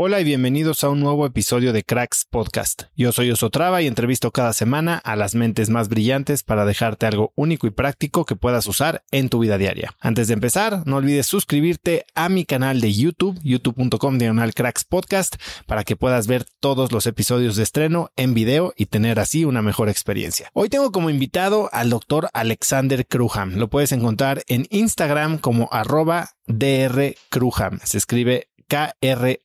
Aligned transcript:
Hola 0.00 0.20
y 0.20 0.24
bienvenidos 0.24 0.84
a 0.84 0.90
un 0.90 1.00
nuevo 1.00 1.26
episodio 1.26 1.72
de 1.72 1.82
Cracks 1.82 2.24
Podcast. 2.30 2.84
Yo 2.94 3.10
soy 3.10 3.32
Osotrava 3.32 3.82
y 3.82 3.88
entrevisto 3.88 4.30
cada 4.30 4.52
semana 4.52 4.96
a 4.98 5.16
las 5.16 5.34
mentes 5.34 5.70
más 5.70 5.88
brillantes 5.88 6.44
para 6.44 6.64
dejarte 6.64 7.06
algo 7.06 7.32
único 7.34 7.66
y 7.66 7.70
práctico 7.70 8.24
que 8.24 8.36
puedas 8.36 8.68
usar 8.68 9.02
en 9.10 9.28
tu 9.28 9.40
vida 9.40 9.58
diaria. 9.58 9.96
Antes 9.98 10.28
de 10.28 10.34
empezar, 10.34 10.86
no 10.86 10.98
olvides 10.98 11.26
suscribirte 11.26 12.04
a 12.14 12.28
mi 12.28 12.44
canal 12.44 12.80
de 12.80 12.92
YouTube, 12.94 13.40
youtube.com 13.42 14.18
diagonal 14.18 14.54
Cracks 14.54 14.84
Podcast, 14.84 15.34
para 15.66 15.82
que 15.82 15.96
puedas 15.96 16.28
ver 16.28 16.46
todos 16.60 16.92
los 16.92 17.08
episodios 17.08 17.56
de 17.56 17.64
estreno 17.64 18.12
en 18.14 18.34
video 18.34 18.74
y 18.76 18.86
tener 18.86 19.18
así 19.18 19.44
una 19.44 19.62
mejor 19.62 19.88
experiencia. 19.88 20.48
Hoy 20.52 20.68
tengo 20.68 20.92
como 20.92 21.10
invitado 21.10 21.70
al 21.72 21.90
doctor 21.90 22.30
Alexander 22.34 23.04
Kruham. 23.04 23.56
Lo 23.56 23.66
puedes 23.66 23.90
encontrar 23.90 24.44
en 24.46 24.68
Instagram 24.70 25.38
como 25.38 25.68
arroba 25.72 26.30
DR 26.46 27.16
Se 27.82 27.98
escribe 27.98 28.46
K-R-O-U-H-A-M. 28.68 29.36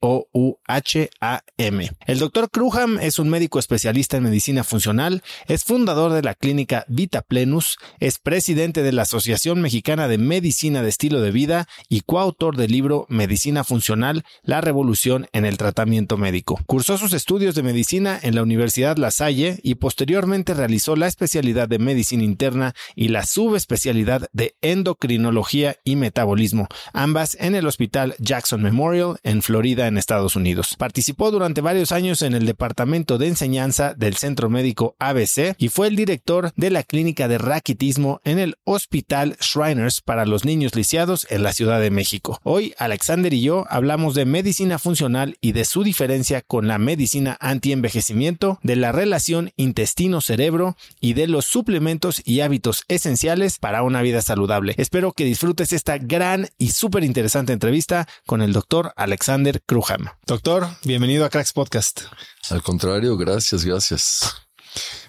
El 2.05 2.19
doctor 2.19 2.49
Kruham 2.51 2.99
es 2.99 3.19
un 3.19 3.29
médico 3.29 3.57
especialista 3.57 4.17
en 4.17 4.23
medicina 4.23 4.65
funcional, 4.65 5.23
es 5.47 5.63
fundador 5.63 6.11
de 6.11 6.21
la 6.21 6.35
clínica 6.35 6.83
Vita 6.89 7.21
Plenus, 7.21 7.77
es 8.01 8.19
presidente 8.19 8.83
de 8.83 8.91
la 8.91 9.03
Asociación 9.03 9.61
Mexicana 9.61 10.09
de 10.09 10.17
Medicina 10.17 10.81
de 10.81 10.89
Estilo 10.89 11.21
de 11.21 11.31
Vida 11.31 11.69
y 11.87 12.01
coautor 12.01 12.57
del 12.57 12.73
libro 12.73 13.05
Medicina 13.07 13.63
Funcional, 13.63 14.25
la 14.43 14.59
revolución 14.59 15.27
en 15.31 15.45
el 15.45 15.57
tratamiento 15.57 16.17
médico. 16.17 16.59
Cursó 16.65 16.97
sus 16.97 17.13
estudios 17.13 17.55
de 17.55 17.63
medicina 17.63 18.19
en 18.21 18.35
la 18.35 18.43
Universidad 18.43 18.97
La 18.97 19.11
Salle 19.11 19.59
y 19.63 19.75
posteriormente 19.75 20.53
realizó 20.53 20.97
la 20.97 21.07
especialidad 21.07 21.69
de 21.69 21.79
medicina 21.79 22.23
interna 22.23 22.75
y 22.93 23.07
la 23.07 23.25
subespecialidad 23.25 24.27
de 24.33 24.55
endocrinología 24.61 25.77
y 25.85 25.95
metabolismo, 25.95 26.67
ambas 26.91 27.37
en 27.39 27.55
el 27.55 27.67
Hospital 27.67 28.15
Jackson 28.19 28.61
Memorial 28.61 29.12
en 29.23 29.41
Florida, 29.41 29.87
en 29.87 29.97
Estados 29.97 30.35
Unidos. 30.35 30.75
Participó 30.77 31.31
durante 31.31 31.61
varios 31.61 31.91
años 31.91 32.21
en 32.21 32.33
el 32.33 32.45
Departamento 32.45 33.17
de 33.17 33.27
Enseñanza 33.27 33.93
del 33.93 34.15
Centro 34.15 34.49
Médico 34.49 34.95
ABC 34.99 35.55
y 35.57 35.69
fue 35.69 35.87
el 35.87 35.95
director 35.95 36.51
de 36.55 36.69
la 36.69 36.83
clínica 36.83 37.27
de 37.27 37.37
raquitismo 37.37 38.21
en 38.23 38.39
el 38.39 38.55
Hospital 38.63 39.37
Shriners 39.39 40.01
para 40.01 40.25
los 40.25 40.45
niños 40.45 40.75
lisiados 40.75 41.27
en 41.29 41.43
la 41.43 41.53
Ciudad 41.53 41.79
de 41.79 41.91
México. 41.91 42.39
Hoy, 42.43 42.73
Alexander 42.77 43.33
y 43.33 43.41
yo 43.41 43.65
hablamos 43.69 44.15
de 44.15 44.25
medicina 44.25 44.79
funcional 44.79 45.37
y 45.41 45.51
de 45.51 45.65
su 45.65 45.83
diferencia 45.83 46.41
con 46.41 46.67
la 46.67 46.77
medicina 46.77 47.37
antienvejecimiento, 47.39 48.59
de 48.63 48.75
la 48.75 48.91
relación 48.91 49.51
intestino-cerebro 49.57 50.75
y 50.99 51.13
de 51.13 51.27
los 51.27 51.45
suplementos 51.45 52.21
y 52.25 52.41
hábitos 52.41 52.83
esenciales 52.87 53.59
para 53.59 53.83
una 53.83 54.01
vida 54.01 54.21
saludable. 54.21 54.75
Espero 54.77 55.11
que 55.11 55.25
disfrutes 55.25 55.73
esta 55.73 55.97
gran 55.97 56.49
y 56.57 56.69
súper 56.69 57.03
interesante 57.03 57.53
entrevista 57.53 58.07
con 58.25 58.41
el 58.41 58.53
doctor 58.53 58.93
Alexander 59.03 59.61
Kruham. 59.65 60.07
Doctor, 60.25 60.65
bienvenido 60.85 61.25
a 61.25 61.29
Cracks 61.29 61.51
Podcast. 61.51 62.03
Al 62.49 62.63
contrario, 62.63 63.17
gracias, 63.17 63.65
gracias. 63.65 64.33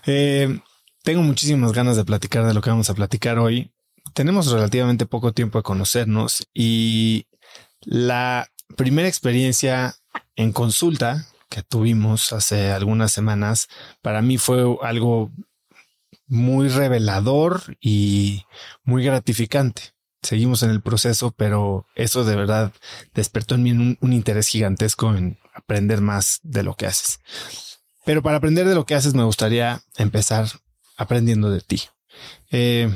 Eh, 0.05 0.59
tengo 1.05 1.23
muchísimas 1.23 1.73
ganas 1.73 1.97
de 1.97 2.05
platicar 2.05 2.45
de 2.45 2.55
lo 2.55 2.61
que 2.61 2.71
vamos 2.71 2.91
a 2.91 2.95
platicar 2.95 3.39
hoy. 3.39 3.73
Tenemos 4.13 4.51
relativamente 4.51 5.07
poco 5.07 5.33
tiempo 5.33 5.59
de 5.59 5.63
conocernos 5.63 6.45
y 6.53 7.29
la 7.83 8.49
primera 8.77 9.07
experiencia 9.07 9.95
en 10.35 10.53
consulta 10.53 11.29
que 11.49 11.63
tuvimos 11.63 12.33
hace 12.33 12.73
algunas 12.73 13.13
semanas 13.13 13.69
para 14.03 14.23
mí 14.23 14.39
fue 14.39 14.77
algo 14.83 15.31
muy 16.27 16.67
revelador 16.67 17.77
y 17.81 18.43
muy 18.83 19.05
gratificante 19.05 19.94
seguimos 20.25 20.63
en 20.63 20.71
el 20.71 20.81
proceso, 20.81 21.33
pero 21.37 21.87
eso 21.95 22.25
de 22.25 22.35
verdad 22.35 22.73
despertó 23.15 23.55
en 23.55 23.63
mí 23.63 23.73
un, 23.73 24.13
interés 24.13 24.49
gigantesco 24.49 25.15
en 25.15 25.39
aprender 25.55 26.01
más 26.01 26.41
de 26.43 26.63
lo 26.63 26.75
que 26.75 26.87
haces. 26.87 27.21
Pero 28.05 28.23
para 28.23 28.39
aprender 28.39 28.67
de 28.67 28.75
lo 28.75 28.87
que 28.87 28.95
haces 28.95 29.15
me 29.15 29.25
gustaría 29.25 29.83
empezar 29.97 30.49
aprendiendo 30.97 31.51
de 31.51 31.61
ti. 31.61 31.83
Eh, 32.51 32.91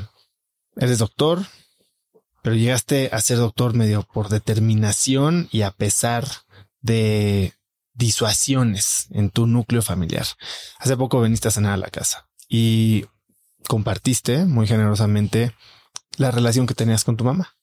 eres 0.75 0.99
doctor, 0.99 1.45
pero 2.41 2.55
llegaste 2.55 3.09
a 3.11 3.21
ser 3.21 3.37
doctor 3.37 3.73
medio 3.73 4.03
por 4.03 4.29
determinación 4.29 5.49
y 5.51 5.61
a 5.61 5.71
pesar 5.71 6.25
de 6.81 7.53
disuasiones 7.93 9.07
en 9.11 9.29
tu 9.29 9.45
núcleo 9.45 9.81
familiar. 9.81 10.25
Hace 10.79 10.97
poco 10.97 11.21
viniste 11.21 11.49
a 11.49 11.51
cenar 11.51 11.73
a 11.73 11.77
la 11.77 11.89
casa 11.89 12.29
y 12.47 13.05
compartiste 13.67 14.45
muy 14.45 14.67
generosamente 14.67 15.53
la 16.19 16.31
relación 16.31 16.67
que 16.67 16.75
tenías 16.75 17.05
con 17.05 17.17
tu 17.17 17.23
mamá. 17.23 17.55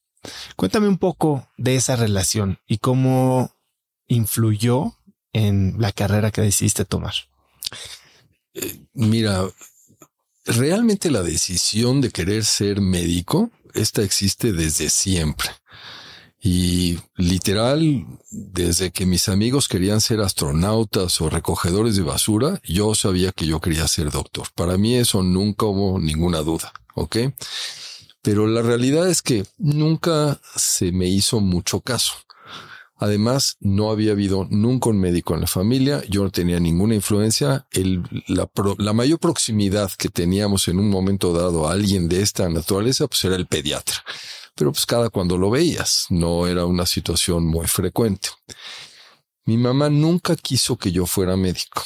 Cuéntame 0.56 0.88
un 0.88 0.98
poco 0.98 1.46
de 1.58 1.76
esa 1.76 1.94
relación 1.94 2.58
y 2.66 2.78
cómo 2.78 3.54
influyó 4.08 4.94
en 5.32 5.76
la 5.78 5.92
carrera 5.92 6.30
que 6.30 6.40
decidiste 6.40 6.86
tomar. 6.86 7.14
Eh, 8.54 8.80
mira, 8.94 9.44
realmente 10.46 11.10
la 11.10 11.22
decisión 11.22 12.00
de 12.00 12.10
querer 12.10 12.46
ser 12.46 12.80
médico, 12.80 13.50
esta 13.74 14.02
existe 14.02 14.52
desde 14.52 14.88
siempre. 14.88 15.50
Y 16.40 16.98
literal, 17.16 18.06
desde 18.30 18.90
que 18.90 19.04
mis 19.04 19.28
amigos 19.28 19.68
querían 19.68 20.00
ser 20.00 20.20
astronautas 20.20 21.20
o 21.20 21.28
recogedores 21.28 21.96
de 21.96 22.02
basura, 22.02 22.60
yo 22.64 22.94
sabía 22.94 23.32
que 23.32 23.46
yo 23.46 23.60
quería 23.60 23.86
ser 23.86 24.10
doctor. 24.10 24.48
Para 24.54 24.78
mí 24.78 24.94
eso 24.94 25.22
nunca 25.22 25.66
hubo 25.66 25.98
ninguna 25.98 26.38
duda. 26.38 26.72
¿Ok? 26.94 27.16
Pero 28.26 28.48
la 28.48 28.60
realidad 28.60 29.08
es 29.08 29.22
que 29.22 29.46
nunca 29.56 30.40
se 30.56 30.90
me 30.90 31.06
hizo 31.06 31.38
mucho 31.38 31.80
caso. 31.80 32.14
Además, 32.96 33.56
no 33.60 33.92
había 33.92 34.10
habido 34.10 34.48
nunca 34.50 34.90
un 34.90 34.98
médico 34.98 35.34
en 35.34 35.42
la 35.42 35.46
familia, 35.46 36.02
yo 36.08 36.24
no 36.24 36.30
tenía 36.32 36.58
ninguna 36.58 36.96
influencia. 36.96 37.68
la, 38.26 38.92
mayor 38.92 39.20
proximidad 39.20 39.92
que 39.96 40.08
teníamos 40.08 40.66
en 40.66 40.80
un 40.80 40.90
momento 40.90 41.32
dado 41.32 41.68
a 41.68 41.72
alguien 41.72 42.08
de 42.08 42.20
esta 42.20 42.48
naturaleza, 42.48 43.06
pues 43.06 43.24
era 43.24 43.36
el 43.36 43.46
pediatra. 43.46 44.02
Pero 44.56 44.72
pues 44.72 44.86
cada 44.86 45.08
cuando 45.08 45.38
lo 45.38 45.48
veías, 45.48 46.06
no 46.10 46.48
era 46.48 46.66
una 46.66 46.84
situación 46.84 47.46
muy 47.46 47.68
frecuente. 47.68 48.30
Mi 49.44 49.56
mamá 49.56 49.88
nunca 49.88 50.34
quiso 50.34 50.76
que 50.76 50.90
yo 50.90 51.06
fuera 51.06 51.36
médico. 51.36 51.84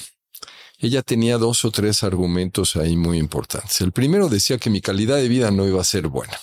Ella 0.82 1.02
tenía 1.02 1.36
dos 1.36 1.64
o 1.66 1.70
tres 1.70 2.02
argumentos 2.02 2.74
ahí 2.76 2.96
muy 2.96 3.18
importantes. 3.18 3.80
El 3.82 3.92
primero 3.92 4.30
decía 4.30 4.56
que 4.56 4.70
mi 4.70 4.80
calidad 4.80 5.16
de 5.16 5.28
vida 5.28 5.50
no 5.50 5.66
iba 5.66 5.80
a 5.80 5.84
ser 5.84 6.08
buena, 6.08 6.40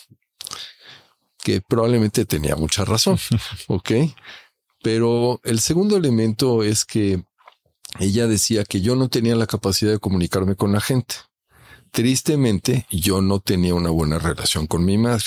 que 1.43 1.61
probablemente 1.61 2.25
tenía 2.25 2.55
mucha 2.55 2.85
razón, 2.85 3.17
¿ok? 3.67 3.91
Pero 4.83 5.41
el 5.43 5.59
segundo 5.59 5.97
elemento 5.97 6.63
es 6.63 6.85
que 6.85 7.23
ella 7.99 8.27
decía 8.27 8.63
que 8.63 8.81
yo 8.81 8.95
no 8.95 9.09
tenía 9.09 9.35
la 9.35 9.47
capacidad 9.47 9.91
de 9.91 9.99
comunicarme 9.99 10.55
con 10.55 10.71
la 10.71 10.81
gente. 10.81 11.15
Tristemente, 11.91 12.85
yo 12.91 13.21
no 13.21 13.39
tenía 13.39 13.73
una 13.73 13.89
buena 13.89 14.19
relación 14.19 14.67
con 14.67 14.85
mi 14.85 14.99
madre. 14.99 15.25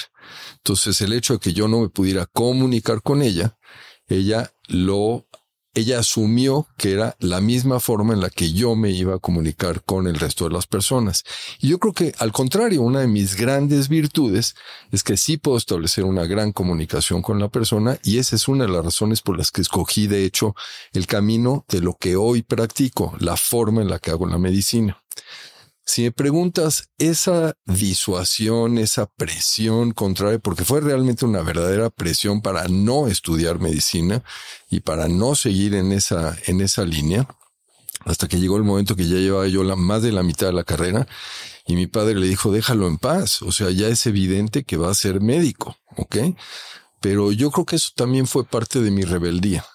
Entonces, 0.59 1.01
el 1.01 1.15
hecho 1.15 1.35
de 1.35 1.39
que 1.41 1.53
yo 1.53 1.67
no 1.67 1.81
me 1.81 1.89
pudiera 1.89 2.27
comunicar 2.27 3.03
con 3.03 3.23
ella, 3.23 3.59
ella 4.07 4.53
lo 4.69 5.27
ella 5.75 6.01
asumió 6.01 6.67
que 6.77 6.93
era 6.93 7.17
la 7.21 7.41
misma 7.41 7.79
forma 7.79 8.13
en 8.13 8.21
la 8.21 8.31
que 8.31 8.53
yo 8.53 8.75
me 8.75 8.91
iba 8.91 9.15
a 9.15 9.19
comunicar 9.19 9.83
con 9.85 10.07
el 10.07 10.19
resto 10.19 10.45
de 10.45 10.55
las 10.55 10.67
personas. 10.67 11.25
Y 11.61 11.69
yo 11.69 11.79
creo 11.79 11.93
que 11.93 12.13
al 12.19 12.33
contrario, 12.33 12.83
una 12.83 13.01
de 13.01 13.07
mis 13.07 13.37
grandes 13.37 13.89
virtudes 13.89 14.57
es 14.91 15.03
que 15.03 15.17
sí 15.17 15.37
puedo 15.37 15.57
establecer 15.57 16.05
una 16.05 16.25
gran 16.25 16.53
comunicación 16.53 17.23
con 17.23 17.39
la 17.39 17.49
persona 17.49 17.99
y 18.03 18.19
esa 18.19 18.37
es 18.37 18.49
una 18.49 18.67
de 18.67 18.73
las 18.73 18.85
razones 18.85 19.23
por 19.23 19.39
las 19.39 19.51
que 19.51 19.61
escogí 19.61 20.07
de 20.07 20.25
hecho 20.25 20.55
el 20.93 21.07
camino 21.07 21.65
de 21.69 21.81
lo 21.81 21.95
que 21.95 22.17
hoy 22.17 22.43
practico, 22.43 23.15
la 23.21 23.37
forma 23.37 23.83
en 23.83 23.91
la 23.91 23.99
que 23.99 24.11
hago 24.11 24.27
la 24.27 24.39
medicina. 24.39 25.01
Si 25.91 26.03
me 26.03 26.13
preguntas, 26.13 26.89
esa 26.99 27.55
disuasión, 27.67 28.79
esa 28.79 29.07
presión 29.07 29.91
contraria, 29.91 30.39
porque 30.39 30.65
fue 30.65 30.81
realmente 30.81 31.25
una 31.25 31.43
verdadera 31.43 31.91
presión 31.91 32.43
para 32.43 32.69
no 32.69 33.09
estudiar 33.09 33.59
medicina 33.59 34.23
y 34.71 34.83
para 34.83 35.09
no 35.09 35.35
seguir 35.35 35.75
en 35.75 35.91
esa, 35.91 36.39
en 36.47 36.61
esa 36.61 36.85
línea, 36.85 37.27
hasta 38.05 38.29
que 38.29 38.39
llegó 38.39 38.57
el 38.57 38.63
momento 38.63 38.95
que 38.95 39.09
ya 39.09 39.17
llevaba 39.17 39.49
yo 39.49 39.65
la, 39.65 39.75
más 39.75 40.03
de 40.03 40.13
la 40.13 40.23
mitad 40.23 40.47
de 40.47 40.53
la 40.53 40.63
carrera 40.63 41.09
y 41.67 41.75
mi 41.75 41.89
padre 41.89 42.15
le 42.15 42.29
dijo, 42.29 42.53
déjalo 42.53 42.87
en 42.87 42.99
paz, 42.99 43.43
o 43.43 43.51
sea, 43.51 43.71
ya 43.71 43.89
es 43.89 44.07
evidente 44.07 44.63
que 44.63 44.77
va 44.77 44.93
a 44.93 44.95
ser 44.95 45.21
médico, 45.21 45.77
¿ok? 45.97 46.19
Pero 47.01 47.33
yo 47.33 47.51
creo 47.51 47.67
que 47.67 47.75
eso 47.75 47.91
también 47.97 48.29
fue 48.29 48.45
parte 48.45 48.81
de 48.81 48.93
mi 48.93 49.03
rebeldía. 49.03 49.67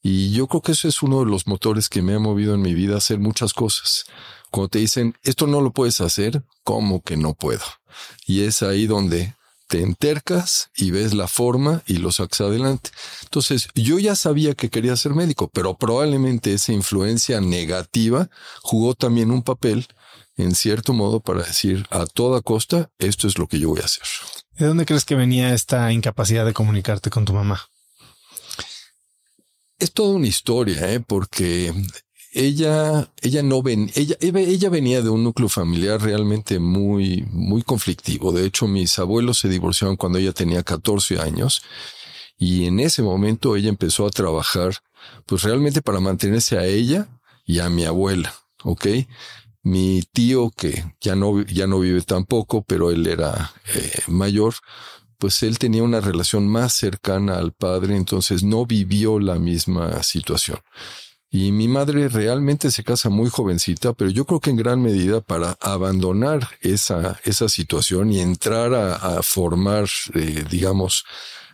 Y 0.00 0.30
yo 0.30 0.46
creo 0.46 0.62
que 0.62 0.70
eso 0.70 0.86
es 0.86 1.02
uno 1.02 1.24
de 1.24 1.26
los 1.26 1.48
motores 1.48 1.88
que 1.88 2.02
me 2.02 2.14
ha 2.14 2.20
movido 2.20 2.54
en 2.54 2.62
mi 2.62 2.72
vida 2.72 2.94
a 2.94 2.98
hacer 2.98 3.18
muchas 3.18 3.52
cosas. 3.52 4.04
Cuando 4.56 4.70
te 4.70 4.78
dicen, 4.78 5.14
esto 5.22 5.46
no 5.46 5.60
lo 5.60 5.70
puedes 5.70 6.00
hacer, 6.00 6.42
¿cómo 6.64 7.02
que 7.02 7.18
no 7.18 7.34
puedo? 7.34 7.60
Y 8.24 8.44
es 8.44 8.62
ahí 8.62 8.86
donde 8.86 9.34
te 9.68 9.82
entercas 9.82 10.70
y 10.74 10.92
ves 10.92 11.12
la 11.12 11.28
forma 11.28 11.82
y 11.84 11.98
lo 11.98 12.10
sacas 12.10 12.40
adelante. 12.40 12.88
Entonces, 13.24 13.68
yo 13.74 13.98
ya 13.98 14.14
sabía 14.14 14.54
que 14.54 14.70
quería 14.70 14.96
ser 14.96 15.12
médico, 15.12 15.50
pero 15.52 15.76
probablemente 15.76 16.54
esa 16.54 16.72
influencia 16.72 17.38
negativa 17.42 18.30
jugó 18.62 18.94
también 18.94 19.30
un 19.30 19.42
papel, 19.42 19.86
en 20.38 20.54
cierto 20.54 20.94
modo, 20.94 21.20
para 21.20 21.42
decir 21.42 21.86
a 21.90 22.06
toda 22.06 22.40
costa, 22.40 22.88
esto 22.96 23.28
es 23.28 23.36
lo 23.36 23.48
que 23.48 23.58
yo 23.58 23.68
voy 23.68 23.80
a 23.82 23.84
hacer. 23.84 24.04
¿De 24.52 24.64
dónde 24.64 24.86
crees 24.86 25.04
que 25.04 25.16
venía 25.16 25.52
esta 25.52 25.92
incapacidad 25.92 26.46
de 26.46 26.54
comunicarte 26.54 27.10
con 27.10 27.26
tu 27.26 27.34
mamá? 27.34 27.60
Es 29.78 29.92
toda 29.92 30.14
una 30.14 30.28
historia, 30.28 30.94
¿eh? 30.94 31.00
porque 31.00 31.74
ella, 32.36 33.10
ella 33.22 33.42
no 33.42 33.62
ven, 33.62 33.90
ella, 33.94 34.14
ella 34.20 34.68
venía 34.68 35.00
de 35.00 35.08
un 35.08 35.24
núcleo 35.24 35.48
familiar 35.48 36.02
realmente 36.02 36.58
muy, 36.58 37.24
muy 37.30 37.62
conflictivo. 37.62 38.30
De 38.30 38.44
hecho, 38.44 38.68
mis 38.68 38.98
abuelos 38.98 39.38
se 39.38 39.48
divorciaron 39.48 39.96
cuando 39.96 40.18
ella 40.18 40.32
tenía 40.32 40.62
14 40.62 41.18
años 41.18 41.62
y 42.36 42.66
en 42.66 42.78
ese 42.80 43.02
momento 43.02 43.56
ella 43.56 43.70
empezó 43.70 44.06
a 44.06 44.10
trabajar, 44.10 44.74
pues 45.24 45.44
realmente 45.44 45.80
para 45.80 45.98
mantenerse 45.98 46.58
a 46.58 46.66
ella 46.66 47.08
y 47.46 47.60
a 47.60 47.70
mi 47.70 47.86
abuela, 47.86 48.34
¿ok? 48.64 48.86
Mi 49.62 50.02
tío, 50.12 50.50
que 50.50 50.84
ya 51.00 51.16
no, 51.16 51.42
ya 51.42 51.66
no 51.66 51.80
vive 51.80 52.02
tampoco, 52.02 52.62
pero 52.62 52.90
él 52.90 53.06
era 53.06 53.54
eh, 53.74 54.02
mayor, 54.08 54.56
pues 55.16 55.42
él 55.42 55.58
tenía 55.58 55.82
una 55.82 56.02
relación 56.02 56.46
más 56.46 56.74
cercana 56.74 57.38
al 57.38 57.52
padre, 57.52 57.96
entonces 57.96 58.42
no 58.42 58.66
vivió 58.66 59.18
la 59.18 59.36
misma 59.36 60.02
situación. 60.02 60.58
Y 61.38 61.52
mi 61.52 61.68
madre 61.68 62.08
realmente 62.08 62.70
se 62.70 62.82
casa 62.82 63.10
muy 63.10 63.28
jovencita, 63.28 63.92
pero 63.92 64.10
yo 64.10 64.24
creo 64.24 64.40
que 64.40 64.48
en 64.48 64.56
gran 64.56 64.80
medida 64.80 65.20
para 65.20 65.58
abandonar 65.60 66.48
esa, 66.62 67.20
esa 67.24 67.50
situación 67.50 68.10
y 68.10 68.20
entrar 68.20 68.72
a, 68.72 69.22
formar, 69.22 69.86
eh, 70.14 70.46
digamos, 70.50 71.04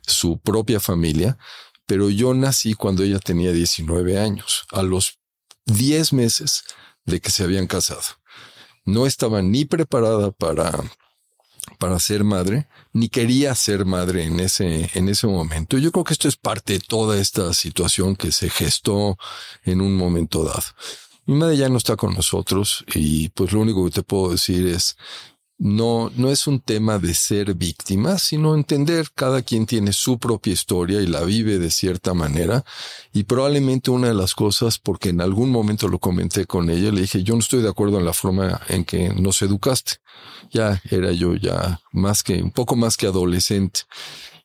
su 0.07 0.39
propia 0.39 0.79
familia. 0.79 1.37
Pero 1.85 2.11
yo 2.11 2.33
nací 2.33 2.75
cuando 2.75 3.03
ella 3.03 3.19
tenía 3.19 3.51
19 3.51 4.21
años, 4.21 4.67
a 4.71 4.85
los 4.85 5.19
10 5.67 6.13
meses 6.13 6.63
de 7.05 7.21
que 7.21 7.33
se 7.33 7.43
habían 7.43 7.67
casado. 7.67 8.03
No 8.85 9.05
estaba 9.05 9.43
ni 9.43 9.65
preparada 9.65 10.31
para, 10.31 10.71
para 11.79 11.99
ser 11.99 12.25
madre, 12.25 12.67
ni 12.93 13.09
quería 13.09 13.55
ser 13.55 13.85
madre 13.85 14.25
en 14.25 14.41
ese, 14.41 14.91
en 14.95 15.09
ese 15.09 15.27
momento. 15.27 15.79
Yo 15.79 15.93
creo 15.93 16.05
que 16.05 16.13
esto 16.13 16.29
es 16.29 16.37
parte 16.37 16.75
de 16.75 16.81
toda 16.81 17.19
esta 17.19 17.53
situación 17.55 18.17
que 18.17 18.33
se 18.33 18.51
gestó 18.51 19.19
en 19.65 19.81
un 19.81 19.97
momento 19.97 20.45
dado. 20.45 20.63
Mi 21.25 21.37
madre 21.37 21.57
ya 21.57 21.69
no 21.69 21.77
está 21.77 21.97
con 21.97 22.15
nosotros 22.15 22.85
y 22.95 23.29
pues 23.29 23.53
lo 23.53 23.61
único 23.61 23.85
que 23.85 23.93
te 23.93 24.03
puedo 24.03 24.33
decir 24.33 24.67
es 24.67 24.97
no, 25.65 26.11
no 26.17 26.29
es 26.29 26.49
un 26.49 26.59
tema 26.59 26.99
de 26.99 27.15
ser 27.15 27.55
víctima, 27.55 28.19
sino 28.19 28.57
entender 28.57 29.07
cada 29.15 29.43
quien 29.43 29.65
tiene 29.65 29.93
su 29.93 30.19
propia 30.19 30.53
historia 30.53 31.01
y 31.01 31.07
la 31.07 31.21
vive 31.23 31.61
de 31.61 31.71
cierta 31.71 32.15
manera. 32.15 32.65
Y 33.13 33.23
probablemente 33.23 33.93
una 33.93 34.09
de 34.09 34.15
las 34.15 34.35
cosas, 34.35 34.81
porque 34.81 35.11
en 35.11 35.21
algún 35.21 35.51
momento 35.51 35.87
lo 35.87 36.01
comenté 36.01 36.47
con 36.47 36.69
ella, 36.69 36.91
le 36.91 37.03
dije, 37.03 37.23
yo 37.23 37.35
no 37.35 37.41
estoy 37.41 37.63
de 37.63 37.69
acuerdo 37.69 38.01
en 38.01 38.05
la 38.05 38.13
forma 38.13 38.61
en 38.67 38.85
que 38.85 39.11
nos 39.11 39.41
educaste. 39.43 39.99
Ya 40.51 40.83
era 40.91 41.13
yo 41.13 41.37
ya 41.37 41.81
más 41.93 42.25
que, 42.25 42.43
un 42.43 42.51
poco 42.51 42.75
más 42.75 42.97
que 42.97 43.07
adolescente. 43.07 43.83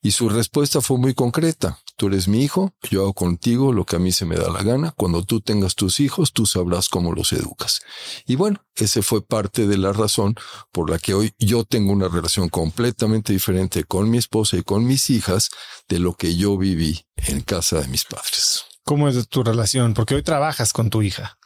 Y 0.04 0.12
su 0.12 0.30
respuesta 0.30 0.82
fue 0.82 1.00
muy 1.00 1.16
concreta. 1.16 1.80
Tú 1.98 2.08
eres 2.08 2.28
mi 2.28 2.44
hijo, 2.44 2.76
yo 2.92 3.02
hago 3.02 3.14
contigo 3.14 3.74
lo 3.74 3.84
que 3.84 3.96
a 3.96 4.00
mí 4.00 4.12
se 4.12 4.26
me 4.26 4.36
da 4.36 4.52
la 4.52 4.62
gana. 4.62 4.92
Cuando 4.92 5.24
tú 5.26 5.42
tengas 5.42 5.74
tus 5.74 6.00
hijos, 6.00 6.32
tú 6.32 6.46
sabrás 6.46 6.90
cómo 6.90 7.12
los 7.12 7.34
educas. 7.34 7.82
Y 8.28 8.36
bueno, 8.36 8.64
ese 8.76 9.02
fue 9.02 9.26
parte 9.26 9.66
de 9.66 9.80
la 9.80 9.94
razón 9.94 10.36
por 10.72 10.92
la 10.92 11.00
que 11.00 11.16
hoy 11.16 11.34
yo 11.40 11.64
tengo 11.64 11.92
una 11.92 12.08
relación 12.08 12.50
completamente 12.50 13.34
diferente 13.34 13.84
con 13.84 14.12
mi 14.12 14.20
esposa 14.20 14.58
y 14.58 14.62
con 14.62 14.86
mis 14.86 15.10
hijas 15.10 15.50
de 15.88 15.98
lo 15.98 16.14
que 16.14 16.36
yo 16.36 16.56
viví 16.56 17.08
en 17.16 17.42
casa 17.42 17.82
de 17.82 17.88
mis 17.88 18.06
padres. 18.06 18.64
¿Cómo 18.84 19.10
es 19.10 19.28
tu 19.28 19.44
relación? 19.44 19.96
Porque 19.96 20.14
hoy 20.14 20.22
trabajas 20.22 20.74
con 20.74 20.92
tu 20.92 21.02
hija. 21.02 21.40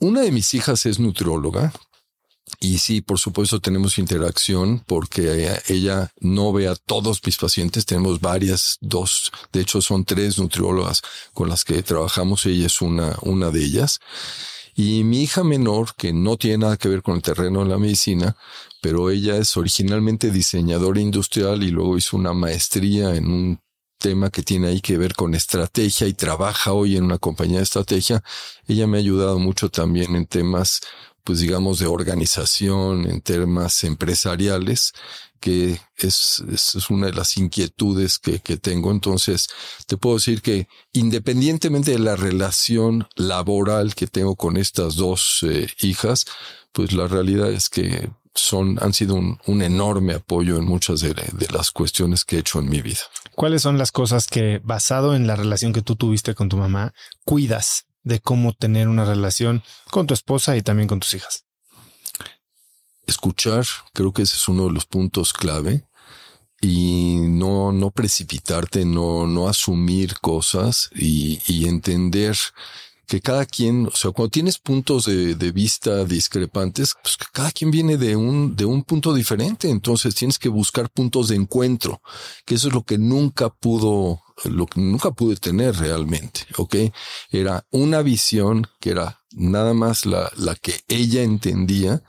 Una 0.00 0.22
de 0.22 0.32
mis 0.32 0.52
hijas 0.54 0.84
es 0.84 0.98
nutrióloga, 0.98 1.72
y 2.60 2.78
sí, 2.78 3.00
por 3.00 3.18
supuesto, 3.18 3.60
tenemos 3.60 3.98
interacción 3.98 4.82
porque 4.86 5.60
ella 5.68 6.12
no 6.20 6.52
ve 6.52 6.68
a 6.68 6.76
todos 6.76 7.20
mis 7.24 7.36
pacientes. 7.36 7.86
Tenemos 7.86 8.20
varias, 8.20 8.78
dos, 8.80 9.32
de 9.52 9.60
hecho 9.60 9.80
son 9.80 10.04
tres 10.04 10.38
nutriólogas 10.38 11.02
con 11.32 11.48
las 11.48 11.64
que 11.64 11.82
trabajamos. 11.82 12.44
Ella 12.46 12.66
es 12.66 12.80
una, 12.80 13.16
una 13.22 13.50
de 13.50 13.64
ellas. 13.64 14.00
Y 14.74 15.04
mi 15.04 15.22
hija 15.22 15.44
menor, 15.44 15.94
que 15.96 16.12
no 16.12 16.36
tiene 16.36 16.58
nada 16.58 16.76
que 16.76 16.88
ver 16.88 17.02
con 17.02 17.16
el 17.16 17.22
terreno 17.22 17.62
de 17.62 17.70
la 17.70 17.78
medicina, 17.78 18.36
pero 18.82 19.10
ella 19.10 19.36
es 19.36 19.56
originalmente 19.56 20.30
diseñadora 20.30 21.00
industrial 21.00 21.62
y 21.62 21.70
luego 21.70 21.96
hizo 21.96 22.16
una 22.16 22.34
maestría 22.34 23.14
en 23.14 23.26
un 23.26 23.60
tema 23.98 24.30
que 24.30 24.42
tiene 24.42 24.68
ahí 24.68 24.80
que 24.80 24.98
ver 24.98 25.14
con 25.14 25.34
estrategia 25.34 26.06
y 26.06 26.12
trabaja 26.12 26.72
hoy 26.72 26.96
en 26.96 27.04
una 27.04 27.18
compañía 27.18 27.58
de 27.58 27.62
estrategia. 27.64 28.22
Ella 28.66 28.86
me 28.86 28.98
ha 28.98 29.00
ayudado 29.00 29.38
mucho 29.38 29.70
también 29.70 30.16
en 30.16 30.26
temas 30.26 30.80
pues 31.24 31.40
digamos, 31.40 31.78
de 31.78 31.86
organización 31.86 33.10
en 33.10 33.22
temas 33.22 33.82
empresariales, 33.82 34.92
que 35.40 35.78
es, 35.96 36.42
es, 36.50 36.90
una 36.90 37.06
de 37.06 37.14
las 37.14 37.36
inquietudes 37.36 38.18
que, 38.18 38.40
que, 38.40 38.56
tengo. 38.56 38.90
Entonces, 38.90 39.48
te 39.86 39.96
puedo 39.96 40.16
decir 40.16 40.40
que 40.40 40.68
independientemente 40.92 41.90
de 41.90 41.98
la 41.98 42.16
relación 42.16 43.06
laboral 43.16 43.94
que 43.94 44.06
tengo 44.06 44.36
con 44.36 44.56
estas 44.56 44.96
dos 44.96 45.40
eh, 45.42 45.66
hijas, 45.80 46.24
pues 46.72 46.92
la 46.92 47.08
realidad 47.08 47.50
es 47.50 47.68
que 47.68 48.10
son, 48.34 48.78
han 48.82 48.92
sido 48.92 49.14
un, 49.14 49.38
un 49.46 49.62
enorme 49.62 50.14
apoyo 50.14 50.56
en 50.56 50.64
muchas 50.64 51.00
de, 51.00 51.14
de, 51.14 51.46
las 51.52 51.70
cuestiones 51.70 52.24
que 52.24 52.36
he 52.36 52.40
hecho 52.40 52.58
en 52.58 52.68
mi 52.68 52.82
vida. 52.82 53.00
¿Cuáles 53.34 53.62
son 53.62 53.78
las 53.78 53.92
cosas 53.92 54.26
que, 54.26 54.60
basado 54.64 55.14
en 55.14 55.26
la 55.26 55.36
relación 55.36 55.72
que 55.72 55.82
tú 55.82 55.94
tuviste 55.94 56.34
con 56.34 56.48
tu 56.48 56.56
mamá, 56.56 56.94
cuidas 57.24 57.86
de 58.04 58.20
cómo 58.20 58.52
tener 58.52 58.88
una 58.88 59.04
relación 59.04 59.62
con 59.90 60.06
tu 60.06 60.14
esposa 60.14 60.56
y 60.56 60.62
también 60.62 60.88
con 60.88 61.00
tus 61.00 61.14
hijas? 61.14 61.44
Escuchar, 63.06 63.66
creo 63.92 64.12
que 64.12 64.22
ese 64.22 64.36
es 64.36 64.48
uno 64.48 64.64
de 64.66 64.72
los 64.72 64.86
puntos 64.86 65.32
clave. 65.32 65.84
y 66.60 67.18
no, 67.28 67.72
no 67.72 67.90
precipitarte, 67.90 68.86
no, 68.86 69.26
no 69.26 69.48
asumir 69.48 70.14
cosas 70.20 70.88
y, 70.94 71.66
entender 71.66 72.38
que 73.06 73.20
cada 73.20 73.44
quien, 73.44 73.86
o 73.86 73.90
sea, 73.90 74.12
cuando 74.12 74.30
tienes 74.30 74.58
puntos 74.58 75.04
de, 75.04 75.34
de, 75.34 75.52
vista 75.52 76.04
discrepantes, 76.06 76.94
pues 77.02 77.18
que 77.18 77.26
cada 77.32 77.52
quien 77.52 77.70
viene 77.70 77.98
de 77.98 78.16
un, 78.16 78.56
de 78.56 78.64
un 78.64 78.82
punto 78.82 79.12
diferente. 79.12 79.68
Entonces 79.68 80.14
tienes 80.14 80.38
que 80.38 80.48
buscar 80.48 80.88
puntos 80.88 81.28
de 81.28 81.36
encuentro, 81.36 82.00
que 82.46 82.54
eso 82.54 82.68
es 82.68 82.74
lo 82.74 82.82
que 82.82 82.96
nunca 82.96 83.50
pudo, 83.50 84.22
lo 84.44 84.66
que 84.66 84.80
nunca 84.80 85.10
pude 85.12 85.36
tener 85.36 85.76
realmente. 85.76 86.46
Ok. 86.56 86.76
Era 87.30 87.64
una 87.70 88.02
visión 88.02 88.66
que 88.80 88.90
era 88.90 89.20
nada 89.32 89.74
más 89.74 90.06
la, 90.06 90.30
la 90.36 90.54
que 90.54 90.80
ella 90.88 91.22
entendía 91.22 92.02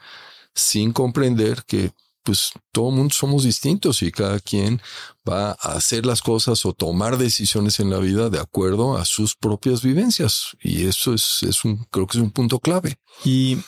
sin 0.53 0.93
comprender 0.93 1.63
que 1.65 1.91
pues 2.25 2.51
todo 2.71 2.89
mundo 2.89 3.13
somos 3.13 3.43
distintos 3.43 4.01
y 4.01 4.11
cada 4.11 4.39
quien 4.39 4.81
va 5.29 5.51
a 5.51 5.73
hacer 5.73 6.07
las 6.07 6.23
cosas 6.23 6.65
o 6.65 6.73
tomar 6.73 7.17
decisiones 7.17 7.79
en 7.79 7.91
la 7.91 7.99
vida 7.99 8.31
de 8.31 8.39
acuerdo 8.39 8.97
a 8.97 9.05
sus 9.05 9.35
propias 9.35 9.83
vivencias. 9.83 10.57
Y 10.59 10.87
eso 10.87 11.13
es, 11.13 11.43
es 11.43 11.63
un, 11.63 11.85
creo 11.91 12.07
que 12.07 12.17
es 12.17 12.23
un 12.23 12.31
punto 12.31 12.59
clave. 12.59 12.97
Y 13.23 13.59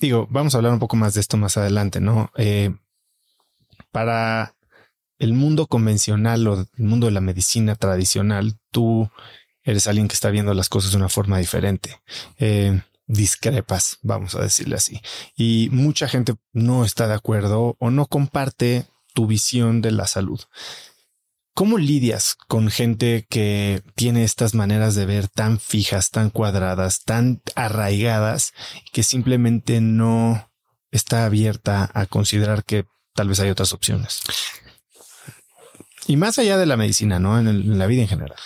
digo, 0.00 0.26
vamos 0.30 0.54
a 0.54 0.58
hablar 0.58 0.72
un 0.72 0.78
poco 0.78 0.96
más 0.96 1.12
de 1.12 1.20
esto 1.20 1.36
más 1.36 1.58
adelante, 1.58 2.00
¿no? 2.00 2.30
Eh, 2.36 2.74
para 3.92 4.54
el 5.20 5.34
mundo 5.34 5.66
convencional 5.66 6.48
o 6.48 6.60
el 6.76 6.84
mundo 6.84 7.06
de 7.06 7.12
la 7.12 7.20
medicina 7.20 7.76
tradicional, 7.76 8.58
tú 8.72 9.08
eres 9.62 9.86
alguien 9.86 10.08
que 10.08 10.14
está 10.14 10.30
viendo 10.30 10.54
las 10.54 10.70
cosas 10.70 10.90
de 10.90 10.96
una 10.96 11.10
forma 11.10 11.38
diferente. 11.38 12.00
Eh, 12.38 12.80
discrepas, 13.06 13.98
vamos 14.02 14.34
a 14.34 14.40
decirle 14.40 14.76
así. 14.76 15.00
Y 15.36 15.68
mucha 15.72 16.08
gente 16.08 16.36
no 16.52 16.84
está 16.84 17.06
de 17.06 17.14
acuerdo 17.14 17.76
o 17.78 17.90
no 17.90 18.06
comparte 18.06 18.86
tu 19.12 19.26
visión 19.26 19.82
de 19.82 19.90
la 19.90 20.06
salud. 20.06 20.40
¿Cómo 21.52 21.76
lidias 21.76 22.36
con 22.48 22.70
gente 22.70 23.26
que 23.28 23.82
tiene 23.94 24.24
estas 24.24 24.54
maneras 24.54 24.94
de 24.94 25.04
ver 25.04 25.28
tan 25.28 25.60
fijas, 25.60 26.10
tan 26.10 26.30
cuadradas, 26.30 27.02
tan 27.04 27.42
arraigadas, 27.56 28.54
que 28.92 29.02
simplemente 29.02 29.82
no 29.82 30.50
está 30.90 31.26
abierta 31.26 31.90
a 31.92 32.06
considerar 32.06 32.64
que 32.64 32.86
tal 33.14 33.28
vez 33.28 33.40
hay 33.40 33.50
otras 33.50 33.74
opciones? 33.74 34.22
Y 36.06 36.16
más 36.16 36.38
allá 36.38 36.56
de 36.56 36.66
la 36.66 36.76
medicina, 36.76 37.18
¿no? 37.18 37.38
En, 37.38 37.78
la 37.78 37.86
vida 37.86 38.02
en 38.02 38.08
general. 38.08 38.36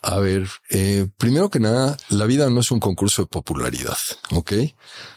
A 0.00 0.18
ver, 0.18 0.48
eh, 0.70 1.08
primero 1.16 1.50
que 1.50 1.58
nada, 1.58 1.96
la 2.08 2.24
vida 2.26 2.48
no 2.50 2.60
es 2.60 2.70
un 2.70 2.78
concurso 2.78 3.22
de 3.22 3.28
popularidad, 3.28 3.98
¿ok? 4.30 4.52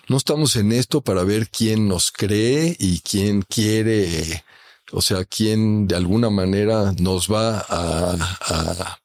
No 0.08 0.18
estamos 0.18 0.56
en 0.56 0.72
esto 0.72 1.02
para 1.02 1.24
ver 1.24 1.50
quién 1.50 1.88
nos 1.88 2.12
cree 2.12 2.76
y 2.80 3.00
quién 3.02 3.44
quiere, 3.44 4.44
o 4.92 5.02
sea, 5.02 5.24
quién 5.26 5.88
de 5.88 5.96
alguna 5.96 6.32
manera 6.32 6.94
nos 6.98 7.32
va 7.32 7.64
a, 7.70 9.00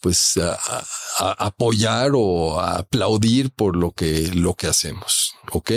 pues 0.00 0.36
a, 0.36 0.84
apoyar 1.46 2.10
o 2.14 2.60
a 2.60 2.76
aplaudir 2.76 3.50
por 3.50 3.74
lo 3.74 3.92
que, 3.92 4.30
lo 4.34 4.54
que 4.54 4.66
hacemos, 4.66 5.34
¿ok? 5.50 5.70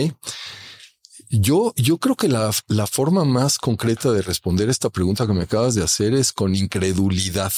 Yo, 1.31 1.74
yo 1.75 2.00
creo 2.00 2.15
que 2.15 2.27
la, 2.27 2.50
la 2.67 2.88
forma 2.88 3.24
más 3.24 3.59
concreta 3.59 4.12
de 4.12 4.24
responder 4.24 4.67
esta 4.67 4.89
pregunta 4.89 5.27
que 5.27 5.33
me 5.33 5.43
acabas 5.43 5.75
de 5.75 5.83
hacer 5.83 6.15
es 6.15 6.33
con 6.33 6.55
incredulidad. 6.55 7.53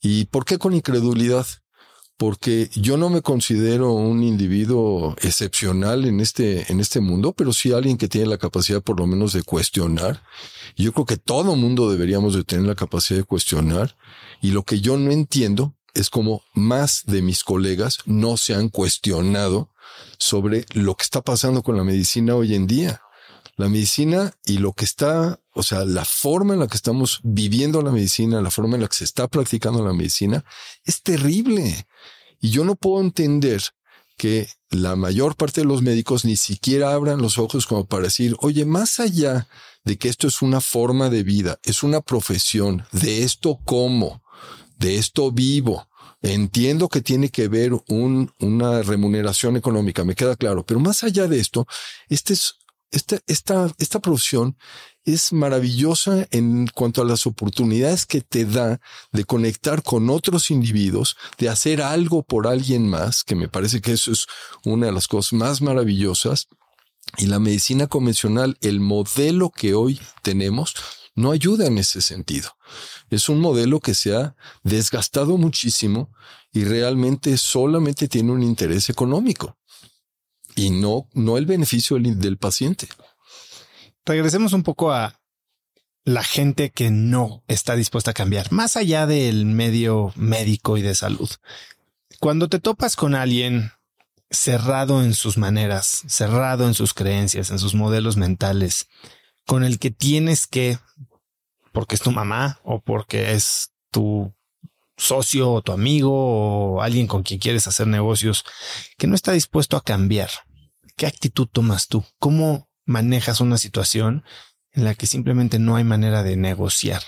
¿Y 0.00 0.24
por 0.26 0.46
qué 0.46 0.56
con 0.56 0.72
incredulidad? 0.72 1.46
Porque 2.16 2.70
yo 2.74 2.96
no 2.96 3.10
me 3.10 3.20
considero 3.20 3.92
un 3.92 4.22
individuo 4.22 5.14
excepcional 5.20 6.06
en 6.06 6.20
este, 6.20 6.72
en 6.72 6.80
este 6.80 7.00
mundo, 7.00 7.34
pero 7.34 7.52
sí 7.52 7.72
alguien 7.72 7.98
que 7.98 8.08
tiene 8.08 8.28
la 8.28 8.38
capacidad 8.38 8.82
por 8.82 8.98
lo 8.98 9.06
menos 9.06 9.34
de 9.34 9.42
cuestionar. 9.42 10.22
Yo 10.74 10.92
creo 10.92 11.04
que 11.04 11.16
todo 11.18 11.56
mundo 11.56 11.90
deberíamos 11.90 12.34
de 12.34 12.44
tener 12.44 12.64
la 12.66 12.74
capacidad 12.74 13.18
de 13.18 13.24
cuestionar. 13.24 13.96
Y 14.40 14.52
lo 14.52 14.64
que 14.64 14.80
yo 14.80 14.96
no 14.96 15.10
entiendo 15.10 15.74
es 15.92 16.08
cómo 16.08 16.42
más 16.54 17.04
de 17.06 17.20
mis 17.20 17.44
colegas 17.44 17.98
no 18.06 18.38
se 18.38 18.54
han 18.54 18.70
cuestionado 18.70 19.69
sobre 20.18 20.64
lo 20.74 20.94
que 20.94 21.04
está 21.04 21.22
pasando 21.22 21.62
con 21.62 21.76
la 21.76 21.84
medicina 21.84 22.34
hoy 22.34 22.54
en 22.54 22.66
día. 22.66 23.00
La 23.56 23.68
medicina 23.68 24.32
y 24.44 24.58
lo 24.58 24.72
que 24.72 24.84
está 24.84 25.40
o 25.52 25.62
sea, 25.62 25.84
la 25.84 26.04
forma 26.04 26.54
en 26.54 26.60
la 26.60 26.68
que 26.68 26.76
estamos 26.76 27.20
viviendo 27.22 27.82
la 27.82 27.90
medicina, 27.90 28.40
la 28.40 28.50
forma 28.50 28.76
en 28.76 28.82
la 28.82 28.88
que 28.88 28.96
se 28.96 29.04
está 29.04 29.28
practicando 29.28 29.84
la 29.84 29.92
medicina, 29.92 30.44
es 30.84 31.02
terrible. 31.02 31.86
Y 32.40 32.50
yo 32.50 32.64
no 32.64 32.76
puedo 32.76 33.02
entender 33.02 33.62
que 34.16 34.48
la 34.70 34.96
mayor 34.96 35.36
parte 35.36 35.62
de 35.62 35.66
los 35.66 35.82
médicos 35.82 36.24
ni 36.24 36.36
siquiera 36.36 36.94
abran 36.94 37.20
los 37.20 37.38
ojos 37.38 37.66
como 37.66 37.86
para 37.86 38.04
decir, 38.04 38.36
oye, 38.40 38.64
más 38.64 39.00
allá 39.00 39.48
de 39.84 39.98
que 39.98 40.08
esto 40.08 40.28
es 40.28 40.40
una 40.42 40.60
forma 40.60 41.10
de 41.10 41.24
vida, 41.24 41.58
es 41.62 41.82
una 41.82 42.00
profesión, 42.00 42.86
de 42.92 43.22
esto 43.22 43.58
como, 43.64 44.22
de 44.78 44.96
esto 44.96 45.32
vivo, 45.32 45.88
entiendo 46.22 46.88
que 46.88 47.00
tiene 47.00 47.30
que 47.30 47.48
ver 47.48 47.72
un, 47.88 48.32
una 48.40 48.82
remuneración 48.82 49.56
económica, 49.56 50.04
me 50.04 50.14
queda 50.14 50.36
claro, 50.36 50.64
pero 50.64 50.80
más 50.80 51.02
allá 51.02 51.26
de 51.26 51.40
esto, 51.40 51.66
este 52.08 52.34
es, 52.34 52.56
esta, 52.90 53.18
esta, 53.26 53.72
esta 53.78 54.00
profesión 54.00 54.56
es 55.04 55.32
maravillosa 55.32 56.26
en 56.30 56.66
cuanto 56.66 57.02
a 57.02 57.04
las 57.04 57.26
oportunidades 57.26 58.04
que 58.04 58.20
te 58.20 58.44
da 58.44 58.80
de 59.12 59.24
conectar 59.24 59.82
con 59.82 60.10
otros 60.10 60.50
individuos, 60.50 61.16
de 61.38 61.48
hacer 61.48 61.82
algo 61.82 62.22
por 62.22 62.46
alguien 62.46 62.88
más, 62.88 63.24
que 63.24 63.34
me 63.34 63.48
parece 63.48 63.80
que 63.80 63.92
eso 63.92 64.12
es 64.12 64.26
una 64.64 64.86
de 64.86 64.92
las 64.92 65.08
cosas 65.08 65.32
más 65.32 65.62
maravillosas. 65.62 66.48
Y 67.16 67.26
la 67.26 67.40
medicina 67.40 67.86
convencional, 67.86 68.56
el 68.60 68.78
modelo 68.78 69.50
que 69.50 69.74
hoy 69.74 70.00
tenemos, 70.22 70.74
no 71.14 71.32
ayuda 71.32 71.66
en 71.66 71.78
ese 71.78 72.00
sentido. 72.00 72.56
Es 73.10 73.28
un 73.28 73.40
modelo 73.40 73.80
que 73.80 73.94
se 73.94 74.14
ha 74.14 74.36
desgastado 74.62 75.36
muchísimo 75.36 76.12
y 76.52 76.64
realmente 76.64 77.36
solamente 77.38 78.08
tiene 78.08 78.32
un 78.32 78.42
interés 78.42 78.88
económico 78.90 79.56
y 80.56 80.70
no, 80.70 81.08
no 81.12 81.36
el 81.36 81.46
beneficio 81.46 81.96
del, 81.96 82.18
del 82.18 82.36
paciente 82.36 82.88
regresemos 84.10 84.52
un 84.52 84.62
poco 84.62 84.92
a 84.92 85.20
la 86.04 86.24
gente 86.24 86.70
que 86.70 86.90
no 86.90 87.44
está 87.46 87.76
dispuesta 87.76 88.12
a 88.12 88.14
cambiar, 88.14 88.50
más 88.52 88.76
allá 88.76 89.06
del 89.06 89.44
medio 89.44 90.12
médico 90.16 90.76
y 90.76 90.82
de 90.82 90.94
salud. 90.94 91.30
Cuando 92.18 92.48
te 92.48 92.58
topas 92.58 92.96
con 92.96 93.14
alguien 93.14 93.72
cerrado 94.30 95.02
en 95.02 95.14
sus 95.14 95.36
maneras, 95.36 96.02
cerrado 96.08 96.66
en 96.66 96.74
sus 96.74 96.94
creencias, 96.94 97.50
en 97.50 97.58
sus 97.58 97.74
modelos 97.74 98.16
mentales, 98.16 98.88
con 99.50 99.64
el 99.64 99.80
que 99.80 99.90
tienes 99.90 100.46
que, 100.46 100.78
porque 101.72 101.96
es 101.96 102.00
tu 102.00 102.12
mamá 102.12 102.60
o 102.62 102.80
porque 102.80 103.32
es 103.32 103.72
tu 103.90 104.32
socio 104.96 105.50
o 105.50 105.60
tu 105.60 105.72
amigo 105.72 106.12
o 106.12 106.82
alguien 106.82 107.08
con 107.08 107.24
quien 107.24 107.40
quieres 107.40 107.66
hacer 107.66 107.88
negocios, 107.88 108.44
que 108.96 109.08
no 109.08 109.16
está 109.16 109.32
dispuesto 109.32 109.76
a 109.76 109.82
cambiar. 109.82 110.30
¿Qué 110.94 111.08
actitud 111.08 111.48
tomas 111.50 111.88
tú? 111.88 112.04
¿Cómo 112.20 112.68
manejas 112.84 113.40
una 113.40 113.58
situación 113.58 114.22
en 114.70 114.84
la 114.84 114.94
que 114.94 115.08
simplemente 115.08 115.58
no 115.58 115.74
hay 115.74 115.82
manera 115.82 116.22
de 116.22 116.36
negociar? 116.36 117.02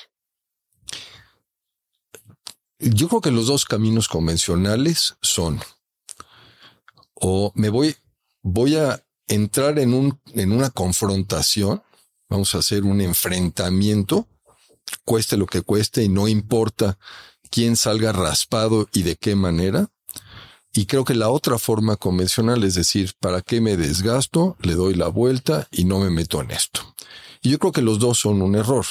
Yo 2.81 3.07
creo 3.07 3.21
que 3.21 3.31
los 3.31 3.47
dos 3.47 3.67
caminos 3.67 4.09
convencionales 4.09 5.15
son 5.23 5.61
o 7.15 7.53
me 7.55 7.69
voy, 7.69 7.95
voy 8.43 8.79
a 8.79 9.01
entrar 9.29 9.79
en 9.79 9.95
un, 9.95 10.21
en 10.35 10.51
una 10.51 10.71
confrontación, 10.71 11.85
vamos 12.33 12.55
a 12.55 12.59
hacer 12.59 12.85
un 12.85 13.03
enfrentamiento, 13.03 14.27
cueste 15.05 15.37
lo 15.37 15.45
que 15.45 15.61
cueste 15.61 16.03
y 16.03 16.09
no 16.09 16.29
importa 16.29 16.99
quién 17.51 17.77
salga 17.77 18.11
raspado 18.12 18.89
y 18.93 19.03
de 19.03 19.17
qué 19.17 19.37
manera, 19.37 19.91
y 20.73 20.87
creo 20.87 21.05
que 21.05 21.15
la 21.15 21.29
otra 21.29 21.59
forma 21.59 21.97
convencional 21.97 22.65
es 22.65 22.75
decir, 22.75 23.12
¿para 23.21 23.43
qué 23.43 23.61
me 23.61 23.77
desgasto? 23.77 24.57
Le 24.62 24.75
doy 24.75 24.95
la 24.95 25.09
vuelta 25.09 25.69
y 25.71 25.85
no 25.85 25.99
me 25.99 26.09
meto 26.09 26.41
en 26.41 26.53
esto. 26.53 26.95
Y 27.43 27.51
yo 27.51 27.59
creo 27.59 27.73
que 27.73 27.83
los 27.83 27.99
dos 27.99 28.19
son 28.19 28.41
un 28.41 28.55
error. 28.55 28.87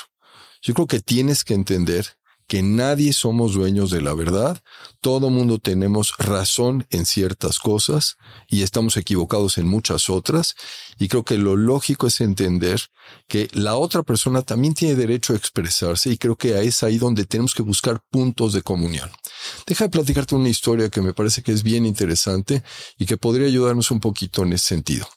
Yo 0.62 0.76
creo 0.76 0.86
que 0.86 1.00
tienes 1.00 1.44
que 1.44 1.56
entender 1.56 2.18
que 2.52 2.64
nadie 2.64 3.14
somos 3.14 3.54
dueños 3.54 3.92
de 3.92 4.02
la 4.02 4.14
verdad, 4.14 4.62
todo 5.00 5.30
mundo 5.30 5.58
tenemos 5.58 6.16
razón 6.18 6.86
en 6.90 7.06
ciertas 7.06 7.60
cosas 7.60 8.18
y 8.50 8.64
estamos 8.64 8.98
equivocados 8.98 9.58
en 9.58 9.70
muchas 9.70 10.10
otras, 10.10 10.56
y 11.00 11.08
creo 11.08 11.24
que 11.24 11.38
lo 11.38 11.56
lógico 11.56 12.08
es 12.08 12.20
entender 12.20 12.82
que 13.30 13.48
la 13.54 13.78
otra 13.78 14.04
persona 14.04 14.42
también 14.42 14.74
tiene 14.74 14.96
derecho 14.96 15.32
a 15.32 15.38
expresarse 15.38 16.10
y 16.10 16.18
creo 16.18 16.36
que 16.36 16.62
es 16.62 16.84
ahí 16.84 16.98
donde 16.98 17.24
tenemos 17.24 17.56
que 17.56 17.64
buscar 17.64 18.02
puntos 18.10 18.52
de 18.52 18.62
comunión. 18.62 19.10
Deja 19.66 19.86
de 19.86 19.92
platicarte 19.92 20.36
una 20.36 20.50
historia 20.50 20.90
que 20.90 21.02
me 21.02 21.14
parece 21.14 21.44
que 21.44 21.54
es 21.54 21.64
bien 21.64 21.86
interesante 21.86 22.64
y 22.98 23.06
que 23.06 23.16
podría 23.16 23.48
ayudarnos 23.48 23.92
un 23.92 24.02
poquito 24.02 24.44
en 24.44 24.52
ese 24.52 24.68
sentido. 24.68 25.08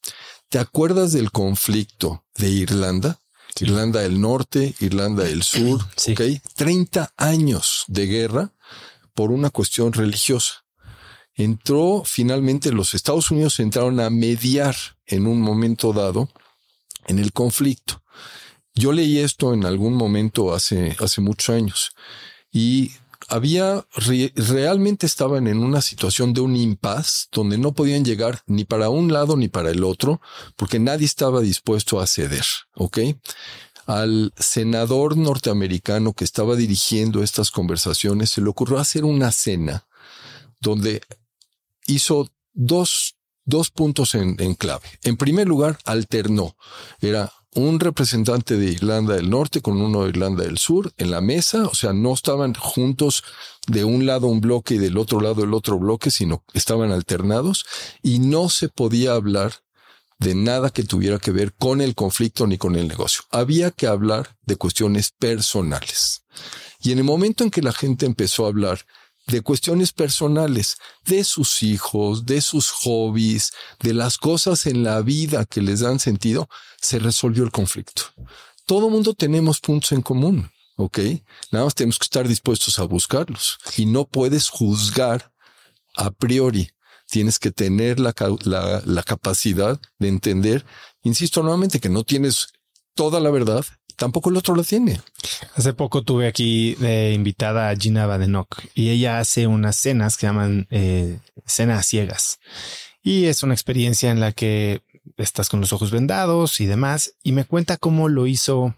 ¿Te 0.50 0.60
acuerdas 0.60 1.10
del 1.10 1.32
conflicto 1.32 2.24
de 2.36 2.50
Irlanda? 2.50 3.23
Irlanda 3.60 4.00
del 4.00 4.20
Norte, 4.20 4.74
Irlanda 4.80 5.24
del 5.24 5.42
Sur, 5.42 5.80
sí. 5.96 6.14
30 6.56 7.12
años 7.16 7.84
de 7.88 8.06
guerra 8.06 8.52
por 9.14 9.30
una 9.30 9.50
cuestión 9.50 9.92
religiosa. 9.92 10.64
Entró 11.34 12.02
finalmente 12.04 12.70
los 12.72 12.94
Estados 12.94 13.30
Unidos 13.30 13.58
entraron 13.58 13.98
a 14.00 14.10
mediar 14.10 14.76
en 15.06 15.26
un 15.26 15.40
momento 15.40 15.92
dado 15.92 16.28
en 17.06 17.18
el 17.18 17.32
conflicto. 17.32 18.02
Yo 18.74 18.92
leí 18.92 19.18
esto 19.18 19.54
en 19.54 19.64
algún 19.64 19.94
momento 19.94 20.54
hace, 20.54 20.96
hace 21.00 21.20
muchos 21.20 21.54
años 21.54 21.92
y 22.52 22.92
había 23.28 23.86
realmente 24.34 25.06
estaban 25.06 25.46
en 25.46 25.58
una 25.58 25.80
situación 25.80 26.32
de 26.32 26.40
un 26.40 26.56
impas 26.56 27.28
donde 27.32 27.58
no 27.58 27.72
podían 27.72 28.04
llegar 28.04 28.42
ni 28.46 28.64
para 28.64 28.90
un 28.90 29.12
lado 29.12 29.36
ni 29.36 29.48
para 29.48 29.70
el 29.70 29.84
otro 29.84 30.20
porque 30.56 30.78
nadie 30.78 31.06
estaba 31.06 31.40
dispuesto 31.40 32.00
a 32.00 32.06
ceder. 32.06 32.44
Ok. 32.74 32.98
Al 33.86 34.32
senador 34.38 35.16
norteamericano 35.16 36.14
que 36.14 36.24
estaba 36.24 36.56
dirigiendo 36.56 37.22
estas 37.22 37.50
conversaciones 37.50 38.30
se 38.30 38.40
le 38.40 38.48
ocurrió 38.48 38.78
hacer 38.78 39.04
una 39.04 39.30
cena 39.30 39.86
donde 40.60 41.02
hizo 41.86 42.30
dos, 42.54 43.16
dos 43.44 43.70
puntos 43.70 44.14
en, 44.14 44.36
en 44.38 44.54
clave. 44.54 44.86
En 45.02 45.16
primer 45.16 45.46
lugar, 45.46 45.78
alternó. 45.84 46.56
Era 47.00 47.30
un 47.54 47.80
representante 47.80 48.56
de 48.56 48.72
Irlanda 48.72 49.14
del 49.14 49.30
Norte 49.30 49.60
con 49.60 49.80
uno 49.80 50.02
de 50.02 50.10
Irlanda 50.10 50.44
del 50.44 50.58
Sur 50.58 50.92
en 50.96 51.10
la 51.10 51.20
mesa, 51.20 51.66
o 51.66 51.74
sea, 51.74 51.92
no 51.92 52.12
estaban 52.12 52.54
juntos 52.54 53.22
de 53.66 53.84
un 53.84 54.06
lado 54.06 54.26
un 54.26 54.40
bloque 54.40 54.74
y 54.74 54.78
del 54.78 54.98
otro 54.98 55.20
lado 55.20 55.44
el 55.44 55.54
otro 55.54 55.78
bloque, 55.78 56.10
sino 56.10 56.44
estaban 56.52 56.90
alternados 56.90 57.64
y 58.02 58.18
no 58.18 58.48
se 58.48 58.68
podía 58.68 59.14
hablar 59.14 59.52
de 60.18 60.34
nada 60.34 60.70
que 60.70 60.84
tuviera 60.84 61.18
que 61.18 61.30
ver 61.30 61.54
con 61.54 61.80
el 61.80 61.94
conflicto 61.94 62.46
ni 62.46 62.58
con 62.58 62.76
el 62.76 62.88
negocio. 62.88 63.22
Había 63.30 63.70
que 63.70 63.86
hablar 63.86 64.36
de 64.42 64.56
cuestiones 64.56 65.10
personales. 65.10 66.24
Y 66.80 66.92
en 66.92 66.98
el 66.98 67.04
momento 67.04 67.44
en 67.44 67.50
que 67.50 67.62
la 67.62 67.72
gente 67.72 68.06
empezó 68.06 68.44
a 68.44 68.48
hablar 68.48 68.80
de 69.26 69.40
cuestiones 69.40 69.92
personales, 69.92 70.76
de 71.04 71.24
sus 71.24 71.62
hijos, 71.62 72.26
de 72.26 72.40
sus 72.40 72.70
hobbies, 72.70 73.52
de 73.80 73.94
las 73.94 74.18
cosas 74.18 74.66
en 74.66 74.84
la 74.84 75.00
vida 75.00 75.46
que 75.46 75.62
les 75.62 75.80
dan 75.80 75.98
sentido, 75.98 76.48
se 76.84 76.98
resolvió 76.98 77.44
el 77.44 77.50
conflicto. 77.50 78.02
Todo 78.66 78.90
mundo 78.90 79.14
tenemos 79.14 79.60
puntos 79.60 79.92
en 79.92 80.02
común, 80.02 80.50
¿ok? 80.76 80.98
Nada 81.50 81.64
más 81.64 81.74
tenemos 81.74 81.98
que 81.98 82.04
estar 82.04 82.26
dispuestos 82.26 82.78
a 82.78 82.84
buscarlos 82.84 83.58
y 83.76 83.86
no 83.86 84.06
puedes 84.06 84.48
juzgar 84.48 85.32
a 85.96 86.10
priori. 86.10 86.70
Tienes 87.06 87.38
que 87.38 87.50
tener 87.50 88.00
la, 88.00 88.14
la, 88.44 88.82
la 88.84 89.02
capacidad 89.02 89.78
de 89.98 90.08
entender, 90.08 90.64
insisto 91.02 91.42
nuevamente, 91.42 91.80
que 91.80 91.90
no 91.90 92.04
tienes 92.04 92.48
toda 92.94 93.20
la 93.20 93.30
verdad 93.30 93.64
tampoco 93.96 94.30
el 94.30 94.36
otro 94.36 94.54
lo 94.54 94.64
tiene. 94.64 95.00
Hace 95.54 95.72
poco 95.72 96.02
tuve 96.02 96.26
aquí 96.26 96.74
de 96.76 97.12
invitada 97.12 97.70
a 97.70 97.76
Gina 97.76 98.06
Badenoch 98.06 98.58
y 98.74 98.90
ella 98.90 99.18
hace 99.18 99.46
unas 99.46 99.76
cenas 99.76 100.16
que 100.16 100.26
llaman 100.26 100.66
eh, 100.70 101.18
cenas 101.46 101.86
ciegas. 101.86 102.38
Y 103.02 103.26
es 103.26 103.42
una 103.42 103.54
experiencia 103.54 104.10
en 104.10 104.20
la 104.20 104.32
que 104.32 104.82
estás 105.16 105.48
con 105.48 105.60
los 105.60 105.72
ojos 105.72 105.90
vendados 105.90 106.60
y 106.60 106.66
demás. 106.66 107.14
Y 107.22 107.32
me 107.32 107.44
cuenta 107.44 107.76
cómo 107.76 108.08
lo 108.08 108.26
hizo 108.26 108.76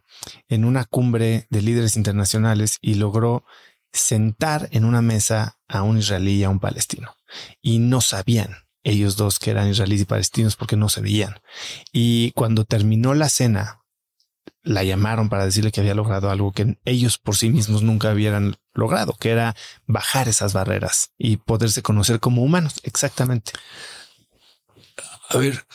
en 0.49 0.65
una 0.65 0.85
cumbre 0.85 1.47
de 1.51 1.63
líderes 1.63 1.97
internacionales 1.97 2.79
y 2.81 2.95
logró 2.95 3.45
sentar 3.93 4.69
en 4.73 4.85
una 4.85 5.03
mesa 5.03 5.59
a 5.69 5.83
un 5.83 5.99
israelí 5.99 6.37
y 6.37 6.45
a 6.45 6.51
un 6.51 6.61
palestino. 6.61 7.17
Y 7.63 7.79
no 7.79 8.01
sabían 8.01 8.57
ellos 8.85 9.17
dos 9.17 9.39
que 9.39 9.51
eran 9.51 9.69
israelíes 9.69 10.03
y 10.03 10.07
palestinos 10.07 10.57
porque 10.57 10.77
no 10.77 10.89
se 10.89 11.01
veían. 11.01 11.41
Y 11.93 12.31
cuando 12.33 12.65
terminó 12.65 13.15
la 13.15 13.29
cena, 13.29 13.83
la 14.63 14.85
llamaron 14.85 15.29
para 15.29 15.45
decirle 15.45 15.73
que 15.73 15.81
había 15.81 15.95
logrado 15.95 16.31
algo 16.31 16.53
que 16.53 16.79
ellos 16.85 17.19
por 17.19 17.37
sí 17.37 17.51
mismos 17.51 17.83
nunca 17.83 18.13
hubieran 18.13 18.57
logrado, 18.75 19.17
que 19.19 19.31
era 19.31 19.57
bajar 19.87 20.29
esas 20.29 20.53
barreras 20.53 21.13
y 21.19 21.37
poderse 21.39 21.83
conocer 21.83 22.21
como 22.21 22.43
humanos. 22.43 22.75
Exactamente. 22.83 23.53
A 25.31 25.39
ver, 25.39 25.67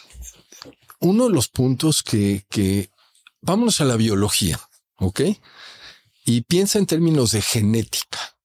uno 1.01 1.27
de 1.27 1.33
los 1.33 1.49
puntos 1.49 2.03
que, 2.03 2.45
que 2.49 2.89
vámonos 3.41 3.81
a 3.81 3.85
la 3.85 3.97
biología, 3.97 4.59
¿ok? 4.97 5.21
Y 6.25 6.41
piensa 6.41 6.79
en 6.79 6.85
términos 6.85 7.31
de 7.31 7.41
genética. 7.41 8.37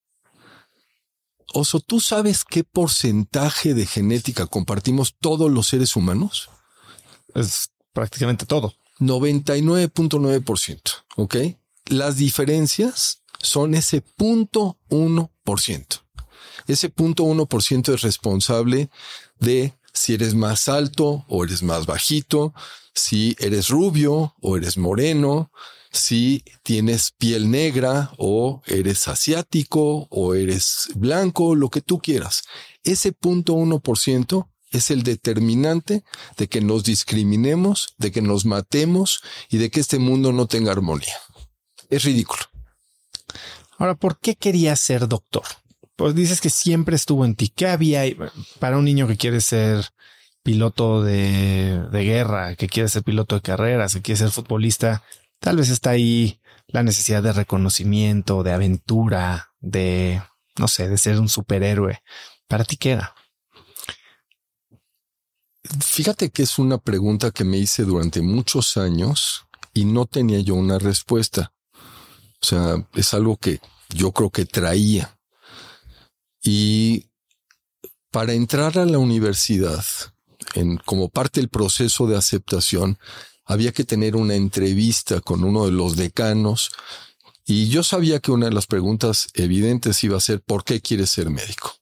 Oso, 1.53 1.79
¿tú 1.79 2.01
sabes 2.01 2.43
qué 2.43 2.63
porcentaje 2.65 3.73
de 3.73 3.85
genética 3.85 4.47
compartimos 4.47 5.15
todos 5.19 5.49
los 5.49 5.67
seres 5.67 5.95
humanos? 5.95 6.49
Es 7.33 7.69
prácticamente 7.93 8.45
todo. 8.45 8.73
99.9%. 8.99 10.81
¿Ok? 11.15 11.35
Las 11.85 12.17
diferencias 12.17 13.23
son 13.39 13.75
ese 13.75 14.01
punto 14.01 14.77
1%. 14.89 16.01
Ese 16.67 16.89
punto 16.89 17.23
1% 17.23 17.93
es 17.93 18.01
responsable 18.01 18.89
de 19.39 19.73
si 19.97 20.13
eres 20.13 20.35
más 20.35 20.69
alto 20.69 21.25
o 21.27 21.43
eres 21.43 21.63
más 21.63 21.85
bajito, 21.87 22.53
si 22.93 23.35
eres 23.39 23.69
rubio 23.69 24.35
o 24.41 24.55
eres 24.55 24.77
moreno, 24.77 25.51
si 25.91 26.43
tienes 26.63 27.11
piel 27.17 27.49
negra 27.49 28.11
o 28.17 28.61
eres 28.67 29.07
asiático 29.07 30.07
o 30.11 30.35
eres 30.35 30.89
blanco, 30.95 31.55
lo 31.55 31.69
que 31.69 31.81
tú 31.81 31.99
quieras. 31.99 32.43
Ese 32.83 33.11
punto 33.11 33.55
1% 33.55 34.47
es 34.69 34.91
el 34.91 35.01
determinante 35.01 36.03
de 36.37 36.47
que 36.47 36.61
nos 36.61 36.83
discriminemos, 36.83 37.95
de 37.97 38.11
que 38.11 38.21
nos 38.21 38.45
matemos 38.45 39.21
y 39.49 39.57
de 39.57 39.71
que 39.71 39.79
este 39.79 39.97
mundo 39.97 40.31
no 40.31 40.45
tenga 40.45 40.71
armonía. 40.71 41.15
Es 41.89 42.03
ridículo. 42.03 42.43
Ahora, 43.79 43.95
¿por 43.95 44.19
qué 44.19 44.35
querías 44.35 44.79
ser 44.79 45.07
doctor? 45.07 45.45
Pues 45.97 46.15
dices 46.15 46.39
que 46.39 46.49
siempre 46.49 46.95
estuvo 46.95 47.25
en 47.25 47.35
ti. 47.35 47.49
¿Qué 47.49 47.67
había 47.67 48.03
para 48.59 48.77
un 48.77 48.85
niño 48.85 49.07
que 49.07 49.17
quiere 49.17 49.41
ser 49.41 49.89
piloto 50.43 51.03
de, 51.03 51.81
de 51.91 52.03
guerra, 52.03 52.55
que 52.55 52.69
quiere 52.69 52.87
ser 52.87 53.03
piloto 53.03 53.35
de 53.35 53.41
carreras, 53.41 53.95
que 53.95 54.01
quiere 54.01 54.19
ser 54.19 54.31
futbolista? 54.31 55.03
Tal 55.39 55.57
vez 55.57 55.69
está 55.69 55.89
ahí 55.89 56.39
la 56.67 56.83
necesidad 56.83 57.23
de 57.23 57.33
reconocimiento, 57.33 58.43
de 58.43 58.53
aventura, 58.53 59.51
de, 59.59 60.21
no 60.57 60.67
sé, 60.67 60.87
de 60.87 60.97
ser 60.97 61.19
un 61.19 61.29
superhéroe. 61.29 62.01
¿Para 62.47 62.63
ti 62.63 62.77
qué? 62.77 62.99
Fíjate 65.81 66.29
que 66.29 66.43
es 66.43 66.59
una 66.59 66.77
pregunta 66.77 67.31
que 67.31 67.43
me 67.43 67.57
hice 67.57 67.83
durante 67.83 68.21
muchos 68.21 68.77
años 68.77 69.47
y 69.73 69.85
no 69.85 70.05
tenía 70.05 70.39
yo 70.39 70.55
una 70.55 70.79
respuesta. 70.79 71.53
O 72.41 72.45
sea, 72.45 72.87
es 72.93 73.13
algo 73.13 73.37
que 73.37 73.59
yo 73.89 74.11
creo 74.11 74.29
que 74.29 74.45
traía. 74.45 75.16
Y 76.49 77.09
para 78.09 78.31
entrar 78.31 78.77
a 78.77 78.85
la 78.85 78.99
universidad, 78.99 79.83
en, 80.55 80.77
como 80.77 81.09
parte 81.09 81.41
del 81.41 81.49
proceso 81.49 82.07
de 82.07 82.15
aceptación, 82.15 82.97
había 83.43 83.73
que 83.73 83.83
tener 83.83 84.15
una 84.15 84.35
entrevista 84.35 85.19
con 85.19 85.43
uno 85.43 85.65
de 85.65 85.73
los 85.73 85.97
decanos 85.97 86.71
y 87.45 87.67
yo 87.67 87.83
sabía 87.83 88.21
que 88.21 88.31
una 88.31 88.45
de 88.45 88.53
las 88.53 88.65
preguntas 88.65 89.27
evidentes 89.33 90.01
iba 90.05 90.15
a 90.15 90.21
ser 90.21 90.39
¿por 90.39 90.63
qué 90.63 90.79
quieres 90.79 91.09
ser 91.09 91.29
médico? 91.29 91.73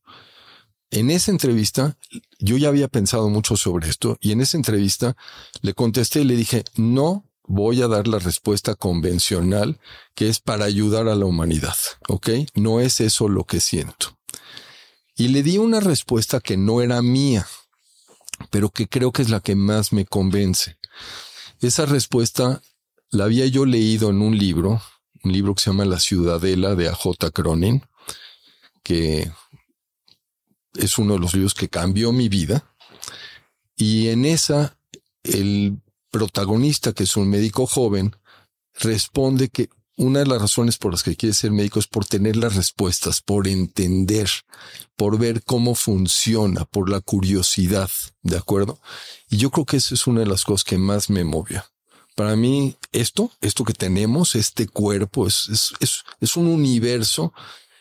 En 0.89 1.11
esa 1.11 1.29
entrevista, 1.29 1.95
yo 2.39 2.57
ya 2.57 2.69
había 2.69 2.87
pensado 2.87 3.29
mucho 3.29 3.57
sobre 3.57 3.87
esto 3.87 4.17
y 4.19 4.31
en 4.31 4.41
esa 4.41 4.57
entrevista 4.57 5.15
le 5.61 5.75
contesté 5.75 6.21
y 6.21 6.25
le 6.25 6.35
dije, 6.35 6.63
no 6.75 7.29
voy 7.43 7.83
a 7.83 7.87
dar 7.87 8.07
la 8.07 8.17
respuesta 8.17 8.73
convencional 8.73 9.79
que 10.15 10.27
es 10.27 10.39
para 10.39 10.65
ayudar 10.65 11.07
a 11.07 11.15
la 11.15 11.25
humanidad, 11.25 11.75
¿ok? 12.07 12.29
No 12.55 12.79
es 12.79 12.99
eso 12.99 13.29
lo 13.29 13.43
que 13.43 13.59
siento. 13.59 14.14
Y 15.15 15.29
le 15.29 15.43
di 15.43 15.57
una 15.57 15.79
respuesta 15.79 16.39
que 16.39 16.57
no 16.57 16.81
era 16.81 17.01
mía, 17.01 17.47
pero 18.49 18.69
que 18.69 18.87
creo 18.87 19.11
que 19.11 19.21
es 19.21 19.29
la 19.29 19.39
que 19.39 19.55
más 19.55 19.93
me 19.93 20.05
convence. 20.05 20.77
Esa 21.61 21.85
respuesta 21.85 22.61
la 23.11 23.23
había 23.23 23.45
yo 23.45 23.65
leído 23.65 24.09
en 24.09 24.21
un 24.21 24.37
libro, 24.37 24.81
un 25.23 25.31
libro 25.31 25.55
que 25.55 25.63
se 25.63 25.69
llama 25.69 25.85
La 25.85 25.99
Ciudadela 25.99 26.75
de 26.75 26.89
A.J. 26.89 27.31
Cronin, 27.31 27.83
que 28.83 29.31
es 30.75 30.97
uno 30.97 31.13
de 31.13 31.19
los 31.19 31.33
libros 31.33 31.53
que 31.53 31.69
cambió 31.69 32.11
mi 32.11 32.27
vida. 32.29 32.75
Y 33.75 34.09
en 34.09 34.25
esa, 34.25 34.77
el 35.23 35.79
protagonista, 36.11 36.93
que 36.93 37.03
es 37.03 37.15
un 37.15 37.29
médico 37.29 37.65
joven, 37.65 38.15
responde 38.73 39.49
que 39.49 39.69
una 39.97 40.19
de 40.19 40.25
las 40.25 40.41
razones 40.41 40.77
por 40.77 40.91
las 40.91 41.03
que 41.03 41.15
quiere 41.15 41.33
ser 41.33 41.51
médico 41.51 41.79
es 41.79 41.87
por 41.87 42.05
tener 42.05 42.35
las 42.35 42.55
respuestas, 42.55 43.21
por 43.21 43.47
entender, 43.47 44.29
por 44.95 45.17
ver 45.17 45.43
cómo 45.43 45.75
funciona, 45.75 46.65
por 46.65 46.89
la 46.89 46.99
curiosidad, 47.01 47.89
¿de 48.21 48.37
acuerdo? 48.37 48.79
Y 49.29 49.37
yo 49.37 49.51
creo 49.51 49.65
que 49.65 49.77
esa 49.77 49.95
es 49.95 50.07
una 50.07 50.21
de 50.21 50.27
las 50.27 50.43
cosas 50.43 50.63
que 50.63 50.77
más 50.77 51.09
me 51.09 51.23
movió. 51.23 51.63
Para 52.15 52.35
mí, 52.35 52.75
esto, 52.91 53.31
esto 53.41 53.63
que 53.63 53.73
tenemos, 53.73 54.35
este 54.35 54.67
cuerpo, 54.67 55.27
es, 55.27 55.49
es, 55.49 55.73
es, 55.79 56.03
es 56.19 56.35
un 56.37 56.47
universo 56.47 57.33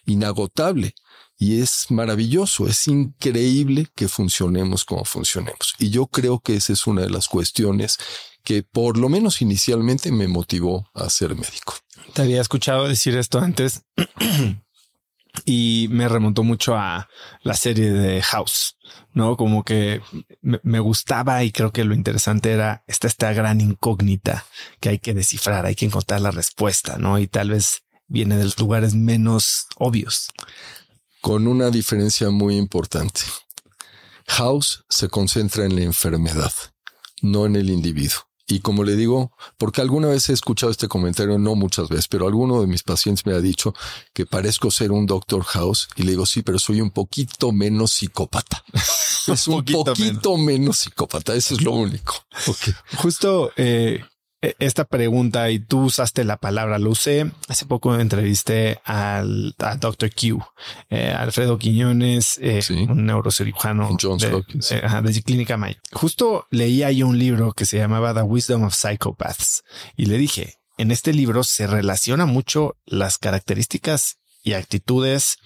inagotable 0.06 0.94
y 1.38 1.60
es 1.60 1.90
maravilloso, 1.90 2.66
es 2.68 2.86
increíble 2.88 3.88
que 3.94 4.08
funcionemos 4.08 4.84
como 4.84 5.04
funcionemos. 5.04 5.74
Y 5.78 5.90
yo 5.90 6.06
creo 6.06 6.40
que 6.40 6.56
esa 6.56 6.72
es 6.72 6.86
una 6.86 7.02
de 7.02 7.10
las 7.10 7.28
cuestiones 7.28 7.98
que 8.44 8.62
por 8.62 8.98
lo 8.98 9.08
menos 9.08 9.40
inicialmente 9.40 10.12
me 10.12 10.28
motivó 10.28 10.88
a 10.94 11.08
ser 11.10 11.34
médico. 11.34 11.74
Te 12.12 12.22
había 12.22 12.40
escuchado 12.40 12.88
decir 12.88 13.16
esto 13.16 13.38
antes 13.38 13.82
y 15.44 15.88
me 15.90 16.08
remontó 16.08 16.42
mucho 16.42 16.76
a 16.76 17.08
la 17.42 17.54
serie 17.54 17.92
de 17.92 18.22
House, 18.22 18.76
¿no? 19.12 19.36
Como 19.36 19.64
que 19.64 20.00
me, 20.40 20.80
gustaba 20.80 21.42
y 21.44 21.52
creo 21.52 21.72
que 21.72 21.84
lo 21.84 21.94
interesante 21.94 22.52
era 22.52 22.84
esta, 22.86 23.06
esta 23.08 23.32
gran 23.32 23.60
incógnita 23.60 24.46
que 24.80 24.90
hay 24.90 24.98
que 24.98 25.14
descifrar, 25.14 25.66
hay 25.66 25.74
que 25.74 25.86
encontrar 25.86 26.20
la 26.20 26.30
respuesta, 26.30 26.98
¿no? 26.98 27.18
Y 27.18 27.26
tal 27.26 27.50
vez 27.50 27.82
viene 28.06 28.36
de 28.36 28.44
los 28.44 28.58
lugares 28.58 28.94
menos 28.94 29.66
obvios. 29.76 30.30
Con 31.20 31.46
una 31.46 31.70
diferencia 31.70 32.30
muy 32.30 32.56
importante. 32.56 33.22
House 34.28 34.84
se 34.88 35.08
concentra 35.08 35.64
en 35.64 35.74
la 35.74 35.82
enfermedad, 35.82 36.52
no 37.22 37.46
en 37.46 37.56
el 37.56 37.70
individuo. 37.70 38.20
Y 38.46 38.60
como 38.60 38.84
le 38.84 38.94
digo, 38.94 39.32
porque 39.56 39.80
alguna 39.80 40.08
vez 40.08 40.28
he 40.28 40.34
escuchado 40.34 40.70
este 40.70 40.86
comentario, 40.86 41.38
no 41.38 41.54
muchas 41.54 41.88
veces, 41.88 42.08
pero 42.08 42.26
alguno 42.26 42.60
de 42.60 42.66
mis 42.66 42.82
pacientes 42.82 43.24
me 43.24 43.32
ha 43.32 43.40
dicho 43.40 43.74
que 44.12 44.26
parezco 44.26 44.70
ser 44.70 44.92
un 44.92 45.06
Doctor 45.06 45.44
House 45.44 45.88
y 45.96 46.02
le 46.02 46.10
digo, 46.10 46.26
sí, 46.26 46.42
pero 46.42 46.58
soy 46.58 46.82
un 46.82 46.90
poquito 46.90 47.52
menos 47.52 47.92
psicópata. 47.92 48.62
es 49.26 49.48
un 49.48 49.64
poquito, 49.64 50.36
menos. 50.36 50.78
psicópata, 50.78 51.34
eso 51.34 51.54
es 51.54 51.62
lo 51.62 51.72
único. 51.72 52.14
Justo 52.96 53.50
eh, 53.56 54.04
esta 54.58 54.84
pregunta 54.84 55.50
y 55.50 55.58
tú 55.58 55.84
usaste 55.84 56.24
la 56.24 56.36
palabra, 56.36 56.78
lo 56.78 56.90
usé 56.90 57.30
hace 57.48 57.66
poco 57.66 57.98
entrevisté 57.98 58.80
al 58.84 59.54
a 59.58 59.76
Dr. 59.76 60.10
Q, 60.10 60.42
eh, 60.90 61.10
Alfredo 61.10 61.58
Quiñones, 61.58 62.38
eh, 62.40 62.60
un 62.88 63.06
neurocirujano 63.06 63.88
de, 64.18 64.44
eh, 64.70 65.02
de, 65.02 65.22
Clínica 65.22 65.56
May. 65.56 65.76
Justo 65.92 66.46
leía 66.50 66.90
yo 66.92 67.06
un 67.06 67.18
libro 67.18 67.52
que 67.52 67.66
se 67.66 67.78
llamaba 67.78 68.14
The 68.14 68.22
Wisdom 68.22 68.64
of 68.64 68.74
Psychopaths 68.74 69.62
y 69.96 70.06
le 70.06 70.18
dije, 70.18 70.58
en 70.76 70.90
este 70.90 71.12
libro 71.12 71.44
se 71.44 71.66
relaciona 71.66 72.26
mucho 72.26 72.76
las 72.84 73.18
características 73.18 74.18
y 74.42 74.54
actitudes 74.54 75.38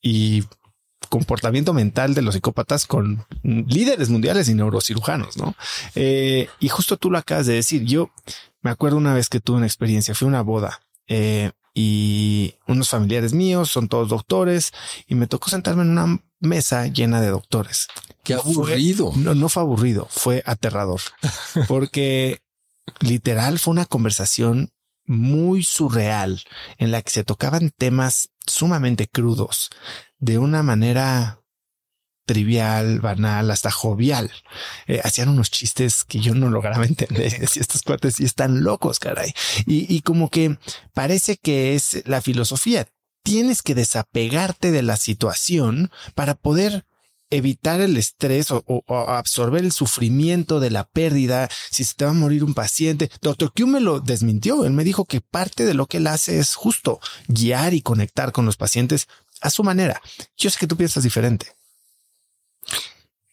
y 0.00 0.44
comportamiento 1.14 1.72
mental 1.72 2.12
de 2.12 2.22
los 2.22 2.34
psicópatas 2.34 2.86
con 2.86 3.24
líderes 3.44 4.10
mundiales 4.10 4.48
y 4.48 4.54
neurocirujanos, 4.54 5.36
¿no? 5.36 5.54
Eh, 5.94 6.48
y 6.58 6.68
justo 6.68 6.96
tú 6.96 7.08
lo 7.08 7.18
acabas 7.18 7.46
de 7.46 7.54
decir. 7.54 7.84
Yo 7.84 8.10
me 8.62 8.72
acuerdo 8.72 8.96
una 8.96 9.14
vez 9.14 9.28
que 9.28 9.38
tuve 9.38 9.58
una 9.58 9.66
experiencia, 9.66 10.16
fui 10.16 10.26
a 10.26 10.30
una 10.30 10.42
boda 10.42 10.80
eh, 11.06 11.52
y 11.72 12.56
unos 12.66 12.88
familiares 12.88 13.32
míos 13.32 13.70
son 13.70 13.86
todos 13.86 14.08
doctores 14.08 14.72
y 15.06 15.14
me 15.14 15.28
tocó 15.28 15.50
sentarme 15.50 15.82
en 15.82 15.90
una 15.90 16.20
mesa 16.40 16.88
llena 16.88 17.20
de 17.20 17.28
doctores. 17.28 17.86
Qué 18.24 18.34
aburrido. 18.34 19.12
no, 19.14 19.36
no 19.36 19.48
fue 19.48 19.62
aburrido, 19.62 20.08
fue 20.10 20.42
aterrador 20.46 21.00
porque 21.68 22.40
literal 22.98 23.60
fue 23.60 23.70
una 23.70 23.84
conversación 23.84 24.72
muy 25.06 25.62
surreal 25.62 26.42
en 26.78 26.90
la 26.90 27.02
que 27.02 27.10
se 27.10 27.22
tocaban 27.22 27.70
temas 27.70 28.30
sumamente 28.46 29.06
crudos 29.06 29.70
de 30.24 30.38
una 30.38 30.62
manera 30.62 31.42
trivial, 32.24 33.00
banal, 33.00 33.50
hasta 33.50 33.70
jovial. 33.70 34.32
Eh, 34.86 35.00
hacían 35.04 35.28
unos 35.28 35.50
chistes 35.50 36.04
que 36.04 36.20
yo 36.20 36.34
no 36.34 36.48
lograba 36.48 36.86
entender. 36.86 37.46
Si 37.46 37.60
estos 37.60 37.82
cuates 37.82 38.16
sí 38.16 38.24
están 38.24 38.64
locos, 38.64 38.98
caray. 38.98 39.34
Y, 39.66 39.94
y 39.94 40.00
como 40.00 40.30
que 40.30 40.58
parece 40.94 41.36
que 41.36 41.74
es 41.74 42.02
la 42.06 42.22
filosofía. 42.22 42.88
Tienes 43.22 43.62
que 43.62 43.74
desapegarte 43.74 44.70
de 44.70 44.82
la 44.82 44.96
situación 44.96 45.90
para 46.14 46.34
poder 46.34 46.86
evitar 47.30 47.80
el 47.80 47.96
estrés 47.96 48.50
o, 48.50 48.64
absorber 48.88 49.64
el 49.64 49.72
sufrimiento 49.72 50.60
de 50.60 50.70
la 50.70 50.84
pérdida, 50.84 51.48
si 51.70 51.84
se 51.84 51.94
te 51.94 52.04
va 52.04 52.12
a 52.12 52.14
morir 52.14 52.44
un 52.44 52.54
paciente. 52.54 53.10
Doctor 53.20 53.52
Q 53.54 53.66
me 53.66 53.80
lo 53.80 54.00
desmintió. 54.00 54.64
Él 54.64 54.72
me 54.72 54.84
dijo 54.84 55.04
que 55.04 55.20
parte 55.20 55.64
de 55.64 55.74
lo 55.74 55.86
que 55.86 55.98
él 55.98 56.06
hace 56.06 56.38
es 56.38 56.54
justo 56.54 57.00
guiar 57.28 57.74
y 57.74 57.82
conectar 57.82 58.32
con 58.32 58.46
los 58.46 58.56
pacientes 58.56 59.08
a 59.44 59.50
su 59.50 59.62
manera. 59.62 60.00
Yo 60.36 60.48
sé 60.48 60.58
que 60.58 60.66
tú 60.66 60.76
piensas 60.76 61.04
diferente. 61.04 61.46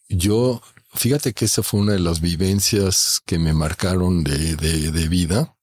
Yo, 0.09 0.61
fíjate 0.93 1.33
que 1.33 1.45
esa 1.45 1.63
fue 1.63 1.79
una 1.79 1.93
de 1.93 1.99
las 1.99 2.19
vivencias 2.19 3.21
que 3.25 3.39
me 3.39 3.53
marcaron 3.53 4.23
de, 4.25 4.55
de 4.57 5.07
vida 5.07 5.55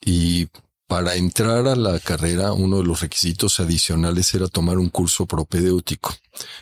y 0.00 0.48
para 0.88 1.14
entrar 1.14 1.68
a 1.68 1.76
la 1.76 2.00
carrera, 2.00 2.52
uno 2.52 2.78
de 2.78 2.84
los 2.84 3.00
requisitos 3.00 3.60
adicionales 3.60 4.34
era 4.34 4.48
tomar 4.48 4.76
un 4.76 4.88
curso 4.88 5.24
propedéutico. 5.24 6.12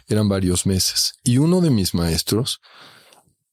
Eran 0.07 0.29
varios 0.29 0.67
meses. 0.67 1.15
Y 1.25 1.39
uno 1.39 1.63
de 1.63 1.71
mis 1.71 1.95
maestros 1.95 2.61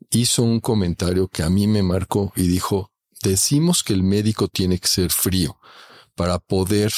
hizo 0.10 0.44
un 0.44 0.60
comentario 0.60 1.30
que 1.30 1.44
a 1.44 1.50
mí 1.50 1.66
me 1.66 1.82
marcó 1.82 2.34
y 2.36 2.48
dijo, 2.48 2.92
decimos 3.22 3.86
que 3.86 3.94
el 3.94 4.04
médico 4.04 4.50
tiene 4.50 4.78
que 4.78 4.90
ser 4.90 5.12
frío 5.12 5.58
para 6.14 6.40
poder 6.40 6.92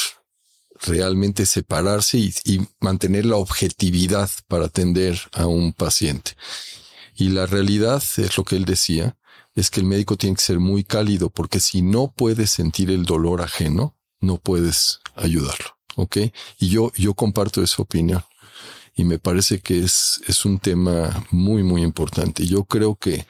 realmente 0.81 1.45
separarse 1.45 2.17
y, 2.17 2.33
mantener 2.79 3.25
la 3.25 3.37
objetividad 3.37 4.29
para 4.47 4.65
atender 4.65 5.19
a 5.33 5.47
un 5.47 5.73
paciente. 5.73 6.31
Y 7.15 7.29
la 7.29 7.45
realidad 7.45 8.03
es 8.17 8.37
lo 8.37 8.43
que 8.43 8.55
él 8.55 8.65
decía, 8.65 9.17
es 9.55 9.71
que 9.71 9.79
el 9.79 9.87
médico 9.87 10.17
tiene 10.17 10.35
que 10.35 10.43
ser 10.43 10.59
muy 10.59 10.83
cálido 10.83 11.29
porque 11.29 11.59
si 11.59 11.81
no 11.81 12.13
puedes 12.15 12.51
sentir 12.51 12.91
el 12.91 13.05
dolor 13.05 13.41
ajeno, 13.41 13.95
no 14.19 14.37
puedes 14.37 14.99
ayudarlo. 15.15 15.77
¿Ok? 15.95 16.17
Y 16.59 16.69
yo, 16.69 16.91
yo 16.95 17.15
comparto 17.15 17.63
esa 17.63 17.81
opinión 17.81 18.23
y 18.95 19.03
me 19.03 19.17
parece 19.17 19.59
que 19.59 19.83
es, 19.83 20.21
es 20.27 20.45
un 20.45 20.59
tema 20.59 21.25
muy, 21.31 21.63
muy 21.63 21.81
importante. 21.81 22.45
Yo 22.45 22.65
creo 22.65 22.95
que 22.95 23.25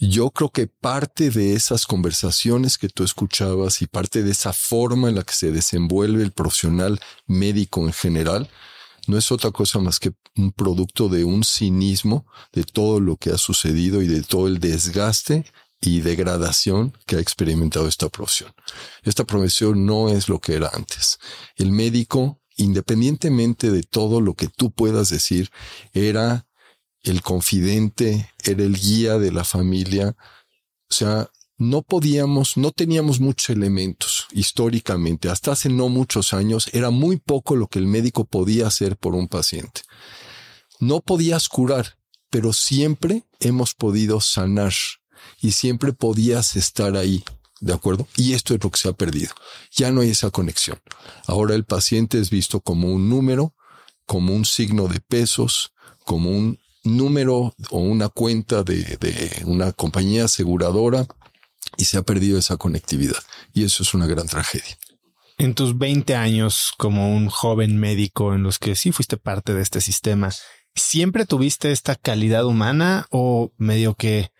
yo 0.00 0.30
creo 0.30 0.50
que 0.50 0.66
parte 0.66 1.30
de 1.30 1.52
esas 1.54 1.86
conversaciones 1.86 2.78
que 2.78 2.88
tú 2.88 3.04
escuchabas 3.04 3.82
y 3.82 3.86
parte 3.86 4.22
de 4.22 4.30
esa 4.30 4.52
forma 4.52 5.10
en 5.10 5.16
la 5.16 5.22
que 5.22 5.34
se 5.34 5.52
desenvuelve 5.52 6.22
el 6.22 6.32
profesional 6.32 6.98
médico 7.26 7.86
en 7.86 7.92
general 7.92 8.50
no 9.06 9.18
es 9.18 9.30
otra 9.30 9.50
cosa 9.50 9.78
más 9.78 9.98
que 9.98 10.12
un 10.36 10.52
producto 10.52 11.08
de 11.08 11.24
un 11.24 11.44
cinismo 11.44 12.26
de 12.52 12.64
todo 12.64 13.00
lo 13.00 13.16
que 13.16 13.30
ha 13.30 13.38
sucedido 13.38 14.02
y 14.02 14.06
de 14.06 14.22
todo 14.22 14.46
el 14.46 14.58
desgaste 14.58 15.44
y 15.80 16.00
degradación 16.00 16.96
que 17.06 17.16
ha 17.16 17.20
experimentado 17.20 17.88
esta 17.88 18.08
profesión. 18.08 18.52
Esta 19.02 19.24
profesión 19.24 19.86
no 19.86 20.08
es 20.08 20.28
lo 20.28 20.40
que 20.40 20.54
era 20.54 20.70
antes. 20.72 21.18
El 21.56 21.72
médico, 21.72 22.40
independientemente 22.56 23.70
de 23.70 23.82
todo 23.82 24.20
lo 24.20 24.34
que 24.34 24.48
tú 24.48 24.70
puedas 24.70 25.08
decir, 25.08 25.50
era 25.92 26.46
el 27.02 27.22
confidente, 27.22 28.30
era 28.44 28.62
el 28.62 28.78
guía 28.78 29.18
de 29.18 29.32
la 29.32 29.44
familia. 29.44 30.16
O 30.90 30.94
sea, 30.94 31.30
no 31.60 31.82
podíamos, 31.82 32.56
no 32.56 32.72
teníamos 32.72 33.20
muchos 33.20 33.50
elementos 33.50 34.26
históricamente. 34.32 35.28
Hasta 35.28 35.52
hace 35.52 35.68
no 35.68 35.88
muchos 35.88 36.32
años 36.32 36.70
era 36.72 36.90
muy 36.90 37.18
poco 37.18 37.54
lo 37.54 37.68
que 37.68 37.78
el 37.78 37.86
médico 37.86 38.24
podía 38.24 38.66
hacer 38.66 38.96
por 38.96 39.14
un 39.14 39.28
paciente. 39.28 39.82
No 40.78 41.00
podías 41.00 41.48
curar, 41.48 41.98
pero 42.30 42.52
siempre 42.52 43.24
hemos 43.40 43.74
podido 43.74 44.20
sanar 44.20 44.72
y 45.42 45.52
siempre 45.52 45.92
podías 45.92 46.56
estar 46.56 46.96
ahí. 46.96 47.22
¿De 47.60 47.74
acuerdo? 47.74 48.08
Y 48.16 48.32
esto 48.32 48.54
es 48.54 48.64
lo 48.64 48.70
que 48.70 48.78
se 48.78 48.88
ha 48.88 48.94
perdido. 48.94 49.34
Ya 49.70 49.90
no 49.90 50.00
hay 50.00 50.10
esa 50.10 50.30
conexión. 50.30 50.80
Ahora 51.26 51.54
el 51.54 51.66
paciente 51.66 52.18
es 52.18 52.30
visto 52.30 52.62
como 52.62 52.90
un 52.90 53.10
número, 53.10 53.54
como 54.06 54.34
un 54.34 54.46
signo 54.46 54.88
de 54.88 54.98
pesos, 55.00 55.74
como 56.06 56.30
un 56.30 56.58
número 56.84 57.54
o 57.70 57.78
una 57.78 58.08
cuenta 58.08 58.62
de, 58.62 58.82
de 59.00 59.42
una 59.44 59.72
compañía 59.72 60.24
aseguradora 60.24 61.06
y 61.76 61.84
se 61.84 61.98
ha 61.98 62.02
perdido 62.02 62.38
esa 62.38 62.56
conectividad. 62.56 63.22
Y 63.52 63.64
eso 63.64 63.82
es 63.82 63.94
una 63.94 64.06
gran 64.06 64.26
tragedia. 64.26 64.78
En 65.38 65.54
tus 65.54 65.78
20 65.78 66.14
años 66.16 66.72
como 66.76 67.14
un 67.16 67.28
joven 67.28 67.78
médico 67.78 68.34
en 68.34 68.42
los 68.42 68.58
que 68.58 68.76
sí 68.76 68.92
fuiste 68.92 69.16
parte 69.16 69.54
de 69.54 69.62
este 69.62 69.80
sistema, 69.80 70.30
¿siempre 70.74 71.24
tuviste 71.24 71.72
esta 71.72 71.94
calidad 71.94 72.44
humana 72.44 73.06
o 73.10 73.52
medio 73.56 73.94
que 73.94 74.32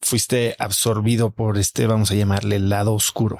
fuiste 0.00 0.56
absorbido 0.58 1.30
por 1.30 1.58
este, 1.58 1.86
vamos 1.86 2.10
a 2.10 2.14
llamarle, 2.14 2.58
lado 2.58 2.94
oscuro? 2.94 3.38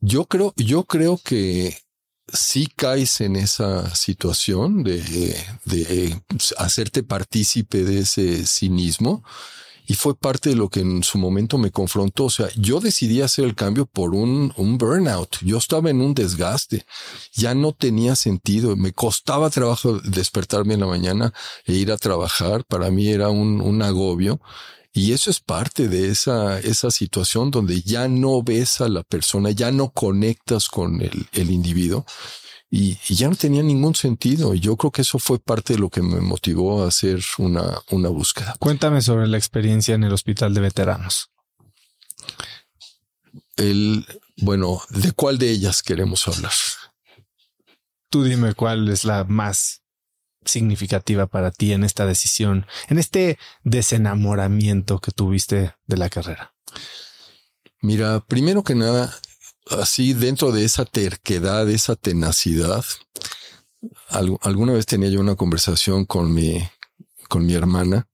Yo 0.00 0.24
creo, 0.26 0.54
yo 0.56 0.84
creo 0.84 1.18
que 1.22 1.76
sí 2.32 2.66
caes 2.74 3.20
en 3.20 3.36
esa 3.36 3.94
situación 3.94 4.82
de, 4.82 5.00
de 5.64 6.20
hacerte 6.58 7.02
partícipe 7.02 7.84
de 7.84 8.00
ese 8.00 8.46
cinismo 8.46 9.22
y 9.86 9.94
fue 9.94 10.16
parte 10.16 10.50
de 10.50 10.56
lo 10.56 10.68
que 10.68 10.80
en 10.80 11.04
su 11.04 11.16
momento 11.16 11.58
me 11.58 11.70
confrontó. 11.70 12.24
O 12.24 12.30
sea, 12.30 12.48
yo 12.56 12.80
decidí 12.80 13.22
hacer 13.22 13.44
el 13.44 13.54
cambio 13.54 13.86
por 13.86 14.14
un, 14.14 14.52
un 14.56 14.78
burnout. 14.78 15.38
Yo 15.42 15.58
estaba 15.58 15.90
en 15.90 16.00
un 16.00 16.12
desgaste. 16.12 16.84
Ya 17.32 17.54
no 17.54 17.72
tenía 17.72 18.16
sentido. 18.16 18.74
Me 18.76 18.92
costaba 18.92 19.48
trabajo 19.48 20.00
despertarme 20.00 20.74
en 20.74 20.80
la 20.80 20.86
mañana 20.86 21.32
e 21.64 21.74
ir 21.74 21.92
a 21.92 21.98
trabajar. 21.98 22.64
Para 22.64 22.90
mí 22.90 23.08
era 23.08 23.28
un, 23.28 23.60
un 23.60 23.80
agobio. 23.82 24.40
Y 24.96 25.12
eso 25.12 25.28
es 25.30 25.40
parte 25.40 25.88
de 25.88 26.08
esa, 26.08 26.58
esa 26.58 26.90
situación 26.90 27.50
donde 27.50 27.82
ya 27.82 28.08
no 28.08 28.42
ves 28.42 28.80
a 28.80 28.88
la 28.88 29.02
persona, 29.02 29.50
ya 29.50 29.70
no 29.70 29.90
conectas 29.90 30.70
con 30.70 31.02
el, 31.02 31.28
el 31.34 31.50
individuo 31.50 32.06
y, 32.70 32.96
ya 33.14 33.28
no 33.28 33.36
tenía 33.36 33.62
ningún 33.62 33.94
sentido. 33.94 34.54
Y 34.54 34.60
yo 34.60 34.74
creo 34.78 34.90
que 34.90 35.02
eso 35.02 35.18
fue 35.18 35.38
parte 35.38 35.74
de 35.74 35.80
lo 35.80 35.90
que 35.90 36.00
me 36.00 36.22
motivó 36.22 36.82
a 36.82 36.88
hacer 36.88 37.22
una, 37.36 37.78
una 37.90 38.08
búsqueda. 38.08 38.56
Cuéntame 38.58 39.02
sobre 39.02 39.26
la 39.26 39.36
experiencia 39.36 39.94
en 39.94 40.04
el 40.04 40.14
hospital 40.14 40.54
de 40.54 40.62
veteranos. 40.62 41.30
El, 43.56 44.06
Bueno, 44.38 44.80
¿de 44.88 45.12
cuál 45.12 45.36
de 45.36 45.50
ellas 45.50 45.82
queremos 45.82 46.26
hablar? 46.26 46.52
Tú 48.08 48.24
dime 48.24 48.54
cuál 48.54 48.88
es 48.88 49.04
la 49.04 49.24
más 49.24 49.82
significativa 50.46 51.26
para 51.26 51.50
ti 51.50 51.72
en 51.72 51.84
esta 51.84 52.06
decisión, 52.06 52.66
en 52.88 52.98
este 52.98 53.38
desenamoramiento 53.64 55.00
que 55.00 55.12
tuviste 55.12 55.74
de 55.86 55.96
la 55.96 56.08
carrera. 56.08 56.54
Mira, 57.82 58.20
primero 58.26 58.64
que 58.64 58.74
nada, 58.74 59.14
así 59.70 60.12
dentro 60.12 60.52
de 60.52 60.64
esa 60.64 60.84
terquedad, 60.84 61.68
esa 61.68 61.96
tenacidad, 61.96 62.84
alguna 64.08 64.72
vez 64.72 64.86
tenía 64.86 65.08
yo 65.10 65.20
una 65.20 65.36
conversación 65.36 66.04
con 66.04 66.32
mi, 66.32 66.66
con 67.28 67.44
mi 67.44 67.54
hermana 67.54 68.08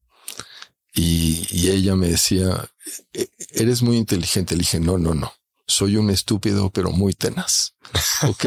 y, 0.94 1.46
y, 1.50 1.70
ella 1.70 1.96
me 1.96 2.08
decía, 2.08 2.68
e-, 3.12 3.30
eres 3.52 3.82
muy 3.82 3.96
inteligente. 3.96 4.54
Le 4.54 4.60
dije, 4.60 4.78
no, 4.78 4.98
no, 4.98 5.14
no, 5.14 5.32
soy 5.66 5.96
un 5.96 6.10
estúpido, 6.10 6.70
pero 6.70 6.90
muy 6.90 7.14
tenaz. 7.14 7.74
Ok. 8.28 8.46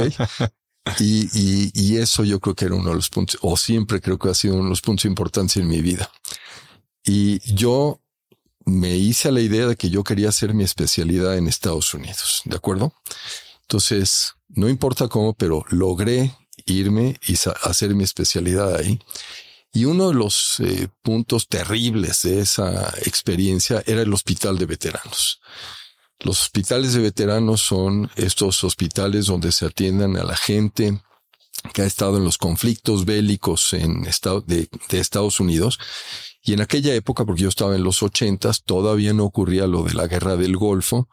Y, 0.99 1.29
y, 1.33 1.71
y, 1.73 1.97
eso 1.97 2.23
yo 2.23 2.39
creo 2.39 2.55
que 2.55 2.65
era 2.65 2.75
uno 2.75 2.89
de 2.89 2.95
los 2.95 3.09
puntos, 3.09 3.37
o 3.41 3.57
siempre 3.57 4.01
creo 4.01 4.19
que 4.19 4.29
ha 4.29 4.33
sido 4.33 4.55
uno 4.55 4.65
de 4.65 4.69
los 4.69 4.81
puntos 4.81 5.05
importantes 5.05 5.57
en 5.57 5.67
mi 5.67 5.81
vida. 5.81 6.09
Y 7.03 7.39
yo 7.53 8.01
me 8.65 8.95
hice 8.95 9.29
a 9.29 9.31
la 9.31 9.41
idea 9.41 9.67
de 9.67 9.75
que 9.75 9.89
yo 9.89 10.03
quería 10.03 10.29
hacer 10.29 10.53
mi 10.53 10.63
especialidad 10.63 11.37
en 11.37 11.47
Estados 11.47 11.93
Unidos, 11.93 12.41
¿de 12.45 12.55
acuerdo? 12.55 12.93
Entonces, 13.61 14.33
no 14.49 14.69
importa 14.69 15.07
cómo, 15.07 15.33
pero 15.33 15.65
logré 15.69 16.35
irme 16.65 17.19
y 17.27 17.35
hacer 17.63 17.93
mi 17.95 18.03
especialidad 18.03 18.75
ahí. 18.75 18.99
Y 19.73 19.85
uno 19.85 20.07
de 20.07 20.13
los 20.15 20.59
eh, 20.61 20.87
puntos 21.01 21.47
terribles 21.47 22.21
de 22.23 22.39
esa 22.39 22.93
experiencia 23.03 23.83
era 23.85 24.01
el 24.01 24.13
hospital 24.13 24.57
de 24.57 24.65
veteranos. 24.65 25.41
Los 26.19 26.41
hospitales 26.41 26.93
de 26.93 27.01
veteranos 27.01 27.61
son 27.61 28.09
estos 28.15 28.63
hospitales 28.63 29.25
donde 29.25 29.51
se 29.51 29.65
atiendan 29.65 30.17
a 30.17 30.23
la 30.23 30.35
gente 30.35 31.01
que 31.73 31.81
ha 31.81 31.85
estado 31.85 32.17
en 32.17 32.23
los 32.23 32.37
conflictos 32.37 33.05
bélicos 33.05 33.73
en 33.73 34.05
estado 34.05 34.41
de, 34.41 34.69
Estados 34.89 35.39
Unidos 35.39 35.79
y 36.41 36.53
en 36.53 36.61
aquella 36.61 36.93
época, 36.93 37.25
porque 37.25 37.43
yo 37.43 37.49
estaba 37.49 37.75
en 37.75 37.83
los 37.83 38.03
ochentas, 38.03 38.63
todavía 38.63 39.13
no 39.13 39.25
ocurría 39.25 39.67
lo 39.67 39.83
de 39.83 39.93
la 39.93 40.07
guerra 40.07 40.35
del 40.35 40.57
Golfo, 40.57 41.09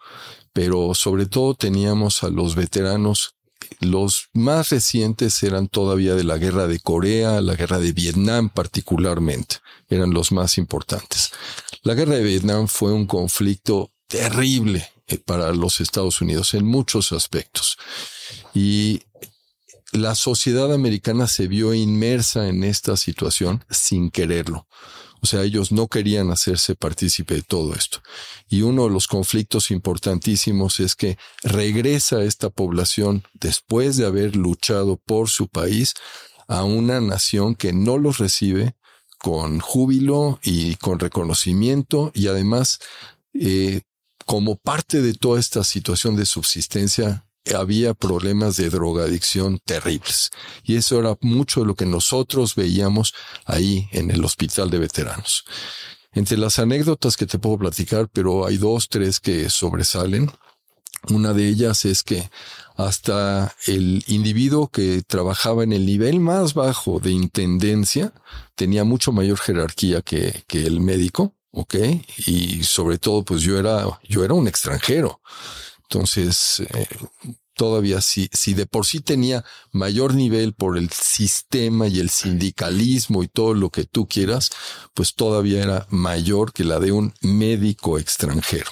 pero 0.53 0.95
sobre 0.95 1.27
todo 1.27 1.55
teníamos 1.55 2.23
a 2.23 2.29
los 2.29 2.55
veteranos. 2.55 3.35
Los 3.81 4.29
más 4.35 4.69
recientes 4.71 5.43
eran 5.43 5.69
todavía 5.69 6.15
de 6.15 6.25
la 6.25 6.37
guerra 6.37 6.67
de 6.67 6.81
Corea, 6.81 7.41
la 7.41 7.55
guerra 7.55 7.79
de 7.79 7.93
Vietnam 7.93 8.51
particularmente, 8.51 9.57
eran 9.89 10.13
los 10.13 10.33
más 10.33 10.59
importantes. 10.59 11.31
La 11.83 11.95
guerra 11.95 12.17
de 12.17 12.25
Vietnam 12.25 12.69
fue 12.69 12.93
un 12.93 13.07
conflicto 13.07 13.91
terrible 14.09 14.92
para 15.25 15.53
los 15.53 15.81
Estados 15.81 16.21
Unidos 16.21 16.55
en 16.55 16.65
muchos 16.65 17.13
aspectos. 17.13 17.77
Y 18.55 19.03
la 19.93 20.15
sociedad 20.15 20.73
americana 20.73 21.27
se 21.27 21.49
vio 21.49 21.75
inmersa 21.75 22.49
en 22.49 22.65
esta 22.65 22.97
situación 22.97 23.65
sin 23.71 24.11
quererlo. 24.11 24.67
O 25.21 25.27
sea, 25.27 25.45
ellos 25.45 25.71
no 25.71 25.87
querían 25.87 26.31
hacerse 26.33 26.75
partícipe 26.75 27.35
de 27.35 27.43
todo 27.43 27.75
esto. 27.75 28.03
Y 28.49 28.63
uno 28.63 28.85
de 28.85 28.91
los 28.91 29.07
conflictos 29.07 29.71
importantísimos 29.71 30.81
es 30.81 30.97
que 30.97 31.17
regresa 31.45 32.25
esta 32.25 32.51
población 32.51 33.23
después 33.35 33.97
de 33.97 34.07
haber 34.07 34.35
luchado 34.35 34.97
por 34.97 35.29
su 35.29 35.47
país 35.47 35.95
a 36.49 36.65
una 36.65 37.01
nación 37.01 37.55
que 37.55 37.73
no 37.73 37.99
los 37.99 38.19
recibe 38.19 38.75
con 39.19 39.61
júbilo 39.61 40.41
y 40.43 40.75
con 40.77 40.99
reconocimiento 40.99 42.11
y 42.15 42.27
además 42.27 42.81
eh, 43.33 43.83
como 44.27 44.57
parte 44.57 45.03
de 45.03 45.15
toda 45.15 45.41
esta 45.41 45.65
situación 45.65 46.17
de 46.17 46.27
subsistencia 46.27 47.25
había 47.55 47.95
problemas 47.95 48.57
de 48.57 48.71
drogadicción 48.71 49.59
terribles. 49.65 50.31
Y 50.63 50.77
eso 50.77 50.99
era 51.01 51.17
mucho 51.21 51.61
de 51.61 51.67
lo 51.67 51.75
que 51.75 51.87
nosotros 51.87 52.55
veíamos 52.55 53.15
ahí 53.45 53.89
en 53.93 54.11
el 54.11 54.25
hospital 54.25 54.71
de 54.71 54.79
veteranos. 54.79 55.45
Entre 56.13 56.37
las 56.37 56.59
anécdotas 56.59 57.17
que 57.17 57.27
te 57.27 57.39
puedo 57.39 57.59
platicar, 57.59 58.09
pero 58.13 58.47
hay 58.47 58.59
dos, 58.59 58.89
tres 58.89 59.19
que 59.19 59.49
sobresalen. 59.49 60.31
Una 61.09 61.33
de 61.33 61.49
ellas 61.49 61.85
es 61.85 62.03
que 62.03 62.31
hasta 62.77 63.55
el 63.67 64.05
individuo 64.07 64.69
que 64.69 65.03
trabajaba 65.03 65.65
en 65.65 65.73
el 65.73 65.85
nivel 65.85 66.21
más 66.21 66.55
bajo 66.55 67.01
de 67.01 67.11
intendencia 67.11 68.13
tenía 68.55 68.85
mucho 68.85 69.11
mayor 69.11 69.39
jerarquía 69.39 70.03
que, 70.03 70.45
que 70.47 70.65
el 70.65 70.81
médico, 70.81 71.35
¿ok? 71.53 71.75
Y 72.27 72.65
sobre 72.65 72.99
todo, 72.99 73.25
pues 73.25 73.43
yo 73.43 73.59
era, 73.59 74.01
yo 74.09 74.25
era 74.25 74.35
un 74.35 74.49
extranjero. 74.49 75.21
Entonces, 75.83 76.61
eh, 76.75 76.87
todavía 77.55 78.01
si, 78.01 78.29
si 78.33 78.55
de 78.55 78.67
por 78.67 78.87
sí 78.87 79.01
tenía 79.01 79.45
mayor 79.71 80.15
nivel 80.15 80.55
por 80.55 80.79
el 80.79 80.91
sistema 80.91 81.87
y 81.87 82.01
el 82.01 82.11
sindicalismo 82.11 83.23
y 83.23 83.29
todo 83.29 83.55
lo 83.55 83.71
que 83.71 83.85
tú 83.85 84.09
quieras, 84.09 84.51
pues 84.95 85.15
todavía 85.15 85.63
era 85.63 85.87
mayor 85.91 86.53
que 86.53 86.65
la 86.65 86.81
de 86.81 86.93
un 86.93 87.15
médico 87.21 87.99
extranjero. 87.99 88.71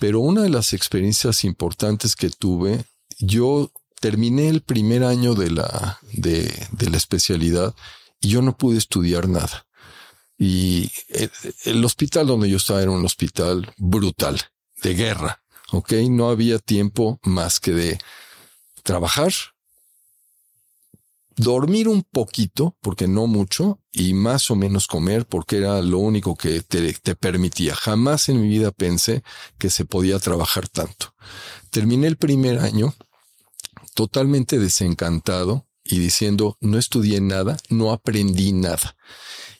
Pero 0.00 0.20
una 0.20 0.42
de 0.42 0.50
las 0.50 0.72
experiencias 0.72 1.44
importantes 1.44 2.16
que 2.16 2.30
tuve, 2.30 2.84
yo 3.18 3.70
terminé 4.00 4.48
el 4.48 4.62
primer 4.62 5.04
año 5.04 5.34
de 5.34 5.50
la, 5.50 6.00
de, 6.12 6.66
de 6.72 6.90
la 6.90 6.96
especialidad 6.96 7.74
y 8.20 8.28
yo 8.30 8.42
no 8.42 8.56
pude 8.56 8.78
estudiar 8.78 9.28
nada. 9.28 9.66
Y 10.44 10.90
el, 11.08 11.30
el 11.64 11.84
hospital 11.84 12.26
donde 12.26 12.50
yo 12.50 12.56
estaba 12.56 12.82
era 12.82 12.90
un 12.90 13.04
hospital 13.04 13.72
brutal, 13.76 14.40
de 14.82 14.94
guerra 14.94 15.42
¿ok? 15.72 15.92
No 16.10 16.28
había 16.28 16.58
tiempo 16.58 17.18
más 17.24 17.58
que 17.58 17.72
de 17.72 17.98
trabajar, 18.82 19.32
dormir 21.34 21.88
un 21.88 22.02
poquito, 22.02 22.76
porque 22.80 23.08
no 23.08 23.26
mucho, 23.26 23.80
y 23.90 24.14
más 24.14 24.50
o 24.50 24.56
menos 24.56 24.86
comer, 24.86 25.26
porque 25.26 25.56
era 25.56 25.80
lo 25.80 25.98
único 25.98 26.36
que 26.36 26.60
te, 26.60 26.92
te, 26.92 27.16
permitía. 27.16 27.74
Jamás 27.74 28.28
en 28.28 28.40
mi 28.40 28.48
vida 28.48 28.70
pensé 28.70 29.22
que 29.58 29.70
se 29.70 29.84
podía 29.84 30.18
trabajar 30.18 30.68
tanto. 30.68 31.14
Terminé 31.70 32.06
el 32.06 32.16
primer 32.16 32.58
año 32.58 32.94
totalmente 33.94 34.58
desencantado 34.58 35.66
y 35.84 35.98
diciendo, 35.98 36.56
no 36.60 36.78
estudié 36.78 37.20
nada, 37.20 37.56
no 37.70 37.92
aprendí 37.92 38.52
nada. 38.52 38.96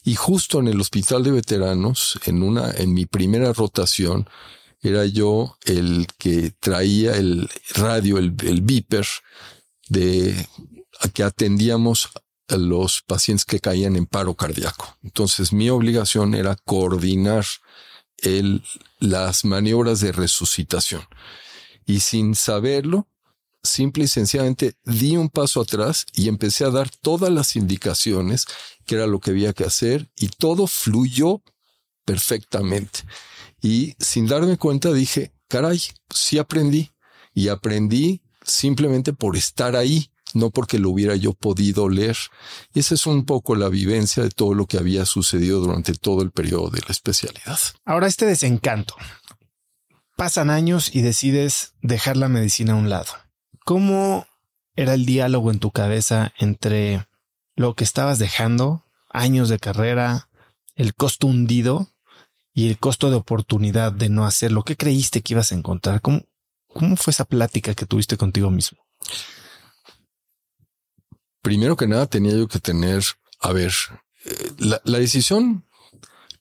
Y 0.05 0.15
justo 0.15 0.59
en 0.59 0.69
el 0.69 0.81
hospital 0.81 1.23
de 1.23 1.31
veteranos, 1.31 2.19
en 2.27 2.43
una, 2.43 2.71
en 2.73 2.93
mi 2.93 3.07
primera 3.07 3.53
rotación, 3.53 4.29
era 4.83 5.07
yo 5.07 5.57
el 5.65 6.09
que 6.19 6.53
traía 6.59 7.17
el 7.17 7.49
radio, 7.75 8.19
el, 8.19 8.35
el 8.43 8.63
beeper 8.63 9.07
de 9.89 10.49
a 11.01 11.09
que 11.09 11.23
atendíamos 11.23 12.11
a 12.49 12.57
los 12.57 13.03
pacientes 13.03 13.45
que 13.45 13.61
caían 13.61 13.97
en 13.97 14.07
paro 14.07 14.35
cardíaco. 14.35 14.97
Entonces 15.03 15.53
mi 15.53 15.71
obligación 15.71 16.35
era 16.35 16.57
coordinar 16.57 17.45
el, 18.19 18.63
las 18.99 19.45
maniobras 19.45 20.01
de 20.01 20.13
resucitación. 20.13 21.03
Y 21.87 22.01
sin 22.01 22.35
saberlo, 22.35 23.09
simple 23.63 24.05
y 24.05 24.09
sencillamente 24.09 24.77
di 24.85 25.17
un 25.17 25.29
paso 25.29 25.61
atrás 25.61 26.07
y 26.13 26.29
empecé 26.29 26.65
a 26.65 26.71
dar 26.71 26.91
todas 26.91 27.31
las 27.31 27.57
indicaciones 27.57 28.47
era 28.95 29.07
lo 29.07 29.21
que 29.21 29.31
había 29.31 29.53
que 29.53 29.65
hacer 29.65 30.11
y 30.17 30.29
todo 30.29 30.67
fluyó 30.67 31.43
perfectamente. 32.05 33.01
Y 33.61 33.95
sin 33.99 34.27
darme 34.27 34.57
cuenta 34.59 34.93
dije, 34.93 35.33
caray, 35.49 35.81
sí 36.11 36.39
aprendí. 36.39 36.91
Y 37.35 37.49
aprendí 37.49 38.23
simplemente 38.45 39.13
por 39.13 39.37
estar 39.37 39.77
ahí, 39.77 40.11
no 40.35 40.51
porque 40.51 40.79
lo 40.79 40.91
hubiera 40.91 41.17
yo 41.17 41.33
podido 41.33 41.89
leer. 41.89 42.17
Y 42.75 42.81
esa 42.81 42.95
es 42.95 43.07
un 43.07 43.25
poco 43.25 43.55
la 43.55 43.69
vivencia 43.69 44.23
de 44.23 44.31
todo 44.31 44.55
lo 44.55 44.67
que 44.67 44.79
había 44.79 45.07
sucedido 45.07 45.61
durante 45.61 45.95
todo 45.95 46.23
el 46.23 46.31
periodo 46.31 46.71
de 46.71 46.81
la 46.81 46.89
especialidad. 46.89 47.59
Ahora 47.85 48.07
este 48.07 48.27
desencanto. 48.27 48.97
Pasan 50.17 50.51
años 50.51 50.95
y 50.95 51.01
decides 51.01 51.75
dejar 51.81 52.17
la 52.17 52.29
medicina 52.29 52.75
a 52.75 52.77
un 52.77 52.91
lado. 52.91 53.13
¿Cómo 53.65 54.27
era 54.77 54.95
el 54.95 55.07
diálogo 55.07 55.51
en 55.51 55.59
tu 55.59 55.71
cabeza 55.71 56.33
entre 56.39 57.07
lo 57.63 57.75
que 57.75 57.85
estabas 57.85 58.19
dejando, 58.19 58.85
años 59.09 59.49
de 59.49 59.59
carrera, 59.59 60.29
el 60.75 60.95
costo 60.95 61.29
hundido 61.29 61.89
y 62.53 62.69
el 62.69 62.79
costo 62.79 63.09
de 63.09 63.17
oportunidad 63.17 63.93
de 63.93 64.09
no 64.09 64.27
hacerlo. 64.27 64.65
¿Qué 64.65 64.77
creíste 64.77 65.23
que 65.23 65.35
ibas 65.35 65.53
a 65.53 65.55
encontrar? 65.55 66.01
¿Cómo, 66.01 66.23
cómo 66.67 66.97
fue 66.97 67.13
esa 67.13 67.25
plática 67.25 67.75
que 67.75 67.87
tuviste 67.87 68.17
contigo 68.17 68.51
mismo? 68.51 68.79
Primero 71.41 71.77
que 71.77 71.87
nada 71.87 72.07
tenía 72.07 72.33
yo 72.33 72.49
que 72.49 72.59
tener, 72.59 73.05
a 73.41 73.53
ver, 73.53 73.73
eh, 74.25 74.53
la, 74.59 74.81
la 74.85 74.99
decisión 74.99 75.65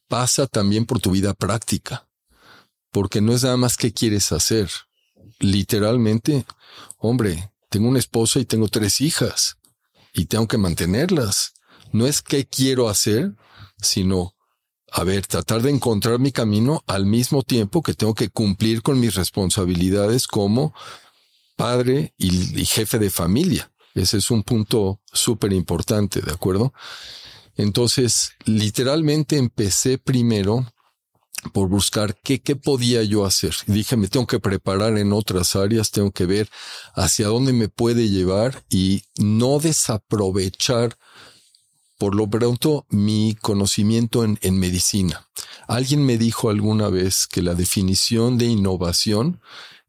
pasa 0.08 0.48
también 0.48 0.86
por 0.86 1.00
tu 1.00 1.12
vida 1.12 1.34
práctica, 1.36 2.10
porque 2.92 3.22
no 3.22 3.34
es 3.34 3.44
nada 3.44 3.58
más 3.58 3.78
qué 3.78 3.94
quieres 3.94 4.32
hacer. 4.32 4.72
Literalmente, 5.40 6.46
hombre, 6.98 7.52
tengo 7.70 7.88
una 7.88 8.00
esposa 8.00 8.40
y 8.40 8.46
tengo 8.46 8.68
tres 8.68 9.02
hijas 9.02 9.61
y 10.14 10.26
tengo 10.26 10.48
que 10.48 10.58
mantenerlas. 10.58 11.54
No 11.92 12.08
es 12.08 12.22
qué 12.22 12.46
quiero 12.46 12.90
hacer, 12.90 13.36
sino 13.82 14.36
a 14.94 15.06
ver, 15.06 15.26
tratar 15.26 15.62
de 15.62 15.70
encontrar 15.70 16.20
mi 16.20 16.34
camino 16.34 16.84
al 16.86 17.06
mismo 17.06 17.44
tiempo 17.44 17.82
que 17.82 17.94
tengo 17.94 18.14
que 18.14 18.30
cumplir 18.30 18.82
con 18.82 19.00
mis 19.00 19.16
responsabilidades 19.16 20.28
como 20.28 20.74
padre 21.56 22.14
y, 22.18 22.66
jefe 22.66 23.00
de 23.00 23.10
familia. 23.10 23.72
Ese 23.96 24.18
es 24.18 24.32
un 24.32 24.44
punto 24.44 25.00
súper 25.06 25.54
importante, 25.54 26.22
¿de 26.22 26.32
acuerdo? 26.32 26.74
Entonces, 27.56 28.34
literalmente 28.44 29.38
empecé 29.38 29.98
primero 29.98 30.66
por 31.54 31.68
buscar 31.70 32.16
qué, 32.24 32.42
qué 32.42 32.56
podía 32.56 33.04
yo 33.04 33.26
hacer. 33.26 33.56
dije, 33.68 33.98
me 33.98 34.08
tengo 34.08 34.28
que 34.28 34.40
preparar 34.40 34.98
en 34.98 35.14
otras 35.14 35.56
áreas, 35.56 35.92
tengo 35.92 36.12
que 36.12 36.26
ver 36.26 36.50
hacia 36.96 37.28
dónde 37.28 37.54
me 37.54 37.70
puede 37.70 38.10
llevar 38.10 38.64
y 38.70 39.04
no 39.18 39.60
desaprovechar 39.60 40.98
por 41.98 42.16
lo 42.16 42.28
pronto 42.28 42.86
mi 42.90 43.36
conocimiento 43.40 44.24
en, 44.24 44.40
en 44.42 44.60
medicina. 44.60 45.28
Alguien 45.68 46.06
me 46.06 46.18
dijo 46.18 46.50
alguna 46.50 46.90
vez 46.90 47.28
que 47.28 47.42
la 47.42 47.54
definición 47.54 48.38
de 48.38 48.46
innovación 48.46 49.40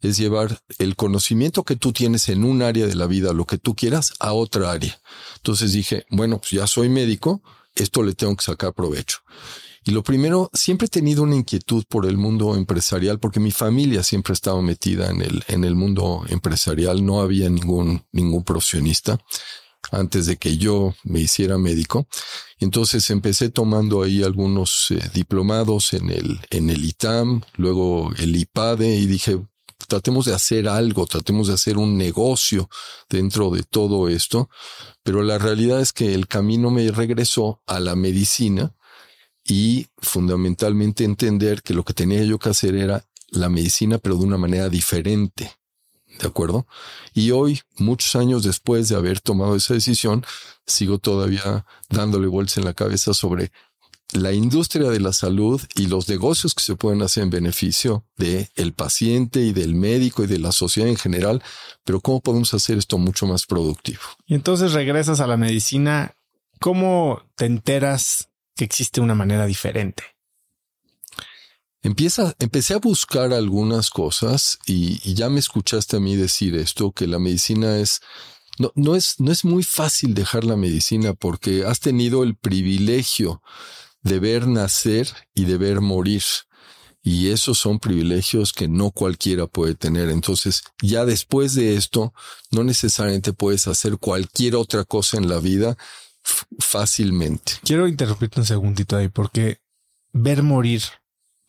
es 0.02 0.18
llevar 0.18 0.60
el 0.78 0.96
conocimiento 0.96 1.62
que 1.62 1.76
tú 1.76 1.92
tienes 1.92 2.28
en 2.28 2.44
un 2.44 2.60
área 2.60 2.86
de 2.86 2.96
la 2.96 3.06
vida, 3.06 3.32
lo 3.32 3.46
que 3.46 3.56
tú 3.56 3.74
quieras, 3.74 4.12
a 4.18 4.32
otra 4.32 4.72
área. 4.72 5.00
Entonces 5.36 5.72
dije, 5.72 6.04
bueno, 6.10 6.38
pues 6.38 6.50
ya 6.50 6.66
soy 6.66 6.88
médico, 6.88 7.40
esto 7.74 8.02
le 8.02 8.14
tengo 8.14 8.36
que 8.36 8.44
sacar 8.44 8.74
provecho. 8.74 9.18
Y 9.84 9.90
lo 9.90 10.02
primero, 10.02 10.50
siempre 10.52 10.86
he 10.86 10.90
tenido 10.90 11.24
una 11.24 11.34
inquietud 11.34 11.84
por 11.88 12.06
el 12.06 12.16
mundo 12.16 12.54
empresarial, 12.54 13.18
porque 13.18 13.40
mi 13.40 13.50
familia 13.50 14.02
siempre 14.02 14.32
ha 14.32 14.34
estado 14.34 14.62
metida 14.62 15.10
en 15.10 15.22
el, 15.22 15.44
en 15.48 15.64
el 15.64 15.74
mundo 15.74 16.24
empresarial. 16.28 17.04
No 17.04 17.20
había 17.20 17.50
ningún, 17.50 18.04
ningún 18.12 18.44
profesionista 18.44 19.18
antes 19.90 20.26
de 20.26 20.36
que 20.36 20.56
yo 20.56 20.94
me 21.02 21.20
hiciera 21.20 21.58
médico. 21.58 22.06
Entonces 22.58 23.10
empecé 23.10 23.50
tomando 23.50 24.02
ahí 24.02 24.22
algunos 24.22 24.90
eh, 24.90 25.00
diplomados 25.12 25.92
en 25.94 26.10
el, 26.10 26.40
en 26.50 26.70
el 26.70 26.84
ITAM, 26.84 27.42
luego 27.56 28.12
el 28.18 28.36
IPADE 28.36 28.96
y 28.96 29.06
dije, 29.06 29.40
tratemos 29.88 30.26
de 30.26 30.34
hacer 30.34 30.68
algo, 30.68 31.06
tratemos 31.06 31.48
de 31.48 31.54
hacer 31.54 31.76
un 31.76 31.98
negocio 31.98 32.68
dentro 33.08 33.50
de 33.50 33.64
todo 33.64 34.08
esto. 34.08 34.48
Pero 35.02 35.22
la 35.22 35.38
realidad 35.38 35.80
es 35.80 35.92
que 35.92 36.14
el 36.14 36.28
camino 36.28 36.70
me 36.70 36.90
regresó 36.90 37.60
a 37.66 37.80
la 37.80 37.96
medicina 37.96 38.74
y 39.44 39.86
fundamentalmente 39.98 41.04
entender 41.04 41.62
que 41.62 41.74
lo 41.74 41.84
que 41.84 41.94
tenía 41.94 42.22
yo 42.24 42.38
que 42.38 42.50
hacer 42.50 42.74
era 42.74 43.04
la 43.28 43.48
medicina, 43.48 43.98
pero 43.98 44.16
de 44.16 44.24
una 44.24 44.38
manera 44.38 44.68
diferente. 44.68 45.52
¿De 46.20 46.28
acuerdo? 46.28 46.66
Y 47.14 47.30
hoy, 47.30 47.60
muchos 47.78 48.14
años 48.16 48.42
después 48.42 48.88
de 48.88 48.96
haber 48.96 49.20
tomado 49.20 49.56
esa 49.56 49.74
decisión, 49.74 50.24
sigo 50.66 50.98
todavía 50.98 51.64
dándole 51.88 52.26
vueltas 52.26 52.58
en 52.58 52.64
la 52.64 52.74
cabeza 52.74 53.14
sobre 53.14 53.50
la 54.12 54.32
industria 54.32 54.90
de 54.90 55.00
la 55.00 55.14
salud 55.14 55.60
y 55.74 55.86
los 55.86 56.08
negocios 56.08 56.54
que 56.54 56.62
se 56.62 56.76
pueden 56.76 57.00
hacer 57.00 57.22
en 57.22 57.30
beneficio 57.30 58.04
de 58.16 58.50
el 58.56 58.74
paciente 58.74 59.40
y 59.40 59.52
del 59.52 59.74
médico 59.74 60.22
y 60.22 60.26
de 60.26 60.38
la 60.38 60.52
sociedad 60.52 60.88
en 60.88 60.98
general, 60.98 61.42
pero 61.84 62.00
cómo 62.00 62.20
podemos 62.20 62.52
hacer 62.52 62.76
esto 62.76 62.98
mucho 62.98 63.26
más 63.26 63.46
productivo. 63.46 64.02
Y 64.26 64.34
entonces 64.34 64.72
regresas 64.72 65.20
a 65.20 65.26
la 65.26 65.38
medicina, 65.38 66.14
¿cómo 66.60 67.22
te 67.36 67.46
enteras 67.46 68.28
que 68.56 68.64
existe 68.64 69.00
una 69.00 69.14
manera 69.14 69.46
diferente. 69.46 70.04
Empieza, 71.82 72.34
empecé 72.38 72.74
a 72.74 72.78
buscar 72.78 73.32
algunas 73.32 73.90
cosas 73.90 74.58
y, 74.66 75.14
ya 75.14 75.28
me 75.28 75.40
escuchaste 75.40 75.96
a 75.96 76.00
mí 76.00 76.14
decir 76.14 76.54
esto, 76.54 76.92
que 76.92 77.08
la 77.08 77.18
medicina 77.18 77.78
es, 77.78 78.00
no, 78.58 78.70
no 78.76 78.94
es, 78.94 79.18
no 79.18 79.32
es 79.32 79.44
muy 79.44 79.64
fácil 79.64 80.14
dejar 80.14 80.44
la 80.44 80.56
medicina 80.56 81.12
porque 81.12 81.64
has 81.64 81.80
tenido 81.80 82.22
el 82.22 82.36
privilegio 82.36 83.42
de 84.02 84.20
ver 84.20 84.46
nacer 84.46 85.08
y 85.34 85.44
de 85.44 85.58
ver 85.58 85.80
morir. 85.80 86.22
Y 87.04 87.30
esos 87.30 87.58
son 87.58 87.80
privilegios 87.80 88.52
que 88.52 88.68
no 88.68 88.92
cualquiera 88.92 89.48
puede 89.48 89.74
tener. 89.74 90.08
Entonces, 90.08 90.62
ya 90.80 91.04
después 91.04 91.54
de 91.54 91.74
esto, 91.74 92.14
no 92.52 92.62
necesariamente 92.62 93.32
puedes 93.32 93.66
hacer 93.66 93.98
cualquier 93.98 94.54
otra 94.54 94.84
cosa 94.84 95.16
en 95.16 95.28
la 95.28 95.40
vida 95.40 95.76
fácilmente. 96.58 97.54
Quiero 97.64 97.88
interrumpirte 97.88 98.40
un 98.40 98.46
segundito 98.46 98.96
ahí 98.96 99.08
porque 99.08 99.60
ver 100.12 100.42
morir 100.42 100.82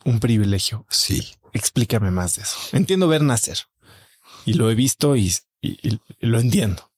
un 0.04 0.20
privilegio. 0.20 0.86
Sí. 0.90 1.34
Explícame 1.52 2.10
más 2.10 2.36
de 2.36 2.42
eso. 2.42 2.56
Entiendo 2.72 3.08
ver 3.08 3.22
nacer 3.22 3.58
y 4.44 4.54
lo 4.54 4.70
he 4.70 4.74
visto 4.74 5.16
y, 5.16 5.34
lo 6.20 6.40
entiendo. 6.40 6.90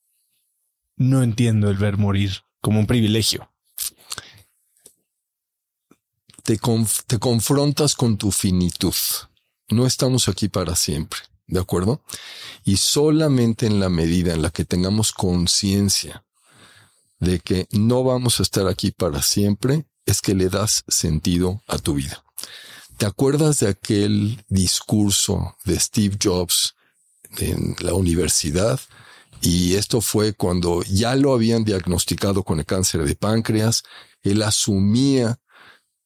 No 0.96 1.22
entiendo 1.22 1.70
el 1.70 1.76
ver 1.76 1.98
morir 1.98 2.42
como 2.60 2.80
un 2.80 2.86
privilegio. 2.86 3.52
Te, 6.42 6.58
te 7.06 7.18
confrontas 7.18 7.94
con 7.94 8.16
tu 8.16 8.32
finitud. 8.32 8.94
No 9.68 9.86
estamos 9.86 10.28
aquí 10.28 10.48
para 10.48 10.74
siempre. 10.74 11.20
¿De 11.48 11.60
acuerdo? 11.60 12.02
Y 12.64 12.78
solamente 12.78 13.66
en 13.66 13.78
la 13.78 13.88
medida 13.88 14.34
en 14.34 14.42
la 14.42 14.50
que 14.50 14.64
tengamos 14.64 15.12
conciencia 15.12 16.25
de 17.18 17.40
que 17.40 17.66
no 17.70 18.04
vamos 18.04 18.40
a 18.40 18.42
estar 18.42 18.66
aquí 18.66 18.90
para 18.90 19.22
siempre, 19.22 19.86
es 20.04 20.20
que 20.20 20.34
le 20.34 20.48
das 20.48 20.84
sentido 20.88 21.62
a 21.66 21.78
tu 21.78 21.94
vida. 21.94 22.24
¿Te 22.96 23.06
acuerdas 23.06 23.60
de 23.60 23.68
aquel 23.68 24.42
discurso 24.48 25.56
de 25.64 25.78
Steve 25.78 26.16
Jobs 26.22 26.74
en 27.38 27.76
la 27.80 27.94
universidad? 27.94 28.80
Y 29.42 29.74
esto 29.74 30.00
fue 30.00 30.32
cuando 30.32 30.82
ya 30.84 31.14
lo 31.14 31.34
habían 31.34 31.64
diagnosticado 31.64 32.42
con 32.42 32.58
el 32.58 32.64
cáncer 32.64 33.04
de 33.04 33.14
páncreas. 33.14 33.82
Él 34.22 34.42
asumía 34.42 35.38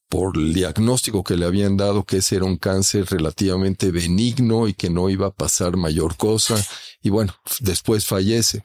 por 0.09 0.37
el 0.37 0.53
diagnóstico 0.53 1.23
que 1.23 1.37
le 1.37 1.47
habían 1.47 1.77
dado 1.77 2.05
que 2.05 2.17
ese 2.17 2.37
era 2.37 2.45
un 2.45 2.57
cáncer 2.57 3.07
relativamente 3.07 3.93
benigno 3.93 4.67
y 4.67 4.75
que 4.75 4.91
no 4.91 5.09
iba 5.09 5.29
a 5.29 5.33
pasar 5.33 5.77
mayor 5.77 6.17
cosa. 6.17 6.57
Y 7.01 7.11
bueno, 7.11 7.33
después 7.61 8.05
fallece. 8.05 8.65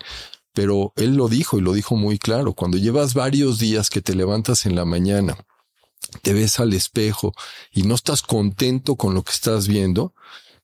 Pero 0.55 0.93
él 0.95 1.15
lo 1.15 1.27
dijo 1.27 1.59
y 1.59 1.61
lo 1.61 1.73
dijo 1.73 1.95
muy 1.95 2.17
claro. 2.17 2.53
Cuando 2.53 2.77
llevas 2.77 3.13
varios 3.13 3.59
días 3.59 3.89
que 3.91 4.01
te 4.01 4.15
levantas 4.15 4.65
en 4.65 4.75
la 4.75 4.85
mañana, 4.85 5.37
te 6.21 6.33
ves 6.33 6.59
al 6.59 6.73
espejo 6.73 7.33
y 7.71 7.83
no 7.83 7.93
estás 7.93 8.21
contento 8.21 8.95
con 8.95 9.13
lo 9.13 9.23
que 9.23 9.33
estás 9.33 9.67
viendo, 9.67 10.13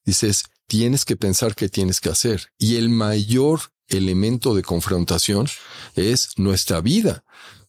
dices, 0.06 0.45
tienes 0.65 1.04
que 1.04 1.17
pensar 1.17 1.56
qué 1.56 1.67
tienes 1.67 1.99
que 1.99 2.10
hacer. 2.10 2.54
Y 2.58 2.77
el 2.77 2.89
mayor 2.89 3.60
elemento 3.89 4.56
de 4.56 4.63
confrontación 4.63 5.47
es 5.95 6.30
nuestra 6.38 6.80
vida. 6.80 7.25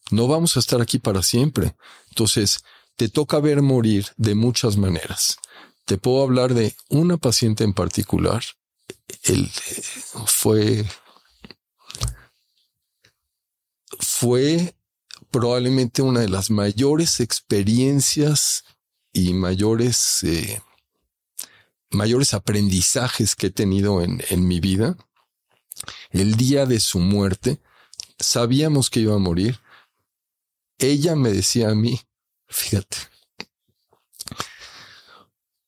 No 0.09 0.27
vamos 0.27 0.55
a 0.55 0.61
estar 0.61 0.81
aquí 0.81 0.99
para 0.99 1.23
siempre. 1.23 1.75
Entonces, 2.07 2.63
te 2.95 3.09
toca 3.09 3.39
ver 3.39 3.61
morir 3.61 4.07
de 4.15 4.33
muchas 4.33 4.77
maneras. 4.77 5.37
Te 5.83 5.97
puedo 5.97 6.23
hablar 6.23 6.53
de 6.53 6.73
una 6.87 7.17
paciente 7.17 7.65
en 7.65 7.73
particular. 7.73 8.43
Él 9.23 9.51
fue 10.25 10.85
fue 14.03 14.75
probablemente 15.31 16.01
una 16.01 16.19
de 16.19 16.29
las 16.29 16.51
mayores 16.51 17.19
experiencias 17.19 18.63
y 19.11 19.33
mayores, 19.33 20.23
eh, 20.23 20.61
mayores 21.89 22.33
aprendizajes 22.33 23.35
que 23.35 23.47
he 23.47 23.51
tenido 23.51 24.01
en, 24.01 24.23
en 24.29 24.47
mi 24.47 24.59
vida. 24.59 24.97
El 26.11 26.35
día 26.35 26.65
de 26.65 26.79
su 26.79 26.99
muerte, 26.99 27.59
sabíamos 28.19 28.89
que 28.89 29.01
iba 29.01 29.15
a 29.15 29.19
morir. 29.19 29.59
Ella 30.77 31.15
me 31.15 31.31
decía 31.31 31.69
a 31.69 31.75
mí, 31.75 31.99
fíjate, 32.47 32.97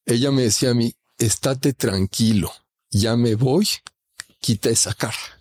ella 0.05 0.31
me 0.31 0.43
decía 0.43 0.71
a 0.71 0.73
mí, 0.73 0.95
estate 1.17 1.73
tranquilo, 1.73 2.53
ya 2.91 3.15
me 3.15 3.35
voy, 3.35 3.67
quita 4.39 4.69
esa 4.69 4.93
cara. 4.93 5.34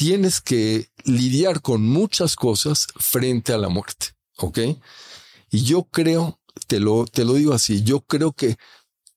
Tienes 0.00 0.40
que 0.40 0.88
lidiar 1.04 1.60
con 1.60 1.82
muchas 1.82 2.34
cosas 2.34 2.86
frente 2.96 3.52
a 3.52 3.58
la 3.58 3.68
muerte, 3.68 4.14
¿ok? 4.38 4.58
Y 5.50 5.64
yo 5.64 5.84
creo, 5.84 6.40
te 6.68 6.80
lo, 6.80 7.04
te 7.04 7.26
lo 7.26 7.34
digo 7.34 7.52
así, 7.52 7.82
yo 7.82 8.00
creo 8.00 8.32
que 8.32 8.56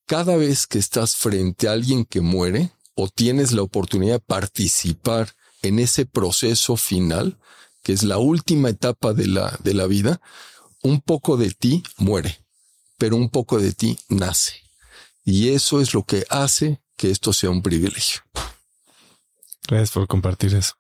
cada 0.05 0.35
vez 0.35 0.67
que 0.67 0.79
estás 0.79 1.15
frente 1.15 1.69
a 1.69 1.71
alguien 1.71 2.03
que 2.03 2.19
muere 2.19 2.73
o 2.95 3.07
tienes 3.07 3.53
la 3.53 3.61
oportunidad 3.61 4.15
de 4.15 4.19
participar 4.19 5.33
en 5.61 5.79
ese 5.79 6.05
proceso 6.05 6.75
final, 6.75 7.39
que 7.81 7.93
es 7.93 8.03
la 8.03 8.17
última 8.17 8.67
etapa 8.67 9.13
de 9.13 9.27
la, 9.27 9.57
de 9.63 9.73
la 9.73 9.87
vida, 9.87 10.19
un 10.81 10.99
poco 10.99 11.37
de 11.37 11.51
ti 11.51 11.81
muere, 11.95 12.43
pero 12.97 13.15
un 13.15 13.29
poco 13.29 13.57
de 13.57 13.71
ti 13.71 13.97
nace. 14.09 14.55
Y 15.23 15.47
eso 15.51 15.79
es 15.79 15.93
lo 15.93 16.03
que 16.03 16.25
hace 16.29 16.81
que 16.97 17.09
esto 17.09 17.31
sea 17.31 17.51
un 17.51 17.61
privilegio. 17.61 18.19
Gracias 19.67 19.91
por 19.91 20.07
compartir 20.07 20.53
eso. 20.55 20.73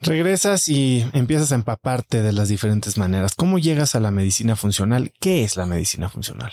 Regresas 0.00 0.68
y 0.68 1.06
empiezas 1.12 1.52
a 1.52 1.54
empaparte 1.54 2.22
de 2.22 2.32
las 2.32 2.48
diferentes 2.48 2.98
maneras. 2.98 3.34
¿Cómo 3.34 3.58
llegas 3.58 3.94
a 3.94 4.00
la 4.00 4.10
medicina 4.10 4.54
funcional? 4.54 5.12
¿Qué 5.18 5.44
es 5.44 5.56
la 5.56 5.64
medicina 5.64 6.10
funcional? 6.10 6.52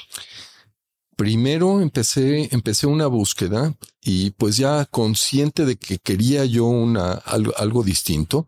primero 1.22 1.82
empecé, 1.82 2.50
empecé 2.52 2.88
una 2.88 3.06
búsqueda 3.06 3.76
y 4.02 4.32
pues 4.32 4.58
ya 4.58 4.86
consciente 4.86 5.66
de 5.66 5.76
que 5.76 6.00
quería 6.00 6.46
yo 6.46 6.66
una, 6.66 7.12
algo, 7.12 7.54
algo 7.58 7.84
distinto, 7.84 8.48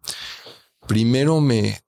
primero 0.88 1.40
me, 1.40 1.83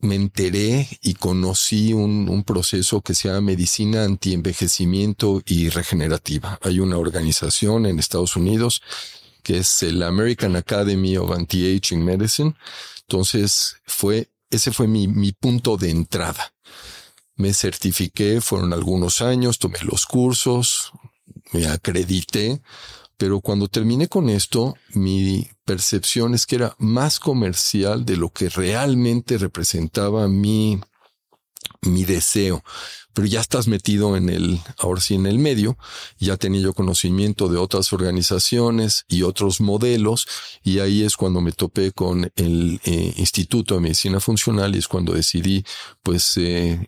me 0.00 0.14
enteré 0.14 0.88
y 1.02 1.14
conocí 1.14 1.92
un, 1.92 2.28
un, 2.28 2.44
proceso 2.44 3.00
que 3.00 3.14
se 3.14 3.28
llama 3.28 3.40
medicina 3.40 4.04
antienvejecimiento 4.04 5.42
y 5.44 5.70
regenerativa. 5.70 6.58
Hay 6.62 6.80
una 6.80 6.98
organización 6.98 7.86
en 7.86 7.98
Estados 7.98 8.36
Unidos 8.36 8.82
que 9.48 9.56
es 9.56 9.82
el 9.82 10.02
American 10.02 10.56
Academy 10.56 11.16
of 11.16 11.32
Anti-Aging 11.32 12.04
Medicine. 12.04 12.54
Entonces 13.08 13.76
fue, 13.86 14.30
ese 14.50 14.72
fue 14.72 14.86
mi, 14.86 15.08
mi 15.08 15.32
punto 15.32 15.78
de 15.78 15.88
entrada. 15.88 16.52
Me 17.36 17.54
certifiqué, 17.54 18.42
fueron 18.42 18.74
algunos 18.74 19.22
años, 19.22 19.58
tomé 19.58 19.78
los 19.84 20.04
cursos, 20.04 20.92
me 21.52 21.66
acredité, 21.66 22.60
pero 23.18 23.40
cuando 23.40 23.66
terminé 23.66 24.08
con 24.08 24.28
esto, 24.28 24.76
mi 24.94 25.48
percepción 25.64 26.34
es 26.34 26.46
que 26.46 26.56
era 26.56 26.76
más 26.78 27.18
comercial 27.18 28.06
de 28.06 28.16
lo 28.16 28.30
que 28.30 28.48
realmente 28.48 29.36
representaba 29.36 30.28
mi, 30.28 30.80
mi 31.82 32.04
deseo 32.04 32.62
pero 33.18 33.26
ya 33.26 33.40
estás 33.40 33.66
metido 33.66 34.16
en 34.16 34.28
el, 34.28 34.60
ahora 34.78 35.00
sí 35.00 35.16
en 35.16 35.26
el 35.26 35.40
medio, 35.40 35.76
ya 36.20 36.36
tenía 36.36 36.60
yo 36.60 36.72
conocimiento 36.72 37.48
de 37.48 37.58
otras 37.58 37.92
organizaciones 37.92 39.06
y 39.08 39.22
otros 39.22 39.60
modelos, 39.60 40.28
y 40.62 40.78
ahí 40.78 41.02
es 41.02 41.16
cuando 41.16 41.40
me 41.40 41.50
topé 41.50 41.90
con 41.90 42.30
el 42.36 42.80
eh, 42.84 43.14
Instituto 43.16 43.74
de 43.74 43.80
Medicina 43.80 44.20
Funcional 44.20 44.72
y 44.76 44.78
es 44.78 44.86
cuando 44.86 45.14
decidí 45.14 45.64
pues 46.04 46.36
eh, 46.36 46.86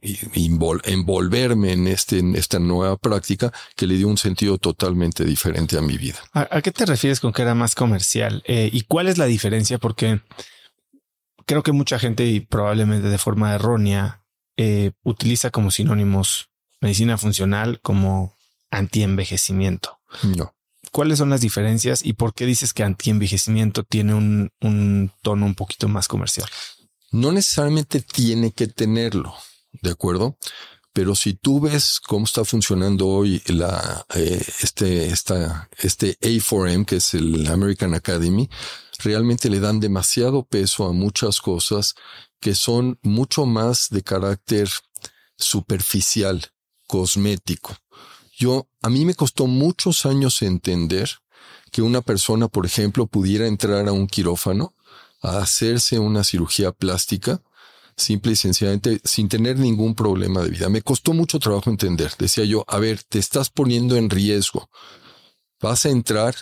envolverme 0.84 1.72
en, 1.72 1.88
este, 1.88 2.20
en 2.20 2.36
esta 2.36 2.60
nueva 2.60 2.96
práctica 2.96 3.52
que 3.74 3.88
le 3.88 3.96
dio 3.96 4.06
un 4.06 4.16
sentido 4.16 4.56
totalmente 4.56 5.24
diferente 5.24 5.78
a 5.78 5.82
mi 5.82 5.98
vida. 5.98 6.20
¿A, 6.32 6.62
qué 6.62 6.70
te 6.70 6.86
refieres 6.86 7.18
con 7.18 7.32
que 7.32 7.42
era 7.42 7.56
más 7.56 7.74
comercial? 7.74 8.44
Eh, 8.46 8.70
¿Y 8.72 8.82
cuál 8.82 9.08
es 9.08 9.18
la 9.18 9.26
diferencia? 9.26 9.78
Porque 9.78 10.20
creo 11.44 11.64
que 11.64 11.72
mucha 11.72 11.98
gente 11.98 12.24
y 12.24 12.38
probablemente 12.38 13.08
de 13.08 13.18
forma 13.18 13.52
errónea 13.52 14.19
eh, 14.62 14.92
utiliza 15.04 15.50
como 15.50 15.70
sinónimos 15.70 16.50
medicina 16.82 17.16
funcional 17.16 17.80
como 17.80 18.36
antienvejecimiento. 18.70 20.00
No. 20.22 20.54
¿Cuáles 20.92 21.16
son 21.16 21.30
las 21.30 21.40
diferencias 21.40 22.04
y 22.04 22.12
por 22.12 22.34
qué 22.34 22.44
dices 22.44 22.74
que 22.74 22.82
antienvejecimiento 22.82 23.84
tiene 23.84 24.12
un, 24.12 24.50
un 24.60 25.12
tono 25.22 25.46
un 25.46 25.54
poquito 25.54 25.88
más 25.88 26.08
comercial? 26.08 26.46
No 27.10 27.32
necesariamente 27.32 28.02
tiene 28.02 28.52
que 28.52 28.66
tenerlo, 28.66 29.34
¿de 29.80 29.92
acuerdo? 29.92 30.36
Pero 30.92 31.14
si 31.14 31.32
tú 31.32 31.60
ves 31.60 31.98
cómo 31.98 32.26
está 32.26 32.44
funcionando 32.44 33.06
hoy 33.08 33.42
la, 33.46 34.04
eh, 34.14 34.44
este, 34.60 35.06
esta, 35.06 35.70
este 35.78 36.18
A4M, 36.20 36.84
que 36.84 36.96
es 36.96 37.14
el 37.14 37.46
American 37.46 37.94
Academy, 37.94 38.50
realmente 38.98 39.48
le 39.48 39.60
dan 39.60 39.80
demasiado 39.80 40.44
peso 40.44 40.86
a 40.86 40.92
muchas 40.92 41.40
cosas 41.40 41.94
que 42.40 42.54
son 42.54 42.98
mucho 43.02 43.46
más 43.46 43.88
de 43.90 44.02
carácter 44.02 44.68
superficial, 45.36 46.52
cosmético. 46.86 47.76
Yo, 48.36 48.68
a 48.82 48.88
mí 48.88 49.04
me 49.04 49.14
costó 49.14 49.46
muchos 49.46 50.06
años 50.06 50.42
entender 50.42 51.10
que 51.70 51.82
una 51.82 52.00
persona, 52.00 52.48
por 52.48 52.66
ejemplo, 52.66 53.06
pudiera 53.06 53.46
entrar 53.46 53.88
a 53.88 53.92
un 53.92 54.06
quirófano 54.06 54.74
a 55.22 55.38
hacerse 55.38 55.98
una 55.98 56.24
cirugía 56.24 56.72
plástica, 56.72 57.42
simple 57.96 58.32
y 58.32 58.36
sencillamente, 58.36 59.00
sin 59.04 59.28
tener 59.28 59.58
ningún 59.58 59.94
problema 59.94 60.40
de 60.40 60.50
vida. 60.50 60.68
Me 60.68 60.82
costó 60.82 61.12
mucho 61.12 61.38
trabajo 61.38 61.70
entender. 61.70 62.12
Decía 62.18 62.44
yo, 62.44 62.64
a 62.66 62.78
ver, 62.78 63.02
te 63.02 63.18
estás 63.18 63.50
poniendo 63.50 63.96
en 63.96 64.08
riesgo. 64.08 64.70
Vas 65.60 65.84
a 65.84 65.90
entrar, 65.90 66.34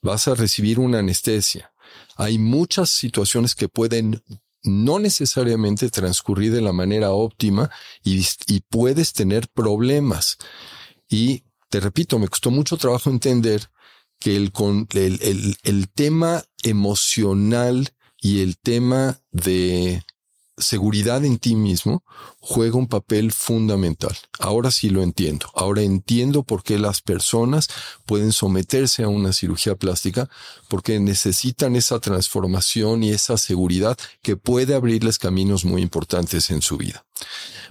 vas 0.00 0.26
a 0.26 0.34
recibir 0.34 0.80
una 0.80 0.98
anestesia. 0.98 1.72
Hay 2.16 2.38
muchas 2.38 2.90
situaciones 2.90 3.54
que 3.54 3.68
pueden 3.68 4.22
no 4.62 4.98
necesariamente 4.98 5.90
transcurrir 5.90 6.52
de 6.52 6.60
la 6.60 6.72
manera 6.72 7.10
óptima 7.10 7.70
y, 8.02 8.24
puedes 8.68 9.12
tener 9.12 9.48
problemas. 9.48 10.38
Y 11.08 11.44
te 11.68 11.80
repito, 11.80 12.18
me 12.18 12.28
costó 12.28 12.50
mucho 12.50 12.76
trabajo 12.76 13.10
entender 13.10 13.70
que 14.18 14.36
el, 14.36 14.52
el, 14.92 15.56
el 15.62 15.88
tema 15.88 16.44
emocional 16.62 17.92
y 18.20 18.40
el 18.40 18.56
tema 18.56 19.20
de 19.32 20.02
seguridad 20.62 21.24
en 21.24 21.38
ti 21.38 21.54
mismo 21.54 22.04
juega 22.40 22.76
un 22.76 22.88
papel 22.88 23.32
fundamental. 23.32 24.16
Ahora 24.38 24.70
sí 24.70 24.88
lo 24.88 25.02
entiendo. 25.02 25.46
Ahora 25.54 25.82
entiendo 25.82 26.42
por 26.42 26.62
qué 26.62 26.78
las 26.78 27.02
personas 27.02 27.68
pueden 28.06 28.32
someterse 28.32 29.02
a 29.02 29.08
una 29.08 29.32
cirugía 29.32 29.74
plástica 29.76 30.30
porque 30.68 30.98
necesitan 31.00 31.76
esa 31.76 32.00
transformación 32.00 33.02
y 33.02 33.10
esa 33.10 33.36
seguridad 33.36 33.98
que 34.22 34.36
puede 34.36 34.74
abrirles 34.74 35.18
caminos 35.18 35.64
muy 35.64 35.82
importantes 35.82 36.50
en 36.50 36.62
su 36.62 36.76
vida. 36.78 37.04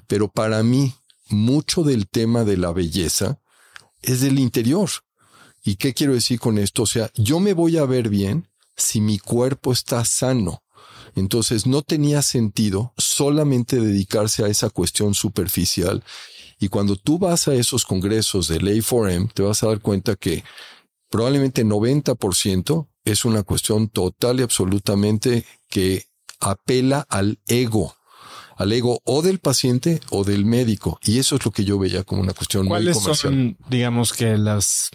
Pero 0.08 0.28
para 0.28 0.62
mí, 0.64 0.94
mucho 1.30 1.84
del 1.84 2.08
tema 2.08 2.44
de 2.44 2.58
la 2.58 2.72
belleza 2.72 3.40
es 4.02 4.22
del 4.22 4.40
interior. 4.40 4.90
¿Y 5.64 5.76
qué 5.76 5.94
quiero 5.94 6.14
decir 6.14 6.40
con 6.40 6.58
esto? 6.58 6.84
O 6.84 6.88
sea, 6.88 7.12
yo 7.16 7.40
me 7.40 7.54
voy 7.54 7.78
a 7.78 7.86
ver 7.86 8.10
bien 8.10 8.48
si 8.76 9.00
mi 9.00 9.20
cuerpo 9.20 9.72
está 9.72 10.04
sano 10.06 10.64
entonces 11.16 11.66
no 11.68 11.82
tenía 11.82 12.22
sentido 12.22 12.94
solamente 12.98 13.80
dedicarse 13.80 14.44
a 14.44 14.48
esa 14.48 14.70
cuestión 14.70 15.14
superficial. 15.14 16.04
Y 16.60 16.68
cuando 16.68 16.96
tú 16.96 17.18
vas 17.18 17.48
a 17.48 17.56
esos 17.56 17.86
congresos 17.86 18.48
de 18.48 18.60
Ley 18.60 18.80
4M, 18.80 19.34
te 19.34 19.42
vas 19.42 19.64
a 19.64 19.68
dar 19.68 19.80
cuenta 19.80 20.16
que 20.16 20.44
probablemente 21.10 21.66
90% 21.66 22.88
es 23.04 23.26
una 23.26 23.44
cuestión 23.44 23.90
total 23.90 24.40
y 24.40 24.44
absolutamente 24.44 25.46
que 25.70 26.06
apela 26.40 27.06
al 27.10 27.40
ego, 27.48 27.96
al 28.58 28.72
ego 28.72 29.02
o 29.06 29.22
del 29.22 29.40
paciente 29.40 30.00
o 30.12 30.24
del 30.24 30.46
médico. 30.46 31.00
Y 31.04 31.20
eso 31.20 31.36
es 31.36 31.46
lo 31.46 31.52
que 31.52 31.66
yo 31.66 31.80
veía 31.80 32.04
como 32.04 32.22
una 32.22 32.34
cuestión 32.34 32.68
muy 32.68 32.78
comercial. 32.78 33.04
¿Cuáles 33.04 33.20
son, 33.20 33.58
digamos 33.70 34.14
que 34.14 34.38
las 34.38 34.92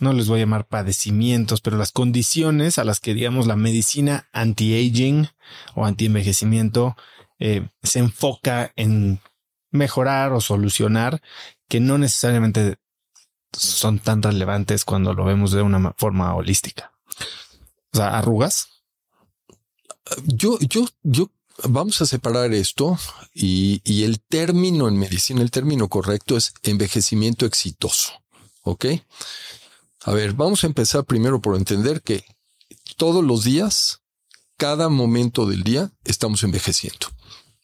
no 0.00 0.12
les 0.12 0.28
voy 0.28 0.40
a 0.40 0.42
llamar 0.42 0.66
padecimientos, 0.66 1.60
pero 1.60 1.76
las 1.76 1.92
condiciones 1.92 2.78
a 2.78 2.84
las 2.84 3.00
que, 3.00 3.14
digamos, 3.14 3.46
la 3.46 3.56
medicina 3.56 4.28
anti-aging 4.32 5.28
o 5.74 5.84
anti-envejecimiento 5.84 6.96
eh, 7.38 7.68
se 7.82 7.98
enfoca 7.98 8.72
en 8.76 9.20
mejorar 9.70 10.32
o 10.32 10.40
solucionar, 10.40 11.20
que 11.68 11.80
no 11.80 11.98
necesariamente 11.98 12.76
son 13.52 13.98
tan 13.98 14.22
relevantes 14.22 14.84
cuando 14.84 15.14
lo 15.14 15.24
vemos 15.24 15.52
de 15.52 15.62
una 15.62 15.94
forma 15.96 16.34
holística. 16.34 16.92
O 17.92 17.96
sea, 17.96 18.18
arrugas. 18.18 18.68
Yo, 20.24 20.58
yo, 20.60 20.86
yo, 21.02 21.30
vamos 21.64 22.00
a 22.00 22.06
separar 22.06 22.52
esto 22.54 22.98
y, 23.34 23.82
y 23.84 24.04
el 24.04 24.20
término 24.20 24.88
en 24.88 24.98
medicina, 24.98 25.42
el 25.42 25.50
término 25.50 25.88
correcto 25.88 26.36
es 26.36 26.54
envejecimiento 26.62 27.46
exitoso. 27.46 28.12
¿Ok? 28.62 28.86
A 30.04 30.12
ver, 30.12 30.32
vamos 30.32 30.64
a 30.64 30.66
empezar 30.66 31.04
primero 31.04 31.40
por 31.40 31.56
entender 31.56 32.02
que 32.02 32.24
todos 32.96 33.24
los 33.24 33.44
días, 33.44 34.00
cada 34.56 34.88
momento 34.88 35.46
del 35.46 35.62
día, 35.62 35.90
estamos 36.04 36.42
envejeciendo. 36.42 37.08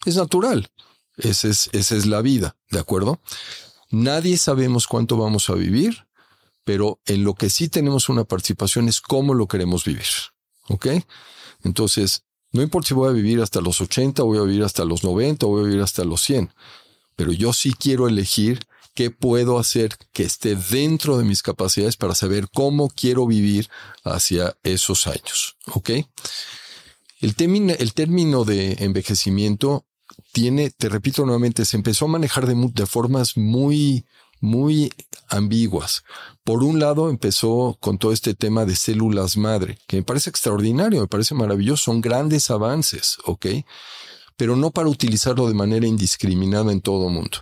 Es 0.05 0.17
natural. 0.17 0.71
Esa 1.17 1.49
es, 1.49 1.71
es 1.73 2.07
la 2.07 2.23
vida, 2.23 2.57
¿de 2.71 2.81
acuerdo? 2.81 3.21
Nadie 3.91 4.37
sabemos 4.37 4.87
cuánto 4.87 5.17
vamos 5.17 5.49
a 5.49 5.55
vivir, 5.55 6.07
pero 6.65 7.01
en 7.07 7.23
lo 7.23 7.35
que 7.35 7.51
sí 7.51 7.69
tenemos 7.69 8.09
una 8.09 8.25
participación 8.25 8.89
es 8.89 9.01
cómo 9.01 9.35
lo 9.35 9.47
queremos 9.47 9.85
vivir. 9.85 10.07
¿Ok? 10.69 10.87
Entonces, 11.63 12.25
no 12.51 12.63
importa 12.63 12.89
si 12.89 12.95
voy 12.95 13.09
a 13.09 13.13
vivir 13.13 13.41
hasta 13.41 13.61
los 13.61 13.81
80, 13.81 14.23
voy 14.23 14.39
a 14.39 14.43
vivir 14.43 14.65
hasta 14.65 14.85
los 14.85 15.05
90, 15.05 15.47
voy 15.47 15.63
a 15.63 15.67
vivir 15.67 15.83
hasta 15.83 16.05
los 16.05 16.21
100, 16.23 16.53
pero 17.17 17.33
yo 17.33 17.53
sí 17.53 17.73
quiero 17.73 18.09
elegir 18.09 18.67
qué 18.95 19.11
puedo 19.11 19.59
hacer 19.59 19.97
que 20.13 20.23
esté 20.23 20.57
dentro 20.57 21.19
de 21.19 21.25
mis 21.25 21.43
capacidades 21.43 21.97
para 21.97 22.15
saber 22.15 22.49
cómo 22.53 22.89
quiero 22.89 23.27
vivir 23.27 23.69
hacia 24.05 24.57
esos 24.63 25.07
años. 25.07 25.57
¿Ok? 25.73 25.91
El, 27.21 27.35
término, 27.35 27.75
el 27.79 27.93
término 27.93 28.45
de 28.45 28.77
envejecimiento 28.81 29.85
tiene, 30.33 30.71
te 30.71 30.89
repito 30.89 31.25
nuevamente, 31.25 31.65
se 31.65 31.77
empezó 31.77 32.05
a 32.05 32.09
manejar 32.09 32.47
de, 32.47 32.87
formas 32.87 33.37
muy, 33.37 34.05
muy 34.41 34.93
ambiguas. 35.29 36.05
Por 36.45 36.63
un 36.63 36.79
lado, 36.79 37.11
empezó 37.11 37.77
con 37.81 37.99
todo 37.99 38.13
este 38.13 38.35
tema 38.35 38.65
de 38.65 38.77
células 38.77 39.37
madre, 39.37 39.79
que 39.87 39.97
me 39.97 40.03
parece 40.03 40.31
extraordinario, 40.31 41.01
me 41.01 41.09
parece 41.09 41.35
maravilloso, 41.35 41.85
son 41.85 42.01
grandes 42.01 42.51
avances, 42.51 43.17
¿ok? 43.25 43.47
Pero 44.37 44.57
no 44.57 44.71
para 44.71 44.89
utilizarlo 44.89 45.49
de 45.49 45.55
manera 45.55 45.87
indiscriminada 45.87 46.73
en 46.73 46.81
todo 46.81 47.09
mundo. 47.09 47.39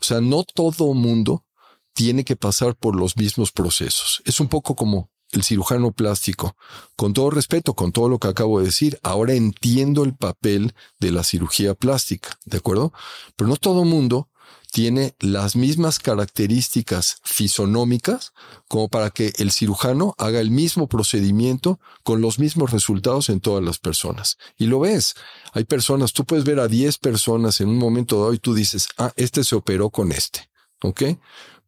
O 0.00 0.04
sea, 0.04 0.20
no 0.20 0.44
todo 0.44 0.94
mundo 0.94 1.44
tiene 1.92 2.24
que 2.24 2.36
pasar 2.36 2.76
por 2.76 2.96
los 2.96 3.16
mismos 3.16 3.52
procesos. 3.52 4.22
Es 4.24 4.40
un 4.40 4.48
poco 4.48 4.76
como 4.76 5.10
el 5.32 5.42
cirujano 5.42 5.92
plástico. 5.92 6.56
Con 6.94 7.12
todo 7.12 7.30
respeto, 7.30 7.74
con 7.74 7.92
todo 7.92 8.08
lo 8.08 8.18
que 8.18 8.28
acabo 8.28 8.58
de 8.58 8.66
decir, 8.66 8.98
ahora 9.02 9.34
entiendo 9.34 10.04
el 10.04 10.14
papel 10.14 10.74
de 10.98 11.10
la 11.10 11.24
cirugía 11.24 11.74
plástica, 11.74 12.38
¿de 12.44 12.58
acuerdo? 12.58 12.92
Pero 13.36 13.48
no 13.48 13.56
todo 13.56 13.84
mundo 13.84 14.28
tiene 14.70 15.14
las 15.20 15.56
mismas 15.56 15.98
características 15.98 17.18
fisonómicas 17.22 18.32
como 18.68 18.88
para 18.88 19.10
que 19.10 19.32
el 19.38 19.52
cirujano 19.52 20.14
haga 20.18 20.40
el 20.40 20.50
mismo 20.50 20.88
procedimiento 20.88 21.80
con 22.02 22.20
los 22.20 22.38
mismos 22.38 22.72
resultados 22.72 23.28
en 23.28 23.40
todas 23.40 23.64
las 23.64 23.78
personas. 23.78 24.38
Y 24.56 24.66
lo 24.66 24.80
ves. 24.80 25.14
Hay 25.52 25.64
personas, 25.64 26.12
tú 26.12 26.24
puedes 26.24 26.44
ver 26.44 26.60
a 26.60 26.68
10 26.68 26.98
personas 26.98 27.60
en 27.60 27.68
un 27.68 27.78
momento 27.78 28.20
dado 28.20 28.34
y 28.34 28.38
tú 28.38 28.54
dices, 28.54 28.88
ah, 28.98 29.12
este 29.16 29.44
se 29.44 29.54
operó 29.54 29.90
con 29.90 30.12
este. 30.12 30.50
¿Ok? 30.82 31.02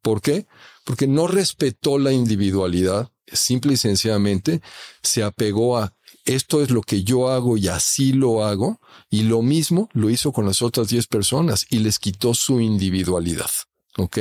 ¿Por 0.03 0.21
qué? 0.21 0.47
Porque 0.85 1.07
no 1.07 1.27
respetó 1.27 1.99
la 1.99 2.13
individualidad, 2.13 3.11
simple 3.27 3.75
y 3.75 3.77
sencillamente 3.77 4.63
se 5.03 5.23
apegó 5.23 5.79
a 5.79 5.95
esto 6.29 6.63
es 6.63 6.71
lo 6.71 6.83
que 6.83 7.05
yo 7.05 7.31
hago 7.31 7.57
y 7.57 7.69
así 7.69 8.13
lo 8.13 8.45
hago, 8.45 8.81
y 9.09 9.23
lo 9.23 9.41
mismo 9.41 9.89
lo 9.93 10.11
hizo 10.11 10.31
con 10.31 10.47
las 10.47 10.61
otras 10.61 10.89
10 10.89 11.07
personas 11.07 11.67
y 11.71 11.79
les 11.79 11.99
quitó 11.99 12.35
su 12.35 12.61
individualidad. 12.61 13.51
¿Ok? 13.97 14.19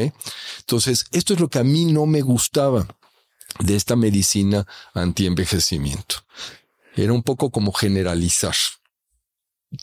Entonces, 0.60 1.06
esto 1.12 1.34
es 1.34 1.40
lo 1.40 1.50
que 1.50 1.60
a 1.60 1.64
mí 1.64 1.86
no 1.86 2.06
me 2.06 2.22
gustaba 2.22 2.88
de 3.60 3.76
esta 3.76 3.96
medicina 3.96 4.66
antienvejecimiento. 4.94 6.16
Era 6.96 7.12
un 7.12 7.24
poco 7.24 7.52
como 7.52 7.74
generalizar. 7.74 8.56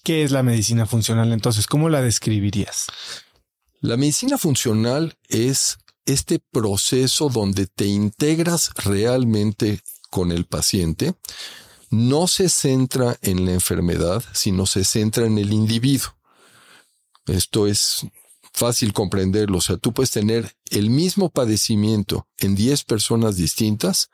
¿Qué 0.03 0.25
es 0.25 0.31
la 0.31 0.43
medicina 0.43 0.87
funcional 0.87 1.31
entonces? 1.31 1.67
¿Cómo 1.67 1.91
la 1.91 2.01
describirías? 2.01 2.87
La 3.81 3.99
medicina 3.99 4.39
funcional 4.39 5.19
es 5.29 5.77
este 6.07 6.39
proceso 6.39 7.29
donde 7.29 7.67
te 7.67 7.85
integras 7.85 8.71
realmente 8.77 9.81
con 10.09 10.33
el 10.33 10.47
paciente, 10.47 11.15
no 11.91 12.27
se 12.27 12.49
centra 12.49 13.17
en 13.23 13.45
la 13.45 13.53
enfermedad, 13.53 14.25
sino 14.33 14.67
se 14.67 14.85
centra 14.85 15.27
en 15.27 15.39
el 15.39 15.53
individuo. 15.53 16.17
Esto 17.27 17.67
es 17.67 18.07
fácil 18.53 18.93
comprenderlo. 18.93 19.59
O 19.59 19.61
sea, 19.61 19.77
tú 19.77 19.93
puedes 19.93 20.11
tener 20.11 20.57
el 20.71 20.91
mismo 20.91 21.31
padecimiento 21.31 22.29
en 22.39 22.55
10 22.55 22.85
personas 22.85 23.37
distintas 23.37 24.11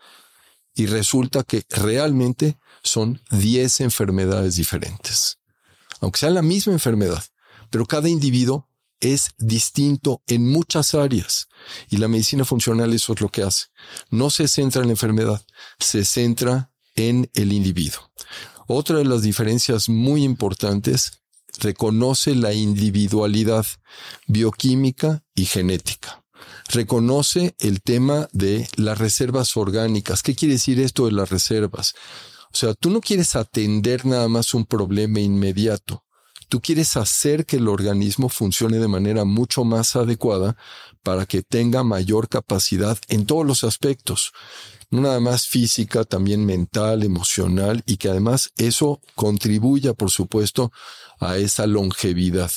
y 0.75 0.87
resulta 0.87 1.43
que 1.43 1.64
realmente 1.68 2.59
son 2.83 3.23
10 3.31 3.81
enfermedades 3.81 4.57
diferentes. 4.57 5.39
Aunque 6.01 6.21
sea 6.21 6.31
la 6.31 6.43
misma 6.43 6.73
enfermedad, 6.73 7.23
pero 7.68 7.87
cada 7.87 8.09
individuo 8.09 8.68
es 9.01 9.31
distinto 9.39 10.23
en 10.27 10.47
muchas 10.47 10.95
áreas. 10.95 11.49
Y 11.89 11.97
la 11.97 12.09
medicina 12.09 12.45
funcional 12.45 12.93
eso 12.93 13.14
es 13.14 13.21
lo 13.21 13.29
que 13.31 13.43
hace. 13.43 13.66
No 14.11 14.31
se 14.31 14.47
centra 14.47 14.83
en 14.83 14.89
la 14.89 14.93
enfermedad, 14.93 15.45
se 15.79 16.05
centra 16.05 16.70
en 17.09 17.30
el 17.34 17.53
individuo. 17.53 18.11
Otra 18.66 18.98
de 18.98 19.05
las 19.05 19.22
diferencias 19.22 19.88
muy 19.88 20.22
importantes 20.22 21.22
reconoce 21.59 22.34
la 22.34 22.53
individualidad 22.53 23.66
bioquímica 24.26 25.24
y 25.34 25.46
genética. 25.46 26.24
Reconoce 26.68 27.55
el 27.59 27.82
tema 27.82 28.28
de 28.32 28.68
las 28.76 28.98
reservas 28.98 29.57
orgánicas. 29.57 30.22
¿Qué 30.22 30.34
quiere 30.34 30.55
decir 30.55 30.78
esto 30.78 31.07
de 31.07 31.12
las 31.12 31.30
reservas? 31.30 31.94
O 32.53 32.57
sea, 32.57 32.74
tú 32.74 32.90
no 32.90 33.01
quieres 33.01 33.34
atender 33.34 34.07
nada 34.07 34.28
más 34.28 34.55
un 34.55 34.64
problema 34.64 35.20
inmediato. 35.20 36.05
Tú 36.48 36.61
quieres 36.61 36.96
hacer 36.96 37.46
que 37.46 37.57
el 37.57 37.68
organismo 37.68 38.28
funcione 38.28 38.78
de 38.78 38.88
manera 38.88 39.24
mucho 39.24 39.64
más 39.64 39.94
adecuada 39.94 40.57
para 41.03 41.26
que 41.26 41.42
tenga 41.42 41.84
mayor 41.84 42.28
capacidad 42.28 42.98
en 43.09 43.24
todos 43.24 43.46
los 43.46 43.64
aspectos 43.64 44.32
no 44.91 45.01
nada 45.01 45.20
más 45.20 45.47
física, 45.47 46.05
también 46.05 46.45
mental, 46.45 47.03
emocional, 47.03 47.82
y 47.86 47.97
que 47.97 48.09
además 48.09 48.53
eso 48.57 49.01
contribuya, 49.14 49.95
por 49.95 50.11
supuesto, 50.11 50.72
a 51.20 51.36
esa 51.36 51.66
longevidad. 51.66 52.51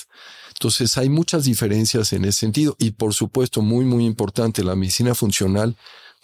Entonces 0.50 0.98
hay 0.98 1.10
muchas 1.10 1.46
diferencias 1.46 2.14
en 2.14 2.26
ese 2.26 2.40
sentido 2.40 2.76
y 2.80 2.92
por 2.92 3.14
supuesto 3.14 3.62
muy 3.62 3.86
muy 3.86 4.06
importante, 4.06 4.64
la 4.64 4.76
medicina 4.76 5.16
funcional 5.16 5.76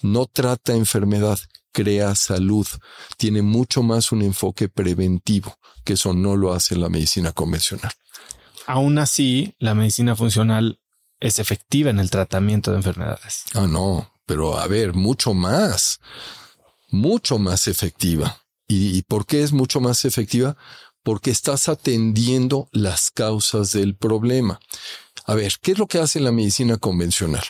no 0.02 0.26
trata 0.28 0.74
enfermedad, 0.74 1.40
crea 1.72 2.16
salud, 2.16 2.66
tiene 3.18 3.42
mucho 3.42 3.84
más 3.84 4.12
un 4.12 4.22
enfoque 4.22 4.70
preventivo, 4.70 5.58
que 5.84 5.94
eso 5.94 6.14
no 6.14 6.36
lo 6.36 6.54
hace 6.54 6.76
la 6.76 6.90
medicina 6.90 7.32
convencional. 7.32 7.92
Aún 8.66 8.98
así, 9.00 9.56
la 9.60 9.74
medicina 9.74 10.16
funcional 10.16 10.80
es 11.20 11.40
efectiva 11.40 11.90
en 11.90 12.00
el 12.00 12.10
tratamiento 12.10 12.72
de 12.72 12.78
enfermedades. 12.78 13.44
Ah, 13.56 13.68
no, 13.68 14.10
pero 14.30 14.60
a 14.60 14.68
ver, 14.68 14.94
mucho 14.94 15.34
más, 15.34 16.00
mucho 16.92 17.40
más 17.40 17.68
efectiva. 17.68 18.44
¿Y, 18.68 19.02
por 19.02 19.26
qué 19.26 19.42
es 19.42 19.54
mucho 19.54 19.82
más 19.82 20.06
efectiva? 20.06 20.56
Porque 21.02 21.32
estás 21.32 21.68
atendiendo 21.68 22.70
las 22.72 23.10
causas 23.10 23.72
del 23.72 23.96
problema. 23.96 24.60
A 25.26 25.34
ver, 25.34 25.54
¿qué 25.60 25.72
es 25.72 25.80
lo 25.80 25.88
que 25.88 25.98
hace 25.98 26.20
la 26.20 26.32
medicina 26.32 26.78
convencional? 26.78 27.42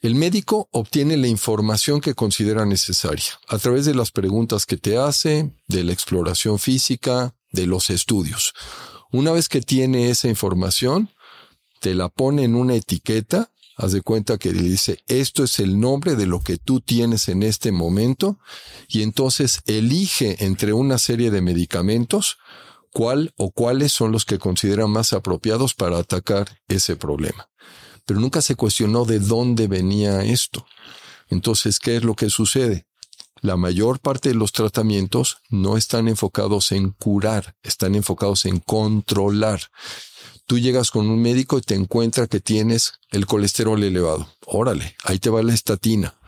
El 0.00 0.14
médico 0.14 0.68
obtiene 0.70 1.16
la 1.16 1.26
información 1.26 2.00
que 2.00 2.14
considera 2.14 2.64
necesaria 2.64 3.32
a 3.48 3.58
través 3.58 3.84
de 3.86 3.96
las 3.96 4.12
preguntas 4.12 4.66
que 4.66 4.76
te 4.76 4.98
hace, 4.98 5.50
de 5.66 5.82
la 5.82 5.92
exploración 5.92 6.60
física, 6.60 7.34
de 7.50 7.66
los 7.66 7.90
estudios. 7.90 8.54
Una 9.10 9.32
vez 9.32 9.48
que 9.48 9.62
tiene 9.62 10.10
esa 10.10 10.28
información, 10.28 11.10
te 11.80 11.96
la 11.96 12.08
pone 12.08 12.44
en 12.44 12.54
una 12.54 12.76
etiqueta 12.76 13.50
Haz 13.82 13.92
de 13.92 14.02
cuenta 14.02 14.36
que 14.36 14.52
le 14.52 14.60
dice, 14.60 15.02
esto 15.08 15.42
es 15.42 15.58
el 15.58 15.80
nombre 15.80 16.14
de 16.14 16.26
lo 16.26 16.40
que 16.40 16.58
tú 16.58 16.82
tienes 16.82 17.30
en 17.30 17.42
este 17.42 17.72
momento 17.72 18.38
y 18.88 19.00
entonces 19.00 19.62
elige 19.64 20.44
entre 20.44 20.74
una 20.74 20.98
serie 20.98 21.30
de 21.30 21.40
medicamentos 21.40 22.36
cuál 22.92 23.32
o 23.38 23.52
cuáles 23.52 23.92
son 23.92 24.12
los 24.12 24.26
que 24.26 24.38
considera 24.38 24.86
más 24.86 25.14
apropiados 25.14 25.72
para 25.72 25.96
atacar 25.96 26.60
ese 26.68 26.96
problema. 26.96 27.48
Pero 28.04 28.20
nunca 28.20 28.42
se 28.42 28.54
cuestionó 28.54 29.06
de 29.06 29.18
dónde 29.18 29.66
venía 29.66 30.24
esto. 30.24 30.66
Entonces, 31.28 31.78
¿qué 31.78 31.96
es 31.96 32.04
lo 32.04 32.14
que 32.14 32.28
sucede? 32.28 32.86
La 33.40 33.56
mayor 33.56 33.98
parte 34.00 34.28
de 34.28 34.34
los 34.34 34.52
tratamientos 34.52 35.38
no 35.48 35.78
están 35.78 36.06
enfocados 36.06 36.70
en 36.72 36.90
curar, 36.90 37.56
están 37.62 37.94
enfocados 37.94 38.44
en 38.44 38.58
controlar 38.58 39.62
tú 40.50 40.58
llegas 40.58 40.90
con 40.90 41.08
un 41.08 41.22
médico 41.22 41.58
y 41.58 41.60
te 41.60 41.76
encuentra 41.76 42.26
que 42.26 42.40
tienes 42.40 42.94
el 43.12 43.24
colesterol 43.24 43.80
elevado. 43.84 44.26
Órale, 44.46 44.96
ahí 45.04 45.20
te 45.20 45.30
va 45.30 45.44
la 45.44 45.54
estatina. 45.54 46.18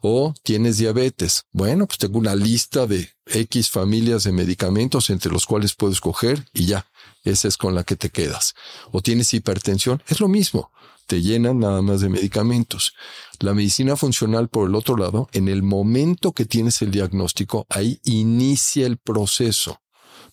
O 0.00 0.34
tienes 0.44 0.78
diabetes. 0.78 1.46
Bueno, 1.50 1.88
pues 1.88 1.98
tengo 1.98 2.20
una 2.20 2.36
lista 2.36 2.86
de 2.86 3.10
X 3.26 3.70
familias 3.70 4.22
de 4.22 4.30
medicamentos 4.30 5.10
entre 5.10 5.32
los 5.32 5.46
cuales 5.46 5.74
puedes 5.74 6.00
coger 6.00 6.46
y 6.52 6.66
ya, 6.66 6.86
esa 7.24 7.48
es 7.48 7.56
con 7.56 7.74
la 7.74 7.82
que 7.82 7.96
te 7.96 8.10
quedas. 8.10 8.54
O 8.92 9.02
tienes 9.02 9.34
hipertensión, 9.34 10.00
es 10.06 10.20
lo 10.20 10.28
mismo. 10.28 10.70
Te 11.08 11.20
llenan 11.20 11.58
nada 11.58 11.82
más 11.82 12.02
de 12.02 12.08
medicamentos. 12.08 12.94
La 13.40 13.52
medicina 13.52 13.96
funcional, 13.96 14.48
por 14.48 14.68
el 14.68 14.76
otro 14.76 14.96
lado, 14.96 15.28
en 15.32 15.48
el 15.48 15.64
momento 15.64 16.30
que 16.30 16.44
tienes 16.44 16.82
el 16.82 16.92
diagnóstico, 16.92 17.66
ahí 17.68 17.98
inicia 18.04 18.86
el 18.86 18.98
proceso 18.98 19.81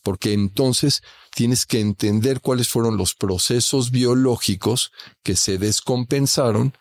porque 0.03 0.33
entonces 0.33 1.01
tienes 1.35 1.65
que 1.65 1.79
entender 1.79 2.41
cuáles 2.41 2.69
fueron 2.69 2.97
los 2.97 3.15
procesos 3.15 3.91
biológicos 3.91 4.91
que 5.23 5.35
se 5.35 5.57
descompensaron 5.57 6.73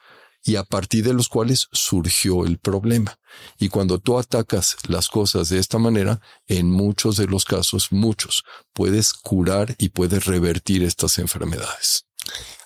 y 0.43 0.57
a 0.57 0.65
partir 0.65 1.05
de 1.05 1.13
los 1.13 1.29
cuales 1.29 1.69
surgió 1.73 2.47
el 2.47 2.59
problema. 2.59 3.19
Y 3.59 3.69
cuando 3.69 3.99
tú 3.99 4.19
atacas 4.19 4.77
las 4.89 5.09
cosas 5.09 5.49
de 5.49 5.59
esta 5.59 5.79
manera, 5.79 6.21
en 6.47 6.71
muchos 6.71 7.17
de 7.17 7.27
los 7.27 7.45
casos, 7.45 7.93
muchos, 7.93 8.45
puedes 8.73 9.13
curar 9.13 9.75
y 9.79 9.91
puedes 9.91 10.25
revertir 10.25 10.83
estas 10.83 11.19
enfermedades. 11.19 12.07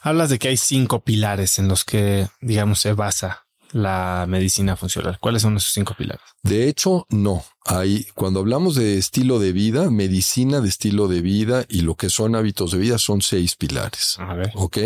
Hablas 0.01 0.31
de 0.31 0.39
que 0.39 0.49
hay 0.49 0.57
cinco 0.57 1.03
pilares 1.03 1.59
en 1.59 1.69
los 1.69 1.85
que, 1.85 2.29
digamos, 2.41 2.81
se 2.81 2.93
basa 2.93 3.47
la 3.73 4.27
medicina 4.29 4.77
funcional? 4.77 5.19
¿Cuáles 5.21 5.43
son 5.43 5.57
esos 5.57 5.73
cinco 5.73 5.95
pilares? 5.95 6.23
De 6.43 6.69
hecho, 6.69 7.07
no. 7.11 7.45
Hay, 7.65 8.07
cuando 8.15 8.41
hablamos 8.41 8.75
de 8.75 8.99
estilo 8.99 9.39
de 9.39 9.53
vida, 9.53 9.91
medicina 9.91 10.61
de 10.61 10.69
estilo 10.69 11.09
de 11.09 11.21
vida 11.21 11.65
y 11.69 11.83
lo 11.83 11.95
que 11.95 12.11
son 12.11 12.35
hábitos 12.35 12.73
de 12.73 12.79
vida 12.79 12.99
son 12.99 13.23
seis 13.23 13.57
pilares. 13.57 14.17
A 14.19 14.35
ver. 14.35 14.53
Ok. 14.55 14.79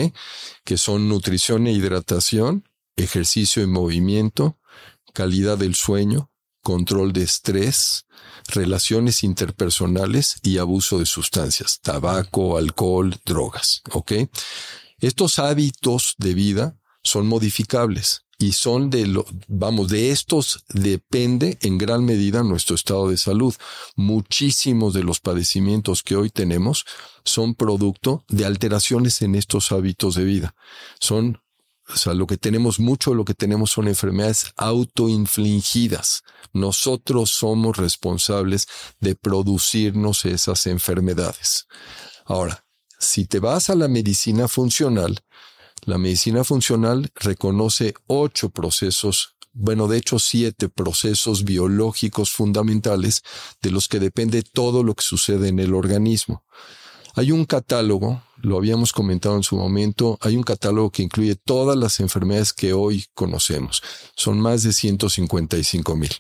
Que 0.64 0.76
son 0.76 1.09
nutrición 1.09 1.66
e 1.66 1.72
hidratación, 1.72 2.68
ejercicio 2.97 3.62
y 3.62 3.66
movimiento, 3.66 4.59
calidad 5.12 5.59
del 5.59 5.74
sueño, 5.74 6.30
control 6.62 7.12
de 7.12 7.22
estrés, 7.22 8.07
relaciones 8.49 9.24
interpersonales 9.24 10.37
y 10.43 10.59
abuso 10.59 10.99
de 10.99 11.07
sustancias, 11.07 11.80
tabaco, 11.80 12.59
alcohol, 12.59 13.16
drogas. 13.24 13.82
Ok. 13.93 14.12
Estos 14.99 15.39
hábitos 15.39 16.14
de 16.18 16.34
vida 16.34 16.76
son 17.03 17.26
modificables 17.26 18.26
y 18.39 18.53
son 18.53 18.91
de 18.91 19.07
lo, 19.07 19.24
vamos, 19.49 19.89
de 19.89 20.11
estos 20.11 20.64
depende 20.68 21.59
en 21.62 21.78
gran 21.78 22.05
medida 22.05 22.43
nuestro 22.43 22.76
estado 22.76 23.09
de 23.09 23.16
salud. 23.16 23.55
Muchísimos 23.97 24.93
de 24.93 25.03
los 25.03 25.20
padecimientos 25.20 26.03
que 26.03 26.16
hoy 26.16 26.28
tenemos 26.30 26.84
son 27.24 27.55
producto 27.55 28.24
de 28.28 28.45
alteraciones 28.45 29.22
en 29.22 29.34
estos 29.34 29.72
hábitos 29.72 30.16
de 30.16 30.24
vida. 30.24 30.55
Son, 31.01 31.41
o 31.89 31.97
sea, 31.97 32.12
lo 32.12 32.26
que 32.26 32.37
tenemos 32.37 32.78
mucho, 32.78 33.14
lo 33.14 33.24
que 33.24 33.34
tenemos 33.34 33.70
son 33.70 33.89
enfermedades 33.89 34.53
autoinfligidas. 34.57 36.22
Nosotros 36.53 37.30
somos 37.30 37.78
responsables 37.78 38.68
de 39.01 39.14
producirnos 39.14 40.26
esas 40.26 40.66
enfermedades. 40.66 41.68
Ahora, 42.26 42.66
si 42.99 43.26
te 43.26 43.41
vas 43.41 43.70
a 43.70 43.74
la 43.74 43.89
medicina 43.89 44.47
funcional, 44.47 45.22
La 45.85 45.99
medicina 45.99 46.43
funcional 46.43 47.11
reconoce 47.14 47.95
ocho 48.07 48.51
procesos 48.51 49.37
bueno, 49.59 49.89
de 49.89 49.97
hecho, 49.97 50.18
siete 50.18 50.68
procesos 50.68 51.43
biológicos 51.43 52.31
fundamentales 52.31 53.22
de 53.62 53.70
los 53.70 53.89
que 53.89 53.99
depende 53.99 54.43
todo 54.43 54.83
lo 54.83 54.95
que 54.95 55.03
sucede 55.03 55.49
en 55.49 55.59
el 55.61 55.72
organismo. 55.72 56.45
Hay 57.14 57.33
un 57.33 57.47
catálogo, 57.47 58.22
lo 58.37 58.59
habíamos 58.59 58.93
comentado 58.93 59.35
en 59.35 59.43
su 59.43 59.57
momento, 59.57 60.18
hay 60.20 60.37
un 60.37 60.43
catálogo 60.43 60.91
que 60.91 61.03
incluye 61.03 61.37
todas 61.37 61.74
las 61.74 62.01
enfermedades 62.01 62.53
que 62.53 62.74
hoy 62.74 63.07
conocemos. 63.14 63.83
Son 64.14 64.39
más 64.39 64.62
de 64.62 64.74
155 64.74 65.97
mil. 65.97 66.12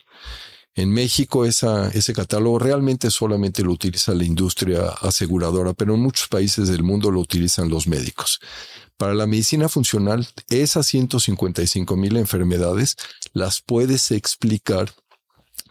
En 0.74 0.90
México 0.90 1.44
ese 1.44 2.12
catálogo 2.14 2.58
realmente 2.58 3.10
solamente 3.10 3.62
lo 3.62 3.72
utiliza 3.72 4.14
la 4.14 4.24
industria 4.24 4.88
aseguradora, 5.02 5.74
pero 5.74 5.94
en 5.94 6.00
muchos 6.00 6.28
países 6.28 6.68
del 6.68 6.82
mundo 6.82 7.10
lo 7.10 7.20
utilizan 7.20 7.68
los 7.68 7.86
médicos. 7.86 8.40
Para 8.96 9.14
la 9.14 9.26
medicina 9.26 9.68
funcional, 9.68 10.26
esas 10.48 10.86
155 10.86 11.96
mil 11.96 12.16
enfermedades 12.16 12.96
las 13.32 13.60
puedes 13.60 14.10
explicar 14.10 14.92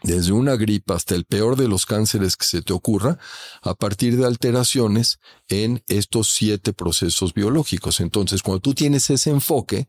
desde 0.02 0.32
una 0.32 0.56
gripa 0.56 0.94
hasta 0.94 1.14
el 1.14 1.24
peor 1.24 1.56
de 1.56 1.68
los 1.68 1.86
cánceres 1.86 2.36
que 2.36 2.46
se 2.46 2.62
te 2.62 2.72
ocurra, 2.72 3.18
a 3.62 3.74
partir 3.74 4.16
de 4.16 4.26
alteraciones 4.26 5.18
en 5.48 5.82
estos 5.88 6.30
siete 6.30 6.72
procesos 6.72 7.34
biológicos. 7.34 8.00
Entonces, 8.00 8.42
cuando 8.42 8.60
tú 8.60 8.74
tienes 8.74 9.10
ese 9.10 9.30
enfoque, 9.30 9.88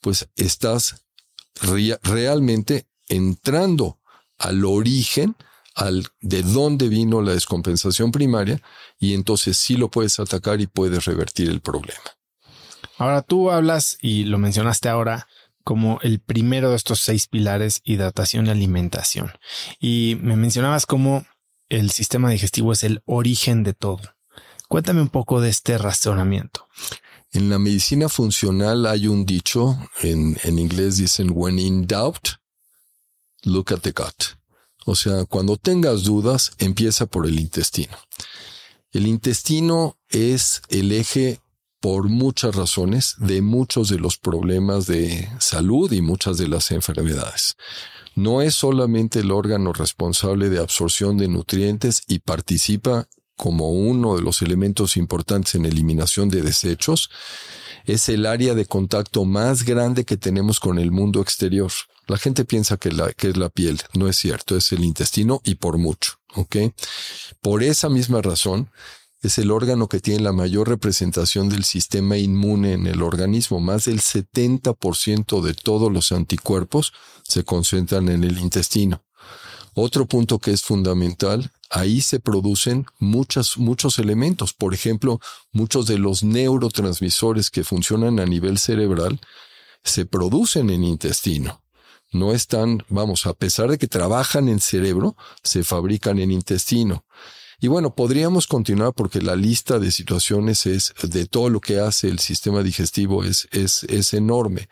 pues 0.00 0.28
estás 0.36 1.04
realmente 2.02 2.88
entrando 3.08 4.00
al 4.38 4.64
origen, 4.64 5.36
al 5.74 6.08
de 6.20 6.42
dónde 6.42 6.88
vino 6.88 7.22
la 7.22 7.32
descompensación 7.32 8.10
primaria, 8.10 8.60
y 8.98 9.14
entonces 9.14 9.56
sí 9.56 9.76
lo 9.76 9.90
puedes 9.90 10.18
atacar 10.18 10.60
y 10.60 10.66
puedes 10.66 11.04
revertir 11.04 11.48
el 11.48 11.60
problema. 11.60 12.00
Ahora 12.98 13.22
tú 13.22 13.50
hablas, 13.50 13.98
y 14.00 14.24
lo 14.24 14.38
mencionaste 14.38 14.88
ahora, 14.88 15.28
como 15.64 15.98
el 16.02 16.20
primero 16.20 16.70
de 16.70 16.76
estos 16.76 17.00
seis 17.00 17.26
pilares, 17.26 17.80
hidratación 17.84 18.46
y 18.46 18.50
alimentación. 18.50 19.32
Y 19.80 20.16
me 20.20 20.36
mencionabas 20.36 20.86
como 20.86 21.24
el 21.68 21.90
sistema 21.90 22.30
digestivo 22.30 22.72
es 22.72 22.84
el 22.84 23.02
origen 23.06 23.62
de 23.62 23.72
todo. 23.72 24.02
Cuéntame 24.68 25.00
un 25.02 25.08
poco 25.08 25.40
de 25.40 25.50
este 25.50 25.78
razonamiento. 25.78 26.66
En 27.32 27.48
la 27.48 27.58
medicina 27.58 28.08
funcional 28.08 28.86
hay 28.86 29.06
un 29.06 29.24
dicho, 29.24 29.78
en, 30.02 30.36
en 30.44 30.58
inglés 30.58 30.98
dicen, 30.98 31.30
when 31.32 31.58
in 31.58 31.86
doubt, 31.86 32.28
look 33.42 33.72
at 33.72 33.80
the 33.80 33.92
gut. 33.92 34.36
O 34.84 34.96
sea, 34.96 35.24
cuando 35.24 35.56
tengas 35.56 36.02
dudas, 36.02 36.52
empieza 36.58 37.06
por 37.06 37.26
el 37.26 37.38
intestino. 37.38 37.96
El 38.90 39.06
intestino 39.06 39.96
es 40.08 40.60
el 40.68 40.92
eje 40.92 41.40
por 41.82 42.08
muchas 42.08 42.54
razones 42.54 43.16
de 43.18 43.42
muchos 43.42 43.88
de 43.88 43.98
los 43.98 44.16
problemas 44.16 44.86
de 44.86 45.28
salud 45.40 45.90
y 45.90 46.00
muchas 46.00 46.38
de 46.38 46.46
las 46.46 46.70
enfermedades. 46.70 47.56
No 48.14 48.40
es 48.40 48.54
solamente 48.54 49.18
el 49.18 49.32
órgano 49.32 49.72
responsable 49.72 50.48
de 50.48 50.60
absorción 50.60 51.18
de 51.18 51.26
nutrientes 51.26 52.04
y 52.06 52.20
participa 52.20 53.08
como 53.36 53.70
uno 53.70 54.14
de 54.14 54.22
los 54.22 54.42
elementos 54.42 54.96
importantes 54.96 55.56
en 55.56 55.64
eliminación 55.64 56.28
de 56.28 56.42
desechos, 56.42 57.10
es 57.84 58.08
el 58.08 58.26
área 58.26 58.54
de 58.54 58.66
contacto 58.66 59.24
más 59.24 59.64
grande 59.64 60.04
que 60.04 60.16
tenemos 60.16 60.60
con 60.60 60.78
el 60.78 60.92
mundo 60.92 61.20
exterior. 61.20 61.72
La 62.06 62.16
gente 62.16 62.44
piensa 62.44 62.76
que, 62.76 62.92
la, 62.92 63.12
que 63.12 63.30
es 63.30 63.36
la 63.36 63.48
piel, 63.48 63.80
no 63.94 64.06
es 64.06 64.16
cierto, 64.16 64.56
es 64.56 64.70
el 64.70 64.84
intestino 64.84 65.40
y 65.42 65.56
por 65.56 65.78
mucho, 65.78 66.20
¿ok? 66.36 66.56
Por 67.40 67.64
esa 67.64 67.88
misma 67.88 68.22
razón, 68.22 68.70
es 69.22 69.38
el 69.38 69.52
órgano 69.52 69.88
que 69.88 70.00
tiene 70.00 70.20
la 70.20 70.32
mayor 70.32 70.68
representación 70.68 71.48
del 71.48 71.64
sistema 71.64 72.16
inmune 72.16 72.72
en 72.72 72.88
el 72.88 73.02
organismo. 73.02 73.60
Más 73.60 73.84
del 73.84 74.00
70% 74.00 75.40
de 75.40 75.54
todos 75.54 75.92
los 75.92 76.10
anticuerpos 76.10 76.92
se 77.22 77.44
concentran 77.44 78.08
en 78.08 78.24
el 78.24 78.38
intestino. 78.38 79.04
Otro 79.74 80.06
punto 80.06 80.38
que 80.38 80.50
es 80.50 80.62
fundamental, 80.62 81.50
ahí 81.70 82.02
se 82.02 82.18
producen 82.18 82.84
muchos, 82.98 83.58
muchos 83.58 83.98
elementos. 84.00 84.52
Por 84.52 84.74
ejemplo, 84.74 85.20
muchos 85.52 85.86
de 85.86 85.98
los 85.98 86.24
neurotransmisores 86.24 87.50
que 87.50 87.64
funcionan 87.64 88.18
a 88.18 88.26
nivel 88.26 88.58
cerebral 88.58 89.20
se 89.84 90.04
producen 90.04 90.68
en 90.68 90.82
intestino. 90.82 91.62
No 92.12 92.32
están, 92.32 92.84
vamos, 92.88 93.24
a 93.26 93.32
pesar 93.32 93.70
de 93.70 93.78
que 93.78 93.86
trabajan 93.86 94.48
en 94.48 94.60
cerebro, 94.60 95.16
se 95.42 95.64
fabrican 95.64 96.18
en 96.18 96.30
intestino. 96.30 97.04
Y 97.62 97.68
bueno, 97.68 97.94
podríamos 97.94 98.48
continuar 98.48 98.92
porque 98.92 99.22
la 99.22 99.36
lista 99.36 99.78
de 99.78 99.92
situaciones 99.92 100.66
es 100.66 100.92
de 101.00 101.26
todo 101.26 101.48
lo 101.48 101.60
que 101.60 101.78
hace 101.78 102.08
el 102.08 102.18
sistema 102.18 102.60
digestivo 102.60 103.22
es, 103.22 103.46
es, 103.52 103.84
es 103.84 104.14
enorme, 104.14 104.68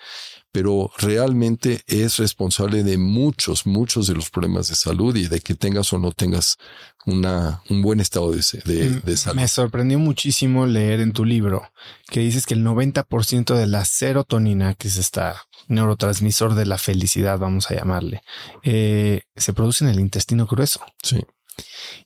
pero 0.50 0.90
realmente 0.98 1.82
es 1.86 2.16
responsable 2.16 2.82
de 2.82 2.98
muchos, 2.98 3.64
muchos 3.64 4.08
de 4.08 4.14
los 4.14 4.28
problemas 4.28 4.66
de 4.66 4.74
salud 4.74 5.14
y 5.14 5.28
de 5.28 5.38
que 5.38 5.54
tengas 5.54 5.92
o 5.92 6.00
no 6.00 6.10
tengas 6.10 6.58
una, 7.06 7.62
un 7.70 7.80
buen 7.80 8.00
estado 8.00 8.32
de, 8.32 8.42
de, 8.64 8.90
de 8.90 9.16
salud. 9.16 9.36
Me 9.36 9.46
sorprendió 9.46 10.00
muchísimo 10.00 10.66
leer 10.66 10.98
en 10.98 11.12
tu 11.12 11.24
libro 11.24 11.70
que 12.08 12.18
dices 12.18 12.44
que 12.44 12.54
el 12.54 12.66
90% 12.66 13.54
de 13.54 13.68
la 13.68 13.84
serotonina, 13.84 14.74
que 14.74 14.88
es 14.88 14.96
esta 14.96 15.46
neurotransmisor 15.68 16.56
de 16.56 16.66
la 16.66 16.76
felicidad, 16.76 17.38
vamos 17.38 17.70
a 17.70 17.76
llamarle, 17.76 18.24
eh, 18.64 19.22
se 19.36 19.52
produce 19.52 19.84
en 19.84 19.90
el 19.90 20.00
intestino 20.00 20.46
grueso. 20.46 20.80
Sí. 21.04 21.20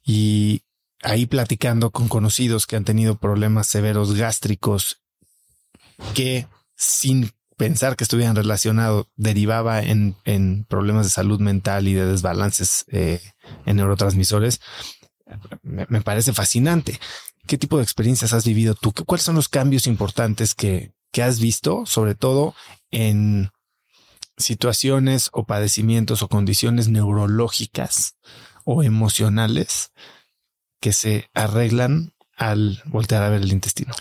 Y 0.04 0.60
ahí 1.04 1.26
platicando 1.26 1.90
con 1.90 2.08
conocidos 2.08 2.66
que 2.66 2.76
han 2.76 2.84
tenido 2.84 3.16
problemas 3.16 3.66
severos 3.66 4.14
gástricos 4.14 5.02
que 6.14 6.48
sin 6.76 7.30
pensar 7.56 7.94
que 7.96 8.04
estuvieran 8.04 8.34
relacionados 8.34 9.06
derivaba 9.14 9.80
en, 9.80 10.16
problemas 10.68 11.06
de 11.06 11.10
salud 11.10 11.40
mental 11.40 11.86
y 11.86 11.94
de 11.94 12.06
desbalances 12.06 12.84
eh, 12.88 13.20
en 13.64 13.76
neurotransmisores, 13.76 14.60
me, 15.62 16.00
parece 16.00 16.32
fascinante. 16.32 16.98
¿Qué 17.46 17.58
tipo 17.58 17.76
de 17.76 17.84
experiencias 17.84 18.32
has 18.32 18.44
vivido 18.44 18.74
tú? 18.74 18.92
¿Cuáles 18.92 19.24
son 19.24 19.36
los 19.36 19.48
cambios 19.48 19.86
importantes 19.86 20.54
que, 20.54 20.92
que 21.12 21.22
has 21.22 21.38
visto, 21.38 21.86
sobre 21.86 22.14
todo 22.14 22.54
en 22.90 23.50
situaciones 24.36 25.30
o 25.32 25.44
padecimientos 25.44 26.22
o 26.22 26.28
condiciones 26.28 26.88
neurológicas 26.88 28.16
o 28.64 28.82
emocionales 28.82 29.92
que 30.80 30.92
se 30.92 31.28
arreglan 31.34 32.12
al 32.36 32.82
voltear 32.86 33.22
a 33.22 33.30
ver 33.30 33.42
el 33.42 33.52
intestino. 33.52 33.94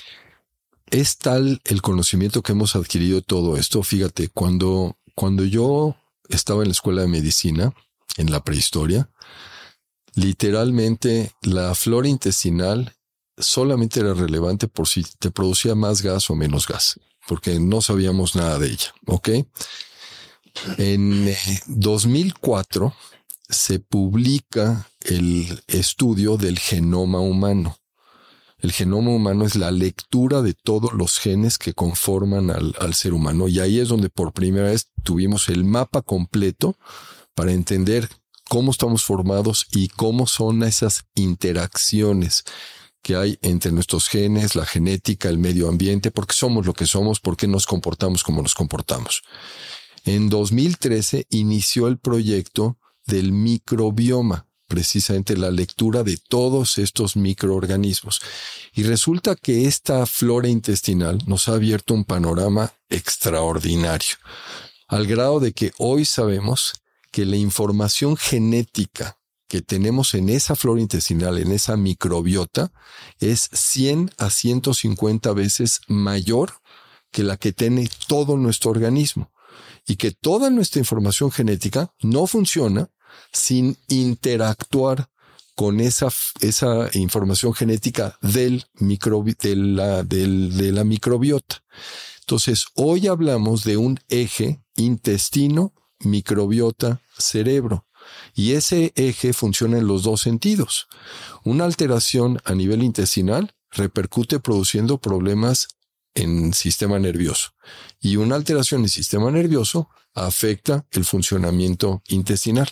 Es 0.88 1.18
tal 1.18 1.62
el 1.66 1.82
conocimiento 1.82 2.42
que 2.44 2.52
hemos 2.52 2.76
adquirido 2.76 3.22
todo 3.22 3.58
esto. 3.58 3.82
Fíjate, 3.84 4.30
cuando, 4.30 4.98
cuando 5.16 5.44
yo 5.44 5.96
estaba 6.30 6.62
en 6.64 6.70
la 6.70 6.74
escuela 6.74 7.02
de 7.02 7.08
medicina, 7.08 7.74
en 8.18 8.32
la 8.32 8.44
prehistoria, 8.44 9.10
literalmente 10.16 11.32
la 11.42 11.74
flora 11.76 12.08
intestinal 12.08 12.96
solamente 13.38 14.00
era 14.00 14.14
relevante 14.14 14.68
por 14.68 14.88
si 14.88 15.04
te 15.04 15.32
producía 15.32 15.76
más 15.76 16.02
gas 16.02 16.30
o 16.30 16.36
menos 16.36 16.68
gas, 16.68 17.00
porque 17.28 17.60
no 17.60 17.82
sabíamos 17.82 18.36
nada 18.36 18.60
de 18.60 18.68
ella. 18.68 18.94
¿Ok? 19.08 19.30
En 20.78 21.34
2004 21.68 22.88
eh, 22.88 22.92
se 23.50 23.80
publica 23.80 24.88
el 25.04 25.64
estudio 25.68 26.38
del 26.38 26.60
genoma 26.60 27.20
humano. 27.20 27.78
El 28.60 28.72
genoma 28.72 29.12
humano 29.12 29.46
es 29.46 29.56
la 29.56 29.72
lectura 29.72 30.42
de 30.42 30.54
todos 30.54 30.94
los 30.94 31.20
genes 31.20 31.58
que 31.58 31.74
conforman 31.74 32.50
al, 32.50 32.94
ser 32.94 33.14
humano. 33.14 33.50
Y 33.50 33.60
ahí 33.60 33.80
es 33.80 33.90
donde 33.90 34.10
por 34.10 34.32
primera 34.32 34.70
vez 34.70 34.90
tuvimos 35.04 35.50
el 35.50 35.66
mapa 35.66 36.02
completo 36.02 36.78
para 37.36 37.52
entender 37.52 38.08
cómo 38.48 38.72
estamos 38.72 39.04
formados 39.04 39.68
y 39.72 39.90
cómo 39.90 40.28
son 40.28 40.64
esas 40.64 41.04
interacciones 41.16 42.46
que 43.02 43.18
hay 43.18 43.38
entre 43.42 43.74
nuestros 43.74 44.08
genes, 44.08 44.56
la 44.56 44.66
genética, 44.66 45.28
el 45.28 45.38
medio 45.38 45.68
ambiente, 45.68 46.10
porque 46.10 46.34
somos 46.34 46.66
lo 46.66 46.74
que 46.74 46.86
somos, 46.86 47.20
porque 47.20 47.48
nos 47.48 47.66
comportamos 47.66 48.24
como 48.24 48.42
nos 48.42 48.56
comportamos. 48.56 49.24
En 50.06 50.30
2013 50.30 51.28
inició 51.30 51.88
el 51.88 51.98
proyecto 51.98 52.78
del 53.06 53.34
microbioma, 53.34 54.48
precisamente 54.74 55.38
la 55.38 55.52
lectura 55.52 56.02
de 56.02 56.18
todos 56.18 56.80
estos 56.80 57.16
microorganismos. 57.16 58.22
Y 58.74 58.82
resulta 58.82 59.36
que 59.36 59.68
esta 59.68 60.08
flora 60.08 60.48
intestinal 60.48 61.20
nos 61.28 61.48
ha 61.48 61.54
abierto 61.54 61.94
un 61.94 62.06
panorama 62.06 62.74
extraordinario, 62.90 64.16
al 64.88 65.06
grado 65.06 65.40
de 65.40 65.54
que 65.54 65.74
hoy 65.78 66.06
sabemos 66.06 66.74
que 67.12 67.24
la 67.24 67.38
información 67.38 68.18
genética 68.18 69.20
que 69.48 69.62
tenemos 69.62 70.16
en 70.16 70.30
esa 70.30 70.56
flora 70.56 70.82
intestinal, 70.82 71.38
en 71.38 71.52
esa 71.52 71.78
microbiota, 71.78 72.72
es 73.20 73.52
100 73.54 74.10
a 74.18 74.32
150 74.32 75.34
veces 75.34 75.82
mayor 75.88 76.54
que 77.12 77.22
la 77.22 77.38
que 77.38 77.54
tiene 77.54 77.88
todo 78.08 78.38
nuestro 78.38 78.72
organismo 78.72 79.32
y 79.86 79.98
que 79.98 80.10
toda 80.10 80.50
nuestra 80.50 80.80
información 80.80 81.30
genética 81.30 81.94
no 82.02 82.26
funciona 82.26 82.90
sin 83.32 83.78
interactuar 83.88 85.10
con 85.56 85.80
esa, 85.80 86.10
esa 86.42 86.90
información 86.94 87.54
genética 87.54 88.18
del 88.22 88.66
de, 88.80 90.72
la, 90.72 90.84
microbiota. 90.84 91.64
Entonces, 92.22 92.66
hoy 92.76 93.08
hablamos 93.08 93.64
de 93.64 93.78
un 93.78 94.00
eje 94.10 94.64
intestino, 94.76 95.74
microbiota, 96.00 97.02
cerebro. 97.18 97.86
Y 98.34 98.54
ese 98.54 98.92
eje 98.96 99.34
funciona 99.34 99.78
en 99.78 99.88
los 99.88 100.04
dos 100.04 100.22
sentidos. 100.22 100.88
Una 101.44 101.66
alteración 101.66 102.40
a 102.44 102.54
nivel 102.56 102.84
intestinal 102.84 103.54
repercute 103.72 104.40
produciendo 104.40 104.98
problemas 105.00 105.68
en 106.16 106.54
sistema 106.54 107.00
nervioso. 107.00 107.52
Y 108.00 108.18
una 108.18 108.36
alteración 108.36 108.82
en 108.82 108.90
sistema 108.90 109.32
nervioso 109.32 109.90
afecta 110.14 110.86
el 110.92 111.06
funcionamiento 111.06 112.02
intestinal. 112.08 112.70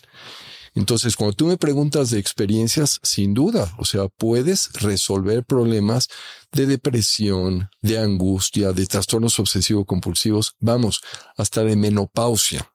Entonces, 0.73 1.17
cuando 1.17 1.35
tú 1.35 1.47
me 1.47 1.57
preguntas 1.57 2.11
de 2.11 2.19
experiencias, 2.19 2.99
sin 3.03 3.33
duda, 3.33 3.73
o 3.77 3.83
sea, 3.83 4.07
puedes 4.07 4.71
resolver 4.73 5.43
problemas 5.43 6.07
de 6.53 6.65
depresión, 6.65 7.69
de 7.81 7.99
angustia, 7.99 8.71
de 8.71 8.85
trastornos 8.85 9.37
obsesivo-compulsivos, 9.39 10.55
vamos, 10.59 11.01
hasta 11.35 11.63
de 11.63 11.75
menopausia 11.75 12.71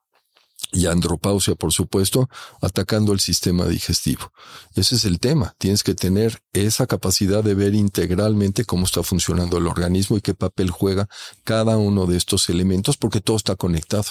y 0.76 0.86
andropausia, 0.86 1.54
por 1.54 1.72
supuesto, 1.72 2.28
atacando 2.60 3.14
el 3.14 3.20
sistema 3.20 3.64
digestivo. 3.64 4.30
Ese 4.74 4.96
es 4.96 5.06
el 5.06 5.18
tema. 5.18 5.54
Tienes 5.56 5.82
que 5.82 5.94
tener 5.94 6.42
esa 6.52 6.86
capacidad 6.86 7.42
de 7.42 7.54
ver 7.54 7.74
integralmente 7.74 8.66
cómo 8.66 8.84
está 8.84 9.02
funcionando 9.02 9.56
el 9.56 9.66
organismo 9.66 10.18
y 10.18 10.20
qué 10.20 10.34
papel 10.34 10.70
juega 10.70 11.08
cada 11.44 11.78
uno 11.78 12.04
de 12.04 12.18
estos 12.18 12.50
elementos, 12.50 12.98
porque 12.98 13.22
todo 13.22 13.38
está 13.38 13.56
conectado. 13.56 14.04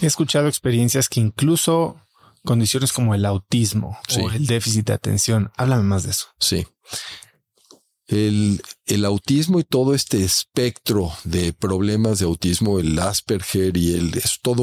He 0.00 0.06
escuchado 0.06 0.46
experiencias 0.46 1.08
que 1.08 1.18
incluso 1.18 1.96
condiciones 2.44 2.92
como 2.92 3.16
el 3.16 3.24
autismo 3.24 3.98
o 4.16 4.30
el 4.30 4.46
déficit 4.46 4.86
de 4.86 4.92
atención, 4.92 5.50
háblame 5.56 5.82
más 5.82 6.04
de 6.04 6.10
eso. 6.10 6.26
Sí. 6.38 6.66
El, 8.06 8.62
el, 8.86 9.04
autismo 9.04 9.58
y 9.58 9.64
todo 9.64 9.94
este 9.94 10.22
espectro 10.22 11.12
de 11.24 11.52
problemas 11.52 12.18
de 12.18 12.26
autismo, 12.26 12.78
el 12.78 12.98
Asperger 12.98 13.76
y 13.76 13.94
el, 13.94 14.16
es 14.18 14.38
todo 14.42 14.62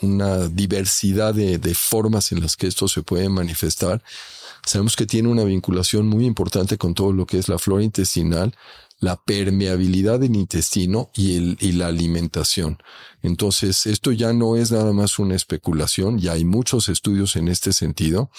una 0.00 0.48
diversidad 0.48 1.34
de, 1.34 1.58
de, 1.58 1.74
formas 1.74 2.32
en 2.32 2.40
las 2.40 2.56
que 2.56 2.66
esto 2.66 2.88
se 2.88 3.02
puede 3.02 3.28
manifestar. 3.28 4.02
Sabemos 4.64 4.96
que 4.96 5.06
tiene 5.06 5.28
una 5.28 5.44
vinculación 5.44 6.06
muy 6.08 6.26
importante 6.26 6.78
con 6.78 6.94
todo 6.94 7.12
lo 7.12 7.26
que 7.26 7.38
es 7.38 7.48
la 7.48 7.58
flora 7.58 7.82
intestinal, 7.82 8.54
la 9.00 9.16
permeabilidad 9.16 10.18
del 10.18 10.34
intestino 10.34 11.10
y, 11.14 11.36
el, 11.36 11.56
y 11.60 11.72
la 11.72 11.86
alimentación. 11.86 12.78
Entonces, 13.22 13.86
esto 13.86 14.10
ya 14.12 14.32
no 14.32 14.56
es 14.56 14.72
nada 14.72 14.92
más 14.92 15.18
una 15.18 15.36
especulación, 15.36 16.18
ya 16.18 16.32
hay 16.32 16.44
muchos 16.44 16.88
estudios 16.88 17.36
en 17.36 17.48
este 17.48 17.72
sentido 17.72 18.30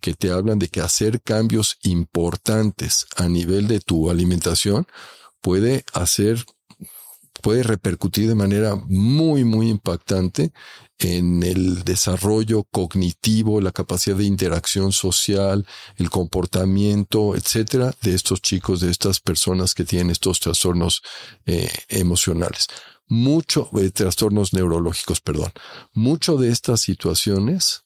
que 0.00 0.14
te 0.14 0.30
hablan 0.30 0.58
de 0.58 0.68
que 0.68 0.80
hacer 0.80 1.20
cambios 1.20 1.78
importantes 1.82 3.06
a 3.16 3.28
nivel 3.28 3.68
de 3.68 3.80
tu 3.80 4.10
alimentación 4.10 4.86
puede 5.40 5.84
hacer 5.92 6.44
puede 7.42 7.62
repercutir 7.62 8.28
de 8.28 8.34
manera 8.34 8.74
muy, 8.74 9.44
muy 9.44 9.68
impactante 9.68 10.52
en 10.98 11.42
el 11.42 11.84
desarrollo 11.84 12.64
cognitivo, 12.64 13.60
la 13.60 13.72
capacidad 13.72 14.16
de 14.16 14.24
interacción 14.24 14.92
social, 14.92 15.66
el 15.96 16.10
comportamiento, 16.10 17.34
etcétera, 17.36 17.94
de 18.02 18.14
estos 18.14 18.40
chicos, 18.40 18.80
de 18.80 18.90
estas 18.90 19.20
personas 19.20 19.74
que 19.74 19.84
tienen 19.84 20.10
estos 20.10 20.40
trastornos 20.40 21.02
eh, 21.44 21.70
emocionales. 21.88 22.68
Mucho, 23.08 23.70
eh, 23.78 23.90
trastornos 23.90 24.52
neurológicos, 24.52 25.20
perdón. 25.20 25.52
Mucho 25.92 26.36
de 26.36 26.50
estas 26.50 26.80
situaciones, 26.80 27.82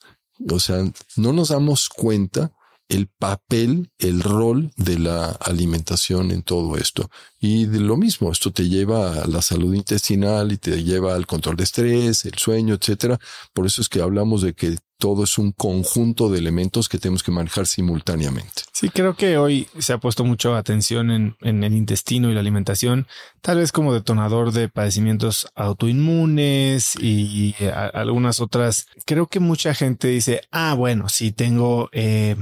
o 0.48 0.60
sea, 0.60 0.84
no 1.16 1.32
nos 1.32 1.48
damos 1.48 1.88
cuenta 1.88 2.52
el 2.90 3.06
papel, 3.06 3.90
el 3.98 4.20
rol 4.20 4.72
de 4.76 4.98
la 4.98 5.30
alimentación 5.30 6.32
en 6.32 6.42
todo 6.42 6.76
esto. 6.76 7.08
Y 7.38 7.66
de 7.66 7.80
lo 7.80 7.96
mismo, 7.96 8.32
esto 8.32 8.52
te 8.52 8.68
lleva 8.68 9.22
a 9.22 9.26
la 9.26 9.42
salud 9.42 9.72
intestinal 9.74 10.52
y 10.52 10.58
te 10.58 10.82
lleva 10.82 11.14
al 11.14 11.26
control 11.26 11.56
de 11.56 11.64
estrés, 11.64 12.24
el 12.24 12.34
sueño, 12.34 12.74
etcétera. 12.74 13.18
Por 13.54 13.64
eso 13.64 13.80
es 13.80 13.88
que 13.88 14.02
hablamos 14.02 14.42
de 14.42 14.54
que 14.54 14.76
todo 14.98 15.24
es 15.24 15.38
un 15.38 15.52
conjunto 15.52 16.28
de 16.28 16.38
elementos 16.38 16.88
que 16.88 16.98
tenemos 16.98 17.22
que 17.22 17.30
manejar 17.30 17.66
simultáneamente. 17.66 18.62
Sí, 18.72 18.90
creo 18.90 19.14
que 19.14 19.38
hoy 19.38 19.66
se 19.78 19.94
ha 19.94 19.98
puesto 19.98 20.24
mucha 20.24 20.58
atención 20.58 21.10
en, 21.10 21.64
el 21.64 21.74
intestino 21.74 22.30
y 22.30 22.34
la 22.34 22.40
alimentación, 22.40 23.06
tal 23.40 23.58
vez 23.58 23.72
como 23.72 23.94
detonador 23.94 24.52
de 24.52 24.68
padecimientos 24.68 25.48
autoinmunes 25.54 26.96
y, 27.00 27.54
algunas 27.72 28.40
otras. 28.40 28.86
Creo 29.06 29.26
que 29.26 29.40
mucha 29.40 29.74
gente 29.74 30.08
dice, 30.08 30.42
ah, 30.50 30.74
bueno, 30.74 31.08
si 31.08 31.32
tengo 31.32 31.88
eh, 31.92 32.36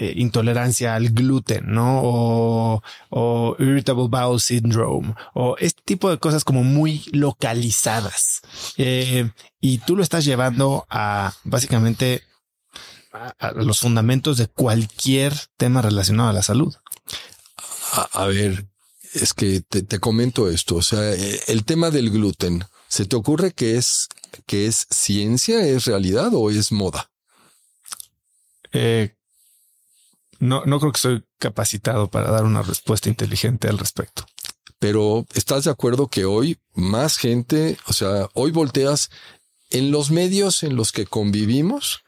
eh, 0.00 0.14
intolerancia 0.16 0.94
al 0.94 1.10
gluten, 1.10 1.66
¿no? 1.66 2.00
O, 2.02 2.82
o, 3.10 3.54
irritable 3.58 4.08
bowel 4.08 4.40
syndrome, 4.40 5.14
o 5.34 5.56
este 5.58 5.82
tipo 5.84 6.08
de 6.08 6.16
cosas 6.16 6.42
como 6.42 6.64
muy 6.64 7.04
localizadas. 7.12 8.40
Eh, 8.78 9.30
y 9.60 9.76
tú 9.76 9.96
lo 9.96 10.02
estás 10.02 10.24
llevando 10.24 10.86
a 10.88 11.34
básicamente 11.44 12.22
a, 13.12 13.52
los 13.52 13.80
fundamentos 13.80 14.38
de 14.38 14.46
cualquier 14.46 15.34
tema 15.58 15.82
relacionado 15.82 16.30
a 16.30 16.32
la 16.32 16.42
salud. 16.42 16.74
A, 18.14 18.24
ver, 18.24 18.68
es 19.12 19.34
que 19.34 19.60
te, 19.60 19.82
te, 19.82 19.98
comento 19.98 20.48
esto. 20.48 20.76
O 20.76 20.82
sea, 20.82 21.12
eh, 21.12 21.42
el 21.48 21.66
tema 21.66 21.90
del 21.90 22.08
gluten, 22.08 22.64
¿se 22.88 23.04
te 23.04 23.16
ocurre 23.16 23.52
que 23.52 23.76
es, 23.76 24.08
que 24.46 24.66
es 24.66 24.86
ciencia, 24.88 25.60
es 25.60 25.84
realidad 25.84 26.30
o 26.32 26.50
es 26.50 26.72
moda? 26.72 27.10
Eh, 28.72 29.14
no, 30.40 30.64
no 30.64 30.80
creo 30.80 30.92
que 30.92 31.00
soy 31.00 31.24
capacitado 31.38 32.10
para 32.10 32.30
dar 32.30 32.44
una 32.44 32.62
respuesta 32.62 33.08
inteligente 33.08 33.68
al 33.68 33.78
respecto. 33.78 34.26
Pero 34.78 35.26
¿estás 35.34 35.64
de 35.64 35.70
acuerdo 35.70 36.08
que 36.08 36.24
hoy 36.24 36.58
más 36.74 37.18
gente, 37.18 37.78
o 37.86 37.92
sea, 37.92 38.28
hoy 38.32 38.50
volteas 38.50 39.10
en 39.68 39.90
los 39.90 40.10
medios 40.10 40.62
en 40.62 40.74
los 40.74 40.90
que 40.90 41.06
convivimos, 41.06 42.02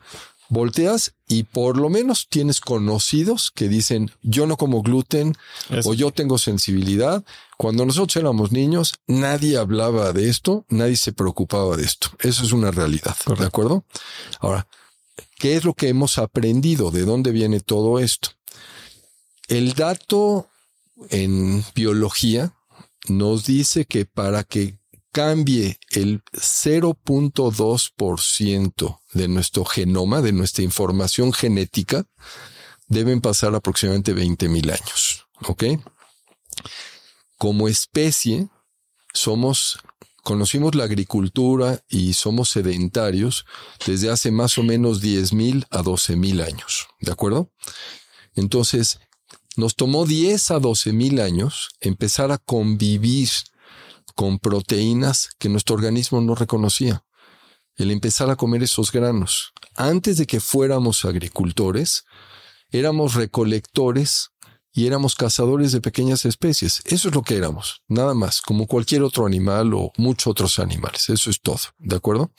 volteas 0.49 1.15
y 1.29 1.45
por 1.45 1.79
lo 1.79 1.89
menos 1.89 2.29
tienes 2.29 2.61
conocidos 2.61 3.51
que 3.55 3.69
dicen 3.69 4.11
yo 4.23 4.47
no 4.47 4.57
como 4.57 4.83
gluten 4.83 5.35
o 5.85 5.95
yo 5.95 6.11
tengo 6.11 6.39
sensibilidad. 6.39 7.25
Cuando 7.57 7.87
nosotros 7.87 8.17
éramos 8.17 8.53
niños, 8.53 8.95
nadie 9.07 9.57
hablaba 9.57 10.13
de 10.13 10.29
esto, 10.29 10.65
nadie 10.69 10.97
se 10.97 11.13
preocupaba 11.13 11.77
de 11.77 11.85
esto. 11.85 12.09
Eso 12.21 12.43
es 12.45 12.53
una 12.53 12.71
realidad. 12.71 13.17
¿De 13.39 13.47
acuerdo? 13.47 13.85
Ahora, 14.41 14.67
¿Qué 15.43 15.57
es 15.57 15.65
lo 15.65 15.75
que 15.75 15.89
hemos 15.89 16.19
aprendido? 16.19 16.93
¿De 16.93 17.05
dónde 17.05 17.33
viene 17.33 17.59
todo 17.59 17.99
esto? 17.99 18.29
El 19.49 19.73
dato 19.73 20.49
en 21.11 21.65
biología 21.75 22.55
nos 23.09 23.45
dice 23.45 23.85
que 23.85 24.07
para 24.07 24.45
que 24.45 24.79
cambie 25.11 25.81
el 25.91 26.23
0.2% 26.33 29.01
de 29.15 29.27
nuestro 29.27 29.65
genoma, 29.65 30.23
de 30.23 30.31
nuestra 30.31 30.63
información 30.63 31.33
genética, 31.33 32.07
deben 32.87 33.21
pasar 33.21 33.53
aproximadamente 33.57 34.15
20.000 34.15 34.71
años. 34.71 35.27
¿Ok? 35.49 35.65
Como 37.37 37.67
especie, 37.67 38.49
somos 39.13 39.81
conocimos 40.23 40.75
la 40.75 40.85
agricultura 40.85 41.83
y 41.89 42.15
somos 42.15 42.51
sedentarios 42.51 43.45
desde 43.87 44.11
hace 44.11 44.31
más 44.31 44.57
o 44.59 44.63
menos 44.63 45.03
10.000 45.03 45.67
a 45.71 45.83
12.000 45.83 46.45
años, 46.45 46.89
¿de 47.01 47.13
acuerdo? 47.13 47.51
Entonces, 48.35 49.01
nos 49.57 49.77
tomó 49.77 50.07
10 50.07 50.51
a 50.53 50.59
12.000 50.59 51.21
años 51.21 51.71
empezar 51.81 52.33
a 52.33 52.39
convivir 52.39 53.29
con 54.15 54.39
proteínas 54.39 55.31
que 55.39 55.49
nuestro 55.49 55.75
organismo 55.75 56.21
no 56.21 56.35
reconocía. 56.35 57.05
El 57.77 57.91
empezar 57.91 58.31
a 58.31 58.37
comer 58.37 58.63
esos 58.63 58.93
granos. 58.93 59.53
Antes 59.75 60.19
de 60.19 60.27
que 60.27 60.41
fuéramos 60.41 61.05
agricultores, 61.05 62.05
éramos 62.71 63.15
recolectores 63.15 64.32
y 64.73 64.87
éramos 64.87 65.15
cazadores 65.15 65.73
de 65.73 65.81
pequeñas 65.81 66.25
especies. 66.25 66.81
Eso 66.85 67.09
es 67.09 67.15
lo 67.15 67.23
que 67.23 67.37
éramos, 67.37 67.83
nada 67.89 68.15
más, 68.15 68.41
como 68.41 68.67
cualquier 68.67 69.03
otro 69.03 69.27
animal 69.27 69.75
o 69.75 69.93
muchos 69.97 70.29
otros 70.29 70.59
animales. 70.59 71.09
Eso 71.11 71.31
es 71.31 71.41
todo, 71.41 71.61
¿de 71.79 71.97
acuerdo? 71.97 72.33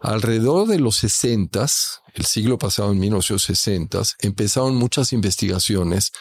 Alrededor 0.00 0.68
de 0.68 0.78
los 0.78 0.96
60, 0.96 1.66
el 2.14 2.24
siglo 2.24 2.58
pasado, 2.58 2.92
en 2.92 3.00
1960, 3.00 4.02
empezaron 4.20 4.76
muchas 4.76 5.12
investigaciones 5.12 6.12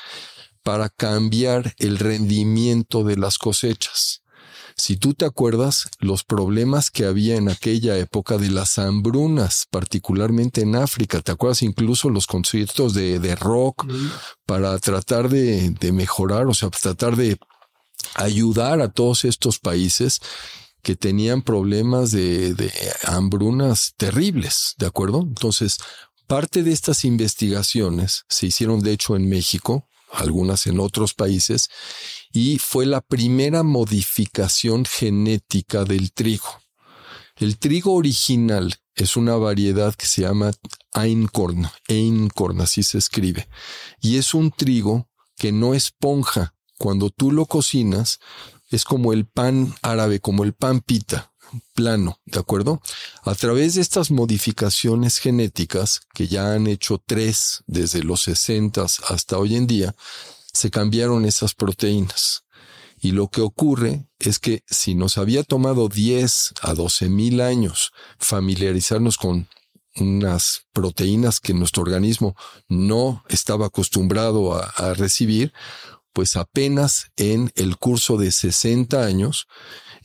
para 0.64 0.90
cambiar 0.90 1.74
el 1.78 1.98
rendimiento 1.98 3.04
de 3.04 3.18
las 3.18 3.38
cosechas. 3.38 4.24
Si 4.78 4.96
tú 4.96 5.16
te 5.16 5.26
acuerdas, 5.26 5.90
los 6.00 6.24
problemas 6.24 6.92
que 6.92 7.06
había 7.06 7.36
en 7.36 7.50
aquella 7.50 7.98
época 7.98 8.38
de 8.38 8.52
las 8.52 8.78
hambrunas, 8.78 9.66
particularmente 9.72 10.62
en 10.62 10.76
África, 10.76 11.20
¿te 11.20 11.32
acuerdas 11.32 11.64
incluso 11.64 12.12
los 12.12 12.28
conciertos 12.28 12.94
de, 12.94 13.20
de 13.20 13.36
rock 13.36 13.88
para 14.46 14.78
tratar 14.78 15.30
de, 15.30 15.72
de 15.72 15.92
mejorar, 15.92 16.46
o 16.46 16.54
sea, 16.54 16.70
tratar 16.70 17.16
de 17.16 17.40
ayudar 18.14 18.82
a 18.82 18.90
todos 18.90 19.26
estos 19.26 19.58
países 19.58 20.20
que 20.84 20.96
tenían 20.96 21.42
problemas 21.42 22.12
de, 22.12 22.54
de, 22.54 22.72
hambrunas 23.04 23.94
terribles, 23.98 24.76
¿de 24.78 24.86
acuerdo? 24.86 25.22
Entonces, 25.22 25.80
parte 26.28 26.62
de 26.62 26.72
estas 26.72 27.04
investigaciones 27.04 28.26
se 28.30 28.46
hicieron 28.46 28.82
de 28.82 28.94
hecho 28.94 29.16
en 29.16 29.28
México, 29.28 29.88
algunas 30.12 30.68
en 30.68 30.80
otros 30.80 31.14
países, 31.14 31.70
y 32.32 32.60
fue 32.60 32.86
la 32.86 33.02
primera 33.02 33.64
modificación 33.64 34.86
genética 34.86 35.84
del 35.84 36.12
trigo. 36.12 36.48
El 37.36 37.58
trigo 37.58 37.94
original 37.94 38.76
es 38.96 39.16
una 39.16 39.36
variedad 39.36 39.94
que 39.94 40.08
se 40.08 40.22
llama 40.22 40.52
Einkorn, 40.94 41.70
Einkorn, 41.88 42.62
así 42.62 42.84
se 42.84 42.98
escribe, 42.98 43.48
y 44.02 44.18
es 44.18 44.34
un 44.34 44.52
trigo 44.52 45.08
que 45.36 45.52
no 45.52 45.74
esponja. 45.74 46.54
Cuando 46.80 47.10
tú 47.10 47.32
lo 47.32 47.46
cocinas, 47.46 48.20
es 48.70 48.86
como 48.86 49.14
el 49.14 49.26
pan 49.26 49.74
árabe, 49.82 50.20
como 50.20 50.44
el 50.44 50.54
pan 50.54 50.82
pita, 50.82 51.32
plano, 51.74 52.20
¿de 52.26 52.40
acuerdo? 52.40 52.82
A 53.24 53.36
través 53.36 53.76
de 53.76 53.82
estas 53.82 54.12
modificaciones 54.12 55.20
genéticas, 55.20 56.02
que 56.14 56.28
ya 56.28 56.54
han 56.54 56.68
hecho 56.68 57.02
tres 57.04 57.64
desde 57.68 58.04
los 58.04 58.24
60 58.24 58.84
hasta 58.84 59.38
hoy 59.38 59.56
en 59.56 59.68
día, 59.68 59.96
se 60.58 60.72
cambiaron 60.72 61.26
esas 61.26 61.54
proteínas. 61.54 62.44
Y 63.00 63.12
lo 63.12 63.28
que 63.28 63.42
ocurre 63.42 64.08
es 64.20 64.40
que 64.40 64.64
si 64.68 64.96
nos 64.96 65.18
había 65.18 65.44
tomado 65.44 65.88
10 65.88 66.54
a 66.62 66.74
12 66.74 67.10
mil 67.10 67.42
años 67.42 67.92
familiarizarnos 68.18 69.18
con 69.18 69.48
unas 70.00 70.68
proteínas 70.74 71.40
que 71.40 71.54
nuestro 71.54 71.84
organismo 71.84 72.36
no 72.68 73.24
estaba 73.30 73.68
acostumbrado 73.68 74.54
a, 74.54 74.94
recibir, 74.94 75.54
pues 76.14 76.36
apenas 76.36 77.12
en 77.16 77.52
el 77.56 77.78
curso 77.78 78.18
de 78.18 78.32
60 78.32 79.04
años 79.04 79.48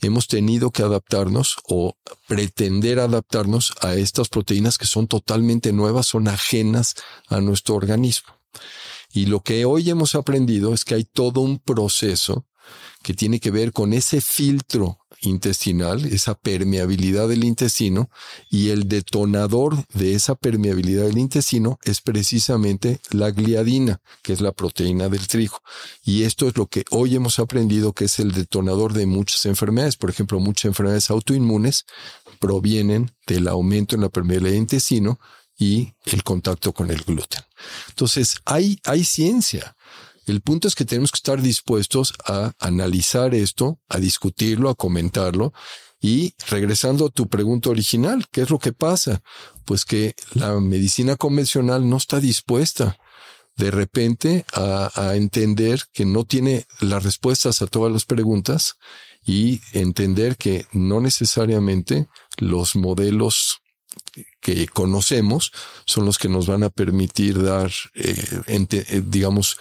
hemos 0.01 0.27
tenido 0.27 0.71
que 0.71 0.83
adaptarnos 0.83 1.57
o 1.67 1.95
pretender 2.27 2.99
adaptarnos 2.99 3.73
a 3.81 3.95
estas 3.95 4.29
proteínas 4.29 4.77
que 4.77 4.85
son 4.85 5.07
totalmente 5.07 5.71
nuevas, 5.73 6.07
son 6.07 6.27
ajenas 6.27 6.95
a 7.27 7.39
nuestro 7.39 7.75
organismo. 7.75 8.33
Y 9.13 9.27
lo 9.27 9.41
que 9.41 9.63
hoy 9.63 9.89
hemos 9.91 10.15
aprendido 10.15 10.73
es 10.73 10.83
que 10.83 10.95
hay 10.95 11.03
todo 11.03 11.41
un 11.41 11.59
proceso 11.59 12.47
que 13.03 13.13
tiene 13.13 13.39
que 13.39 13.51
ver 13.51 13.71
con 13.71 13.93
ese 13.93 14.21
filtro 14.21 14.97
intestinal, 15.21 16.05
esa 16.05 16.35
permeabilidad 16.35 17.27
del 17.27 17.43
intestino, 17.43 18.09
y 18.49 18.69
el 18.69 18.87
detonador 18.87 19.85
de 19.93 20.15
esa 20.15 20.35
permeabilidad 20.35 21.03
del 21.03 21.19
intestino 21.19 21.79
es 21.83 22.01
precisamente 22.01 22.99
la 23.11 23.29
gliadina, 23.29 24.01
que 24.23 24.33
es 24.33 24.41
la 24.41 24.51
proteína 24.51 25.09
del 25.09 25.27
trigo. 25.27 25.59
Y 26.03 26.23
esto 26.23 26.47
es 26.47 26.57
lo 26.57 26.65
que 26.67 26.83
hoy 26.89 27.15
hemos 27.15 27.37
aprendido 27.39 27.93
que 27.93 28.05
es 28.05 28.19
el 28.19 28.31
detonador 28.31 28.93
de 28.93 29.05
muchas 29.05 29.45
enfermedades. 29.45 29.95
Por 29.95 30.09
ejemplo, 30.09 30.39
muchas 30.39 30.65
enfermedades 30.65 31.09
autoinmunes 31.09 31.85
provienen 32.39 33.11
del 33.27 33.47
aumento 33.47 33.95
en 33.95 34.01
la 34.01 34.09
permeabilidad 34.09 34.53
del 34.53 34.61
intestino 34.61 35.19
y 35.57 35.93
el 36.05 36.23
contacto 36.23 36.73
con 36.73 36.89
el 36.89 37.01
gluten. 37.03 37.41
Entonces, 37.89 38.37
hay, 38.45 38.79
hay 38.85 39.03
ciencia. 39.03 39.75
El 40.25 40.41
punto 40.41 40.67
es 40.67 40.75
que 40.75 40.85
tenemos 40.85 41.11
que 41.11 41.17
estar 41.17 41.41
dispuestos 41.41 42.13
a 42.25 42.53
analizar 42.59 43.35
esto, 43.35 43.79
a 43.89 43.99
discutirlo, 43.99 44.69
a 44.69 44.75
comentarlo. 44.75 45.53
Y 46.01 46.33
regresando 46.49 47.05
a 47.05 47.09
tu 47.09 47.29
pregunta 47.29 47.69
original, 47.69 48.25
¿qué 48.29 48.41
es 48.41 48.49
lo 48.49 48.59
que 48.59 48.73
pasa? 48.73 49.21
Pues 49.65 49.85
que 49.85 50.15
la 50.33 50.59
medicina 50.59 51.15
convencional 51.15 51.89
no 51.89 51.97
está 51.97 52.19
dispuesta 52.19 52.97
de 53.55 53.71
repente 53.71 54.45
a, 54.53 54.91
a 54.95 55.15
entender 55.15 55.83
que 55.93 56.05
no 56.05 56.25
tiene 56.25 56.65
las 56.81 57.03
respuestas 57.03 57.61
a 57.61 57.67
todas 57.67 57.91
las 57.91 58.05
preguntas 58.05 58.75
y 59.25 59.61
entender 59.71 60.35
que 60.35 60.65
no 60.73 60.99
necesariamente 60.99 62.07
los 62.37 62.75
modelos 62.75 63.62
que 64.39 64.67
conocemos 64.67 65.51
son 65.85 66.05
los 66.05 66.17
que 66.17 66.29
nos 66.29 66.47
van 66.47 66.63
a 66.63 66.69
permitir 66.69 67.41
dar, 67.41 67.71
eh, 67.95 68.41
eh, 68.47 69.01
digamos, 69.05 69.57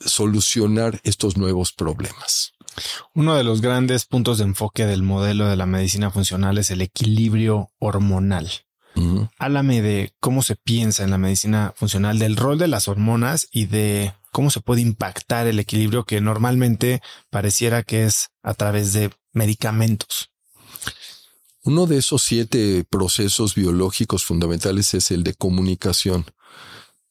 solucionar 0.00 1.00
estos 1.04 1.36
nuevos 1.36 1.72
problemas. 1.72 2.52
Uno 3.14 3.34
de 3.34 3.44
los 3.44 3.60
grandes 3.60 4.04
puntos 4.04 4.38
de 4.38 4.44
enfoque 4.44 4.86
del 4.86 5.02
modelo 5.02 5.48
de 5.48 5.56
la 5.56 5.66
medicina 5.66 6.10
funcional 6.10 6.58
es 6.58 6.70
el 6.70 6.82
equilibrio 6.82 7.70
hormonal. 7.78 8.50
Háblame 9.38 9.82
de 9.82 10.14
cómo 10.20 10.42
se 10.42 10.56
piensa 10.56 11.04
en 11.04 11.10
la 11.10 11.18
medicina 11.18 11.74
funcional, 11.76 12.18
del 12.18 12.34
rol 12.34 12.56
de 12.56 12.66
las 12.66 12.88
hormonas 12.88 13.46
y 13.50 13.66
de 13.66 14.14
cómo 14.32 14.48
se 14.48 14.60
puede 14.60 14.80
impactar 14.80 15.46
el 15.46 15.58
equilibrio 15.58 16.04
que 16.04 16.22
normalmente 16.22 17.02
pareciera 17.28 17.82
que 17.82 18.06
es 18.06 18.30
a 18.42 18.54
través 18.54 18.94
de 18.94 19.10
medicamentos. 19.34 20.30
Uno 21.66 21.86
de 21.86 21.98
esos 21.98 22.22
siete 22.22 22.84
procesos 22.88 23.56
biológicos 23.56 24.24
fundamentales 24.24 24.94
es 24.94 25.10
el 25.10 25.24
de 25.24 25.34
comunicación. 25.34 26.24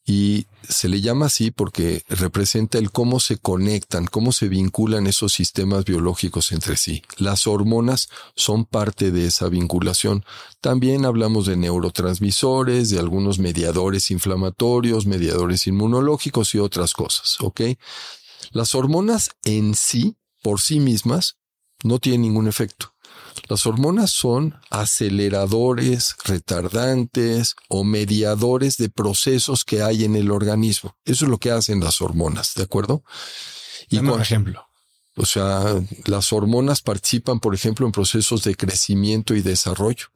Y 0.05 0.45
se 0.69 0.87
le 0.87 1.01
llama 1.01 1.25
así 1.25 1.51
porque 1.51 2.03
representa 2.07 2.77
el 2.77 2.89
cómo 2.89 3.19
se 3.19 3.37
conectan, 3.37 4.05
cómo 4.05 4.31
se 4.31 4.47
vinculan 4.47 5.07
esos 5.07 5.33
sistemas 5.33 5.83
biológicos 5.83 6.53
entre 6.53 6.77
sí. 6.77 7.03
Las 7.17 7.47
hormonas 7.47 8.07
son 8.37 8.63
parte 8.63 9.11
de 9.11 9.27
esa 9.27 9.49
vinculación. 9.49 10.23
También 10.61 11.03
hablamos 11.03 11.47
de 11.47 11.57
neurotransmisores, 11.57 12.89
de 12.89 12.99
algunos 12.99 13.39
mediadores 13.39 14.09
inflamatorios, 14.09 15.05
mediadores 15.05 15.67
inmunológicos 15.67 16.55
y 16.55 16.59
otras 16.59 16.93
cosas, 16.93 17.35
¿ok? 17.41 17.61
Las 18.51 18.73
hormonas 18.73 19.31
en 19.43 19.75
sí, 19.75 20.15
por 20.41 20.61
sí 20.61 20.79
mismas, 20.79 21.35
no 21.83 21.99
tienen 21.99 22.21
ningún 22.21 22.47
efecto. 22.47 22.94
Las 23.47 23.65
hormonas 23.65 24.11
son 24.11 24.59
aceleradores, 24.69 26.15
retardantes 26.23 27.55
o 27.69 27.83
mediadores 27.83 28.77
de 28.77 28.89
procesos 28.89 29.63
que 29.63 29.81
hay 29.81 30.03
en 30.03 30.15
el 30.15 30.31
organismo. 30.31 30.95
Eso 31.05 31.25
es 31.25 31.31
lo 31.31 31.37
que 31.37 31.51
hacen 31.51 31.79
las 31.79 32.01
hormonas, 32.01 32.53
¿de 32.55 32.63
acuerdo? 32.63 33.03
Y 33.89 33.99
por 33.99 34.21
ejemplo. 34.21 34.67
O 35.17 35.25
sea, 35.25 35.81
las 36.05 36.33
hormonas 36.33 36.81
participan, 36.81 37.39
por 37.39 37.55
ejemplo, 37.55 37.85
en 37.85 37.93
procesos 37.93 38.43
de 38.43 38.55
crecimiento 38.55 39.33
y 39.33 39.41
desarrollo. 39.41 40.07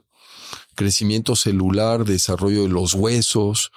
Crecimiento 0.75 1.35
celular, 1.35 2.03
desarrollo 2.03 2.63
de 2.63 2.69
los 2.69 2.95
huesos, 2.95 3.71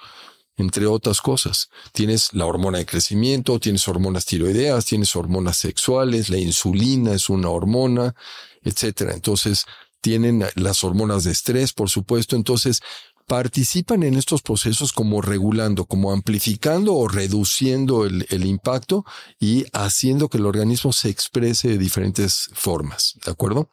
entre 0.57 0.85
otras 0.85 1.21
cosas. 1.21 1.69
Tienes 1.93 2.33
la 2.33 2.45
hormona 2.45 2.79
de 2.79 2.85
crecimiento, 2.85 3.59
tienes 3.59 3.87
hormonas 3.87 4.25
tiroideas, 4.25 4.85
tienes 4.85 5.15
hormonas 5.15 5.57
sexuales, 5.57 6.29
la 6.29 6.37
insulina 6.37 7.13
es 7.13 7.29
una 7.29 7.49
hormona, 7.49 8.15
etcétera. 8.63 9.13
Entonces, 9.13 9.65
tienen 10.01 10.45
las 10.55 10.83
hormonas 10.83 11.23
de 11.23 11.31
estrés, 11.31 11.73
por 11.73 11.89
supuesto. 11.89 12.35
Entonces, 12.35 12.81
participan 13.27 14.03
en 14.03 14.15
estos 14.15 14.41
procesos 14.41 14.91
como 14.91 15.21
regulando, 15.21 15.85
como 15.85 16.11
amplificando 16.11 16.93
o 16.95 17.07
reduciendo 17.07 18.05
el, 18.05 18.25
el, 18.29 18.45
impacto 18.45 19.05
y 19.39 19.65
haciendo 19.71 20.27
que 20.27 20.37
el 20.37 20.45
organismo 20.45 20.91
se 20.91 21.09
exprese 21.09 21.69
de 21.69 21.77
diferentes 21.77 22.49
formas. 22.53 23.17
¿De 23.25 23.31
acuerdo? 23.31 23.69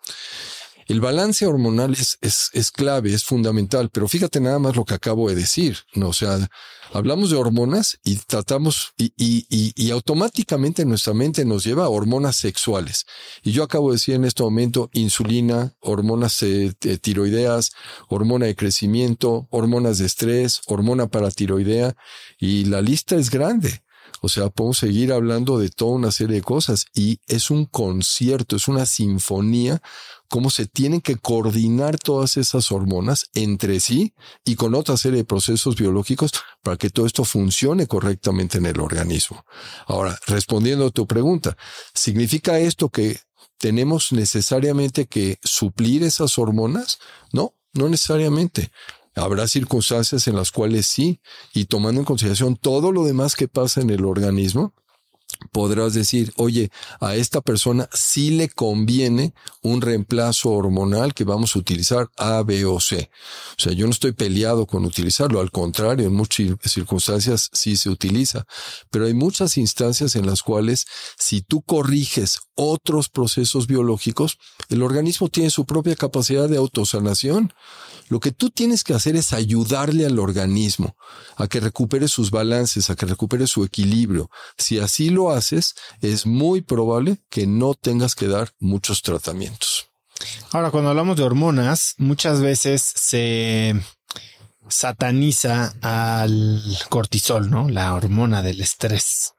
El 0.91 1.01
balance 1.01 1.47
hormonal 1.47 1.93
es, 1.93 2.19
es, 2.21 2.51
es, 2.53 2.73
clave, 2.73 3.15
es 3.15 3.23
fundamental, 3.23 3.91
pero 3.91 4.09
fíjate 4.09 4.41
nada 4.41 4.59
más 4.59 4.75
lo 4.75 4.85
que 4.85 4.95
acabo 4.95 5.29
de 5.29 5.37
decir, 5.37 5.79
¿no? 5.95 6.09
O 6.09 6.13
sea, 6.13 6.51
hablamos 6.93 7.31
de 7.31 7.37
hormonas 7.37 8.01
y 8.03 8.17
tratamos 8.17 8.93
y, 8.97 9.13
y, 9.17 9.47
y, 9.49 9.73
y, 9.77 9.93
automáticamente 9.93 10.85
nuestra 10.85 11.15
mente 11.15 11.45
nos 11.45 11.63
lleva 11.63 11.85
a 11.85 11.89
hormonas 11.89 12.35
sexuales. 12.35 13.07
Y 13.45 13.53
yo 13.53 13.63
acabo 13.63 13.91
de 13.91 13.99
decir 13.99 14.17
en 14.17 14.25
este 14.25 14.43
momento 14.43 14.91
insulina, 14.93 15.77
hormonas 15.79 16.43
eh, 16.43 16.75
tiroideas, 17.01 17.71
hormona 18.09 18.47
de 18.47 18.57
crecimiento, 18.57 19.47
hormonas 19.51 19.99
de 19.99 20.07
estrés, 20.07 20.61
hormona 20.67 21.07
paratiroidea 21.07 21.95
y 22.37 22.65
la 22.65 22.83
lista 22.83 23.15
es 23.15 23.31
grande. 23.31 23.85
O 24.23 24.29
sea, 24.29 24.51
podemos 24.51 24.79
seguir 24.79 25.13
hablando 25.13 25.59
de 25.59 25.71
toda 25.71 25.93
una 25.93 26.11
serie 26.11 26.37
de 26.37 26.43
cosas 26.43 26.87
y 26.95 27.21
es 27.27 27.51
un 27.51 27.65
concierto, 27.65 28.57
es 28.57 28.69
una 28.69 28.85
sinfonía, 28.85 29.81
cómo 30.31 30.49
se 30.49 30.67
tienen 30.67 31.01
que 31.01 31.17
coordinar 31.17 31.99
todas 31.99 32.37
esas 32.37 32.71
hormonas 32.71 33.27
entre 33.35 33.81
sí 33.81 34.15
y 34.45 34.55
con 34.55 34.77
otra 34.77 34.97
serie 34.97 35.19
de 35.19 35.25
procesos 35.25 35.75
biológicos 35.75 36.31
para 36.63 36.77
que 36.77 36.89
todo 36.89 37.05
esto 37.05 37.25
funcione 37.25 37.89
correctamente 37.89 38.59
en 38.59 38.67
el 38.67 38.81
organismo. 38.81 39.45
Ahora, 39.87 40.19
respondiendo 40.29 40.87
a 40.87 40.91
tu 40.91 41.07
pregunta, 41.07 41.57
¿significa 41.95 42.61
esto 42.61 42.91
que 42.91 43.19
tenemos 43.59 44.13
necesariamente 44.13 45.07
que 45.07 45.39
suplir 45.43 46.05
esas 46.05 46.39
hormonas? 46.39 47.01
No, 47.33 47.55
no 47.75 47.89
necesariamente. 47.89 48.71
Habrá 49.17 49.49
circunstancias 49.49 50.29
en 50.29 50.37
las 50.37 50.53
cuales 50.53 50.87
sí, 50.87 51.21
y 51.53 51.65
tomando 51.65 52.01
en 52.01 52.05
consideración 52.05 52.55
todo 52.55 52.93
lo 52.93 53.05
demás 53.05 53.35
que 53.35 53.49
pasa 53.49 53.81
en 53.81 53.91
el 53.91 54.05
organismo, 54.05 54.75
podrás 55.53 55.95
decir, 55.95 56.33
oye, 56.37 56.71
a 57.01 57.17
esta 57.17 57.41
persona 57.41 57.89
sí 57.93 58.31
le 58.31 58.49
conviene 58.49 59.35
un 59.63 59.81
reemplazo 59.81 60.51
hormonal 60.51 61.15
que 61.15 61.25
vamos 61.25 61.55
a 61.55 61.59
utilizar 61.59 62.09
A, 62.17 62.43
B 62.43 62.65
o 62.65 62.81
C. 62.81 63.11
O 63.59 63.61
sea, 63.61 63.73
yo 63.73 63.87
no 63.87 63.93
estoy 63.93 64.13
peleado 64.13 64.67
con 64.67 64.85
utilizarlo, 64.85 65.41
al 65.41 65.51
contrario, 65.51 66.07
en 66.07 66.15
muchas 66.15 66.47
circunstancias 66.65 67.51
sí 67.53 67.77
se 67.77 67.91
utiliza, 67.91 68.47
pero 68.91 69.07
hay 69.07 69.15
muchas 69.15 69.57
instancias 69.57 70.17
en 70.17 70.27
las 70.27 70.43
cuales 70.43 70.87
si 71.19 71.43
tú 71.43 71.63
corriges 71.63 72.41
otros 72.55 73.09
procesos 73.09 73.67
biológicos, 73.67 74.39
el 74.69 74.83
organismo 74.83 75.29
tiene 75.29 75.51
su 75.51 75.65
propia 75.65 75.97
capacidad 75.97 76.49
de 76.49 76.57
autosanación. 76.57 77.53
Lo 78.11 78.19
que 78.19 78.33
tú 78.33 78.51
tienes 78.51 78.83
que 78.83 78.93
hacer 78.93 79.15
es 79.15 79.33
ayudarle 79.33 80.05
al 80.05 80.19
organismo 80.19 80.97
a 81.37 81.47
que 81.47 81.61
recupere 81.61 82.09
sus 82.09 82.33
balances, 82.33 82.91
a 82.91 82.97
que 82.97 83.07
recupere 83.07 83.47
su 83.47 83.63
equilibrio. 83.63 84.31
Si 84.59 84.81
así 84.81 85.11
lo 85.11 85.31
haces, 85.31 85.77
es 86.01 86.27
muy 86.27 86.61
probable 86.61 87.19
que 87.31 87.47
no 87.47 87.75
tengas 87.75 88.17
que 88.17 88.27
dar 88.27 88.51
muchos 88.59 89.03
tratamientos. 89.03 89.91
Ahora, 90.51 90.73
cuando 90.73 90.91
hablamos 90.91 91.17
de 91.17 91.23
hormonas, 91.23 91.95
muchas 91.99 92.41
veces 92.41 92.83
se 92.83 93.81
sataniza 94.71 95.75
al 95.83 96.63
cortisol, 96.89 97.51
¿no? 97.51 97.69
La 97.69 97.95
hormona 97.95 98.43
del 98.43 98.61
estrés. 98.61 99.35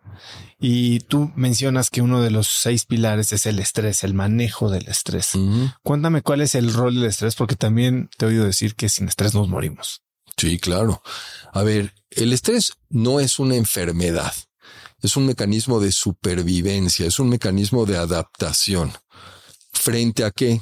Y 0.60 1.00
tú 1.00 1.32
mencionas 1.36 1.90
que 1.90 2.02
uno 2.02 2.22
de 2.22 2.30
los 2.30 2.48
seis 2.48 2.86
pilares 2.86 3.34
es 3.34 3.46
el 3.46 3.60
estrés, 3.60 4.04
el 4.04 4.14
manejo 4.14 4.70
del 4.70 4.88
estrés. 4.88 5.32
Cuéntame 5.84 6.22
cuál 6.22 6.42
es 6.42 6.54
el 6.54 6.74
rol 6.74 6.96
del 6.96 7.06
estrés, 7.06 7.36
porque 7.36 7.56
también 7.56 8.10
te 8.18 8.26
he 8.26 8.30
oído 8.30 8.46
decir 8.46 8.76
que 8.76 8.90
sin 8.90 9.08
estrés 9.08 9.34
nos 9.34 9.48
morimos. 9.48 10.04
Sí, 10.38 10.60
claro. 10.60 11.02
A 11.54 11.64
ver, 11.64 11.94
el 12.12 12.34
estrés 12.34 12.74
no 12.90 13.20
es 13.20 13.40
una 13.40 13.56
enfermedad, 13.56 14.34
es 15.02 15.16
un 15.18 15.26
mecanismo 15.26 15.80
de 15.80 15.92
supervivencia, 15.92 17.08
es 17.08 17.20
un 17.20 17.30
mecanismo 17.30 17.86
de 17.86 17.98
adaptación. 17.98 18.94
¿Frente 19.72 20.24
a 20.26 20.32
qué? 20.32 20.62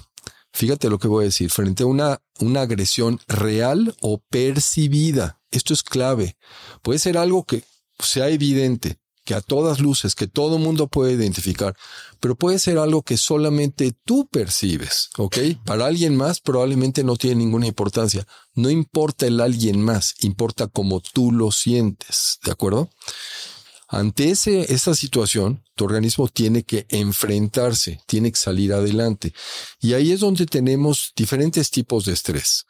Fíjate 0.59 0.89
lo 0.89 0.99
que 0.99 1.07
voy 1.07 1.23
a 1.23 1.27
decir, 1.27 1.49
frente 1.51 1.83
a 1.83 1.85
una, 1.85 2.21
una 2.41 2.63
agresión 2.63 3.21
real 3.29 3.95
o 4.01 4.21
percibida. 4.29 5.39
Esto 5.51 5.73
es 5.73 5.83
clave. 5.83 6.35
Puede 6.81 6.99
ser 6.99 7.17
algo 7.17 7.45
que 7.45 7.63
sea 7.97 8.27
evidente, 8.27 8.99
que 9.23 9.35
a 9.35 9.39
todas 9.39 9.79
luces, 9.79 10.15
que 10.15 10.27
todo 10.27 10.57
mundo 10.57 10.87
puede 10.87 11.13
identificar, 11.13 11.77
pero 12.19 12.35
puede 12.35 12.59
ser 12.59 12.77
algo 12.77 13.03
que 13.03 13.15
solamente 13.15 13.93
tú 14.03 14.27
percibes, 14.29 15.11
¿ok? 15.17 15.37
Para 15.63 15.85
alguien 15.85 16.17
más 16.17 16.41
probablemente 16.41 17.05
no 17.05 17.15
tiene 17.15 17.37
ninguna 17.37 17.67
importancia. 17.67 18.27
No 18.53 18.69
importa 18.69 19.27
el 19.27 19.39
alguien 19.39 19.81
más, 19.81 20.15
importa 20.19 20.67
cómo 20.67 20.99
tú 20.99 21.31
lo 21.31 21.53
sientes, 21.53 22.39
¿de 22.43 22.51
acuerdo? 22.51 22.89
Ante 23.91 24.29
ese, 24.29 24.71
esa 24.71 24.93
situación, 24.93 25.63
tu 25.73 25.85
organismo 25.85 26.27
tiene 26.27 26.61
que 26.61 26.85
enfrentarse, 26.89 27.99
tiene 28.05 28.31
que 28.31 28.37
salir 28.37 28.71
adelante. 28.71 29.33
Y 29.81 29.93
ahí 29.93 30.11
es 30.11 30.19
donde 30.19 30.45
tenemos 30.45 31.11
diferentes 31.15 31.71
tipos 31.71 32.05
de 32.05 32.13
estrés. 32.13 32.67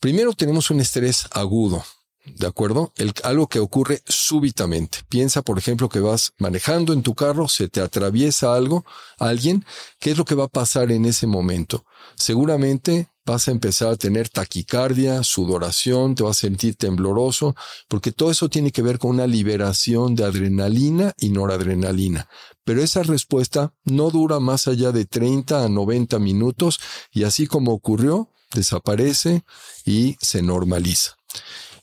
Primero 0.00 0.32
tenemos 0.32 0.70
un 0.70 0.80
estrés 0.80 1.26
agudo, 1.32 1.84
¿de 2.24 2.46
acuerdo? 2.46 2.94
El, 2.96 3.12
algo 3.24 3.46
que 3.48 3.58
ocurre 3.58 4.02
súbitamente. 4.06 5.00
Piensa, 5.10 5.42
por 5.42 5.58
ejemplo, 5.58 5.90
que 5.90 6.00
vas 6.00 6.32
manejando 6.38 6.94
en 6.94 7.02
tu 7.02 7.14
carro, 7.14 7.46
se 7.48 7.68
te 7.68 7.82
atraviesa 7.82 8.54
algo, 8.54 8.86
alguien, 9.18 9.66
¿qué 9.98 10.12
es 10.12 10.16
lo 10.16 10.24
que 10.24 10.34
va 10.34 10.44
a 10.44 10.48
pasar 10.48 10.90
en 10.92 11.04
ese 11.04 11.26
momento? 11.26 11.84
Seguramente 12.14 13.08
vas 13.32 13.48
a 13.48 13.50
empezar 13.50 13.88
a 13.88 13.96
tener 13.96 14.28
taquicardia, 14.28 15.22
sudoración, 15.22 16.14
te 16.14 16.22
vas 16.22 16.38
a 16.38 16.40
sentir 16.40 16.76
tembloroso, 16.76 17.54
porque 17.88 18.12
todo 18.12 18.30
eso 18.30 18.48
tiene 18.48 18.72
que 18.72 18.82
ver 18.82 18.98
con 18.98 19.10
una 19.10 19.26
liberación 19.26 20.14
de 20.14 20.24
adrenalina 20.24 21.12
y 21.18 21.28
noradrenalina. 21.28 22.28
Pero 22.64 22.82
esa 22.82 23.02
respuesta 23.02 23.72
no 23.84 24.10
dura 24.10 24.40
más 24.40 24.68
allá 24.68 24.92
de 24.92 25.04
30 25.04 25.64
a 25.64 25.68
90 25.68 26.18
minutos 26.18 26.80
y 27.12 27.24
así 27.24 27.46
como 27.46 27.72
ocurrió, 27.72 28.30
desaparece 28.52 29.44
y 29.84 30.16
se 30.20 30.42
normaliza. 30.42 31.16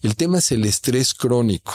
El 0.01 0.15
tema 0.15 0.39
es 0.39 0.51
el 0.51 0.65
estrés 0.65 1.13
crónico. 1.13 1.73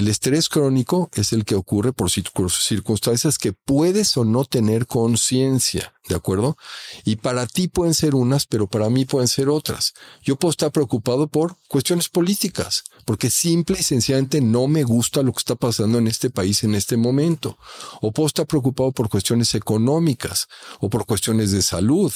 El 0.00 0.08
estrés 0.08 0.48
crónico 0.48 1.10
es 1.12 1.34
el 1.34 1.44
que 1.44 1.54
ocurre 1.54 1.92
por 1.92 2.10
circunstancias 2.10 3.36
que 3.36 3.52
puedes 3.52 4.16
o 4.16 4.24
no 4.24 4.46
tener 4.46 4.86
conciencia, 4.86 5.92
¿de 6.08 6.14
acuerdo? 6.14 6.56
Y 7.04 7.16
para 7.16 7.46
ti 7.46 7.68
pueden 7.68 7.92
ser 7.92 8.14
unas, 8.14 8.46
pero 8.46 8.66
para 8.66 8.88
mí 8.88 9.04
pueden 9.04 9.28
ser 9.28 9.50
otras. 9.50 9.92
Yo 10.22 10.36
puedo 10.36 10.52
estar 10.52 10.72
preocupado 10.72 11.28
por 11.28 11.58
cuestiones 11.68 12.08
políticas, 12.08 12.84
porque 13.04 13.28
simple 13.28 13.76
y 13.78 13.82
sencillamente 13.82 14.40
no 14.40 14.68
me 14.68 14.84
gusta 14.84 15.22
lo 15.22 15.32
que 15.32 15.40
está 15.40 15.54
pasando 15.54 15.98
en 15.98 16.06
este 16.06 16.30
país 16.30 16.64
en 16.64 16.74
este 16.74 16.96
momento. 16.96 17.58
O 18.00 18.10
puedo 18.10 18.28
estar 18.28 18.46
preocupado 18.46 18.92
por 18.92 19.10
cuestiones 19.10 19.54
económicas, 19.54 20.48
o 20.78 20.88
por 20.88 21.04
cuestiones 21.04 21.50
de 21.50 21.60
salud, 21.60 22.10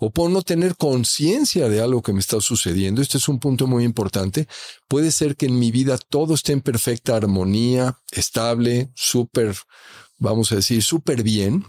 o 0.00 0.10
por 0.10 0.28
no 0.28 0.42
tener 0.42 0.74
conciencia 0.74 1.68
de 1.68 1.80
algo 1.80 2.02
que 2.02 2.12
me 2.12 2.18
está 2.18 2.40
sucediendo. 2.40 3.00
Este 3.00 3.18
es 3.18 3.28
un 3.28 3.38
punto 3.38 3.68
muy 3.68 3.84
importante. 3.84 4.48
Puede 4.88 5.12
ser 5.12 5.36
que 5.36 5.46
en 5.46 5.58
mi 5.58 5.70
vida 5.70 5.98
todo 5.98 6.34
esté 6.34 6.52
en 6.52 6.62
perfecta 6.62 7.14
armonía, 7.14 7.98
estable, 8.10 8.90
súper, 8.94 9.54
vamos 10.18 10.50
a 10.50 10.56
decir, 10.56 10.82
súper 10.82 11.22
bien. 11.22 11.64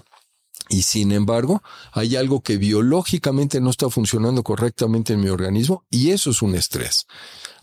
Y 0.69 0.83
sin 0.83 1.11
embargo, 1.11 1.61
hay 1.91 2.15
algo 2.15 2.41
que 2.41 2.57
biológicamente 2.57 3.59
no 3.59 3.71
está 3.71 3.89
funcionando 3.89 4.43
correctamente 4.43 5.13
en 5.13 5.21
mi 5.21 5.29
organismo 5.29 5.85
y 5.89 6.11
eso 6.11 6.29
es 6.29 6.41
un 6.41 6.55
estrés. 6.55 7.07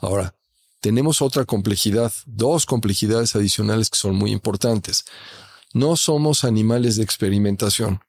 Ahora, 0.01 0.35
tenemos 0.81 1.23
otra 1.23 1.45
complejidad, 1.45 2.13
dos 2.27 2.67
complejidades 2.67 3.35
adicionales 3.35 3.91
que 3.91 3.99
son 3.99 4.17
muy 4.17 4.33
importantes. 4.33 5.05
No 5.73 5.97
somos 5.97 6.45
animales 6.45 6.97
de 6.97 7.05
experimentación. 7.05 8.01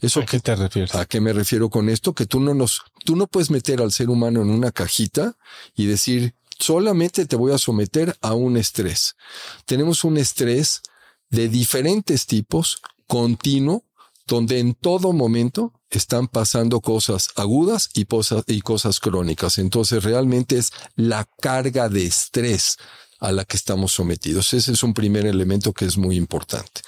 ¿Eso 0.00 0.20
¿A 0.20 0.26
qué 0.26 0.40
te 0.40 0.56
refieres? 0.56 0.94
¿A 0.94 1.04
qué 1.04 1.20
me 1.20 1.32
refiero 1.32 1.68
con 1.68 1.88
esto? 1.88 2.14
Que 2.14 2.26
tú 2.26 2.40
no 2.40 2.54
nos, 2.54 2.82
tú 3.04 3.16
no 3.16 3.26
puedes 3.26 3.50
meter 3.50 3.80
al 3.82 3.92
ser 3.92 4.08
humano 4.08 4.42
en 4.42 4.50
una 4.50 4.72
cajita 4.72 5.36
y 5.74 5.86
decir, 5.86 6.34
solamente 6.60 7.26
te 7.26 7.36
voy 7.36 7.52
a 7.52 7.58
someter 7.58 8.16
a 8.20 8.34
un 8.34 8.56
estrés. 8.56 9.16
Tenemos 9.64 10.04
un 10.04 10.18
estrés 10.18 10.82
de 11.30 11.48
diferentes 11.48 12.26
tipos, 12.26 12.80
continuo, 13.06 13.84
donde 14.26 14.60
en 14.60 14.74
todo 14.74 15.12
momento 15.12 15.72
están 15.90 16.28
pasando 16.28 16.80
cosas 16.80 17.30
agudas 17.34 17.90
y, 17.94 18.04
cosas 18.04 19.00
crónicas. 19.00 19.58
Entonces 19.58 20.04
realmente 20.04 20.58
es 20.58 20.72
la 20.94 21.28
carga 21.40 21.88
de 21.88 22.06
estrés 22.06 22.76
a 23.18 23.32
la 23.32 23.44
que 23.44 23.56
estamos 23.56 23.92
sometidos. 23.92 24.52
Ese 24.54 24.72
es 24.72 24.82
un 24.82 24.94
primer 24.94 25.26
elemento 25.26 25.72
que 25.72 25.84
es 25.84 25.98
muy 25.98 26.16
importante. 26.16 26.82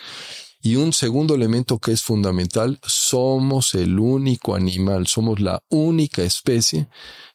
Y 0.62 0.76
un 0.76 0.92
segundo 0.92 1.34
elemento 1.34 1.80
que 1.80 1.90
es 1.90 2.02
fundamental, 2.02 2.78
somos 2.84 3.74
el 3.74 3.98
único 3.98 4.54
animal, 4.54 5.08
somos 5.08 5.40
la 5.40 5.60
única 5.68 6.22
especie 6.22 6.88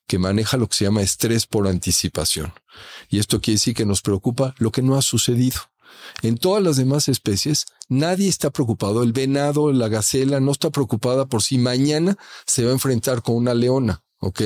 que 0.07 0.19
maneja 0.19 0.57
lo 0.57 0.67
que 0.67 0.75
se 0.75 0.85
llama 0.85 1.01
estrés 1.01 1.45
por 1.45 1.67
anticipación. 1.67 2.53
Y 3.09 3.19
esto 3.19 3.41
quiere 3.41 3.55
decir 3.55 3.75
que 3.75 3.85
nos 3.85 4.01
preocupa 4.01 4.55
lo 4.57 4.71
que 4.71 4.81
no 4.81 4.97
ha 4.97 5.01
sucedido. 5.01 5.59
En 6.21 6.37
todas 6.37 6.63
las 6.63 6.77
demás 6.77 7.09
especies, 7.09 7.65
nadie 7.89 8.27
está 8.27 8.49
preocupado. 8.49 9.03
El 9.03 9.13
venado, 9.13 9.71
la 9.71 9.89
gacela, 9.89 10.39
no 10.39 10.51
está 10.51 10.69
preocupada 10.69 11.25
por 11.25 11.43
si 11.43 11.57
mañana 11.57 12.17
se 12.45 12.63
va 12.63 12.69
a 12.69 12.73
enfrentar 12.73 13.21
con 13.21 13.35
una 13.35 13.53
leona, 13.53 14.03
¿ok? 14.19 14.41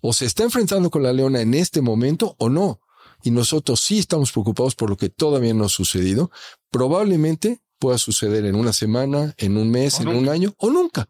O 0.00 0.12
se 0.12 0.26
está 0.26 0.44
enfrentando 0.44 0.90
con 0.90 1.02
la 1.02 1.12
leona 1.12 1.40
en 1.40 1.54
este 1.54 1.80
momento 1.80 2.34
o 2.38 2.48
no. 2.48 2.80
Y 3.22 3.30
nosotros 3.30 3.80
sí 3.80 3.98
estamos 3.98 4.32
preocupados 4.32 4.74
por 4.74 4.90
lo 4.90 4.96
que 4.96 5.08
todavía 5.08 5.54
no 5.54 5.64
ha 5.64 5.68
sucedido. 5.68 6.30
Probablemente 6.70 7.60
pueda 7.78 7.98
suceder 7.98 8.44
en 8.44 8.54
una 8.54 8.72
semana, 8.72 9.34
en 9.38 9.56
un 9.56 9.70
mes, 9.70 10.00
en 10.00 10.08
un 10.08 10.28
año 10.28 10.54
o 10.58 10.70
nunca. 10.70 11.08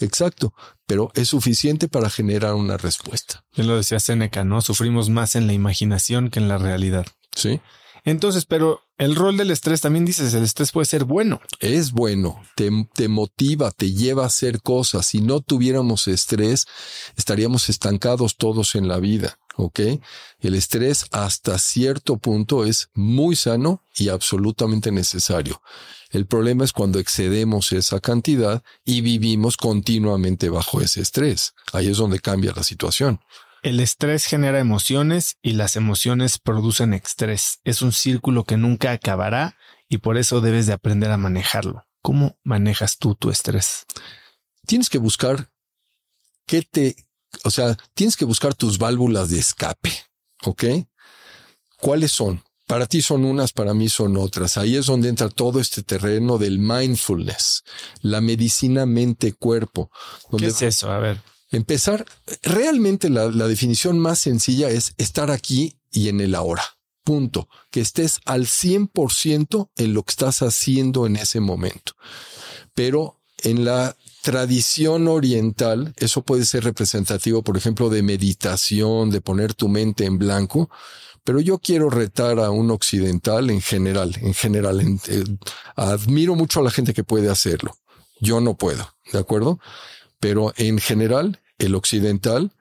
Exacto, 0.00 0.52
pero 0.88 1.12
es 1.14 1.28
suficiente 1.28 1.86
para 1.86 2.08
generar 2.08 2.54
una 2.54 2.78
respuesta. 2.78 3.44
Ya 3.52 3.62
lo 3.62 3.76
decía 3.76 4.00
Seneca, 4.00 4.42
¿no? 4.42 4.62
Sufrimos 4.62 5.10
más 5.10 5.36
en 5.36 5.46
la 5.46 5.52
imaginación 5.52 6.30
que 6.30 6.40
en 6.40 6.48
la 6.48 6.56
realidad. 6.56 7.06
Sí. 7.36 7.60
Entonces, 8.04 8.46
pero 8.46 8.80
el 8.96 9.14
rol 9.14 9.36
del 9.36 9.50
estrés 9.50 9.82
también 9.82 10.06
dices, 10.06 10.32
el 10.32 10.42
estrés 10.42 10.72
puede 10.72 10.86
ser 10.86 11.04
bueno. 11.04 11.42
Es 11.60 11.92
bueno, 11.92 12.40
te, 12.56 12.70
te, 12.94 13.06
motiva, 13.08 13.70
te 13.70 13.92
lleva 13.92 14.22
a 14.22 14.28
hacer 14.28 14.62
cosas. 14.62 15.06
Si 15.06 15.20
no 15.20 15.40
tuviéramos 15.40 16.08
estrés, 16.08 16.66
estaríamos 17.16 17.68
estancados 17.68 18.36
todos 18.36 18.74
en 18.74 18.88
la 18.88 18.98
vida. 18.98 19.38
¿Ok? 19.58 19.80
El 20.38 20.54
estrés 20.54 21.06
hasta 21.10 21.58
cierto 21.58 22.16
punto 22.16 22.64
es 22.64 22.90
muy 22.94 23.34
sano 23.34 23.84
y 23.94 24.08
absolutamente 24.08 24.92
necesario. 24.92 25.60
El 26.10 26.26
problema 26.26 26.64
es 26.64 26.72
cuando 26.72 27.00
excedemos 27.00 27.72
esa 27.72 28.00
cantidad 28.00 28.62
y 28.84 29.00
vivimos 29.00 29.56
continuamente 29.56 30.48
bajo 30.48 30.80
ese 30.80 31.02
estrés. 31.02 31.54
Ahí 31.72 31.88
es 31.88 31.98
donde 31.98 32.20
cambia 32.20 32.52
la 32.54 32.62
situación. 32.62 33.20
El 33.62 33.80
estrés 33.80 34.24
genera 34.24 34.60
emociones 34.60 35.36
y 35.42 35.52
las 35.52 35.74
emociones 35.74 36.38
producen 36.38 36.94
estrés. 36.94 37.58
Es 37.64 37.82
un 37.82 37.90
círculo 37.90 38.44
que 38.44 38.56
nunca 38.56 38.92
acabará 38.92 39.56
y 39.88 39.98
por 39.98 40.16
eso 40.16 40.40
debes 40.40 40.66
de 40.66 40.72
aprender 40.72 41.10
a 41.10 41.16
manejarlo. 41.16 41.84
¿Cómo 42.00 42.38
manejas 42.44 42.96
tú 42.96 43.16
tu 43.16 43.30
estrés? 43.30 43.86
Tienes 44.66 44.88
que 44.88 44.98
buscar 44.98 45.50
qué 46.46 46.62
te, 46.62 47.07
o 47.44 47.50
sea, 47.50 47.76
tienes 47.94 48.16
que 48.16 48.24
buscar 48.24 48.54
tus 48.54 48.78
válvulas 48.78 49.30
de 49.30 49.38
escape, 49.38 49.92
¿ok? 50.44 50.64
¿Cuáles 51.80 52.12
son? 52.12 52.42
Para 52.66 52.86
ti 52.86 53.00
son 53.00 53.24
unas, 53.24 53.52
para 53.52 53.72
mí 53.72 53.88
son 53.88 54.16
otras. 54.18 54.58
Ahí 54.58 54.76
es 54.76 54.86
donde 54.86 55.08
entra 55.08 55.30
todo 55.30 55.58
este 55.58 55.82
terreno 55.82 56.36
del 56.36 56.58
mindfulness, 56.58 57.64
la 58.02 58.20
medicina 58.20 58.84
mente-cuerpo. 58.84 59.90
¿Qué 60.36 60.46
es 60.46 60.60
eso? 60.60 60.90
A 60.90 60.98
ver. 60.98 61.22
Empezar, 61.50 62.04
realmente 62.42 63.08
la, 63.08 63.30
definición 63.30 63.98
más 63.98 64.18
sencilla 64.18 64.68
es 64.68 64.92
estar 64.98 65.30
aquí 65.30 65.78
y 65.90 66.08
en 66.08 66.20
el 66.20 66.34
ahora. 66.34 66.62
Punto. 67.04 67.48
Que 67.70 67.80
estés 67.80 68.20
al 68.26 68.44
100% 68.44 69.70
en 69.76 69.94
lo 69.94 70.02
que 70.02 70.10
estás 70.10 70.42
haciendo 70.42 71.06
en 71.06 71.16
ese 71.16 71.40
momento. 71.40 71.92
Pero 72.74 73.18
en 73.38 73.64
la 73.64 73.96
tradición 74.22 75.08
oriental, 75.08 75.94
eso 75.96 76.22
puede 76.22 76.44
ser 76.44 76.64
representativo, 76.64 77.42
por 77.42 77.56
ejemplo, 77.56 77.88
de 77.88 78.02
meditación, 78.02 79.10
de 79.10 79.20
poner 79.20 79.54
tu 79.54 79.68
mente 79.68 80.04
en 80.04 80.18
blanco, 80.18 80.70
Pero 81.24 81.40
yo 81.40 81.58
quiero 81.58 81.90
retar 81.90 82.38
a 82.38 82.50
un 82.50 82.70
occidental 82.70 83.50
en 83.50 83.60
general, 83.60 84.16
en 84.22 84.32
general. 84.32 84.80
Eh, 85.08 85.24
admiro 85.76 86.34
mucho 86.34 86.60
a 86.60 86.62
la 86.62 86.70
gente 86.70 86.94
que 86.94 87.04
puede 87.04 87.28
hacerlo. 87.28 87.76
Yo 88.18 88.40
no 88.40 88.56
puedo, 88.56 88.94
¿de 89.12 89.18
acuerdo? 89.18 89.60
Pero 90.20 90.54
en 90.56 90.78
general, 90.78 91.40
el 91.58 91.74
occidental 91.74 92.52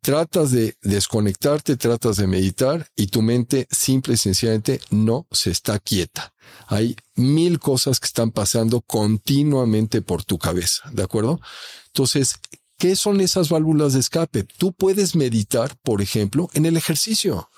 tratas 0.00 0.50
de 0.50 0.76
desconectarte, 0.82 1.76
tratas 1.76 2.16
de 2.16 2.26
meditar 2.26 2.88
y 2.96 3.08
tu 3.08 3.22
mente 3.22 3.68
simple 3.70 4.14
y 4.14 4.16
sencillamente 4.16 4.80
no 4.90 5.26
se 5.30 5.50
está 5.50 5.78
quieta. 5.78 6.32
Hay 6.66 6.96
mil 7.14 7.58
cosas 7.58 8.00
que 8.00 8.06
están 8.06 8.30
pasando 8.30 8.80
continuamente 8.80 10.02
por 10.02 10.24
tu 10.24 10.38
cabeza, 10.38 10.88
¿de 10.92 11.02
acuerdo? 11.02 11.40
Entonces, 11.88 12.36
¿qué 12.78 12.96
son 12.96 13.20
esas 13.20 13.50
válvulas 13.50 13.92
de 13.92 14.00
escape? 14.00 14.44
Tú 14.44 14.72
puedes 14.72 15.14
meditar, 15.14 15.76
por 15.82 16.00
ejemplo, 16.00 16.48
en 16.54 16.66
el 16.66 16.76
ejercicio. 16.76 17.50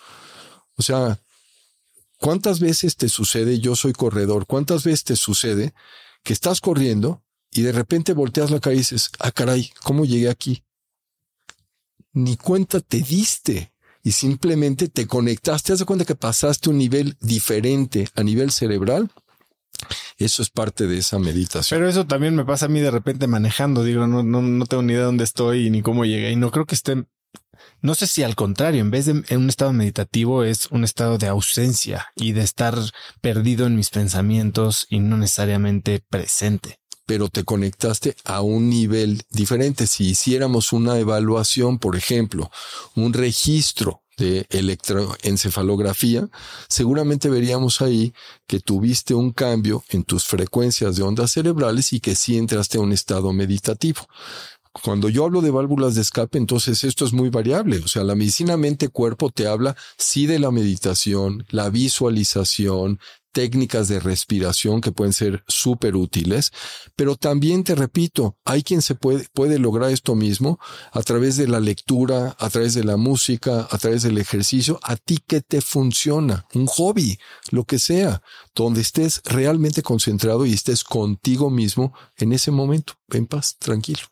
O 0.74 0.82
sea, 0.82 1.20
¿cuántas 2.18 2.58
veces 2.60 2.96
te 2.96 3.08
sucede, 3.08 3.60
yo 3.60 3.76
soy 3.76 3.92
corredor, 3.92 4.46
cuántas 4.46 4.84
veces 4.84 5.04
te 5.04 5.16
sucede 5.16 5.74
que 6.24 6.32
estás 6.32 6.60
corriendo 6.60 7.22
y 7.52 7.62
de 7.62 7.72
repente 7.72 8.14
volteas 8.14 8.50
la 8.50 8.60
cara 8.60 8.74
y 8.74 8.78
dices, 8.78 9.10
ah, 9.18 9.30
caray, 9.30 9.70
¿cómo 9.82 10.04
llegué 10.04 10.28
aquí? 10.28 10.64
Ni 12.12 12.36
cuenta 12.36 12.80
te 12.80 13.00
diste 13.00 13.72
y 14.02 14.12
simplemente 14.12 14.88
te 14.88 15.06
conectaste, 15.06 15.72
haz 15.72 15.84
cuenta 15.84 16.04
que 16.04 16.14
pasaste 16.14 16.70
un 16.70 16.78
nivel 16.78 17.16
diferente 17.20 18.08
a 18.14 18.22
nivel 18.22 18.50
cerebral. 18.50 19.10
Eso 20.18 20.42
es 20.42 20.50
parte 20.50 20.86
de 20.86 20.98
esa 20.98 21.18
meditación. 21.18 21.78
Pero 21.78 21.88
eso 21.88 22.06
también 22.06 22.36
me 22.36 22.44
pasa 22.44 22.66
a 22.66 22.68
mí 22.68 22.80
de 22.80 22.90
repente 22.90 23.26
manejando. 23.26 23.82
Digo, 23.82 24.06
no, 24.06 24.22
no, 24.22 24.42
no 24.42 24.66
tengo 24.66 24.82
ni 24.82 24.92
idea 24.92 25.00
de 25.00 25.06
dónde 25.06 25.24
estoy 25.24 25.70
ni 25.70 25.82
cómo 25.82 26.04
llegué. 26.04 26.30
Y 26.30 26.36
no 26.36 26.50
creo 26.50 26.66
que 26.66 26.74
esté. 26.74 27.04
No 27.80 27.94
sé 27.94 28.06
si 28.06 28.22
al 28.22 28.36
contrario, 28.36 28.80
en 28.80 28.90
vez 28.90 29.06
de 29.06 29.36
un 29.36 29.48
estado 29.48 29.72
meditativo, 29.72 30.44
es 30.44 30.68
un 30.70 30.84
estado 30.84 31.18
de 31.18 31.26
ausencia 31.26 32.08
y 32.14 32.32
de 32.32 32.42
estar 32.42 32.76
perdido 33.20 33.66
en 33.66 33.74
mis 33.74 33.90
pensamientos 33.90 34.86
y 34.88 35.00
no 35.00 35.16
necesariamente 35.16 36.04
presente 36.08 36.81
pero 37.06 37.28
te 37.28 37.44
conectaste 37.44 38.16
a 38.24 38.40
un 38.40 38.68
nivel 38.68 39.22
diferente. 39.30 39.86
Si 39.86 40.10
hiciéramos 40.10 40.72
una 40.72 40.98
evaluación, 40.98 41.78
por 41.78 41.96
ejemplo, 41.96 42.50
un 42.94 43.12
registro 43.12 44.02
de 44.18 44.46
electroencefalografía, 44.50 46.28
seguramente 46.68 47.28
veríamos 47.28 47.80
ahí 47.80 48.12
que 48.46 48.60
tuviste 48.60 49.14
un 49.14 49.32
cambio 49.32 49.84
en 49.88 50.04
tus 50.04 50.24
frecuencias 50.24 50.96
de 50.96 51.02
ondas 51.02 51.32
cerebrales 51.32 51.92
y 51.92 52.00
que 52.00 52.14
sí 52.14 52.36
entraste 52.36 52.78
a 52.78 52.82
un 52.82 52.92
estado 52.92 53.32
meditativo. 53.32 54.06
Cuando 54.72 55.10
yo 55.10 55.24
hablo 55.26 55.42
de 55.42 55.50
válvulas 55.50 55.94
de 55.94 56.00
escape, 56.00 56.38
entonces 56.38 56.82
esto 56.84 57.04
es 57.04 57.12
muy 57.12 57.28
variable. 57.28 57.78
O 57.84 57.88
sea, 57.88 58.04
la 58.04 58.14
medicina 58.14 58.56
mente-cuerpo 58.56 59.30
te 59.30 59.46
habla 59.46 59.76
sí 59.98 60.26
de 60.26 60.38
la 60.38 60.50
meditación, 60.50 61.44
la 61.50 61.68
visualización, 61.68 62.98
técnicas 63.32 63.88
de 63.88 63.98
respiración 64.00 64.80
que 64.80 64.92
pueden 64.92 65.12
ser 65.12 65.42
súper 65.48 65.96
útiles, 65.96 66.52
pero 66.94 67.16
también 67.16 67.64
te 67.64 67.74
repito, 67.74 68.36
hay 68.44 68.62
quien 68.62 68.82
se 68.82 68.94
puede, 68.94 69.26
puede 69.32 69.58
lograr 69.58 69.90
esto 69.90 70.14
mismo 70.14 70.58
a 70.92 71.02
través 71.02 71.36
de 71.36 71.48
la 71.48 71.60
lectura, 71.60 72.36
a 72.38 72.50
través 72.50 72.74
de 72.74 72.84
la 72.84 72.96
música, 72.96 73.66
a 73.70 73.78
través 73.78 74.02
del 74.02 74.18
ejercicio, 74.18 74.78
a 74.82 74.96
ti 74.96 75.18
que 75.26 75.40
te 75.40 75.60
funciona, 75.60 76.46
un 76.54 76.66
hobby, 76.66 77.18
lo 77.50 77.64
que 77.64 77.78
sea, 77.78 78.22
donde 78.54 78.82
estés 78.82 79.22
realmente 79.24 79.82
concentrado 79.82 80.46
y 80.46 80.52
estés 80.52 80.84
contigo 80.84 81.50
mismo 81.50 81.92
en 82.16 82.32
ese 82.32 82.50
momento, 82.50 82.94
en 83.10 83.26
paz, 83.26 83.56
tranquilo. 83.58 84.02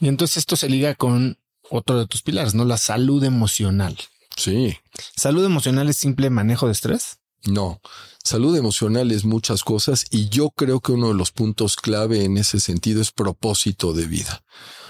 Y 0.00 0.08
entonces 0.08 0.38
esto 0.38 0.56
se 0.56 0.68
liga 0.68 0.94
con 0.94 1.38
otro 1.70 1.98
de 1.98 2.06
tus 2.06 2.22
pilares, 2.22 2.54
¿no? 2.54 2.64
La 2.64 2.78
salud 2.78 3.22
emocional. 3.24 3.98
Sí. 4.36 4.76
¿Salud 5.16 5.44
emocional 5.44 5.88
es 5.88 5.96
simple 5.96 6.30
manejo 6.30 6.66
de 6.66 6.72
estrés? 6.72 7.18
No, 7.44 7.80
salud 8.24 8.56
emocional 8.56 9.10
es 9.12 9.24
muchas 9.24 9.62
cosas 9.62 10.06
y 10.10 10.28
yo 10.28 10.50
creo 10.50 10.80
que 10.80 10.92
uno 10.92 11.08
de 11.08 11.14
los 11.14 11.30
puntos 11.30 11.76
clave 11.76 12.24
en 12.24 12.36
ese 12.36 12.60
sentido 12.60 13.00
es 13.00 13.12
propósito 13.12 13.92
de 13.92 14.06
vida. 14.06 14.44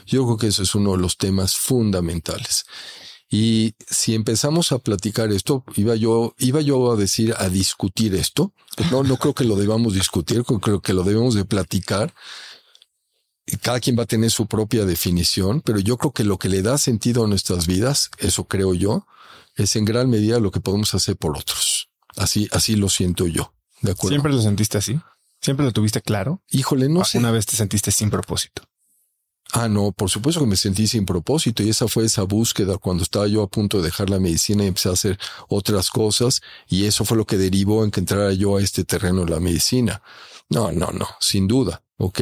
Yo 0.06 0.24
creo 0.24 0.38
que 0.38 0.46
ese 0.48 0.62
es 0.62 0.74
uno 0.74 0.92
de 0.92 0.98
los 0.98 1.18
temas 1.18 1.56
fundamentales. 1.56 2.64
Y 3.30 3.74
si 3.90 4.14
empezamos 4.14 4.72
a 4.72 4.78
platicar 4.78 5.30
esto, 5.32 5.62
iba 5.76 5.94
yo, 5.94 6.34
iba 6.38 6.62
yo 6.62 6.90
a 6.90 6.96
decir, 6.96 7.34
a 7.36 7.50
discutir 7.50 8.14
esto. 8.14 8.54
No, 8.90 9.02
no 9.02 9.18
creo 9.18 9.34
que 9.34 9.44
lo 9.44 9.56
debamos 9.56 9.92
discutir, 9.92 10.44
creo 10.44 10.80
que 10.80 10.94
lo 10.94 11.02
debemos 11.04 11.34
de 11.34 11.44
platicar. 11.44 12.14
Cada 13.60 13.80
quien 13.80 13.98
va 13.98 14.04
a 14.04 14.06
tener 14.06 14.30
su 14.30 14.46
propia 14.46 14.86
definición, 14.86 15.60
pero 15.60 15.78
yo 15.78 15.98
creo 15.98 16.12
que 16.12 16.24
lo 16.24 16.38
que 16.38 16.48
le 16.48 16.62
da 16.62 16.78
sentido 16.78 17.24
a 17.24 17.28
nuestras 17.28 17.66
vidas, 17.66 18.10
eso 18.18 18.44
creo 18.44 18.72
yo, 18.72 19.06
es 19.56 19.76
en 19.76 19.84
gran 19.84 20.08
medida 20.08 20.40
lo 20.40 20.50
que 20.50 20.60
podemos 20.60 20.94
hacer 20.94 21.16
por 21.16 21.36
otros. 21.36 21.88
Así, 22.18 22.48
así 22.52 22.76
lo 22.76 22.88
siento 22.88 23.26
yo. 23.26 23.54
De 23.80 23.92
acuerdo. 23.92 24.14
¿Siempre 24.14 24.32
lo 24.32 24.42
sentiste 24.42 24.78
así? 24.78 25.00
¿Siempre 25.40 25.64
lo 25.64 25.72
tuviste 25.72 26.02
claro? 26.02 26.42
Híjole, 26.50 26.88
no 26.88 27.04
sé. 27.04 27.18
Una 27.18 27.30
vez 27.30 27.46
te 27.46 27.56
sentiste 27.56 27.92
sin 27.92 28.10
propósito. 28.10 28.62
Ah, 29.52 29.68
no, 29.68 29.92
por 29.92 30.10
supuesto 30.10 30.40
que 30.40 30.46
me 30.46 30.56
sentí 30.56 30.86
sin 30.86 31.06
propósito 31.06 31.62
y 31.62 31.70
esa 31.70 31.88
fue 31.88 32.04
esa 32.04 32.24
búsqueda 32.24 32.76
cuando 32.76 33.02
estaba 33.02 33.26
yo 33.28 33.42
a 33.42 33.48
punto 33.48 33.78
de 33.78 33.84
dejar 33.84 34.10
la 34.10 34.20
medicina 34.20 34.64
y 34.64 34.66
empecé 34.66 34.90
a 34.90 34.92
hacer 34.92 35.18
otras 35.48 35.90
cosas 35.90 36.42
y 36.68 36.84
eso 36.84 37.06
fue 37.06 37.16
lo 37.16 37.24
que 37.24 37.38
derivó 37.38 37.82
en 37.82 37.90
que 37.90 38.00
entrara 38.00 38.32
yo 38.34 38.58
a 38.58 38.62
este 38.62 38.84
terreno 38.84 39.24
de 39.24 39.30
la 39.30 39.40
medicina. 39.40 40.02
No, 40.50 40.70
no, 40.70 40.90
no, 40.92 41.08
sin 41.20 41.48
duda, 41.48 41.82
¿ok? 41.96 42.20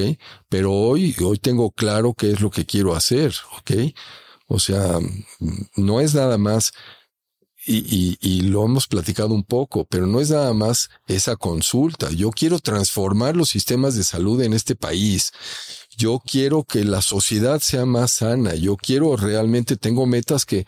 Pero 0.48 0.72
hoy, 0.72 1.16
hoy 1.20 1.38
tengo 1.38 1.72
claro 1.72 2.14
qué 2.14 2.30
es 2.30 2.40
lo 2.40 2.50
que 2.50 2.64
quiero 2.64 2.94
hacer, 2.94 3.34
¿ok? 3.58 3.72
O 4.46 4.60
sea, 4.60 5.00
no 5.74 6.00
es 6.00 6.14
nada 6.14 6.38
más 6.38 6.72
y, 7.66 8.16
y, 8.20 8.40
lo 8.42 8.64
hemos 8.64 8.86
platicado 8.86 9.34
un 9.34 9.42
poco, 9.42 9.84
pero 9.84 10.06
no 10.06 10.20
es 10.20 10.30
nada 10.30 10.52
más 10.52 10.88
esa 11.08 11.36
consulta. 11.36 12.10
Yo 12.10 12.30
quiero 12.30 12.60
transformar 12.60 13.36
los 13.36 13.48
sistemas 13.48 13.96
de 13.96 14.04
salud 14.04 14.40
en 14.42 14.52
este 14.52 14.76
país. 14.76 15.32
Yo 15.96 16.22
quiero 16.24 16.62
que 16.62 16.84
la 16.84 17.02
sociedad 17.02 17.60
sea 17.60 17.84
más 17.84 18.12
sana. 18.12 18.54
Yo 18.54 18.76
quiero 18.76 19.16
realmente, 19.16 19.76
tengo 19.76 20.06
metas 20.06 20.46
que 20.46 20.66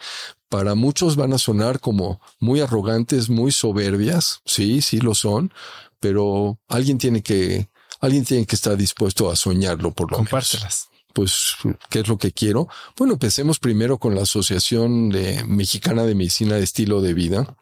para 0.48 0.74
muchos 0.74 1.14
van 1.14 1.32
a 1.32 1.38
sonar 1.38 1.78
como 1.78 2.20
muy 2.40 2.60
arrogantes, 2.60 3.30
muy 3.30 3.52
soberbias. 3.52 4.40
Sí, 4.44 4.82
sí 4.82 4.98
lo 4.98 5.14
son, 5.14 5.52
pero 6.00 6.58
alguien 6.66 6.98
tiene 6.98 7.22
que, 7.22 7.68
alguien 8.00 8.24
tiene 8.24 8.44
que 8.44 8.56
estar 8.56 8.76
dispuesto 8.76 9.30
a 9.30 9.36
soñarlo 9.36 9.92
por 9.92 10.10
lo 10.10 10.16
Compártelas 10.16 10.88
pues, 11.18 11.56
¿qué 11.90 11.98
es 11.98 12.06
lo 12.06 12.16
que 12.16 12.30
quiero? 12.30 12.68
Bueno, 12.96 13.14
empecemos 13.14 13.58
primero 13.58 13.98
con 13.98 14.14
la 14.14 14.22
Asociación 14.22 15.08
Mexicana 15.48 16.04
de 16.04 16.14
Medicina 16.14 16.54
de 16.54 16.62
Estilo 16.62 17.00
de 17.00 17.12
Vida. 17.12 17.56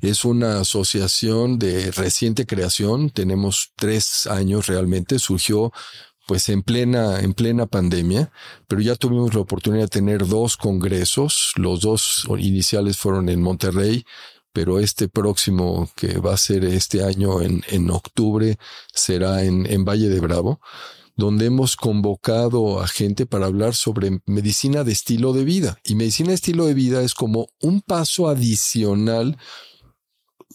Es 0.00 0.24
una 0.24 0.60
asociación 0.60 1.58
de 1.58 1.90
reciente 1.90 2.46
creación. 2.46 3.10
Tenemos 3.10 3.72
tres 3.74 4.28
años 4.28 4.68
realmente. 4.68 5.18
Surgió 5.18 5.72
pues 6.28 6.48
en 6.48 6.62
plena, 6.62 7.18
en 7.18 7.34
plena 7.34 7.66
pandemia, 7.66 8.30
pero 8.68 8.82
ya 8.82 8.94
tuvimos 8.94 9.34
la 9.34 9.40
oportunidad 9.40 9.86
de 9.86 9.88
tener 9.88 10.24
dos 10.24 10.56
congresos. 10.56 11.54
Los 11.56 11.80
dos 11.80 12.24
iniciales 12.38 12.98
fueron 12.98 13.28
en 13.30 13.42
Monterrey, 13.42 14.04
pero 14.52 14.78
este 14.78 15.08
próximo 15.08 15.90
que 15.96 16.18
va 16.18 16.34
a 16.34 16.36
ser 16.36 16.64
este 16.64 17.02
año 17.02 17.42
en, 17.42 17.64
en 17.66 17.90
octubre 17.90 18.58
será 18.94 19.42
en, 19.42 19.66
en 19.66 19.84
Valle 19.84 20.08
de 20.08 20.20
Bravo 20.20 20.60
donde 21.18 21.46
hemos 21.46 21.76
convocado 21.76 22.80
a 22.80 22.86
gente 22.86 23.26
para 23.26 23.46
hablar 23.46 23.74
sobre 23.74 24.22
medicina 24.24 24.84
de 24.84 24.92
estilo 24.92 25.32
de 25.32 25.44
vida. 25.44 25.78
Y 25.82 25.96
medicina 25.96 26.28
de 26.28 26.36
estilo 26.36 26.64
de 26.64 26.74
vida 26.74 27.02
es 27.02 27.12
como 27.12 27.48
un 27.60 27.80
paso 27.82 28.28
adicional, 28.28 29.36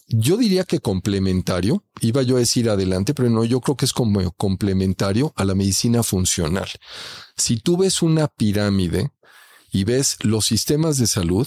yo 0.08 0.38
diría 0.38 0.64
que 0.64 0.80
complementario, 0.80 1.84
iba 2.00 2.22
yo 2.22 2.36
a 2.36 2.40
decir 2.40 2.70
adelante, 2.70 3.12
pero 3.12 3.28
no, 3.28 3.44
yo 3.44 3.60
creo 3.60 3.76
que 3.76 3.84
es 3.84 3.92
como 3.92 4.32
complementario 4.32 5.34
a 5.36 5.44
la 5.44 5.54
medicina 5.54 6.02
funcional. 6.02 6.68
Si 7.36 7.58
tú 7.58 7.76
ves 7.76 8.00
una 8.00 8.28
pirámide 8.28 9.12
y 9.70 9.84
ves 9.84 10.16
los 10.22 10.46
sistemas 10.46 10.96
de 10.96 11.06
salud, 11.06 11.46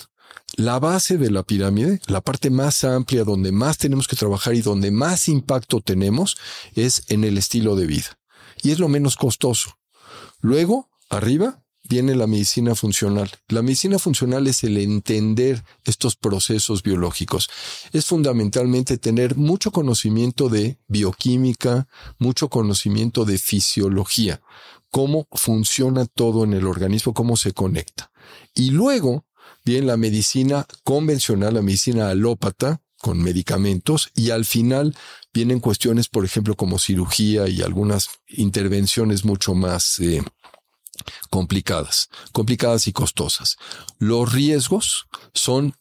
la 0.58 0.78
base 0.78 1.18
de 1.18 1.32
la 1.32 1.42
pirámide, 1.42 2.02
la 2.06 2.22
parte 2.22 2.52
más 2.52 2.84
amplia 2.84 3.24
donde 3.24 3.52
más 3.52 3.80
tenemos 3.80 4.08
que 4.08 4.16
trabajar 4.16 4.54
y 4.54 4.62
donde 4.62 4.92
más 4.92 5.28
impacto 5.28 5.82
tenemos, 5.82 6.38
es 6.76 7.04
en 7.08 7.24
el 7.24 7.40
estilo 7.40 7.76
de 7.76 7.88
vida 7.88 8.17
y 8.64 8.72
es 8.72 8.80
lo 8.80 8.88
menos 8.88 9.16
costoso. 9.16 9.78
Luego, 10.42 10.90
arriba, 11.10 11.64
viene 11.88 12.16
la 12.16 12.28
medicina 12.28 12.76
funcional. 12.76 13.32
La 13.48 13.62
medicina 13.62 14.00
funcional 14.00 14.48
es 14.48 14.64
el 14.64 14.78
entender 14.78 15.64
estos 15.86 16.16
procesos 16.16 16.84
biológicos. 16.84 17.50
Es 17.92 18.06
fundamentalmente 18.06 18.98
tener 18.98 19.36
mucho 19.36 19.72
conocimiento 19.72 20.50
de 20.50 20.78
bioquímica, 20.88 21.88
mucho 22.20 22.50
conocimiento 22.50 23.26
de 23.26 23.38
fisiología, 23.38 24.42
cómo 24.92 25.28
funciona 25.32 26.06
todo 26.06 26.44
en 26.44 26.54
el 26.54 26.68
organismo, 26.68 27.14
cómo 27.14 27.38
se 27.38 27.54
conecta. 27.54 28.12
Y 28.54 28.72
luego 28.72 29.26
viene 29.64 29.88
la 29.88 29.98
medicina 29.98 30.66
convencional, 30.84 31.56
la 31.56 31.62
medicina 31.62 32.10
alópata, 32.10 32.82
con 33.00 33.22
medicamentos 33.22 34.10
y 34.16 34.32
al 34.32 34.46
final 34.46 34.96
vienen 35.38 35.60
cuestiones, 35.60 36.08
por 36.08 36.26
ejemplo, 36.26 36.56
como 36.56 36.80
cirugía 36.80 37.48
y 37.48 37.62
algunas 37.62 38.10
intervenciones 38.28 39.24
mucho 39.24 39.54
más 39.54 40.00
eh, 40.00 40.24
complicadas, 41.30 42.10
complicadas 42.32 42.88
y 42.88 42.92
costosas. 42.92 43.58
Los 44.00 44.34
riesgos 44.34 45.06
son 45.36 45.76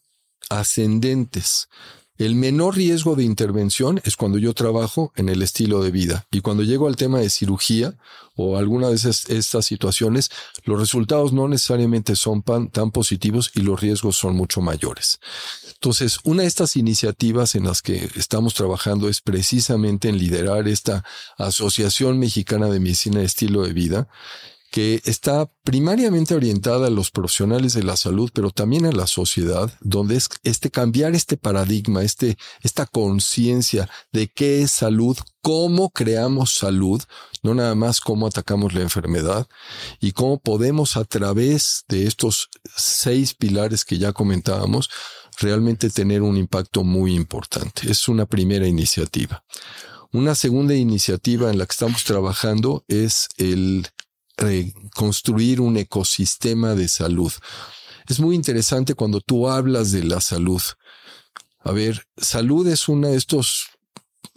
ascendentes. 0.51 1.69
El 2.17 2.33
menor 2.33 2.75
riesgo 2.75 3.15
de 3.15 3.23
intervención 3.23 4.01
es 4.03 4.15
cuando 4.15 4.39
yo 4.39 4.53
trabajo 4.55 5.13
en 5.15 5.29
el 5.29 5.43
estilo 5.43 5.83
de 5.83 5.91
vida. 5.91 6.25
Y 6.31 6.41
cuando 6.41 6.63
llego 6.63 6.87
al 6.87 6.95
tema 6.95 7.19
de 7.19 7.29
cirugía 7.29 7.95
o 8.35 8.57
alguna 8.57 8.89
de 8.89 8.95
estas 8.95 9.65
situaciones, 9.65 10.31
los 10.63 10.79
resultados 10.79 11.31
no 11.31 11.47
necesariamente 11.47 12.15
son 12.15 12.41
tan 12.43 12.91
positivos 12.91 13.51
y 13.53 13.61
los 13.61 13.79
riesgos 13.79 14.17
son 14.17 14.35
mucho 14.35 14.61
mayores. 14.61 15.19
Entonces, 15.73 16.19
una 16.23 16.41
de 16.41 16.47
estas 16.47 16.75
iniciativas 16.75 17.53
en 17.53 17.65
las 17.65 17.83
que 17.83 18.09
estamos 18.15 18.55
trabajando 18.55 19.09
es 19.09 19.21
precisamente 19.21 20.09
en 20.09 20.17
liderar 20.17 20.67
esta 20.67 21.03
Asociación 21.37 22.17
Mexicana 22.17 22.67
de 22.67 22.79
Medicina 22.79 23.19
de 23.19 23.25
Estilo 23.25 23.61
de 23.61 23.73
Vida, 23.73 24.07
que 24.77 25.01
está 25.05 25.49
primariamente 25.63 26.35
orientada 26.35 26.85
a 26.85 26.91
los 26.91 27.09
profesionales 27.09 27.73
de 27.73 27.81
la 27.81 27.97
salud, 27.97 28.29
pero 28.31 28.51
también 28.51 28.85
a 28.85 28.91
la 28.91 29.07
sociedad, 29.07 29.73
donde 29.81 30.17
es 30.17 30.29
este 30.43 30.69
cambiar 30.69 31.15
este 31.15 31.35
paradigma, 31.35 32.03
este, 32.03 32.37
esta 32.61 32.85
conciencia 32.85 33.89
de 34.11 34.27
qué 34.27 34.61
es 34.61 34.69
salud, 34.69 35.17
cómo 35.41 35.89
creamos 35.89 36.53
salud, 36.53 37.01
no 37.41 37.55
nada 37.55 37.73
más 37.73 37.99
cómo 37.99 38.27
atacamos 38.27 38.75
la 38.75 38.81
enfermedad 38.81 39.47
y 39.99 40.11
cómo 40.11 40.37
podemos 40.37 40.95
a 40.95 41.05
través 41.05 41.83
de 41.87 42.05
estos 42.05 42.47
seis 42.75 43.33
pilares 43.33 43.83
que 43.83 43.97
ya 43.97 44.13
comentábamos, 44.13 44.91
realmente 45.39 45.89
tener 45.89 46.21
un 46.21 46.37
impacto 46.37 46.83
muy 46.83 47.15
importante. 47.15 47.89
Es 47.89 48.07
una 48.07 48.27
primera 48.27 48.67
iniciativa. 48.67 49.43
Una 50.13 50.35
segunda 50.35 50.75
iniciativa 50.75 51.49
en 51.49 51.57
la 51.57 51.65
que 51.65 51.73
estamos 51.73 52.03
trabajando 52.03 52.85
es 52.87 53.27
el 53.37 53.87
construir 54.93 55.61
un 55.61 55.77
ecosistema 55.77 56.75
de 56.75 56.87
salud. 56.87 57.31
Es 58.07 58.19
muy 58.19 58.35
interesante 58.35 58.93
cuando 58.93 59.19
tú 59.19 59.49
hablas 59.49 59.91
de 59.91 60.03
la 60.03 60.21
salud. 60.21 60.61
A 61.59 61.71
ver, 61.71 62.07
salud 62.17 62.67
es 62.67 62.87
uno 62.87 63.09
de 63.09 63.17
estos 63.17 63.67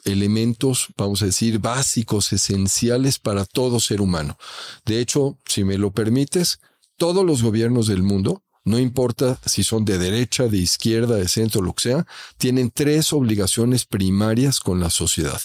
elementos, 0.05 0.89
vamos 0.97 1.23
a 1.23 1.27
decir, 1.27 1.59
básicos, 1.59 2.33
esenciales 2.33 3.19
para 3.19 3.45
todo 3.45 3.81
ser 3.81 4.01
humano. 4.01 4.39
De 4.85 5.01
hecho, 5.01 5.39
si 5.47 5.65
me 5.65 5.79
lo 5.79 5.93
permites, 5.93 6.61
todos 6.97 7.25
los 7.25 7.43
gobiernos 7.43 7.87
del 7.87 8.03
mundo, 8.03 8.43
no 8.65 8.79
importa 8.79 9.39
si 9.47 9.65
son 9.65 9.85
de 9.85 9.99
derecha, 9.99 10.49
de 10.49 10.59
izquierda, 10.59 11.17
de 11.17 11.29
centro, 11.29 11.63
lo 11.63 11.73
que 11.73 11.83
sea, 11.83 12.07
tienen 12.37 12.71
tres 12.71 13.13
obligaciones 13.13 13.85
primarias 13.85 14.61
con 14.61 14.81
la 14.81 14.91
sociedad. 14.91 15.41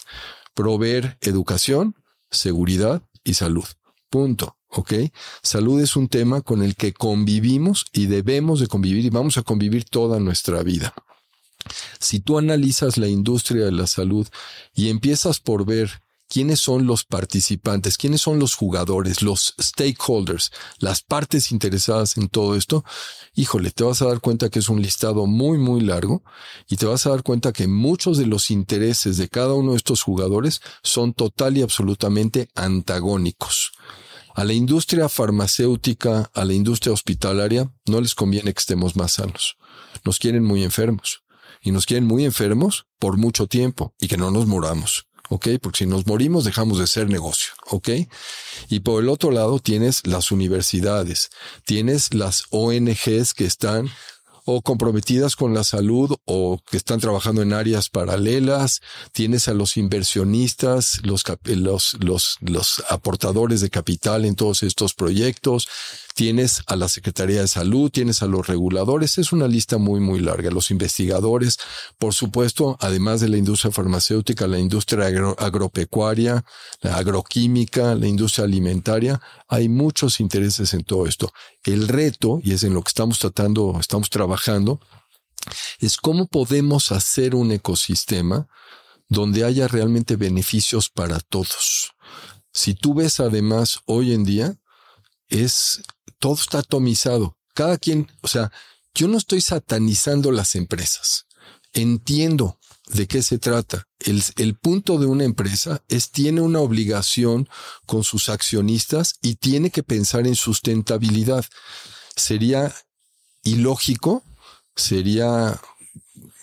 Proveer 0.54 1.18
educación, 1.22 1.96
seguridad 2.30 3.02
y 3.24 3.36
salud. 3.36 3.66
Punto. 4.16 4.56
¿Ok? 4.70 4.94
Salud 5.44 5.82
es 5.82 5.98
un 5.98 6.08
tema 6.08 6.40
con 6.40 6.64
el 6.64 6.78
que 6.78 6.94
convivimos 6.94 7.86
y 7.92 8.06
debemos 8.06 8.62
de 8.62 8.68
convivir 8.68 9.04
y 9.04 9.10
vamos 9.10 9.38
a 9.38 9.42
convivir 9.42 9.84
toda 9.84 10.22
nuestra 10.22 10.64
vida. 10.64 10.94
Si 12.00 12.22
tú 12.22 12.38
analizas 12.38 12.98
la 12.98 13.10
industria 13.10 13.66
de 13.66 13.74
la 13.74 13.88
salud 13.88 14.26
y 14.74 14.88
empiezas 14.88 15.42
por 15.42 15.66
ver 15.66 16.02
quiénes 16.30 16.62
son 16.62 16.88
los 16.88 17.04
participantes, 17.04 17.98
quiénes 17.98 18.22
son 18.22 18.40
los 18.40 18.56
jugadores, 18.56 19.22
los 19.22 19.54
stakeholders, 19.60 20.54
las 20.80 21.02
partes 21.02 21.52
interesadas 21.52 22.16
en 22.16 22.30
todo 22.30 22.56
esto, 22.56 22.86
híjole, 23.34 23.72
te 23.72 23.84
vas 23.84 24.02
a 24.02 24.06
dar 24.06 24.22
cuenta 24.22 24.50
que 24.50 24.60
es 24.60 24.70
un 24.70 24.82
listado 24.82 25.26
muy, 25.26 25.58
muy 25.58 25.82
largo 25.82 26.24
y 26.70 26.78
te 26.78 26.86
vas 26.86 27.06
a 27.06 27.10
dar 27.10 27.22
cuenta 27.22 27.52
que 27.52 27.68
muchos 27.68 28.18
de 28.18 28.28
los 28.28 28.50
intereses 28.50 29.18
de 29.18 29.28
cada 29.28 29.56
uno 29.56 29.72
de 29.72 29.78
estos 29.78 30.04
jugadores 30.04 30.62
son 30.84 31.14
total 31.14 31.58
y 31.58 31.64
absolutamente 31.64 32.48
antagónicos. 32.56 33.74
A 34.36 34.44
la 34.44 34.52
industria 34.52 35.08
farmacéutica, 35.08 36.30
a 36.34 36.44
la 36.44 36.54
industria 36.54 36.92
hospitalaria, 36.92 37.72
no 37.86 38.02
les 38.02 38.14
conviene 38.14 38.54
que 38.54 38.60
estemos 38.60 38.98
más 38.98 39.14
sanos. 39.14 39.56
Nos 40.04 40.20
quieren 40.20 40.44
muy 40.44 40.62
enfermos. 40.64 41.24
Y 41.62 41.72
nos 41.72 41.86
quieren 41.86 42.06
muy 42.06 42.26
enfermos 42.26 42.86
por 43.00 43.16
mucho 43.16 43.48
tiempo 43.48 43.96
y 43.98 44.10
que 44.10 44.18
no 44.18 44.32
nos 44.32 44.46
moramos. 44.46 45.08
¿ok? 45.30 45.48
Porque 45.62 45.80
si 45.80 45.86
nos 45.86 46.06
morimos 46.06 46.44
dejamos 46.44 46.80
de 46.80 46.88
ser 46.88 47.10
negocio, 47.10 47.54
¿ok? 47.70 47.90
Y 48.70 48.82
por 48.82 49.02
el 49.02 49.10
otro 49.10 49.32
lado 49.32 49.60
tienes 49.60 50.06
las 50.06 50.32
universidades, 50.32 51.30
tienes 51.64 52.14
las 52.14 52.44
ONGs 52.50 53.34
que 53.34 53.46
están 53.46 53.90
o 54.46 54.62
comprometidas 54.62 55.36
con 55.36 55.54
la 55.54 55.64
salud 55.64 56.16
o 56.26 56.62
que 56.70 56.78
están 56.78 57.00
trabajando 57.00 57.42
en 57.42 57.52
áreas 57.52 57.90
paralelas, 57.90 58.82
tienes 59.12 59.48
a 59.48 59.54
los 59.54 59.76
inversionistas, 59.76 61.02
los, 61.04 61.24
los, 61.46 61.98
los, 62.00 62.38
los 62.42 62.84
aportadores 62.90 63.62
de 63.62 63.72
capital 63.72 64.24
en 64.24 64.36
todos 64.36 64.64
estos 64.64 64.94
proyectos, 64.94 65.68
tienes 66.16 66.64
a 66.68 66.78
la 66.78 66.88
Secretaría 66.88 67.42
de 67.42 67.48
Salud, 67.48 67.92
tienes 67.92 68.24
a 68.24 68.26
los 68.26 68.48
reguladores, 68.48 69.18
es 69.18 69.34
una 69.34 69.50
lista 69.50 69.78
muy, 69.78 70.00
muy 70.00 70.22
larga, 70.22 70.50
los 70.50 70.72
investigadores, 70.72 71.60
por 72.00 72.14
supuesto, 72.14 72.78
además 72.80 73.20
de 73.20 73.28
la 73.28 73.38
industria 73.38 73.72
farmacéutica, 73.72 74.48
la 74.48 74.58
industria 74.58 75.08
agropecuaria, 75.38 76.46
la 76.80 76.96
agroquímica, 76.96 77.96
la 77.96 78.08
industria 78.08 78.46
alimentaria, 78.46 79.20
hay 79.50 79.68
muchos 79.68 80.22
intereses 80.22 80.74
en 80.74 80.86
todo 80.86 81.06
esto. 81.06 81.34
El 81.64 81.90
reto, 81.90 82.40
y 82.42 82.54
es 82.54 82.64
en 82.64 82.74
lo 82.74 82.82
que 82.82 82.90
estamos 82.90 83.20
tratando, 83.20 83.78
estamos 83.78 84.10
trabajando, 84.10 84.80
es 85.80 85.98
cómo 85.98 86.28
podemos 86.28 86.94
hacer 86.94 87.36
un 87.36 87.52
ecosistema 87.52 88.48
donde 89.10 89.44
haya 89.44 89.68
realmente 89.68 90.16
beneficios 90.16 90.90
para 90.90 91.20
todos. 91.20 91.92
Si 92.54 92.74
tú 92.74 92.94
ves 92.94 93.20
además 93.20 93.80
hoy 93.86 94.14
en 94.14 94.24
día, 94.24 94.56
es 95.28 95.82
todo 96.20 96.36
está 96.36 96.60
atomizado. 96.60 97.38
Cada 97.54 97.78
quien, 97.78 98.12
o 98.22 98.28
sea, 98.28 98.52
yo 98.94 99.08
no 99.08 99.18
estoy 99.18 99.42
satanizando 99.42 100.32
las 100.32 100.56
empresas. 100.56 101.26
Entiendo 101.74 102.58
de 102.88 103.08
qué 103.08 103.22
se 103.22 103.38
trata. 103.38 103.88
El, 104.00 104.56
punto 104.56 104.98
de 104.98 105.08
una 105.08 105.24
empresa 105.24 105.84
es 105.88 106.12
tiene 106.12 106.42
una 106.42 106.60
obligación 106.60 107.50
con 107.86 108.04
sus 108.04 108.30
accionistas 108.30 109.16
y 109.22 109.36
tiene 109.36 109.72
que 109.72 109.84
pensar 109.84 110.28
en 110.28 110.36
sustentabilidad. 110.36 111.46
Sería 112.16 112.74
ilógico, 113.44 114.24
sería, 114.76 115.60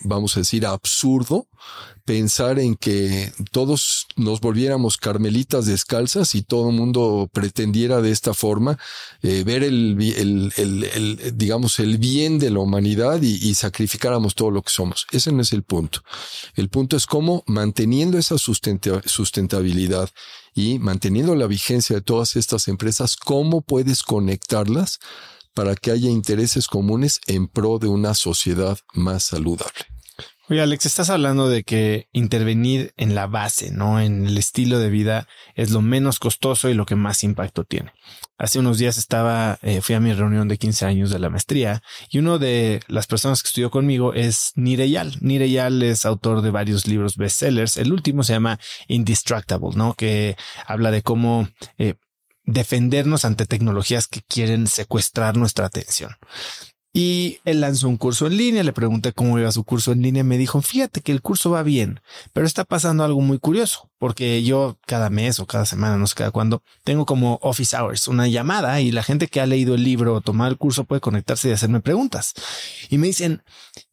vamos 0.03 0.35
a 0.35 0.41
decir, 0.41 0.65
absurdo 0.65 1.47
pensar 2.05 2.59
en 2.59 2.75
que 2.75 3.31
todos 3.51 4.07
nos 4.17 4.41
volviéramos 4.41 4.97
carmelitas 4.97 5.65
descalzas 5.65 6.35
y 6.35 6.41
todo 6.41 6.69
el 6.69 6.75
mundo 6.75 7.29
pretendiera 7.31 8.01
de 8.01 8.11
esta 8.11 8.33
forma 8.33 8.77
eh, 9.21 9.43
ver 9.45 9.63
el, 9.63 9.97
el, 10.01 10.53
el, 10.57 11.37
digamos, 11.37 11.79
el 11.79 11.97
bien 11.97 12.39
de 12.39 12.49
la 12.49 12.59
humanidad 12.59 13.21
y, 13.21 13.53
sacrificáramos 13.53 14.35
todo 14.35 14.51
lo 14.51 14.61
que 14.63 14.71
somos. 14.71 15.05
Ese 15.11 15.31
no 15.31 15.41
es 15.41 15.53
el 15.53 15.63
punto. 15.63 16.03
El 16.55 16.69
punto 16.69 16.97
es 16.97 17.05
cómo 17.05 17.43
manteniendo 17.45 18.17
esa 18.17 18.37
sustentabilidad 18.37 20.09
y 20.55 20.79
manteniendo 20.79 21.35
la 21.35 21.47
vigencia 21.47 21.95
de 21.95 22.01
todas 22.01 22.35
estas 22.35 22.67
empresas, 22.67 23.15
cómo 23.15 23.61
puedes 23.61 24.03
conectarlas 24.03 24.99
para 25.53 25.75
que 25.75 25.91
haya 25.91 26.09
intereses 26.09 26.67
comunes 26.67 27.21
en 27.27 27.47
pro 27.47 27.77
de 27.77 27.87
una 27.87 28.15
sociedad 28.15 28.77
más 28.93 29.23
saludable. 29.23 29.92
Oye, 30.49 30.61
Alex, 30.61 30.85
estás 30.85 31.09
hablando 31.09 31.47
de 31.47 31.63
que 31.63 32.09
intervenir 32.11 32.93
en 32.97 33.15
la 33.15 33.27
base, 33.27 33.71
no 33.71 34.01
en 34.01 34.25
el 34.27 34.37
estilo 34.37 34.77
de 34.77 34.89
vida, 34.89 35.25
es 35.55 35.71
lo 35.71 35.81
menos 35.81 36.19
costoso 36.19 36.67
y 36.67 36.73
lo 36.73 36.85
que 36.85 36.97
más 36.97 37.23
impacto 37.23 37.63
tiene. 37.63 37.93
Hace 38.37 38.59
unos 38.59 38.77
días 38.77 38.97
estaba, 38.97 39.57
eh, 39.61 39.79
fui 39.79 39.95
a 39.95 40.01
mi 40.01 40.11
reunión 40.11 40.49
de 40.49 40.57
15 40.57 40.85
años 40.85 41.11
de 41.11 41.19
la 41.19 41.29
maestría 41.29 41.81
y 42.09 42.19
uno 42.19 42.39
de 42.39 42.81
las 42.87 43.07
personas 43.07 43.41
que 43.41 43.47
estudió 43.47 43.71
conmigo 43.71 44.13
es 44.13 44.51
Nireyal. 44.55 45.15
Nireyal 45.21 45.81
es 45.81 46.05
autor 46.05 46.41
de 46.41 46.51
varios 46.51 46.87
libros 46.87 47.15
bestsellers. 47.15 47.77
El 47.77 47.93
último 47.93 48.23
se 48.23 48.33
llama 48.33 48.59
Indestructible, 48.89 49.69
¿no? 49.75 49.93
Que 49.93 50.35
habla 50.67 50.91
de 50.91 51.03
cómo 51.03 51.47
eh, 51.77 51.93
defendernos 52.43 53.23
ante 53.23 53.45
tecnologías 53.45 54.07
que 54.07 54.21
quieren 54.27 54.67
secuestrar 54.67 55.37
nuestra 55.37 55.65
atención. 55.67 56.17
Y 56.95 57.39
él 57.43 57.59
lanzó 57.59 57.89
un 57.89 57.97
curso 57.97 58.27
en 58.27 58.37
línea, 58.37 58.61
le 58.61 58.71
pregunté 58.71 59.13
cómo 59.13 59.39
iba 59.39 59.51
su 59.51 59.63
curso 59.63 59.91
en 59.91 60.03
línea, 60.03 60.23
me 60.23 60.37
dijo, 60.37 60.61
fíjate 60.61 61.01
que 61.01 61.11
el 61.11 61.23
curso 61.23 61.49
va 61.49 61.63
bien, 61.63 62.01
pero 62.33 62.45
está 62.45 62.65
pasando 62.65 63.03
algo 63.03 63.19
muy 63.19 63.39
curioso, 63.39 63.89
porque 63.97 64.43
yo 64.43 64.77
cada 64.85 65.09
mes 65.09 65.39
o 65.39 65.47
cada 65.47 65.65
semana, 65.65 65.97
no 65.97 66.05
sé 66.05 66.13
cada 66.13 66.29
cuándo, 66.29 66.61
tengo 66.83 67.07
como 67.07 67.39
office 67.41 67.75
hours, 67.75 68.07
una 68.07 68.27
llamada 68.27 68.79
y 68.79 68.91
la 68.91 69.01
gente 69.01 69.27
que 69.27 69.41
ha 69.41 69.47
leído 69.47 69.73
el 69.73 69.83
libro 69.83 70.13
o 70.13 70.21
tomado 70.21 70.51
el 70.51 70.59
curso 70.59 70.83
puede 70.83 71.01
conectarse 71.01 71.49
y 71.49 71.51
hacerme 71.51 71.81
preguntas. 71.81 72.35
Y 72.91 72.99
me 72.99 73.07
dicen, 73.07 73.41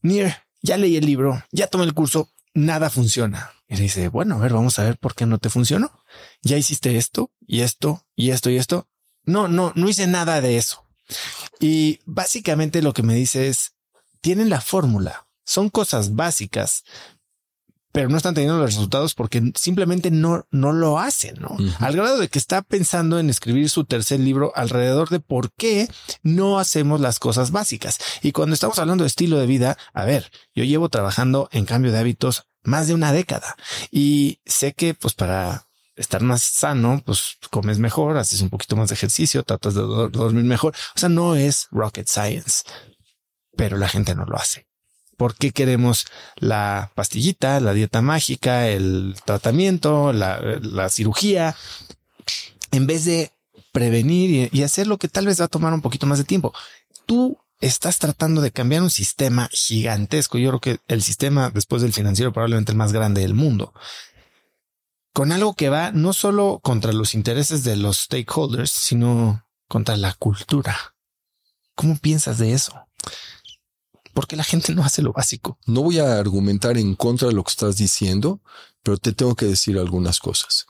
Nier, 0.03 0.37
ya 0.61 0.77
leí 0.77 0.99
el 0.99 1.07
libro, 1.07 1.43
ya 1.53 1.69
tomé 1.69 1.85
el 1.85 1.95
curso, 1.95 2.29
nada 2.53 2.91
funciona. 2.91 3.53
Y 3.67 3.77
le 3.77 3.83
dice, 3.83 4.09
bueno, 4.09 4.35
a 4.35 4.39
ver, 4.41 4.53
vamos 4.53 4.79
a 4.79 4.85
ver 4.85 4.99
por 4.99 5.15
qué 5.15 5.25
no 5.25 5.39
te 5.39 5.49
funcionó. 5.49 5.91
Ya 6.43 6.59
hiciste 6.59 6.97
esto 6.99 7.31
y 7.47 7.61
esto 7.61 8.05
y 8.15 8.31
esto 8.31 8.51
y 8.51 8.57
esto. 8.57 8.89
No, 9.25 9.49
no, 9.49 9.73
no 9.75 9.89
hice 9.89 10.07
nada 10.07 10.41
de 10.41 10.59
eso. 10.59 10.85
Y 11.59 12.01
básicamente 12.05 12.83
lo 12.83 12.93
que 12.93 13.03
me 13.03 13.15
dice 13.15 13.49
es, 13.49 13.73
tienen 14.21 14.51
la 14.51 14.61
fórmula, 14.61 15.27
son 15.45 15.71
cosas 15.71 16.15
básicas, 16.15 16.85
pero 17.93 18.09
no 18.09 18.17
están 18.17 18.35
teniendo 18.35 18.59
los 18.59 18.75
resultados 18.75 19.15
porque 19.15 19.53
simplemente 19.57 20.11
no, 20.11 20.47
no 20.51 20.73
lo 20.73 20.99
hacen, 20.99 21.37
¿no? 21.41 21.57
Al 21.81 21.97
grado 21.97 22.19
de 22.19 22.29
que 22.29 22.39
está 22.39 22.63
pensando 22.63 23.19
en 23.19 23.31
escribir 23.31 23.69
su 23.69 23.85
tercer 23.85 24.21
libro 24.21 24.53
alrededor 24.55 25.09
de 25.09 25.19
por 25.19 25.53
qué 25.53 25.89
no 26.23 26.61
hacemos 26.61 27.01
las 27.01 27.19
cosas 27.19 27.51
básicas. 27.51 27.99
Y 28.23 28.33
cuando 28.33 28.55
estamos 28.55 28.79
hablando 28.79 29.03
de 29.03 29.09
estilo 29.09 29.39
de 29.39 29.47
vida, 29.47 29.77
a 29.93 30.05
ver, 30.05 30.31
yo 30.55 30.63
llevo 30.63 30.89
trabajando 30.89 31.49
en 31.51 31.65
cambio 31.65 31.91
de 31.91 31.99
hábitos 31.99 32.45
más 32.63 32.87
de 32.87 32.95
una 32.95 33.13
década 33.13 33.57
y 33.91 34.41
sé 34.45 34.73
que 34.73 34.95
pues 34.95 35.15
para 35.15 35.67
estar 36.01 36.23
más 36.23 36.43
sano, 36.43 37.03
pues 37.05 37.37
comes 37.51 37.79
mejor, 37.79 38.17
haces 38.17 38.41
un 38.41 38.49
poquito 38.49 38.75
más 38.75 38.89
de 38.89 38.95
ejercicio, 38.95 39.43
tratas 39.43 39.75
de 39.75 39.83
dormir 39.83 40.45
mejor. 40.45 40.75
O 40.97 40.99
sea, 40.99 41.09
no 41.09 41.37
es 41.37 41.69
rocket 41.71 42.09
science, 42.09 42.65
pero 43.57 43.77
la 43.77 43.89
gente 43.89 44.15
no 44.15 44.25
lo 44.25 44.37
hace. 44.37 44.67
¿Por 45.17 45.35
qué 45.35 45.53
queremos 45.53 46.07
la 46.37 46.91
pastillita, 46.95 47.61
la 47.61 47.75
dieta 47.75 48.01
mágica, 48.01 48.69
el 48.69 49.15
tratamiento, 49.27 50.15
la, 50.15 50.89
cirugía, 50.89 51.55
en 52.71 52.87
vez 52.87 53.05
de 53.05 53.31
prevenir 53.71 54.49
y, 54.51 54.63
hacer 54.63 54.87
lo 54.87 54.97
que 54.97 55.09
tal 55.09 55.27
vez 55.27 55.41
va 55.41 55.45
a 55.45 55.49
tomar 55.49 55.75
un 55.75 55.83
poquito 55.83 56.07
más 56.07 56.17
de 56.17 56.25
tiempo? 56.25 56.55
Tú 57.05 57.37
estás 57.61 57.99
tratando 57.99 58.41
de 58.41 58.53
cambiar 58.53 58.83
un 58.83 58.91
sistema 58.91 59.51
gigantesco. 59.53 60.39
Yo 60.39 60.49
creo 60.49 60.61
que 60.61 60.79
el 60.89 61.03
sistema 61.03 61.51
después 61.51 61.83
del 61.83 61.93
financiero 61.93 62.33
probablemente 62.33 62.73
el 62.73 62.79
más 62.79 62.95
grande 62.95 63.21
del 63.21 63.35
mundo. 63.35 63.75
Con 65.13 65.33
algo 65.33 65.55
que 65.55 65.69
va 65.69 65.93
no 65.93 66.13
solo 66.13 66.61
contra 66.63 66.93
los 66.93 67.15
intereses 67.15 67.65
de 67.65 67.77
los 67.77 67.99
stakeholders, 67.99 68.71
sino 68.71 69.45
contra 69.69 69.97
la 69.97 70.15
cultura. 70.15 70.95
¿Cómo 71.75 71.97
piensas 71.99 72.39
de 72.39 72.53
eso? 72.53 72.75
porque 74.13 74.37
la 74.37 74.45
gente 74.45 74.75
no 74.75 74.85
hace 74.85 75.03
lo 75.03 75.13
básico. 75.13 75.59
No 75.67 75.83
voy 75.83 75.99
a 75.99 76.19
argumentar 76.19 76.77
en 76.79 76.95
contra 76.95 77.29
de 77.29 77.35
lo 77.35 77.45
que 77.45 77.51
estás 77.51 77.77
diciendo, 77.77 78.41
pero 78.83 78.97
te 78.97 79.13
tengo 79.13 79.35
que 79.35 79.47
decir 79.47 79.79
algunas 79.79 80.19
cosas. 80.19 80.67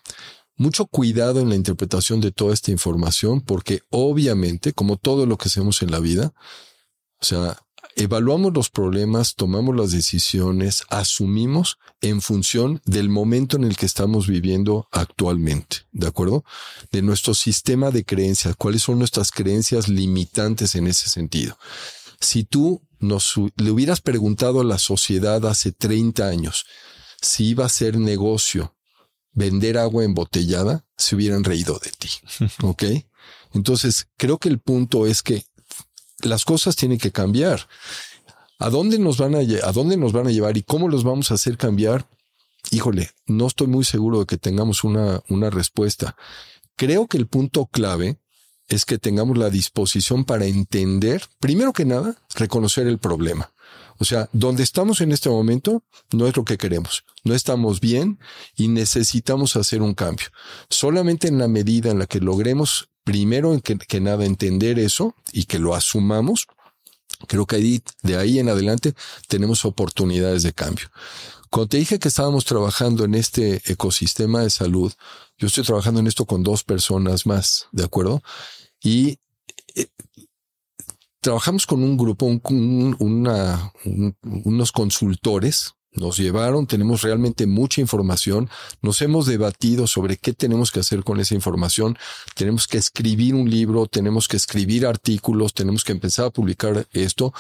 Mucho 0.57 0.87
cuidado 0.87 1.41
en 1.41 1.49
la 1.49 1.55
interpretación 1.55 2.21
de 2.21 2.33
toda 2.33 2.53
esta 2.53 2.71
información, 2.71 3.41
porque 3.41 3.81
obviamente, 3.91 4.73
como 4.73 4.99
todo 4.99 5.27
lo 5.27 5.39
que 5.39 5.49
hacemos 5.49 5.83
en 5.83 5.91
la 5.91 6.01
vida, 6.01 6.35
o 7.21 7.25
sea, 7.25 7.59
evaluamos 7.97 8.53
los 8.55 8.71
problemas, 8.71 9.35
tomamos 9.35 9.77
las 9.77 9.93
decisiones, 9.93 10.85
asumimos 10.89 11.79
en 12.01 12.21
función 12.21 12.81
del 12.85 13.09
momento 13.09 13.57
en 13.57 13.65
el 13.65 13.77
que 13.77 13.87
estamos 13.87 14.27
viviendo 14.27 14.89
actualmente, 14.91 15.79
¿de 15.93 16.07
acuerdo? 16.07 16.45
De 16.93 17.03
nuestro 17.03 17.35
sistema 17.35 17.91
de 17.91 18.05
creencias, 18.05 18.57
cuáles 18.57 18.83
son 18.83 18.99
nuestras 18.99 19.31
creencias 19.31 19.89
limitantes 19.89 20.75
en 20.75 20.87
ese 20.87 21.09
sentido. 21.09 21.59
Si 22.21 22.45
tú 22.45 22.83
nos, 22.99 23.35
le 23.57 23.71
hubieras 23.71 24.01
preguntado 24.01 24.61
a 24.61 24.65
la 24.65 24.79
sociedad 24.79 25.45
hace 25.47 25.73
30 25.73 26.27
años 26.27 26.67
si 27.21 27.49
iba 27.49 27.65
a 27.65 27.71
ser 27.71 27.99
negocio 27.99 28.75
vender 29.33 29.79
agua 29.79 30.05
embotellada, 30.05 30.85
se 30.97 31.15
hubieran 31.17 31.45
reído 31.45 31.79
de 31.83 31.91
ti. 31.91 32.09
¿Ok? 32.63 32.85
Entonces, 33.53 34.09
creo 34.17 34.39
que 34.39 34.49
el 34.49 34.61
punto 34.61 35.07
es 35.07 35.23
que 35.23 35.45
las 36.23 36.45
cosas 36.45 36.77
tienen 36.77 36.99
que 36.99 37.13
cambiar. 37.13 37.69
¿A 38.59 38.71
dónde 38.71 38.99
nos 38.99 39.19
van 39.19 39.35
a, 39.35 39.39
a 39.39 39.73
dónde 39.73 39.97
nos 39.97 40.13
van 40.13 40.27
a 40.27 40.31
llevar 40.31 40.57
y 40.57 40.63
cómo 40.63 40.89
los 40.89 41.05
vamos 41.05 41.31
a 41.31 41.35
hacer 41.35 41.57
cambiar? 41.57 42.07
Híjole, 42.71 43.11
no 43.27 43.47
estoy 43.47 43.69
muy 43.69 43.85
seguro 43.85 44.21
de 44.21 44.27
que 44.27 44.37
tengamos 44.37 44.85
una, 44.85 45.23
una 45.29 45.51
respuesta. 45.51 46.17
Creo 46.77 47.07
que 47.07 47.17
el 47.17 47.27
punto 47.27 47.67
clave 47.67 48.19
es 48.69 48.85
que 48.85 48.99
tengamos 48.99 49.37
la 49.37 49.51
disposición 49.51 50.25
para 50.25 50.47
entender, 50.47 51.23
primero 51.41 51.73
que 51.73 51.85
nada, 51.85 52.17
reconocer 52.37 52.87
el 52.87 52.99
problema. 52.99 53.53
O 53.99 54.05
sea, 54.05 54.29
donde 54.33 54.63
estamos 54.63 55.01
en 55.01 55.13
este 55.13 55.29
momento 55.29 55.85
no 56.13 56.27
es 56.27 56.37
lo 56.37 56.45
que 56.45 56.57
queremos. 56.57 57.05
No 57.25 57.35
estamos 57.35 57.81
bien 57.81 58.19
y 58.57 58.69
necesitamos 58.69 59.57
hacer 59.57 59.83
un 59.83 59.95
cambio. 59.95 60.29
Solamente 60.71 61.29
en 61.29 61.39
la 61.39 61.49
medida 61.49 61.91
en 61.91 61.99
la 61.99 62.07
que 62.07 62.21
logremos, 62.21 62.90
primero 63.05 63.59
que, 63.63 64.01
nada, 64.01 64.25
entender 64.25 64.79
eso 64.79 65.15
y 65.33 65.45
que 65.45 65.59
lo 65.59 65.75
asumamos, 65.75 66.47
creo 67.27 67.47
que 67.47 67.57
ahí, 67.57 67.83
de 68.03 68.17
ahí 68.17 68.39
en 68.39 68.49
adelante 68.49 68.95
tenemos 69.29 69.65
oportunidades 69.65 70.43
de 70.43 70.53
cambio. 70.53 70.91
Cuando 71.51 71.69
te 71.69 71.79
dije 71.79 71.99
que 71.99 72.09
estábamos 72.09 72.45
trabajando 72.45 73.05
en 73.05 73.15
este 73.15 73.61
ecosistema 73.71 74.43
de 74.43 74.51
salud, 74.51 74.93
yo 75.37 75.49
estoy 75.49 75.65
trabajando 75.65 76.01
en 76.01 76.07
esto 76.07 76.25
con 76.25 76.43
dos 76.43 76.63
personas 76.63 77.27
más, 77.27 77.67
¿de 77.73 77.85
acuerdo? 77.85 78.23
Y 78.81 79.19
eh, 79.75 79.89
trabajamos 81.21 81.67
con 81.67 81.83
un 81.83 81.97
grupo, 81.97 82.27
unos 84.45 84.73
consultores 84.73 85.75
nos 85.93 86.17
llevaron, 86.17 86.67
tenemos 86.67 87.03
realmente 87.03 87.47
mucha 87.47 87.81
información, 87.81 88.49
nos 88.81 89.03
hemos 89.03 89.27
debatido 89.27 89.87
sobre 89.87 90.17
qué 90.17 90.33
tenemos 90.33 90.71
que 90.71 90.81
hacer 90.81 91.03
con 91.03 91.21
esa 91.21 91.35
información, 91.35 91.99
tenemos 92.35 92.67
que 92.69 92.79
escribir 92.79 93.35
un 93.35 93.51
libro, 93.51 93.87
tenemos 93.87 94.29
que 94.29 94.37
escribir 94.37 94.87
artículos, 94.87 95.53
tenemos 95.53 95.83
que 95.83 95.93
empezar 95.93 96.27
a 96.27 96.31
publicar 96.31 96.87
esto, 96.93 97.35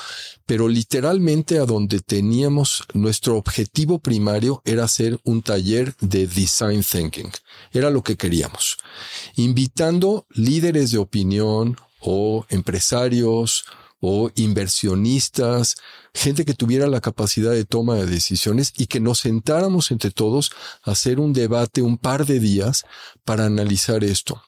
pero 0.46 0.68
literalmente 0.68 1.58
a 1.58 1.64
donde 1.64 2.00
teníamos 2.00 2.84
nuestro 2.92 3.36
objetivo 3.36 3.98
primario 3.98 4.62
era 4.64 4.84
hacer 4.84 5.20
un 5.24 5.42
taller 5.42 5.94
de 6.00 6.26
design 6.26 6.82
thinking, 6.82 7.30
era 7.72 7.90
lo 7.90 8.02
que 8.02 8.16
queríamos, 8.16 8.78
invitando 9.36 10.26
líderes 10.30 10.90
de 10.90 10.98
opinión 10.98 11.76
o 12.00 12.46
empresarios 12.48 13.64
o 14.00 14.30
inversionistas, 14.34 15.76
gente 16.14 16.44
que 16.44 16.54
tuviera 16.54 16.86
la 16.86 17.00
capacidad 17.00 17.52
de 17.52 17.64
toma 17.64 17.96
de 17.96 18.06
decisiones 18.06 18.72
y 18.76 18.86
que 18.86 19.00
nos 19.00 19.20
sentáramos 19.20 19.90
entre 19.90 20.10
todos 20.10 20.50
a 20.82 20.92
hacer 20.92 21.20
un 21.20 21.32
debate 21.32 21.82
un 21.82 21.98
par 21.98 22.26
de 22.26 22.40
días 22.40 22.84
para 23.24 23.44
analizar 23.44 24.02
esto. 24.02 24.42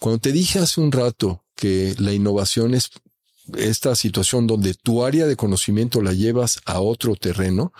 Cuando 0.00 0.18
te 0.18 0.32
dije 0.32 0.58
hace 0.58 0.80
un 0.80 0.90
rato 0.90 1.44
que 1.54 1.94
la 1.98 2.12
innovación 2.12 2.74
es 2.74 2.90
esta 3.56 3.94
situación 3.94 4.46
donde 4.46 4.74
tu 4.74 5.04
área 5.04 5.26
de 5.26 5.36
conocimiento 5.36 6.00
la 6.00 6.12
llevas 6.12 6.60
a 6.64 6.80
otro 6.80 7.14
terreno, 7.14 7.72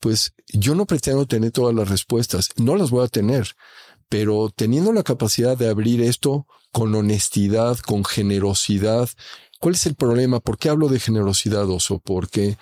pues 0.00 0.34
yo 0.48 0.74
no 0.74 0.86
pretendo 0.86 1.26
tener 1.26 1.52
todas 1.52 1.74
las 1.74 1.88
respuestas, 1.88 2.50
no 2.56 2.76
las 2.76 2.90
voy 2.90 3.04
a 3.04 3.08
tener, 3.08 3.54
pero 4.08 4.52
teniendo 4.54 4.92
la 4.92 5.02
capacidad 5.02 5.56
de 5.56 5.68
abrir 5.68 6.00
esto 6.02 6.46
con 6.72 6.94
honestidad, 6.94 7.78
con 7.78 8.04
generosidad 8.04 9.08
¿Cuál 9.60 9.74
es 9.74 9.86
el 9.86 9.94
problema? 9.94 10.40
¿Por 10.40 10.58
qué 10.58 10.68
hablo 10.68 10.88
de 10.88 11.00
generosidad, 11.00 11.68
Oso? 11.68 11.98
Porque, 11.98 12.58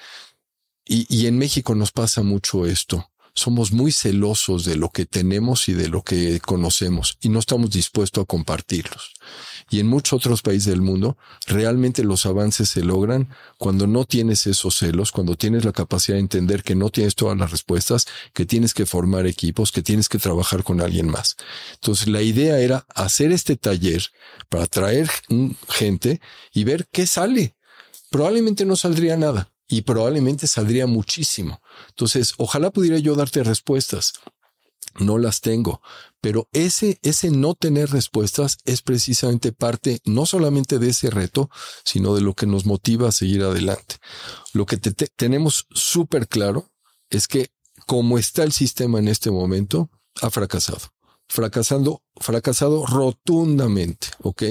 y, 0.85 1.07
y 1.15 1.27
en 1.27 1.39
México 1.39 1.75
nos 1.75 1.93
pasa 1.93 2.23
mucho 2.23 2.67
esto. 2.67 3.11
Somos 3.35 3.73
muy 3.73 3.91
celosos 3.91 4.65
de 4.65 4.77
lo 4.77 4.91
que 4.91 5.07
tenemos 5.07 5.69
y 5.69 5.73
de 5.73 5.89
lo 5.89 6.03
que 6.03 6.39
conocemos 6.41 7.19
y 7.21 7.29
no 7.29 7.41
estamos 7.41 7.71
dispuestos 7.71 8.23
a 8.23 8.27
compartirlos 8.27 9.13
y 9.75 9.81
en 9.81 9.89
muchos 9.89 10.13
otros 10.13 10.41
países 10.41 10.67
del 10.67 10.83
mundo, 10.83 11.19
realmente 11.49 12.05
los 12.05 12.27
avances 12.27 12.69
se 12.69 12.85
logran 12.85 13.29
cuando 13.59 13.89
no 13.89 14.05
tienes 14.05 14.47
esos 14.47 14.77
celos, 14.77 15.11
cuando 15.11 15.35
tienes 15.35 15.65
la 15.65 15.73
capacidad 15.73 16.15
de 16.15 16.21
entender 16.21 16.63
que 16.63 16.77
no 16.77 16.91
tienes 16.91 17.17
todas 17.17 17.37
las 17.37 17.51
respuestas, 17.51 18.07
que 18.33 18.47
tienes 18.47 18.73
que 18.73 18.87
formar 18.87 19.27
equipos, 19.27 19.73
que 19.73 19.83
tienes 19.83 20.09
que 20.09 20.19
trabajar 20.19 20.63
con 20.63 20.81
alguien 20.81 21.09
más. 21.09 21.35
Entonces 21.73 22.07
la 22.07 22.23
idea 22.23 22.61
era 22.61 22.87
hacer 22.95 23.33
este 23.33 23.57
taller 23.57 24.05
para 24.49 24.69
traer 24.69 25.11
gente 25.69 26.21
y 26.53 26.63
ver 26.63 26.87
qué 26.93 27.09
sale. 27.09 27.57
Probablemente 28.11 28.65
no 28.65 28.77
saldría 28.77 29.17
nada 29.17 29.51
y 29.67 29.83
probablemente 29.83 30.47
saldría 30.47 30.87
muchísimo. 30.87 31.61
Entonces, 31.89 32.35
ojalá 32.37 32.71
pudiera 32.71 32.99
yo 32.99 33.17
darte 33.17 33.43
respuestas 33.43 34.13
no 35.01 35.19
las 35.19 35.41
tengo. 35.41 35.83
Pero 36.25 36.49
ese, 36.55 36.99
ese 37.03 37.31
no 37.31 37.55
tener 37.55 37.91
respuestas 37.91 38.57
es 38.65 38.81
precisamente 38.81 39.53
parte 39.53 40.01
no 40.07 40.25
solamente 40.25 40.79
de 40.79 40.89
ese 40.89 41.11
reto, 41.11 41.51
sino 41.85 42.15
de 42.15 42.23
lo 42.23 42.33
que 42.33 42.47
nos 42.47 42.65
motiva 42.65 43.11
a 43.11 43.13
seguir 43.13 43.43
adelante. 43.43 43.97
Lo 44.55 44.65
que 44.65 44.79
tenemos 44.79 45.67
súper 45.75 46.27
claro 46.27 46.71
es 47.11 47.29
que 47.29 47.51
como 47.87 48.17
está 48.17 48.43
el 48.43 48.53
sistema 48.53 49.01
en 49.01 49.09
este 49.09 49.31
momento, 49.31 49.91
ha 50.23 50.31
fracasado. 50.31 50.81
Fracasando, 51.29 52.03
fracasado 52.17 52.87
rotundamente, 52.87 54.07
¿ok? 54.23 54.45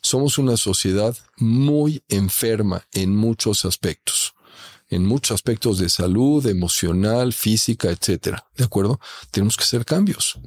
Somos 0.00 0.38
una 0.38 0.56
sociedad 0.56 1.14
muy 1.36 2.02
enferma 2.08 2.88
en 2.92 3.14
muchos 3.14 3.66
aspectos 3.66 4.32
en 4.90 5.04
muchos 5.04 5.34
aspectos 5.34 5.76
de 5.76 5.90
salud, 5.90 6.46
emocional, 6.46 7.34
física, 7.34 7.90
etcétera. 7.90 8.48
¿De 8.56 8.64
acuerdo? 8.64 8.98
Tenemos 9.30 9.54
que 9.58 9.64
hacer 9.64 9.84
cambios. 9.84 10.40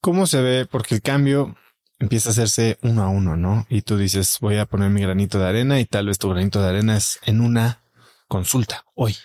¿Cómo 0.00 0.26
se 0.26 0.40
ve? 0.40 0.66
Porque 0.66 0.94
el 0.94 1.02
cambio 1.02 1.56
empieza 1.98 2.30
a 2.30 2.32
hacerse 2.32 2.78
uno 2.82 3.02
a 3.02 3.08
uno, 3.08 3.36
¿no? 3.36 3.66
Y 3.68 3.82
tú 3.82 3.96
dices, 3.96 4.38
voy 4.40 4.56
a 4.56 4.66
poner 4.66 4.90
mi 4.90 5.02
granito 5.02 5.38
de 5.38 5.46
arena 5.46 5.80
y 5.80 5.84
tal 5.84 6.06
vez 6.06 6.18
tu 6.18 6.30
granito 6.30 6.62
de 6.62 6.68
arena 6.68 6.96
es 6.96 7.18
en 7.24 7.40
una 7.40 7.82
consulta 8.28 8.84
hoy. 8.94 9.16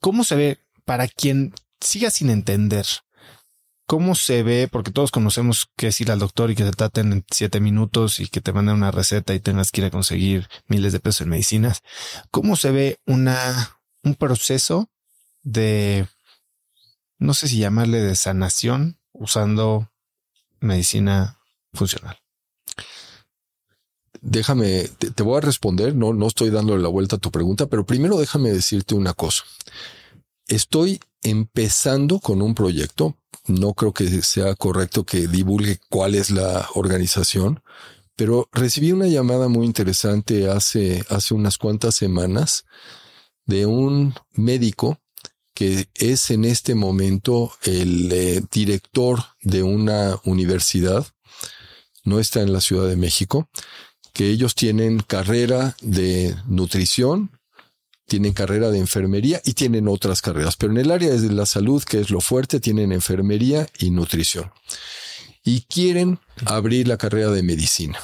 ¿Cómo 0.00 0.24
se 0.24 0.36
ve 0.36 0.58
para 0.84 1.06
quien 1.08 1.54
siga 1.80 2.10
sin 2.10 2.30
entender 2.30 2.86
¿Cómo 3.92 4.14
se 4.14 4.42
ve? 4.42 4.68
Porque 4.72 4.90
todos 4.90 5.10
conocemos 5.10 5.68
que 5.76 5.88
es 5.88 6.00
ir 6.00 6.10
al 6.10 6.18
doctor 6.18 6.50
y 6.50 6.54
que 6.54 6.64
te 6.64 6.70
traten 6.70 7.12
en 7.12 7.26
siete 7.30 7.60
minutos 7.60 8.20
y 8.20 8.28
que 8.28 8.40
te 8.40 8.54
manden 8.54 8.76
una 8.76 8.90
receta 8.90 9.34
y 9.34 9.40
tengas 9.40 9.70
que 9.70 9.82
ir 9.82 9.86
a 9.86 9.90
conseguir 9.90 10.48
miles 10.66 10.94
de 10.94 11.00
pesos 11.00 11.20
en 11.20 11.28
medicinas. 11.28 11.82
¿Cómo 12.30 12.56
se 12.56 12.70
ve 12.70 13.00
una, 13.04 13.80
un 14.02 14.14
proceso 14.14 14.88
de 15.42 16.06
no 17.18 17.34
sé 17.34 17.48
si 17.48 17.58
llamarle 17.58 18.00
de 18.00 18.16
sanación 18.16 18.98
usando 19.22 19.88
medicina 20.60 21.38
funcional. 21.72 22.18
Déjame, 24.20 24.84
te, 24.84 25.22
voy 25.22 25.38
a 25.38 25.40
responder, 25.40 25.94
no, 25.94 26.12
no 26.12 26.26
estoy 26.26 26.50
dándole 26.50 26.82
la 26.82 26.88
vuelta 26.88 27.16
a 27.16 27.18
tu 27.18 27.30
pregunta, 27.30 27.66
pero 27.66 27.84
primero 27.84 28.18
déjame 28.18 28.52
decirte 28.52 28.94
una 28.94 29.14
cosa. 29.14 29.44
Estoy 30.46 31.00
empezando 31.22 32.20
con 32.20 32.42
un 32.42 32.54
proyecto, 32.54 33.16
no 33.46 33.74
creo 33.74 33.92
que 33.92 34.22
sea 34.22 34.54
correcto 34.54 35.04
que 35.04 35.26
divulgue 35.26 35.80
cuál 35.88 36.14
es 36.14 36.30
la 36.30 36.68
organización, 36.74 37.62
pero 38.14 38.48
recibí 38.52 38.92
una 38.92 39.06
llamada 39.06 39.48
muy 39.48 39.66
interesante 39.66 40.48
hace, 40.48 41.04
hace 41.08 41.34
unas 41.34 41.58
cuantas 41.58 41.94
semanas 41.94 42.64
de 43.46 43.66
un 43.66 44.14
médico 44.34 45.01
que 45.62 45.86
es 45.94 46.32
en 46.32 46.44
este 46.44 46.74
momento 46.74 47.52
el 47.62 48.10
eh, 48.10 48.42
director 48.50 49.20
de 49.42 49.62
una 49.62 50.18
universidad, 50.24 51.06
no 52.02 52.18
está 52.18 52.40
en 52.40 52.52
la 52.52 52.60
Ciudad 52.60 52.88
de 52.88 52.96
México, 52.96 53.48
que 54.12 54.28
ellos 54.28 54.56
tienen 54.56 54.98
carrera 54.98 55.76
de 55.80 56.34
nutrición, 56.48 57.38
tienen 58.08 58.32
carrera 58.32 58.72
de 58.72 58.80
enfermería 58.80 59.40
y 59.44 59.52
tienen 59.52 59.86
otras 59.86 60.20
carreras, 60.20 60.56
pero 60.56 60.72
en 60.72 60.78
el 60.78 60.90
área 60.90 61.12
de 61.12 61.30
la 61.30 61.46
salud, 61.46 61.80
que 61.84 62.00
es 62.00 62.10
lo 62.10 62.20
fuerte, 62.20 62.58
tienen 62.58 62.90
enfermería 62.90 63.68
y 63.78 63.90
nutrición. 63.90 64.50
Y 65.44 65.60
quieren 65.60 66.18
abrir 66.44 66.88
la 66.88 66.96
carrera 66.96 67.30
de 67.30 67.44
medicina. 67.44 68.00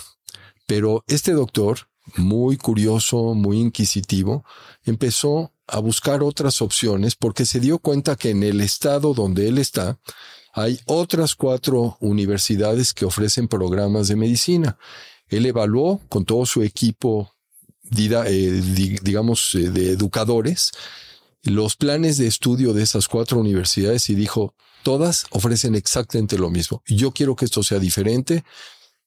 Pero 0.69 1.03
este 1.09 1.33
doctor, 1.33 1.89
muy 2.17 2.57
curioso, 2.57 3.35
muy 3.35 3.59
inquisitivo, 3.59 4.45
empezó 4.85 5.53
a 5.69 5.79
buscar 5.79 6.23
otras 6.23 6.63
opciones 6.63 7.15
porque 7.15 7.45
se 7.47 7.61
dio 7.61 7.79
cuenta 7.79 8.17
que 8.17 8.31
en 8.31 8.43
el 8.43 8.61
estado 8.61 9.15
donde 9.15 9.49
él 9.49 9.59
está 9.59 9.99
hay 10.53 10.81
otras 10.87 11.35
cuatro 11.35 11.97
universidades 12.01 12.93
que 12.93 13.05
ofrecen 13.05 13.47
programas 13.47 14.09
de 14.09 14.17
medicina. 14.17 14.79
Él 15.29 15.47
evaluó 15.47 16.01
con 16.09 16.25
todo 16.25 16.47
su 16.47 16.63
equipo, 16.63 17.33
eh, 17.97 18.99
digamos, 19.03 19.55
eh, 19.55 19.71
de 19.71 19.93
educadores, 19.93 20.73
los 21.43 21.77
planes 21.77 22.19
de 22.19 22.27
estudio 22.27 22.73
de 22.73 22.83
esas 22.83 23.09
cuatro 23.09 23.39
universidades 23.39 24.11
y 24.11 24.15
dijo, 24.15 24.55
todas 24.83 25.27
ofrecen 25.31 25.75
exactamente 25.75 26.39
lo 26.39 26.51
mismo. 26.51 26.83
Yo 26.87 27.13
quiero 27.13 27.37
que 27.37 27.45
esto 27.45 27.63
sea 27.63 27.79
diferente. 27.79 28.43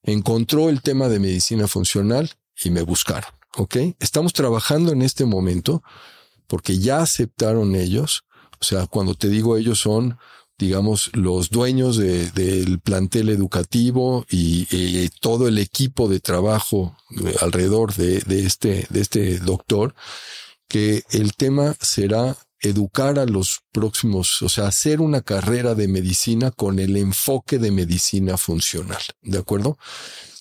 Encontró 0.04 0.70
el 0.70 0.82
tema 0.82 1.10
de 1.10 1.20
medicina 1.20 1.68
funcional 1.68 2.32
y 2.64 2.70
me 2.70 2.82
buscaron. 2.82 3.30
¿Ok? 3.58 3.76
Estamos 4.00 4.32
trabajando 4.32 4.94
en 4.94 5.02
este 5.02 5.26
momento 5.26 5.84
porque 6.52 6.80
ya 6.80 7.00
aceptaron 7.00 7.78
ellos, 7.78 8.26
o 8.60 8.66
sea, 8.66 8.86
cuando 8.86 9.16
te 9.16 9.30
digo 9.30 9.56
ellos 9.56 9.80
son, 9.80 10.18
digamos, 10.60 11.10
los 11.14 11.50
dueños 11.50 11.96
del 11.96 12.82
plantel 12.82 13.30
educativo 13.30 14.26
y, 14.30 15.08
todo 15.22 15.48
el 15.48 15.60
equipo 15.60 16.10
de 16.10 16.20
trabajo 16.20 16.98
alrededor 17.40 17.94
de, 17.94 18.18
este, 18.46 18.86
de 18.90 19.00
este 19.00 19.40
doctor, 19.40 19.96
que 20.68 21.04
el 21.12 21.36
tema 21.36 21.74
será 21.80 22.36
educar 22.60 23.18
a 23.18 23.26
los 23.26 23.62
próximos, 23.72 24.42
o 24.42 24.50
sea, 24.50 24.68
hacer 24.68 25.00
una 25.00 25.22
carrera 25.22 25.74
de 25.74 25.88
medicina 25.88 26.52
con 26.52 26.80
el 26.80 26.98
enfoque 26.98 27.60
de 27.60 27.72
medicina 27.72 28.36
funcional, 28.36 29.02
¿de 29.22 29.38
acuerdo? 29.38 29.78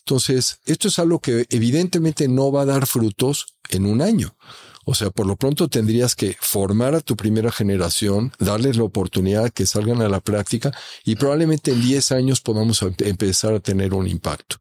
Entonces, 0.01 0.59
esto 0.65 0.89
es 0.89 0.99
algo 0.99 1.21
que 1.21 1.47
evidentemente 1.51 2.27
no 2.27 2.51
va 2.51 2.63
a 2.63 2.67
dar 2.67 2.89
frutos 2.89 3.47
en 3.69 3.87
un 3.87 4.03
año. 4.03 4.35
O 4.85 4.95
sea, 4.95 5.11
por 5.11 5.27
lo 5.27 5.37
pronto 5.37 5.69
tendrías 5.69 6.15
que 6.15 6.37
formar 6.41 6.95
a 6.95 7.01
tu 7.01 7.17
primera 7.17 7.53
generación, 7.53 8.33
darles 8.39 8.77
la 8.77 8.85
oportunidad 8.85 9.51
que 9.51 9.67
salgan 9.67 10.01
a 10.03 10.09
la 10.09 10.21
práctica 10.21 10.73
y 11.05 11.17
probablemente 11.17 11.73
en 11.73 11.83
10 11.83 12.13
años 12.13 12.41
podamos 12.41 12.83
empezar 12.83 13.55
a 13.55 13.61
tener 13.61 13.95
un 13.95 14.07
impacto. 14.09 14.57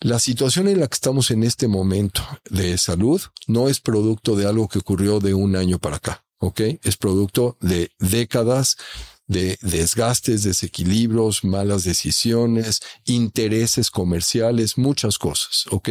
La 0.00 0.18
situación 0.18 0.68
en 0.68 0.80
la 0.80 0.86
que 0.86 0.94
estamos 0.94 1.30
en 1.30 1.42
este 1.42 1.66
momento 1.66 2.22
de 2.48 2.78
salud 2.78 3.20
no 3.46 3.68
es 3.68 3.80
producto 3.80 4.36
de 4.36 4.46
algo 4.46 4.68
que 4.68 4.78
ocurrió 4.78 5.18
de 5.18 5.34
un 5.34 5.56
año 5.56 5.78
para 5.78 5.96
acá, 5.96 6.24
¿ok? 6.38 6.60
Es 6.82 6.96
producto 6.96 7.56
de 7.60 7.90
décadas 7.98 8.76
de 9.26 9.58
desgastes, 9.60 10.42
desequilibrios, 10.42 11.44
malas 11.44 11.84
decisiones, 11.84 12.80
intereses 13.04 13.90
comerciales, 13.90 14.78
muchas 14.78 15.18
cosas, 15.18 15.66
¿ok? 15.70 15.90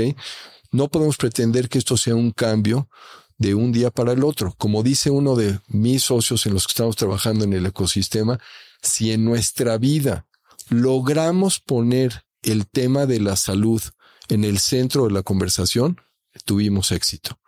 No 0.72 0.89
podemos 0.89 1.18
pretender 1.18 1.69
que 1.69 1.77
esto 1.77 1.97
sea 1.97 2.15
un 2.15 2.31
cambio 2.31 2.89
de 3.38 3.55
un 3.55 3.72
día 3.72 3.91
para 3.91 4.14
el 4.14 4.23
otro. 4.23 4.53
Como 4.57 4.84
dice 4.84 5.09
uno 5.09 5.35
de 5.35 5.59
mis 5.68 6.03
socios 6.03 6.45
en 6.45 6.53
los 6.53 6.65
que 6.65 6.72
estamos 6.72 6.95
trabajando 6.95 7.45
en 7.45 7.53
el 7.53 7.65
ecosistema, 7.65 8.39
si 8.81 9.11
en 9.11 9.26
nuestra 9.26 9.77
vida 9.77 10.26
logramos 10.69 11.59
poner 11.59 12.23
el 12.41 12.68
tema 12.68 13.05
de 13.05 13.19
la 13.19 13.35
salud 13.35 13.81
en 14.30 14.43
el 14.43 14.59
centro 14.59 15.05
de 15.05 15.11
la 15.11 15.23
conversación, 15.23 16.01
tuvimos 16.45 16.91
éxito. 16.91 17.39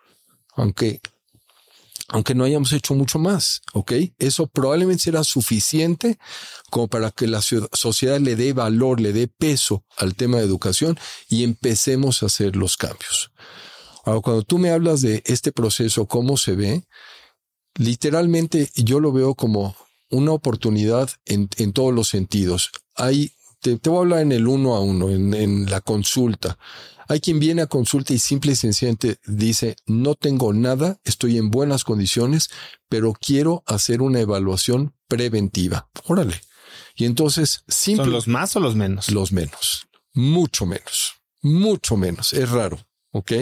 Aunque, 0.56 1.02
aunque 2.08 2.36
no 2.36 2.44
hayamos 2.44 2.74
hecho 2.74 2.94
mucho 2.96 3.20
más, 3.20 3.62
¿ok? 3.74 3.94
Eso 4.18 4.48
probablemente 4.48 5.04
será 5.04 5.24
suficiente 5.24 6.18
como 6.70 6.88
para 6.88 7.12
que 7.12 7.28
la 7.28 7.42
sociedad 7.42 8.20
le 8.20 8.36
dé 8.36 8.54
valor, 8.54 9.00
le 9.00 9.14
dé 9.14 9.28
peso 9.28 9.84
al 9.98 10.16
tema 10.16 10.38
de 10.38 10.46
educación 10.46 11.00
y 11.30 11.44
empecemos 11.44 12.24
a 12.24 12.28
hacer 12.28 12.56
los 12.56 12.78
cambios. 12.78 13.32
Ahora, 14.10 14.22
cuando 14.22 14.44
tú 14.44 14.58
me 14.58 14.72
hablas 14.72 15.02
de 15.02 15.22
este 15.28 15.52
proceso, 15.52 16.08
cómo 16.08 16.36
se 16.36 16.56
ve, 16.56 16.84
literalmente 17.76 18.72
yo 18.76 19.00
lo 19.00 19.12
veo 19.12 19.36
como 19.36 19.76
una 20.10 20.32
oportunidad 20.32 21.12
en, 21.26 21.48
todos 21.74 21.94
los 21.94 22.08
sentidos. 22.08 22.72
Hay, 22.96 23.34
te, 23.62 23.76
voy 23.84 23.98
a 23.98 24.00
hablar 24.00 24.20
en 24.22 24.32
el 24.32 24.48
uno 24.48 24.76
a 24.76 24.82
uno, 24.82 25.12
en, 25.12 25.36
en 25.36 25.70
la 25.70 25.82
consulta. 25.82 26.58
Hay 27.08 27.20
quien 27.20 27.40
viene 27.40 27.62
a 27.62 27.68
consulta 27.68 28.12
y 28.12 28.18
simple 28.18 28.54
y 28.54 28.56
sencillamente 28.56 29.20
dice, 29.28 29.76
no 29.86 30.16
tengo 30.16 30.54
nada, 30.54 31.00
estoy 31.04 31.38
en 31.38 31.52
buenas 31.52 31.84
condiciones, 31.84 32.50
pero 32.88 33.14
quiero 33.14 33.62
hacer 33.68 34.02
una 34.02 34.22
evaluación 34.22 34.96
preventiva. 35.08 35.88
Órale. 36.06 36.42
Y 36.96 37.06
entonces, 37.06 37.64
simple, 37.68 38.06
¿Son 38.06 38.14
los 38.14 38.28
más 38.28 38.56
o 38.56 38.60
los 38.60 38.76
menos? 38.76 39.12
Los 39.12 39.32
menos. 39.32 39.86
Mucho 40.14 40.66
menos. 40.66 41.14
Mucho 41.44 41.96
menos. 41.96 42.34
Es 42.34 42.50
raro. 42.50 42.80
¿Ok? 43.12 43.34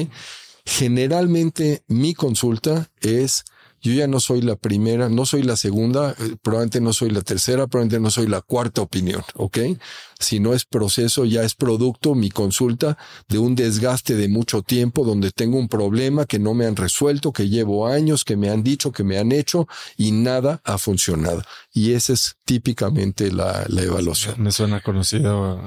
Generalmente 0.67 1.81
mi 1.87 2.13
consulta 2.13 2.89
es, 2.99 3.45
yo 3.81 3.93
ya 3.93 4.05
no 4.05 4.19
soy 4.19 4.41
la 4.41 4.57
primera, 4.57 5.07
no 5.07 5.25
soy 5.25 5.41
la 5.43 5.55
segunda, 5.55 6.11
eh, 6.11 6.35
probablemente 6.41 6.81
no 6.81 6.91
soy 6.91 7.09
la 7.09 7.21
tercera, 7.21 7.67
probablemente 7.67 8.01
no 8.01 8.11
soy 8.11 8.27
la 8.27 8.41
cuarta 8.41 8.81
opinión, 8.81 9.23
¿ok? 9.35 9.59
Si 10.19 10.41
no 10.41 10.53
es 10.53 10.65
proceso, 10.65 11.23
ya 11.23 11.43
es 11.43 11.55
producto 11.55 12.15
mi 12.15 12.29
consulta 12.29 12.97
de 13.29 13.37
un 13.37 13.55
desgaste 13.55 14.15
de 14.15 14.27
mucho 14.27 14.61
tiempo 14.61 15.05
donde 15.05 15.31
tengo 15.31 15.57
un 15.57 15.69
problema 15.69 16.25
que 16.25 16.37
no 16.37 16.53
me 16.53 16.65
han 16.65 16.75
resuelto, 16.75 17.31
que 17.31 17.47
llevo 17.47 17.87
años, 17.87 18.25
que 18.25 18.35
me 18.35 18.49
han 18.49 18.61
dicho, 18.61 18.91
que 18.91 19.05
me 19.05 19.19
han 19.19 19.31
hecho 19.31 19.69
y 19.95 20.11
nada 20.11 20.59
ha 20.65 20.77
funcionado. 20.77 21.43
Y 21.71 21.93
esa 21.93 22.11
es 22.11 22.35
típicamente 22.43 23.31
la, 23.31 23.65
evaluación. 23.69 24.35
Me 24.43 24.51
suena 24.51 24.81
conocido. 24.81 25.61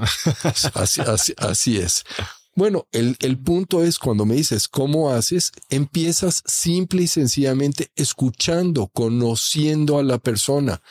así, 0.75 1.01
así 1.39 1.79
es. 1.79 2.05
Bueno, 2.55 2.89
el, 2.93 3.17
el, 3.21 3.39
punto 3.39 3.85
es 3.85 3.99
cuando 3.99 4.27
me 4.27 4.35
dices 4.35 4.67
cómo 4.67 5.11
haces, 5.11 5.53
empiezas 5.69 6.43
simple 6.47 7.03
y 7.03 7.07
sencillamente 7.07 7.91
escuchando, 7.95 8.89
conociendo 8.89 9.99
a 9.99 10.03
la 10.03 10.19
persona. 10.19 10.83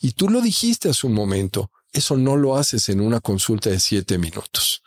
Y 0.00 0.12
tú 0.12 0.28
lo 0.28 0.40
dijiste 0.40 0.88
hace 0.88 1.06
un 1.06 1.14
momento, 1.14 1.70
eso 1.92 2.16
no 2.16 2.36
lo 2.36 2.56
haces 2.56 2.88
en 2.90 3.00
una 3.00 3.20
consulta 3.20 3.70
de 3.70 3.80
siete 3.80 4.18
minutos. 4.18 4.82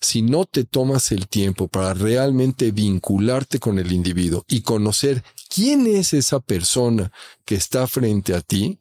Si 0.00 0.22
no 0.22 0.44
te 0.44 0.64
tomas 0.64 1.12
el 1.12 1.28
tiempo 1.28 1.68
para 1.68 1.94
realmente 1.94 2.70
vincularte 2.72 3.58
con 3.58 3.78
el 3.78 3.92
individuo 3.92 4.44
y 4.48 4.62
conocer 4.62 5.22
quién 5.48 5.86
es 5.86 6.12
esa 6.14 6.40
persona 6.40 7.12
que 7.44 7.54
está 7.54 7.86
frente 7.86 8.34
a 8.34 8.40
ti, 8.40 8.80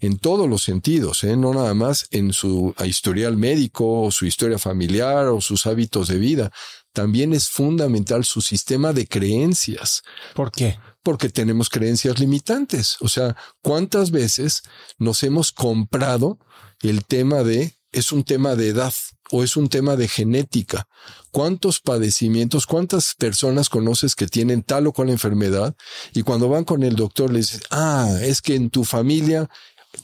en 0.00 0.18
todos 0.18 0.48
los 0.48 0.62
sentidos, 0.62 1.24
¿eh? 1.24 1.36
no 1.36 1.52
nada 1.54 1.74
más 1.74 2.06
en 2.10 2.32
su 2.32 2.74
historial 2.84 3.36
médico 3.36 4.02
o 4.02 4.10
su 4.10 4.26
historia 4.26 4.58
familiar 4.58 5.28
o 5.28 5.40
sus 5.40 5.66
hábitos 5.66 6.08
de 6.08 6.18
vida. 6.18 6.50
También 6.92 7.32
es 7.32 7.48
fundamental 7.48 8.24
su 8.24 8.40
sistema 8.40 8.92
de 8.92 9.06
creencias. 9.06 10.02
¿Por 10.34 10.50
qué? 10.50 10.78
Porque 11.02 11.28
tenemos 11.28 11.68
creencias 11.68 12.18
limitantes. 12.18 12.96
O 13.00 13.08
sea, 13.08 13.36
¿cuántas 13.62 14.10
veces 14.10 14.62
nos 14.98 15.22
hemos 15.22 15.52
comprado 15.52 16.38
el 16.82 17.04
tema 17.04 17.42
de 17.42 17.74
es 17.92 18.12
un 18.12 18.24
tema 18.24 18.54
de 18.54 18.68
edad 18.68 18.94
o 19.30 19.42
es 19.42 19.56
un 19.56 19.68
tema 19.68 19.96
de 19.96 20.08
genética. 20.08 20.86
¿Cuántos 21.30 21.80
padecimientos, 21.80 22.66
cuántas 22.66 23.14
personas 23.14 23.68
conoces 23.68 24.14
que 24.14 24.26
tienen 24.26 24.62
tal 24.62 24.86
o 24.86 24.92
cual 24.92 25.10
enfermedad 25.10 25.74
y 26.12 26.22
cuando 26.22 26.48
van 26.48 26.64
con 26.64 26.82
el 26.82 26.96
doctor 26.96 27.32
le 27.32 27.38
dicen, 27.38 27.60
ah, 27.70 28.08
es 28.22 28.42
que 28.42 28.54
en 28.54 28.70
tu 28.70 28.84
familia 28.84 29.48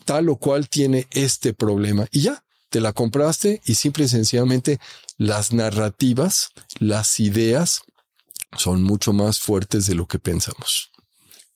tal 0.04 0.28
o 0.28 0.36
cual 0.36 0.68
tiene 0.68 1.06
este 1.10 1.54
problema 1.54 2.06
y 2.10 2.22
ya, 2.22 2.44
te 2.70 2.80
la 2.80 2.92
compraste 2.92 3.60
y 3.64 3.74
simple 3.74 4.04
y 4.04 4.08
sencillamente 4.08 4.78
las 5.16 5.52
narrativas, 5.52 6.50
las 6.78 7.20
ideas 7.20 7.82
son 8.56 8.82
mucho 8.82 9.12
más 9.12 9.40
fuertes 9.40 9.86
de 9.86 9.94
lo 9.94 10.06
que 10.06 10.18
pensamos. 10.18 10.90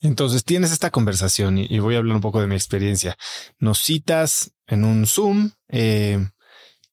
Entonces 0.01 0.45
tienes 0.45 0.73
esta 0.73 0.91
conversación 0.91 1.59
y, 1.59 1.79
voy 1.79 1.95
a 1.95 1.99
hablar 1.99 2.17
un 2.17 2.23
poco 2.23 2.41
de 2.41 2.47
mi 2.47 2.55
experiencia. 2.55 3.17
Nos 3.59 3.79
citas 3.81 4.53
en 4.67 4.85
un 4.85 5.07
Zoom 5.07 5.51
eh, 5.69 6.27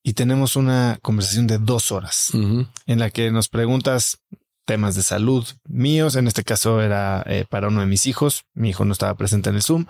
y 0.03 0.13
tenemos 0.13 0.55
una 0.55 0.99
conversación 1.01 1.47
de 1.47 1.57
dos 1.57 1.91
horas 1.91 2.31
en 2.33 2.99
la 2.99 3.09
que 3.09 3.31
nos 3.31 3.47
preguntas 3.47 4.19
temas 4.65 4.95
de 4.95 5.03
salud 5.03 5.47
míos. 5.63 6.15
En 6.17 6.27
este 6.27 6.43
caso 6.43 6.81
era 6.81 7.23
eh, 7.27 7.45
para 7.49 7.69
uno 7.69 7.79
de 7.79 7.87
mis 7.87 8.07
hijos. 8.07 8.43
Mi 8.53 8.69
hijo 8.69 8.83
no 8.83 8.91
estaba 8.91 9.15
presente 9.15 9.49
en 9.49 9.55
el 9.55 9.63
Zoom 9.63 9.85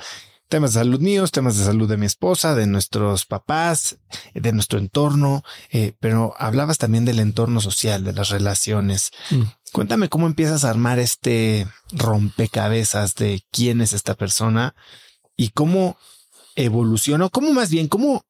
temas 0.47 0.73
de 0.73 0.79
salud 0.79 0.99
míos, 0.99 1.31
temas 1.31 1.57
de 1.57 1.65
salud 1.65 1.89
de 1.89 1.97
mi 1.97 2.05
esposa, 2.05 2.55
de 2.55 2.67
nuestros 2.67 3.25
papás, 3.25 3.97
de 4.33 4.51
nuestro 4.53 4.79
entorno, 4.79 5.43
eh, 5.71 5.93
pero 5.99 6.33
hablabas 6.37 6.77
también 6.77 7.05
del 7.05 7.19
entorno 7.19 7.61
social, 7.61 8.03
de 8.03 8.13
las 8.13 8.29
relaciones. 8.29 9.11
Mm. 9.29 9.43
Cuéntame 9.73 10.09
cómo 10.09 10.27
empiezas 10.27 10.63
a 10.63 10.69
armar 10.69 10.99
este 10.99 11.67
rompecabezas 11.91 13.15
de 13.15 13.43
quién 13.51 13.81
es 13.81 13.93
esta 13.93 14.15
persona 14.15 14.75
y 15.35 15.49
cómo 15.49 15.97
evolucionó, 16.55 17.29
cómo 17.29 17.53
más 17.53 17.69
bien, 17.69 17.87
cómo 17.87 18.25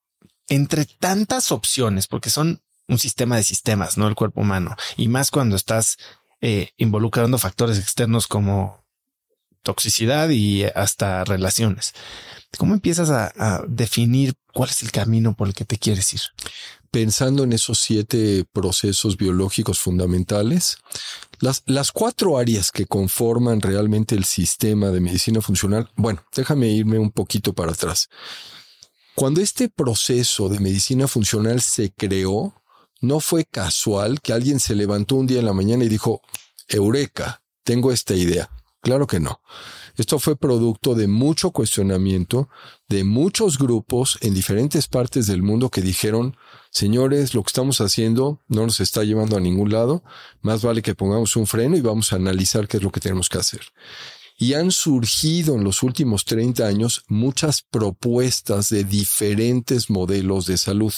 entre 0.49 0.85
tantas 0.85 1.51
opciones, 1.51 2.07
porque 2.07 2.29
son 2.29 2.61
un 2.87 2.99
sistema 2.99 3.35
de 3.35 3.43
sistemas, 3.43 3.97
no 3.97 4.07
el 4.07 4.15
cuerpo 4.15 4.41
humano, 4.41 4.75
y 4.95 5.07
más 5.07 5.29
cuando 5.29 5.55
estás 5.55 5.97
eh, 6.41 6.71
involucrando 6.77 7.37
factores 7.37 7.79
externos 7.79 8.27
como 8.27 8.86
toxicidad 9.67 10.29
y 10.29 10.63
hasta 10.63 11.25
relaciones. 11.25 11.93
¿Cómo 12.57 12.73
empiezas 12.73 13.09
a, 13.09 13.65
definir 13.67 14.33
cuál 14.53 14.69
es 14.69 14.81
el 14.81 14.91
camino 14.91 15.35
por 15.35 15.49
el 15.49 15.53
que 15.53 15.65
te 15.65 15.77
quieres 15.77 16.13
ir? 16.13 16.21
Pensando 16.89 17.43
en 17.43 17.51
esos 17.51 17.77
siete 17.79 18.45
procesos 18.53 19.17
biológicos 19.17 19.79
fundamentales, 19.79 20.77
las, 21.41 21.63
las 21.65 21.91
cuatro 21.91 22.37
áreas 22.37 22.71
que 22.71 22.85
conforman 22.85 23.59
realmente 23.59 24.15
el 24.15 24.23
sistema 24.23 24.87
de 24.87 25.01
medicina 25.01 25.41
funcional, 25.41 25.91
bueno, 25.97 26.23
déjame 26.33 26.69
irme 26.69 26.97
un 26.97 27.11
poquito 27.11 27.51
para 27.51 27.73
atrás. 27.73 28.07
Cuando 29.15 29.41
este 29.41 29.67
proceso 29.67 30.47
de 30.47 30.61
medicina 30.61 31.09
funcional 31.09 31.59
se 31.59 31.91
creó, 31.91 32.53
no 33.01 33.19
fue 33.19 33.43
casual 33.43 34.21
que 34.21 34.31
alguien 34.31 34.61
se 34.61 34.75
levantó 34.75 35.15
un 35.15 35.27
día 35.27 35.39
en 35.39 35.45
la 35.45 35.53
mañana 35.53 35.83
y 35.83 35.89
dijo, 35.89 36.21
Eureka, 36.69 37.41
tengo 37.65 37.91
esta 37.91 38.13
idea. 38.13 38.49
Claro 38.87 39.05
que 39.05 39.19
no. 39.19 39.41
Esto 39.97 40.17
fue 40.17 40.37
producto 40.37 40.95
de 40.95 41.09
mucho 41.09 41.51
cuestionamiento 41.51 42.47
de 42.87 43.03
muchos 43.03 43.57
grupos 43.57 44.17
en 44.21 44.33
diferentes 44.33 44.87
partes 44.87 45.27
del 45.27 45.43
mundo 45.43 45.69
que 45.69 45.81
dijeron, 45.81 46.37
señores, 46.71 47.33
lo 47.33 47.43
que 47.43 47.49
estamos 47.49 47.81
haciendo 47.81 48.39
no 48.47 48.63
nos 48.63 48.79
está 48.79 49.03
llevando 49.03 49.35
a 49.35 49.41
ningún 49.41 49.73
lado, 49.73 50.05
más 50.39 50.61
vale 50.61 50.81
que 50.81 50.95
pongamos 50.95 51.35
un 51.35 51.47
freno 51.47 51.75
y 51.75 51.81
vamos 51.81 52.13
a 52.13 52.15
analizar 52.15 52.65
qué 52.69 52.77
es 52.77 52.83
lo 52.83 52.93
que 52.93 53.01
tenemos 53.01 53.27
que 53.27 53.39
hacer. 53.39 53.59
Y 54.37 54.53
han 54.53 54.71
surgido 54.71 55.55
en 55.55 55.65
los 55.65 55.83
últimos 55.83 56.23
30 56.23 56.65
años 56.65 57.03
muchas 57.09 57.63
propuestas 57.63 58.69
de 58.69 58.85
diferentes 58.85 59.89
modelos 59.89 60.45
de 60.45 60.57
salud. 60.57 60.93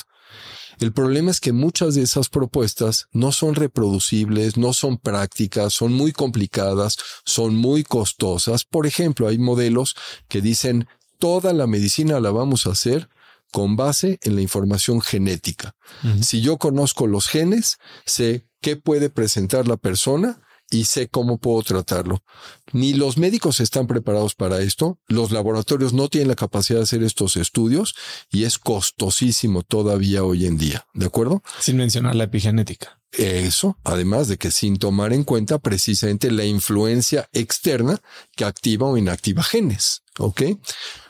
El 0.79 0.93
problema 0.93 1.29
es 1.29 1.41
que 1.41 1.51
muchas 1.51 1.95
de 1.95 2.03
esas 2.03 2.29
propuestas 2.29 3.07
no 3.11 3.31
son 3.33 3.55
reproducibles, 3.55 4.57
no 4.57 4.73
son 4.73 4.97
prácticas, 4.97 5.73
son 5.73 5.93
muy 5.93 6.13
complicadas, 6.13 6.97
son 7.25 7.55
muy 7.55 7.83
costosas. 7.83 8.63
Por 8.63 8.87
ejemplo, 8.87 9.27
hay 9.27 9.37
modelos 9.37 9.95
que 10.29 10.41
dicen 10.41 10.87
toda 11.17 11.51
la 11.51 11.67
medicina 11.67 12.19
la 12.21 12.31
vamos 12.31 12.65
a 12.65 12.71
hacer 12.71 13.09
con 13.51 13.75
base 13.75 14.19
en 14.21 14.35
la 14.35 14.41
información 14.41 15.01
genética. 15.01 15.75
Si 16.21 16.41
yo 16.41 16.57
conozco 16.57 17.07
los 17.07 17.27
genes, 17.27 17.77
sé 18.05 18.47
qué 18.61 18.77
puede 18.77 19.09
presentar 19.09 19.67
la 19.67 19.75
persona 19.75 20.41
y 20.71 20.85
sé 20.85 21.09
cómo 21.09 21.39
puedo 21.39 21.63
tratarlo. 21.63 22.23
Ni 22.71 22.93
los 22.93 23.17
médicos 23.17 23.59
están 23.59 23.87
preparados 23.87 24.35
para 24.35 24.61
esto, 24.61 24.99
los 25.07 25.31
laboratorios 25.31 25.93
no 25.93 26.07
tienen 26.07 26.27
la 26.27 26.35
capacidad 26.35 26.79
de 26.79 26.83
hacer 26.83 27.03
estos 27.03 27.35
estudios 27.35 27.95
y 28.31 28.43
es 28.43 28.57
costosísimo 28.57 29.63
todavía 29.63 30.23
hoy 30.23 30.45
en 30.45 30.57
día, 30.57 30.85
¿de 30.93 31.05
acuerdo? 31.05 31.41
Sin 31.59 31.77
mencionar 31.77 32.15
la 32.15 32.25
epigenética. 32.25 32.99
Eso, 33.11 33.77
además 33.83 34.27
de 34.27 34.37
que 34.37 34.51
sin 34.51 34.77
tomar 34.77 35.13
en 35.13 35.23
cuenta 35.23 35.57
precisamente 35.57 36.29
la 36.29 36.45
influencia 36.45 37.27
externa 37.33 37.99
que 38.35 38.45
activa 38.45 38.87
o 38.87 38.97
inactiva 38.97 39.41
genes, 39.41 40.03
¿ok? 40.19 40.43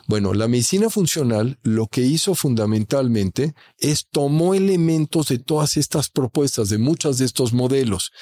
Bueno, 0.06 0.32
la 0.32 0.48
medicina 0.48 0.88
funcional 0.88 1.58
lo 1.62 1.88
que 1.88 2.00
hizo 2.00 2.34
fundamentalmente 2.34 3.54
es 3.78 4.06
tomó 4.10 4.54
elementos 4.54 5.28
de 5.28 5.38
todas 5.38 5.76
estas 5.76 6.08
propuestas, 6.08 6.70
de 6.70 6.78
muchos 6.78 7.18
de 7.18 7.26
estos 7.26 7.52
modelos, 7.52 8.12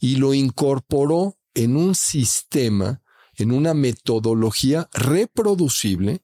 y 0.00 0.16
lo 0.16 0.34
incorporó 0.34 1.36
en 1.54 1.76
un 1.76 1.94
sistema, 1.94 3.02
en 3.36 3.52
una 3.52 3.74
metodología 3.74 4.88
reproducible 4.92 6.22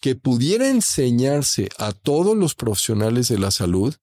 que 0.00 0.14
pudiera 0.14 0.68
enseñarse 0.68 1.68
a 1.78 1.92
todos 1.92 2.36
los 2.36 2.54
profesionales 2.54 3.28
de 3.28 3.38
la 3.38 3.50
salud 3.50 3.94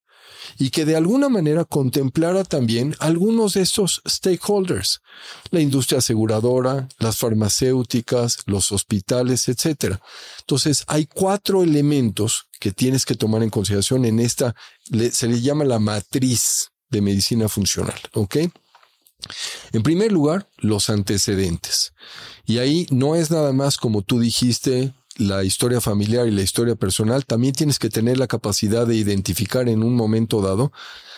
y 0.57 0.69
que 0.69 0.85
de 0.85 0.95
alguna 0.95 1.29
manera 1.29 1.65
contemplara 1.65 2.43
también 2.43 2.95
algunos 2.99 3.53
de 3.53 3.61
estos 3.61 4.01
stakeholders, 4.07 5.01
la 5.49 5.59
industria 5.59 5.99
aseguradora, 5.99 6.88
las 6.99 7.17
farmacéuticas, 7.17 8.39
los 8.45 8.71
hospitales, 8.71 9.47
etc. 9.49 9.97
Entonces, 10.39 10.83
hay 10.88 11.05
cuatro 11.05 11.63
elementos 11.63 12.47
que 12.59 12.71
tienes 12.71 13.05
que 13.05 13.15
tomar 13.15 13.43
en 13.43 13.49
consideración 13.49 14.05
en 14.05 14.19
esta, 14.19 14.55
se 15.11 15.27
le 15.27 15.41
llama 15.41 15.63
la 15.63 15.79
matriz 15.79 16.71
de 16.89 17.01
medicina 17.01 17.47
funcional, 17.47 17.99
¿ok? 18.13 18.38
En 19.72 19.84
primer 19.84 20.11
lugar, 20.11 20.49
los 20.57 20.89
antecedentes. 20.89 21.93
Y 22.45 22.57
ahí 22.57 22.88
no 22.89 23.15
es 23.15 23.31
nada 23.31 23.53
más 23.53 23.77
como 23.77 24.02
tú 24.02 24.19
dijiste, 24.19 24.93
la 25.22 25.43
historia 25.43 25.80
familiar 25.80 26.27
y 26.27 26.31
la 26.31 26.41
historia 26.41 26.76
personal, 26.76 27.26
también 27.26 27.53
tienes 27.53 27.80
que 27.80 27.89
tener 27.89 28.18
la 28.18 28.27
capacidad 28.27 28.88
de 28.88 28.95
identificar 28.95 29.69
en 29.69 29.84
un 29.84 29.95
momento 29.95 30.41
dado 30.41 30.72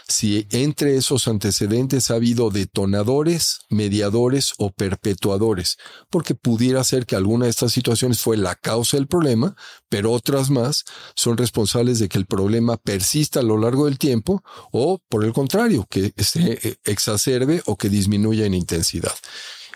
si 0.07 0.47
entre 0.51 0.97
esos 0.97 1.27
antecedentes 1.29 2.11
ha 2.11 2.15
habido 2.15 2.49
detonadores, 2.49 3.59
mediadores 3.69 4.53
o 4.57 4.71
perpetuadores, 4.71 5.77
porque 6.09 6.35
pudiera 6.35 6.83
ser 6.83 7.05
que 7.05 7.15
alguna 7.15 7.45
de 7.45 7.51
estas 7.51 7.71
situaciones 7.71 8.19
fue 8.19 8.35
la 8.35 8.55
causa 8.55 8.97
del 8.97 9.07
problema, 9.07 9.55
pero 9.87 10.11
otras 10.11 10.49
más 10.49 10.83
son 11.15 11.37
responsables 11.37 11.99
de 11.99 12.09
que 12.09 12.17
el 12.17 12.25
problema 12.25 12.77
persista 12.77 13.39
a 13.39 13.43
lo 13.43 13.57
largo 13.57 13.85
del 13.85 13.97
tiempo 13.97 14.43
o, 14.71 14.99
por 15.09 15.23
el 15.23 15.31
contrario, 15.31 15.87
que 15.89 16.13
se 16.17 16.77
exacerbe 16.83 17.61
o 17.65 17.77
que 17.77 17.89
disminuya 17.89 18.45
en 18.45 18.53
intensidad. 18.53 19.13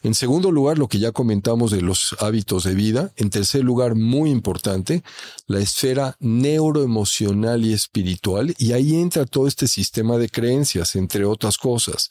En 0.03 0.13
segundo 0.13 0.51
lugar, 0.51 0.77
lo 0.77 0.87
que 0.87 0.99
ya 0.99 1.11
comentamos 1.11 1.71
de 1.71 1.81
los 1.81 2.15
hábitos 2.19 2.63
de 2.63 2.75
vida. 2.75 3.11
En 3.15 3.29
tercer 3.29 3.63
lugar, 3.63 3.95
muy 3.95 4.29
importante, 4.29 5.03
la 5.47 5.59
esfera 5.59 6.15
neuroemocional 6.19 7.65
y 7.65 7.73
espiritual. 7.73 8.53
Y 8.57 8.73
ahí 8.73 8.95
entra 8.95 9.25
todo 9.25 9.47
este 9.47 9.67
sistema 9.67 10.17
de 10.17 10.29
creencias, 10.29 10.95
entre 10.95 11.25
otras 11.25 11.57
cosas. 11.57 12.09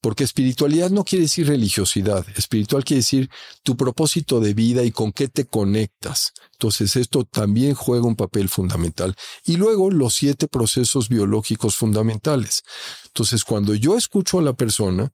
Porque 0.00 0.24
espiritualidad 0.24 0.90
no 0.90 1.04
quiere 1.04 1.24
decir 1.24 1.46
religiosidad, 1.46 2.26
espiritual 2.36 2.84
quiere 2.84 3.00
decir 3.00 3.30
tu 3.62 3.76
propósito 3.76 4.40
de 4.40 4.54
vida 4.54 4.82
y 4.82 4.90
con 4.90 5.12
qué 5.12 5.28
te 5.28 5.44
conectas. 5.44 6.32
Entonces 6.60 6.94
esto 6.96 7.24
también 7.24 7.74
juega 7.74 8.06
un 8.06 8.16
papel 8.16 8.50
fundamental. 8.50 9.16
Y 9.44 9.56
luego 9.56 9.90
los 9.90 10.12
siete 10.12 10.46
procesos 10.46 11.08
biológicos 11.08 11.74
fundamentales. 11.74 12.64
Entonces 13.06 13.44
cuando 13.44 13.74
yo 13.74 13.96
escucho 13.96 14.38
a 14.38 14.42
la 14.42 14.52
persona, 14.52 15.10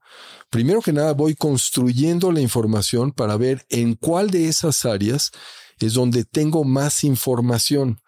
primero 0.50 0.82
que 0.82 0.92
nada 0.92 1.12
voy 1.12 1.36
construyendo 1.36 2.32
la 2.32 2.40
información 2.40 3.12
para 3.12 3.36
ver 3.36 3.64
en 3.68 3.94
cuál 3.94 4.30
de 4.30 4.48
esas 4.48 4.84
áreas 4.84 5.30
es 5.78 5.94
donde 5.94 6.24
tengo 6.24 6.64
más 6.64 7.04
información. 7.04 8.00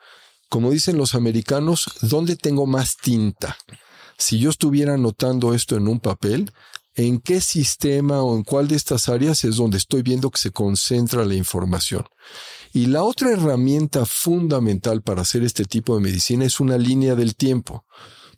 Como 0.49 0.73
dicen 0.73 0.99
los 0.99 1.15
americanos, 1.15 1.85
¿dónde 2.03 2.35
tengo 2.35 2.67
más 2.67 2.97
tinta? 2.97 3.57
si 4.19 4.41
yo 4.41 4.51
estuviera 4.51 4.95
anotando 4.95 5.55
esto 5.55 5.77
en 5.77 5.87
un 5.87 6.01
papel, 6.01 6.51
¿en 6.97 7.21
qué 7.21 7.41
sistema 7.41 8.21
o 8.21 8.37
en 8.37 8.43
cuál 8.43 8.67
de 8.67 8.75
estas 8.75 9.09
áreas 9.09 9.45
es 9.45 9.57
donde 9.57 9.79
estoy 9.79 10.03
viendo 10.03 10.29
que 10.31 10.41
se 10.41 10.51
concentra 10.51 11.25
la 11.25 11.35
información? 11.35 12.05
Y 12.79 12.87
la 12.87 13.03
otra 13.03 13.33
herramienta 13.33 14.07
fundamental 14.07 15.03
para 15.03 15.23
hacer 15.23 15.43
este 15.43 15.65
tipo 15.65 15.97
de 15.97 16.01
medicina 16.01 16.45
es 16.45 16.61
una 16.61 16.79
línea 16.79 17.17
del 17.17 17.35
tiempo, 17.35 17.85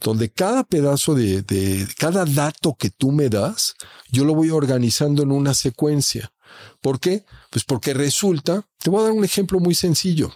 donde 0.01 0.31
cada 0.31 0.65
pedazo 0.65 1.15
de, 1.15 1.87
cada 1.99 2.25
dato 2.25 2.75
que 2.75 2.89
tú 2.89 3.13
me 3.13 3.29
das, 3.29 3.75
yo 4.11 4.25
lo 4.25 4.35
voy 4.35 4.49
organizando 4.49 5.23
en 5.23 5.31
una 5.31 5.53
secuencia. 5.53 6.33
¿Por 6.81 7.01
qué? 7.01 7.27
Pues 7.51 7.65
porque 7.65 7.93
resulta, 7.93 8.67
te 8.79 8.89
voy 8.89 9.01
a 9.01 9.05
dar 9.09 9.13
un 9.13 9.27
ejemplo 9.27 9.61
muy 9.61 9.75
sencillo, 9.75 10.33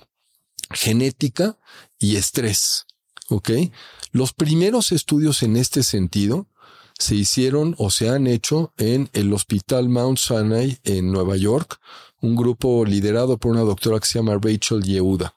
genética 0.71 1.59
y 1.99 2.17
estrés. 2.17 2.85
¿Ok? 3.31 3.53
Los 4.13 4.35
primeros 4.35 4.93
estudios 4.93 5.43
en 5.43 5.57
este 5.57 5.83
sentido 5.83 6.47
se 6.99 7.15
hicieron 7.15 7.75
o 7.79 7.91
se 7.91 8.11
han 8.11 8.27
hecho 8.27 8.75
en 8.77 9.09
el 9.15 9.33
Hospital 9.33 9.89
Mount 9.89 10.19
Sinai 10.19 10.79
en 10.85 11.11
Nueva 11.11 11.39
York, 11.39 11.81
un 12.25 12.37
grupo 12.37 12.85
liderado 12.85 13.39
por 13.39 13.53
una 13.53 13.61
doctora 13.61 14.01
que 14.01 14.07
se 14.07 14.19
llama 14.19 14.39
Rachel 14.41 14.83
Yehuda. 14.83 15.35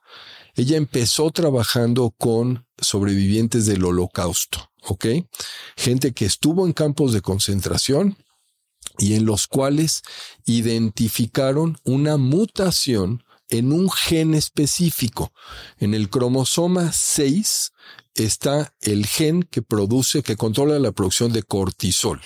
Ella 0.56 0.78
empezó 0.78 1.30
trabajando 1.32 2.14
con 2.18 2.66
sobrevivientes 2.80 3.66
del 3.66 3.84
holocausto, 3.84 4.72
¿ok? 4.84 5.06
Gente 5.76 6.14
que 6.14 6.26
estuvo 6.26 6.66
en 6.66 6.74
campos 6.74 7.14
de 7.14 7.22
concentración, 7.22 8.18
y 9.00 9.14
en 9.14 9.26
los 9.26 9.48
cuales 9.48 10.02
identificaron 10.46 11.78
una 11.84 12.18
mutación 12.18 13.24
en 13.50 13.72
un 13.72 13.90
gen 13.90 14.34
específico. 14.34 15.32
En 15.80 15.94
el 15.94 16.10
cromosoma 16.10 16.92
6 16.92 17.72
está 18.16 18.74
el 18.82 19.06
gen 19.06 19.44
que 19.44 19.62
produce, 19.62 20.24
que 20.24 20.36
controla 20.36 20.80
la 20.80 20.92
producción 20.92 21.32
de 21.32 21.44
cortisol. 21.44 22.22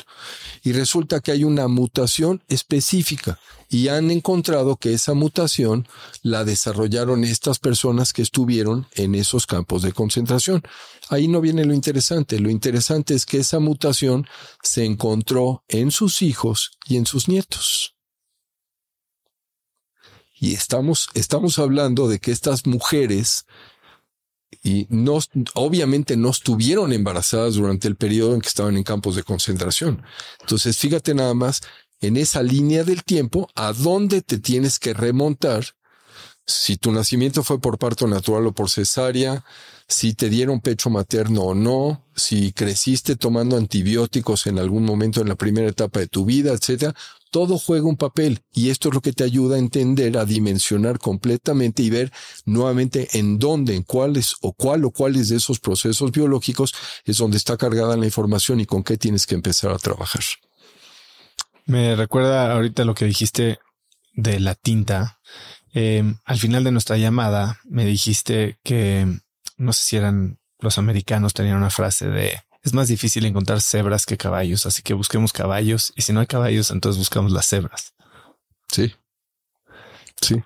Y 0.64 0.72
resulta 0.72 1.20
que 1.20 1.32
hay 1.32 1.44
una 1.44 1.68
mutación 1.68 2.44
específica 2.48 3.40
y 3.70 3.88
han 3.88 4.12
encontrado 4.12 4.78
que 4.78 4.94
esa 4.94 5.14
mutación 5.14 5.88
la 6.24 6.44
desarrollaron 6.44 7.24
estas 7.24 7.60
personas 7.60 8.14
que 8.14 8.22
estuvieron 8.22 8.88
en 8.94 9.16
esos 9.16 9.48
campos 9.48 9.82
de 9.82 9.94
concentración. 9.94 10.62
Ahí 11.10 11.28
no 11.28 11.42
viene 11.42 11.66
lo 11.66 11.74
interesante. 11.74 12.40
Lo 12.40 12.50
interesante 12.50 13.14
es 13.14 13.26
que 13.26 13.38
esa 13.38 13.60
mutación 13.60 14.28
se 14.62 14.86
encontró 14.86 15.64
en 15.68 15.92
sus 15.92 16.22
hijos 16.22 16.72
y 16.86 16.98
en 16.98 17.06
sus 17.06 17.28
nietos. 17.28 17.96
Y 20.42 20.56
estamos, 20.56 21.08
estamos 21.14 21.60
hablando 21.60 22.08
de 22.08 22.18
que 22.18 22.32
estas 22.32 22.66
mujeres 22.66 23.46
y 24.64 24.88
no, 24.90 25.20
obviamente 25.54 26.18
no 26.18 26.32
estuvieron 26.32 26.94
embarazadas 26.94 27.54
durante 27.54 27.88
el 27.88 27.96
periodo 27.96 28.34
en 28.34 28.42
que 28.42 28.50
estaban 28.50 28.76
en 28.76 28.84
campos 28.84 29.16
de 29.16 29.22
concentración. 29.22 30.02
Entonces, 30.40 30.80
fíjate 30.80 31.14
nada 31.14 31.36
más 31.36 31.62
en 32.02 32.18
esa 32.18 32.42
línea 32.42 32.84
del 32.84 33.04
tiempo 33.04 33.50
a 33.54 33.72
dónde 33.72 34.24
te 34.24 34.40
tienes 34.40 34.80
que 34.80 34.96
remontar 34.96 35.64
si 36.48 36.76
tu 36.76 36.92
nacimiento 36.92 37.44
fue 37.44 37.62
por 37.62 37.78
parto 37.78 38.08
natural 38.08 38.48
o 38.48 38.52
por 38.52 38.72
cesárea, 38.72 39.46
si 39.92 40.14
te 40.14 40.30
dieron 40.30 40.62
pecho 40.62 40.90
materno 40.90 41.42
o 41.42 41.54
no, 41.54 42.06
si 42.16 42.54
creciste 42.54 43.18
tomando 43.18 43.58
antibióticos 43.58 44.48
en 44.48 44.58
algún 44.58 44.86
momento 44.86 45.20
en 45.20 45.28
la 45.28 45.36
primera 45.36 45.68
etapa 45.68 46.00
de 46.00 46.08
tu 46.08 46.24
vida, 46.24 46.54
etcétera. 46.54 46.96
Todo 47.30 47.58
juega 47.58 47.88
un 47.88 47.98
papel 47.98 48.40
y 48.54 48.70
esto 48.70 48.88
es 48.88 48.96
lo 48.96 49.02
que 49.02 49.12
te 49.12 49.26
ayuda 49.26 49.58
a 49.58 49.60
entender, 49.60 50.18
a 50.18 50.26
dimensionar 50.26 50.98
completamente 50.98 51.84
y 51.84 51.90
ver 51.90 52.12
nuevamente 52.46 53.10
en 53.20 53.38
dónde, 53.38 53.76
en 53.76 53.84
cuáles 53.84 54.36
o 54.42 54.54
cuál 54.54 54.86
o 54.86 54.92
cuáles 54.92 55.28
de 55.28 55.38
esos 55.38 55.60
procesos 55.60 56.12
biológicos 56.12 56.74
es 57.04 57.18
donde 57.18 57.38
está 57.38 57.58
cargada 57.58 57.98
la 57.98 58.06
información 58.06 58.62
y 58.62 58.66
con 58.66 58.84
qué 58.84 58.98
tienes 58.98 59.26
que 59.26 59.36
empezar 59.36 59.72
a 59.72 59.78
trabajar. 59.78 60.24
Me 61.66 61.98
recuerda 61.98 62.54
ahorita 62.54 62.86
lo 62.86 62.96
que 62.96 63.06
dijiste 63.06 63.60
de 64.14 64.40
la 64.40 64.56
tinta. 64.56 65.20
Em, 65.74 66.18
al 66.24 66.38
final 66.38 66.64
de 66.64 66.72
nuestra 66.72 66.98
llamada 66.98 67.60
me 67.66 67.86
dijiste 67.86 68.58
que 68.64 69.20
no 69.62 69.74
sé 69.74 69.84
si 69.84 69.98
eran 69.98 70.40
los 70.60 70.78
americanos 70.78 71.34
tenían 71.34 71.58
una 71.58 71.70
frase 71.70 72.10
de 72.10 72.40
es 72.64 72.74
más 72.74 72.88
difícil 72.88 73.26
encontrar 73.26 73.62
cebras 73.62 74.06
que 74.06 74.18
caballos, 74.18 74.66
así 74.66 74.84
que 74.84 74.94
busquemos 74.94 75.34
caballos 75.34 75.94
y 75.96 76.04
si 76.04 76.14
no 76.14 76.20
hay 76.20 76.28
caballos, 76.28 76.70
entonces 76.72 77.00
buscamos 77.00 77.32
las 77.32 77.48
cebras. 77.48 77.94
Sí. 78.72 78.94
Sí. 80.22 80.44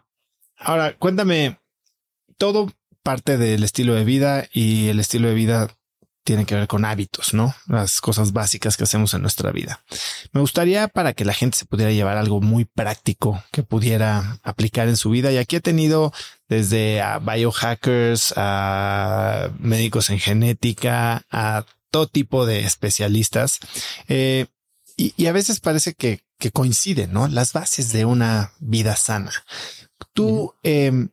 Ahora, 0.58 0.98
cuéntame, 0.98 1.60
todo 2.38 2.72
parte 3.04 3.38
del 3.38 3.64
estilo 3.64 3.94
de 3.94 4.06
vida 4.06 4.48
y 4.54 4.88
el 4.88 5.00
estilo 5.00 5.28
de 5.28 5.34
vida 5.34 5.78
tiene 6.26 6.46
que 6.46 6.56
ver 6.56 6.68
con 6.68 6.86
hábitos, 6.86 7.34
¿no? 7.36 7.56
Las 7.68 8.02
cosas 8.02 8.34
básicas 8.34 8.76
que 8.76 8.84
hacemos 8.84 9.14
en 9.14 9.22
nuestra 9.22 9.52
vida. 9.52 9.84
Me 10.34 10.42
gustaría 10.42 10.88
para 10.88 11.14
que 11.14 11.24
la 11.24 11.36
gente 11.36 11.56
se 11.56 11.66
pudiera 11.66 11.92
llevar 11.92 12.18
algo 12.18 12.42
muy 12.42 12.66
práctico 12.66 13.42
que 13.52 13.62
pudiera 13.62 14.40
aplicar 14.42 14.90
en 14.90 14.98
su 14.98 15.12
vida. 15.12 15.32
Y 15.32 15.38
aquí 15.38 15.56
he 15.56 15.62
tenido 15.62 16.12
desde 16.50 17.00
a 17.00 17.20
biohackers, 17.20 18.34
a 18.36 19.52
médicos 19.60 20.10
en 20.10 20.20
genética, 20.20 21.24
a 21.30 21.64
todo 21.92 22.08
tipo 22.08 22.48
de 22.48 22.62
especialistas. 22.62 23.60
Eh, 24.08 24.48
y, 24.98 25.28
a 25.28 25.32
veces 25.32 25.60
parece 25.60 25.94
que, 25.94 26.24
coinciden, 26.54 27.14
¿no? 27.14 27.28
Las 27.28 27.54
bases 27.54 27.92
de 27.92 28.06
una 28.06 28.52
vida 28.60 28.96
sana. 28.96 29.32
Tú, 30.14 30.54
em, 30.64 31.10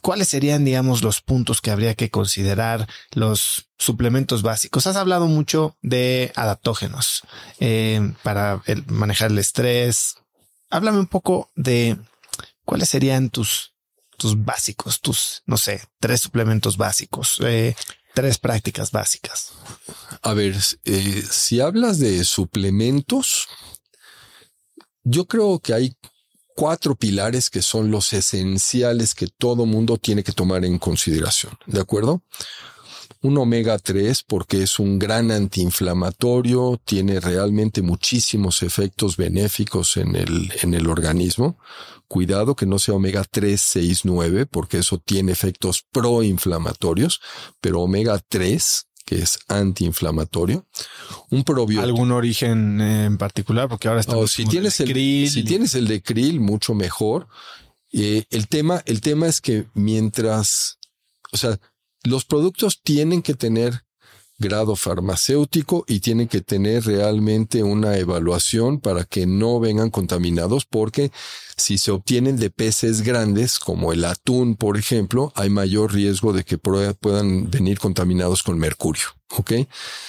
¿cuáles 0.00 0.28
serían, 0.28 0.64
digamos, 0.64 1.02
los 1.02 1.20
puntos 1.20 1.60
que 1.60 1.70
habría 1.70 1.94
que 1.94 2.10
considerar, 2.10 2.88
los 3.12 3.68
suplementos 3.78 4.42
básicos? 4.42 4.86
Has 4.86 4.96
hablado 4.96 5.26
mucho 5.26 5.76
de 5.82 6.32
adaptógenos 6.36 7.22
em, 7.58 8.14
para 8.22 8.62
manejar 8.86 9.30
el 9.30 9.38
estrés. 9.38 10.16
Háblame 10.70 10.98
un 10.98 11.06
poco 11.06 11.50
de 11.54 11.98
cuáles 12.64 12.88
serían 12.88 13.30
tus, 13.30 13.74
tus 14.16 14.44
básicos, 14.44 15.00
tus, 15.00 15.42
no 15.46 15.56
sé, 15.56 15.82
tres 15.98 16.20
suplementos 16.20 16.76
básicos. 16.76 17.38
Eh, 17.42 17.74
tres 18.14 18.38
prácticas 18.38 18.90
básicas. 18.90 19.52
A 20.22 20.34
ver, 20.34 20.56
eh, 20.84 21.22
si 21.30 21.60
hablas 21.60 21.98
de 21.98 22.24
suplementos, 22.24 23.48
yo 25.04 25.26
creo 25.26 25.60
que 25.60 25.74
hay 25.74 25.96
cuatro 26.60 26.94
pilares 26.94 27.48
que 27.48 27.62
son 27.62 27.90
los 27.90 28.12
esenciales 28.12 29.14
que 29.14 29.26
todo 29.26 29.64
mundo 29.64 29.96
tiene 29.96 30.22
que 30.22 30.32
tomar 30.32 30.62
en 30.66 30.78
consideración. 30.78 31.56
¿De 31.64 31.80
acuerdo? 31.80 32.20
Un 33.22 33.38
omega 33.38 33.78
3 33.78 34.22
porque 34.24 34.64
es 34.64 34.78
un 34.78 34.98
gran 34.98 35.30
antiinflamatorio, 35.30 36.78
tiene 36.84 37.18
realmente 37.18 37.80
muchísimos 37.80 38.62
efectos 38.62 39.16
benéficos 39.16 39.96
en 39.96 40.14
el, 40.14 40.52
en 40.60 40.74
el 40.74 40.86
organismo. 40.86 41.58
Cuidado 42.08 42.54
que 42.54 42.66
no 42.66 42.78
sea 42.78 42.92
omega 42.92 43.24
3, 43.24 43.58
6, 43.58 44.00
9, 44.04 44.44
porque 44.44 44.80
eso 44.80 44.98
tiene 44.98 45.32
efectos 45.32 45.86
proinflamatorios, 45.90 47.22
pero 47.62 47.80
omega 47.80 48.20
3, 48.28 48.86
que 49.04 49.16
es 49.16 49.38
antiinflamatorio. 49.48 50.66
Un 51.30 51.44
probiótico. 51.44 51.82
¿Algún 51.82 52.12
origen 52.12 52.80
en 52.80 53.18
particular? 53.18 53.68
Porque 53.68 53.88
ahora 53.88 54.00
está. 54.00 54.14
si 54.26 54.44
tienes 54.44 54.80
el, 54.80 54.90
krill. 54.90 55.30
Si 55.30 55.44
tienes 55.44 55.74
el 55.74 55.86
de 55.86 56.02
krill, 56.02 56.40
mucho 56.40 56.74
mejor. 56.74 57.28
Eh, 57.92 58.24
el 58.30 58.48
tema, 58.48 58.82
el 58.86 59.00
tema 59.00 59.26
es 59.26 59.40
que 59.40 59.66
mientras, 59.74 60.78
o 61.32 61.36
sea, 61.36 61.58
los 62.04 62.24
productos 62.24 62.80
tienen 62.82 63.22
que 63.22 63.34
tener 63.34 63.84
grado 64.40 64.74
farmacéutico 64.74 65.84
y 65.86 66.00
tienen 66.00 66.26
que 66.26 66.40
tener 66.40 66.86
realmente 66.86 67.62
una 67.62 67.96
evaluación 67.98 68.80
para 68.80 69.04
que 69.04 69.26
no 69.26 69.60
vengan 69.60 69.90
contaminados 69.90 70.64
porque 70.64 71.12
si 71.56 71.76
se 71.76 71.90
obtienen 71.90 72.36
de 72.36 72.50
peces 72.50 73.02
grandes 73.02 73.58
como 73.58 73.92
el 73.92 74.04
atún, 74.04 74.56
por 74.56 74.78
ejemplo, 74.78 75.30
hay 75.36 75.50
mayor 75.50 75.92
riesgo 75.92 76.32
de 76.32 76.42
que 76.42 76.58
puedan 76.58 77.50
venir 77.50 77.78
contaminados 77.78 78.42
con 78.42 78.58
mercurio. 78.58 79.04
¿Ok? 79.36 79.52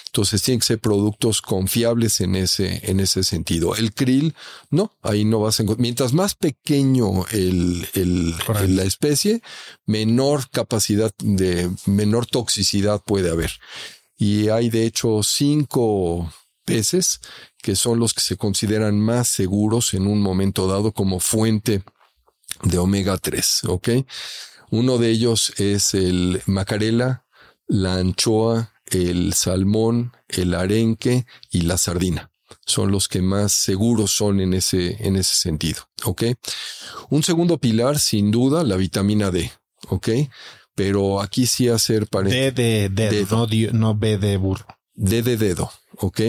Entonces 0.07 0.41
tienen 0.41 0.61
que 0.61 0.65
ser 0.65 0.79
productos 0.79 1.41
confiables 1.43 2.21
en 2.21 2.35
ese, 2.35 2.81
en 2.89 2.99
ese 2.99 3.23
sentido. 3.23 3.75
El 3.75 3.93
krill, 3.93 4.33
no, 4.71 4.93
ahí 5.03 5.25
no 5.25 5.41
vas 5.41 5.59
a 5.59 5.63
encontrar. 5.63 5.83
Mientras 5.83 6.13
más 6.13 6.33
pequeño 6.33 7.27
el, 7.27 7.87
el, 7.93 8.35
la 8.75 8.83
especie, 8.83 9.43
menor 9.85 10.49
capacidad 10.49 11.13
de, 11.19 11.69
menor 11.85 12.25
toxicidad 12.25 12.99
puede 13.05 13.29
haber 13.29 13.51
y 14.21 14.49
hay 14.49 14.69
de 14.69 14.85
hecho 14.85 15.23
cinco 15.23 16.31
peces 16.63 17.21
que 17.57 17.75
son 17.75 17.97
los 17.97 18.13
que 18.13 18.21
se 18.21 18.37
consideran 18.37 18.99
más 18.99 19.27
seguros 19.27 19.95
en 19.95 20.05
un 20.05 20.21
momento 20.21 20.67
dado 20.67 20.91
como 20.91 21.19
fuente 21.19 21.83
de 22.61 22.77
omega 22.77 23.17
3, 23.17 23.61
¿ok? 23.63 23.89
Uno 24.69 24.99
de 24.99 25.09
ellos 25.09 25.53
es 25.57 25.95
el 25.95 26.43
macarela, 26.45 27.25
la 27.65 27.95
anchoa, 27.95 28.71
el 28.85 29.33
salmón, 29.33 30.13
el 30.27 30.53
arenque 30.53 31.25
y 31.49 31.61
la 31.61 31.79
sardina. 31.79 32.29
Son 32.67 32.91
los 32.91 33.07
que 33.07 33.23
más 33.23 33.53
seguros 33.53 34.11
son 34.11 34.39
en 34.39 34.53
ese, 34.53 35.03
en 35.03 35.15
ese 35.15 35.33
sentido, 35.33 35.89
¿ok? 36.03 36.25
Un 37.09 37.23
segundo 37.23 37.57
pilar, 37.57 37.97
sin 37.97 38.29
duda, 38.29 38.63
la 38.63 38.75
vitamina 38.75 39.31
D, 39.31 39.51
¿ok? 39.89 40.09
Pero 40.75 41.21
aquí 41.21 41.45
sí 41.45 41.69
hacer 41.69 42.07
para 42.07 42.29
D 42.29 42.51
de 42.51 42.89
dedo, 42.89 43.47
No, 43.73 43.95
B 43.95 44.17
de 44.17 44.37
burro. 44.37 44.65
D 44.93 45.23
de 45.23 45.37
dedo, 45.37 45.71
¿ok? 45.97 46.21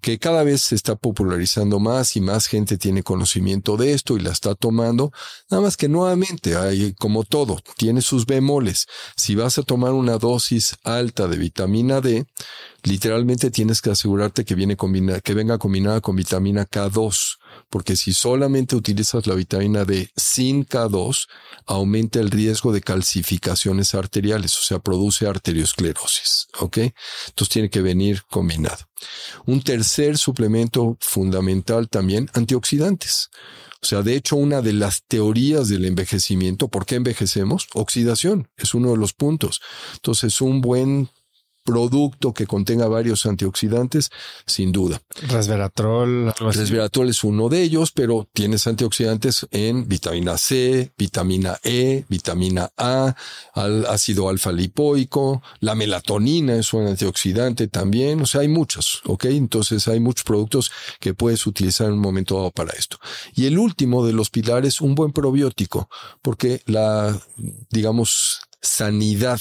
Que 0.00 0.18
cada 0.18 0.42
vez 0.42 0.62
se 0.62 0.74
está 0.74 0.96
popularizando 0.96 1.78
más 1.78 2.16
y 2.16 2.20
más 2.20 2.48
gente 2.48 2.76
tiene 2.76 3.02
conocimiento 3.02 3.76
de 3.76 3.92
esto 3.92 4.16
y 4.16 4.20
la 4.20 4.30
está 4.30 4.54
tomando. 4.54 5.12
Nada 5.48 5.62
más 5.62 5.76
que 5.76 5.88
nuevamente, 5.88 6.56
hay 6.56 6.92
como 6.94 7.24
todo, 7.24 7.60
tiene 7.76 8.02
sus 8.02 8.26
bemoles. 8.26 8.86
Si 9.16 9.36
vas 9.36 9.58
a 9.58 9.62
tomar 9.62 9.92
una 9.92 10.18
dosis 10.18 10.76
alta 10.82 11.28
de 11.28 11.38
vitamina 11.38 12.00
D, 12.00 12.26
literalmente 12.82 13.50
tienes 13.50 13.80
que 13.80 13.90
asegurarte 13.90 14.44
que 14.44 14.54
viene 14.54 14.76
combinada, 14.76 15.20
que 15.20 15.34
venga 15.34 15.56
combinada 15.58 16.00
con 16.00 16.16
vitamina 16.16 16.66
K2 16.66 17.38
porque 17.68 17.96
si 17.96 18.12
solamente 18.12 18.76
utilizas 18.76 19.26
la 19.26 19.34
vitamina 19.34 19.84
D 19.84 20.10
sin 20.16 20.66
K2, 20.66 21.28
aumenta 21.66 22.20
el 22.20 22.30
riesgo 22.30 22.72
de 22.72 22.80
calcificaciones 22.80 23.94
arteriales, 23.94 24.56
o 24.58 24.62
sea, 24.62 24.78
produce 24.78 25.26
arteriosclerosis, 25.26 26.48
¿ok? 26.58 26.78
Entonces 27.28 27.48
tiene 27.48 27.70
que 27.70 27.82
venir 27.82 28.22
combinado. 28.30 28.88
Un 29.46 29.62
tercer 29.62 30.18
suplemento 30.18 30.96
fundamental 31.00 31.88
también, 31.88 32.30
antioxidantes. 32.34 33.30
O 33.82 33.86
sea, 33.86 34.02
de 34.02 34.14
hecho, 34.14 34.36
una 34.36 34.60
de 34.60 34.74
las 34.74 35.04
teorías 35.04 35.68
del 35.68 35.86
envejecimiento, 35.86 36.68
¿por 36.68 36.84
qué 36.84 36.96
envejecemos? 36.96 37.66
Oxidación 37.72 38.48
es 38.56 38.74
uno 38.74 38.90
de 38.90 38.98
los 38.98 39.14
puntos. 39.14 39.62
Entonces, 39.94 40.42
un 40.42 40.60
buen 40.60 41.08
producto 41.70 42.32
que 42.32 42.46
contenga 42.46 42.88
varios 42.88 43.26
antioxidantes, 43.26 44.10
sin 44.46 44.72
duda. 44.72 45.00
Resveratrol, 45.28 46.32
Resveratrol 46.38 47.08
es 47.08 47.22
uno 47.24 47.48
de 47.48 47.62
ellos, 47.62 47.92
pero 47.92 48.28
tienes 48.32 48.66
antioxidantes 48.66 49.46
en 49.50 49.86
vitamina 49.88 50.36
C, 50.36 50.92
vitamina 50.98 51.58
E, 51.62 52.04
vitamina 52.08 52.70
A, 52.76 53.14
al 53.54 53.86
ácido 53.86 54.28
alfa 54.28 54.52
lipoico, 54.52 55.42
la 55.60 55.74
melatonina 55.74 56.56
es 56.56 56.72
un 56.72 56.86
antioxidante 56.86 57.68
también, 57.68 58.20
o 58.20 58.26
sea, 58.26 58.40
hay 58.40 58.48
muchos, 58.48 59.02
¿ok? 59.06 59.26
Entonces 59.26 59.86
hay 59.88 60.00
muchos 60.00 60.24
productos 60.24 60.72
que 60.98 61.14
puedes 61.14 61.46
utilizar 61.46 61.86
en 61.86 61.94
un 61.94 62.00
momento 62.00 62.36
dado 62.36 62.50
para 62.50 62.72
esto. 62.72 62.98
Y 63.34 63.46
el 63.46 63.58
último 63.58 64.04
de 64.04 64.12
los 64.12 64.30
pilares, 64.30 64.80
un 64.80 64.94
buen 64.94 65.12
probiótico, 65.12 65.88
porque 66.22 66.62
la, 66.66 67.18
digamos, 67.70 68.40
sanidad 68.60 69.40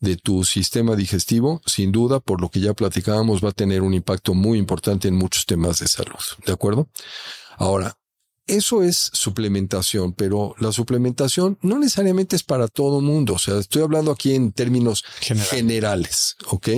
de 0.00 0.16
tu 0.16 0.44
sistema 0.44 0.94
digestivo, 0.96 1.60
sin 1.66 1.92
duda, 1.92 2.20
por 2.20 2.40
lo 2.40 2.50
que 2.50 2.60
ya 2.60 2.74
platicábamos, 2.74 3.44
va 3.44 3.50
a 3.50 3.52
tener 3.52 3.82
un 3.82 3.94
impacto 3.94 4.34
muy 4.34 4.58
importante 4.58 5.08
en 5.08 5.14
muchos 5.14 5.46
temas 5.46 5.80
de 5.80 5.88
salud. 5.88 6.20
¿De 6.44 6.52
acuerdo? 6.52 6.88
Ahora, 7.56 7.96
eso 8.46 8.82
es 8.82 9.10
suplementación, 9.12 10.12
pero 10.12 10.54
la 10.58 10.70
suplementación 10.70 11.58
no 11.62 11.78
necesariamente 11.78 12.36
es 12.36 12.44
para 12.44 12.68
todo 12.68 13.00
mundo. 13.00 13.34
O 13.34 13.38
sea, 13.38 13.58
estoy 13.58 13.82
hablando 13.82 14.12
aquí 14.12 14.34
en 14.34 14.52
términos 14.52 15.04
generales, 15.20 16.36
¿ok? 16.50 16.68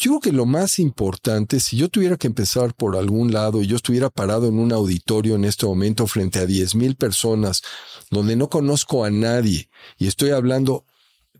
Yo 0.00 0.12
creo 0.12 0.20
que 0.20 0.32
lo 0.32 0.46
más 0.46 0.78
importante, 0.78 1.58
si 1.58 1.76
yo 1.76 1.88
tuviera 1.88 2.16
que 2.16 2.28
empezar 2.28 2.72
por 2.72 2.96
algún 2.96 3.32
lado 3.32 3.60
y 3.60 3.66
yo 3.66 3.74
estuviera 3.74 4.10
parado 4.10 4.46
en 4.46 4.58
un 4.58 4.72
auditorio 4.72 5.34
en 5.34 5.44
este 5.44 5.66
momento 5.66 6.06
frente 6.06 6.38
a 6.38 6.46
10 6.46 6.76
mil 6.76 6.94
personas 6.94 7.62
donde 8.08 8.36
no 8.36 8.48
conozco 8.48 9.04
a 9.04 9.10
nadie 9.10 9.68
y 9.98 10.06
estoy 10.06 10.30
hablando 10.30 10.84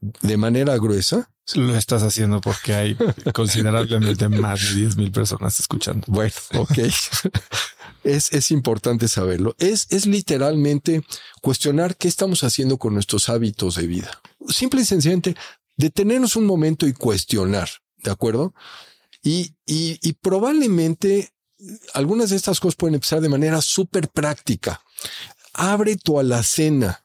de 0.01 0.37
manera 0.37 0.77
gruesa. 0.77 1.31
Lo 1.55 1.75
estás 1.77 2.03
haciendo 2.03 2.41
porque 2.41 2.75
hay 2.75 2.97
considerablemente 3.35 4.29
más 4.29 4.69
de 4.69 4.81
10 4.81 4.97
mil 4.97 5.11
personas 5.11 5.59
escuchando. 5.61 6.05
Bueno, 6.09 6.35
ok. 6.55 6.79
es, 8.05 8.33
es 8.33 8.51
importante 8.51 9.09
saberlo. 9.09 9.55
Es, 9.59 9.87
es 9.91 10.07
literalmente 10.07 11.03
cuestionar 11.41 11.97
qué 11.97 12.09
estamos 12.09 12.45
haciendo 12.45 12.79
con 12.79 12.95
nuestros 12.95 13.29
hábitos 13.29 13.77
de 13.77 13.87
vida. 13.87 14.21
Simple 14.49 14.83
y 14.83 14.85
sencillamente 14.85 15.37
detenernos 15.77 16.37
un 16.37 16.45
momento 16.45 16.87
y 16.87 16.93
cuestionar, 16.93 17.71
¿de 17.99 18.11
acuerdo? 18.11 18.55
Y, 19.23 19.55
y, 19.67 19.99
y 20.03 20.13
probablemente 20.15 21.33
algunas 21.95 22.31
de 22.31 22.37
estas 22.37 22.61
cosas 22.61 22.77
pueden 22.77 22.95
empezar 22.95 23.21
de 23.21 23.29
manera 23.29 23.61
súper 23.63 24.09
práctica. 24.09 24.83
Abre 25.55 25.97
tu 25.97 26.21
alacena 26.21 27.05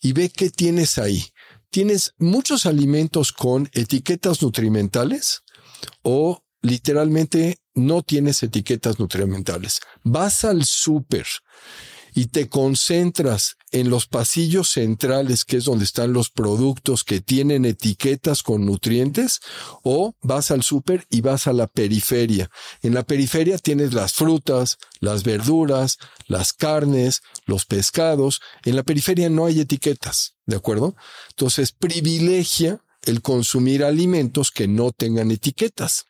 y 0.00 0.12
ve 0.12 0.30
qué 0.30 0.50
tienes 0.50 0.98
ahí 0.98 1.32
tienes 1.72 2.14
muchos 2.18 2.66
alimentos 2.66 3.32
con 3.32 3.68
etiquetas 3.72 4.42
nutrimentales 4.42 5.42
o 6.02 6.44
literalmente 6.60 7.58
no 7.74 8.02
tienes 8.02 8.42
etiquetas 8.42 9.00
nutrimentales. 9.00 9.80
Vas 10.04 10.44
al 10.44 10.64
súper 10.64 11.26
y 12.14 12.26
te 12.26 12.48
concentras 12.48 13.56
en 13.70 13.88
los 13.88 14.06
pasillos 14.06 14.68
centrales, 14.70 15.44
que 15.44 15.56
es 15.56 15.64
donde 15.64 15.84
están 15.84 16.12
los 16.12 16.30
productos 16.30 17.04
que 17.04 17.20
tienen 17.20 17.64
etiquetas 17.64 18.42
con 18.42 18.66
nutrientes, 18.66 19.40
o 19.82 20.14
vas 20.20 20.50
al 20.50 20.62
súper 20.62 21.06
y 21.10 21.22
vas 21.22 21.46
a 21.46 21.52
la 21.52 21.66
periferia. 21.66 22.50
En 22.82 22.94
la 22.94 23.02
periferia 23.02 23.56
tienes 23.58 23.94
las 23.94 24.12
frutas, 24.12 24.78
las 25.00 25.24
verduras, 25.24 25.98
las 26.26 26.52
carnes, 26.52 27.22
los 27.46 27.64
pescados. 27.64 28.40
En 28.64 28.76
la 28.76 28.82
periferia 28.82 29.30
no 29.30 29.46
hay 29.46 29.60
etiquetas, 29.60 30.34
¿de 30.46 30.56
acuerdo? 30.56 30.94
Entonces 31.30 31.72
privilegia 31.72 32.84
el 33.02 33.22
consumir 33.22 33.84
alimentos 33.84 34.50
que 34.50 34.68
no 34.68 34.92
tengan 34.92 35.30
etiquetas. 35.30 36.06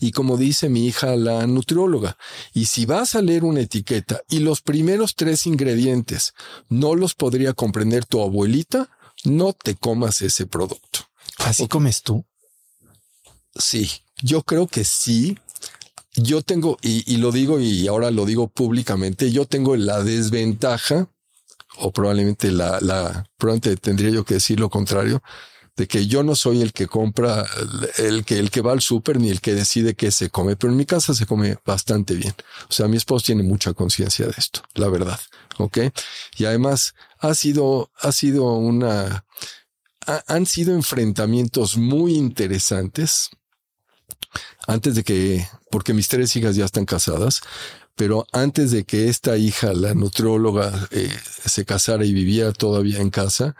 Y 0.00 0.12
como 0.12 0.36
dice 0.36 0.68
mi 0.68 0.86
hija, 0.86 1.16
la 1.16 1.46
nutrióloga, 1.46 2.16
y 2.54 2.66
si 2.66 2.86
vas 2.86 3.14
a 3.14 3.22
leer 3.22 3.44
una 3.44 3.60
etiqueta 3.60 4.22
y 4.28 4.38
los 4.38 4.60
primeros 4.62 5.14
tres 5.14 5.46
ingredientes 5.46 6.34
no 6.68 6.94
los 6.94 7.14
podría 7.14 7.52
comprender 7.52 8.06
tu 8.06 8.22
abuelita, 8.22 8.88
no 9.24 9.52
te 9.52 9.74
comas 9.74 10.22
ese 10.22 10.46
producto. 10.46 11.00
¿Así 11.38 11.68
comes 11.68 12.02
tú? 12.02 12.24
Sí, 13.54 13.90
yo 14.22 14.42
creo 14.42 14.66
que 14.66 14.84
sí. 14.84 15.38
Yo 16.14 16.40
tengo, 16.40 16.78
y, 16.80 17.12
y 17.12 17.18
lo 17.18 17.30
digo 17.30 17.60
y 17.60 17.86
ahora 17.88 18.10
lo 18.10 18.24
digo 18.24 18.48
públicamente, 18.48 19.30
yo 19.32 19.44
tengo 19.44 19.76
la 19.76 20.02
desventaja, 20.02 21.10
o 21.78 21.92
probablemente 21.92 22.50
la, 22.50 22.78
la, 22.80 23.28
probablemente 23.36 23.76
tendría 23.76 24.10
yo 24.10 24.24
que 24.24 24.34
decir 24.34 24.58
lo 24.58 24.70
contrario, 24.70 25.22
de 25.76 25.86
que 25.86 26.06
yo 26.06 26.22
no 26.22 26.34
soy 26.34 26.62
el 26.62 26.72
que 26.72 26.86
compra, 26.86 27.44
el 27.98 28.24
que, 28.24 28.38
el 28.38 28.50
que 28.50 28.62
va 28.62 28.72
al 28.72 28.80
súper 28.80 29.20
ni 29.20 29.28
el 29.28 29.40
que 29.40 29.54
decide 29.54 29.94
qué 29.94 30.10
se 30.10 30.30
come, 30.30 30.56
pero 30.56 30.72
en 30.72 30.78
mi 30.78 30.86
casa 30.86 31.14
se 31.14 31.26
come 31.26 31.58
bastante 31.66 32.14
bien. 32.14 32.34
O 32.68 32.72
sea, 32.72 32.88
mi 32.88 32.96
esposo 32.96 33.26
tiene 33.26 33.42
mucha 33.42 33.74
conciencia 33.74 34.26
de 34.26 34.34
esto, 34.38 34.62
la 34.74 34.88
verdad. 34.88 35.20
Ok. 35.58 35.78
Y 36.38 36.46
además 36.46 36.94
ha 37.18 37.34
sido, 37.34 37.90
ha 38.00 38.12
sido 38.12 38.54
una, 38.54 39.24
han 40.26 40.46
sido 40.46 40.74
enfrentamientos 40.74 41.76
muy 41.76 42.14
interesantes 42.14 43.30
antes 44.66 44.94
de 44.94 45.04
que, 45.04 45.46
porque 45.70 45.94
mis 45.94 46.08
tres 46.08 46.34
hijas 46.36 46.56
ya 46.56 46.64
están 46.64 46.86
casadas, 46.86 47.42
pero 47.96 48.26
antes 48.32 48.70
de 48.70 48.84
que 48.84 49.08
esta 49.08 49.36
hija, 49.36 49.72
la 49.72 49.94
nutrióloga, 49.94 50.88
eh, 50.90 51.10
se 51.44 51.64
casara 51.64 52.04
y 52.04 52.12
vivía 52.12 52.52
todavía 52.52 53.00
en 53.00 53.10
casa, 53.10 53.56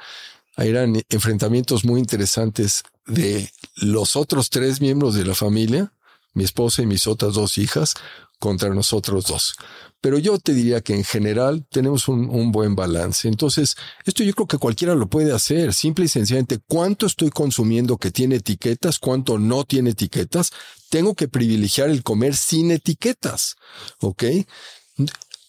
eran 0.57 1.03
enfrentamientos 1.11 1.85
muy 1.85 2.01
interesantes 2.01 2.83
de 3.07 3.51
los 3.77 4.17
otros 4.17 4.51
tres 4.51 4.81
miembros 4.81 5.15
de 5.15 5.25
la 5.25 5.35
familia, 5.35 5.93
mi 6.33 6.45
esposa 6.45 6.83
y 6.83 6.87
mis 6.87 7.07
otras 7.07 7.35
dos 7.35 7.59
hijas, 7.59 7.95
contra 8.39 8.75
nosotros 8.75 9.27
dos. 9.27 9.57
Pero 10.01 10.19
yo 10.19 10.39
te 10.39 10.53
diría 10.53 10.83
que 10.83 10.95
en 10.95 11.05
general 11.05 11.67
tenemos 11.71 12.07
un, 12.07 12.53
buen 12.53 12.77
balance. 12.77 13.27
Entonces, 13.29 13.77
esto 14.05 14.23
yo 14.23 14.35
creo 14.35 14.47
que 14.47 14.59
cualquiera 14.59 14.95
lo 14.95 15.09
puede 15.09 15.33
hacer. 15.33 15.73
Simple 15.73 16.05
y 16.05 16.09
sencillamente, 16.09 16.59
¿cuánto 16.67 17.07
estoy 17.07 17.31
consumiendo 17.31 17.97
que 17.97 18.11
tiene 18.11 18.37
etiquetas? 18.37 18.99
¿Cuánto 18.99 19.39
no 19.39 19.65
tiene 19.65 19.91
etiquetas? 19.91 20.53
Tengo 20.91 21.15
que 21.15 21.29
privilegiar 21.29 21.89
el 21.89 22.03
comer 22.03 22.37
sin 22.37 22.71
etiquetas. 22.71 23.57
¿Ok? 24.01 24.25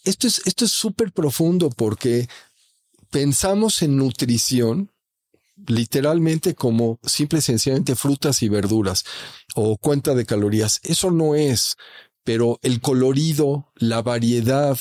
Esto 0.04 0.28
es, 0.28 0.42
esto 0.46 0.66
es 0.66 0.72
súper 0.72 1.12
profundo 1.12 1.70
porque 1.70 2.28
pensamos 3.12 3.82
en 3.82 3.98
nutrición 3.98 4.92
literalmente 5.66 6.56
como 6.56 7.00
simple 7.04 7.40
y 7.40 7.42
sencillamente 7.42 7.96
frutas 7.96 8.44
y 8.44 8.50
verduras 8.50 9.04
o 9.56 9.78
cuenta 9.78 10.14
de 10.14 10.26
calorías. 10.26 10.80
Eso 10.84 11.12
no 11.12 11.36
es, 11.36 11.76
pero 12.24 12.60
el 12.62 12.82
colorido, 12.82 13.72
la 13.76 14.02
variedad, 14.02 14.78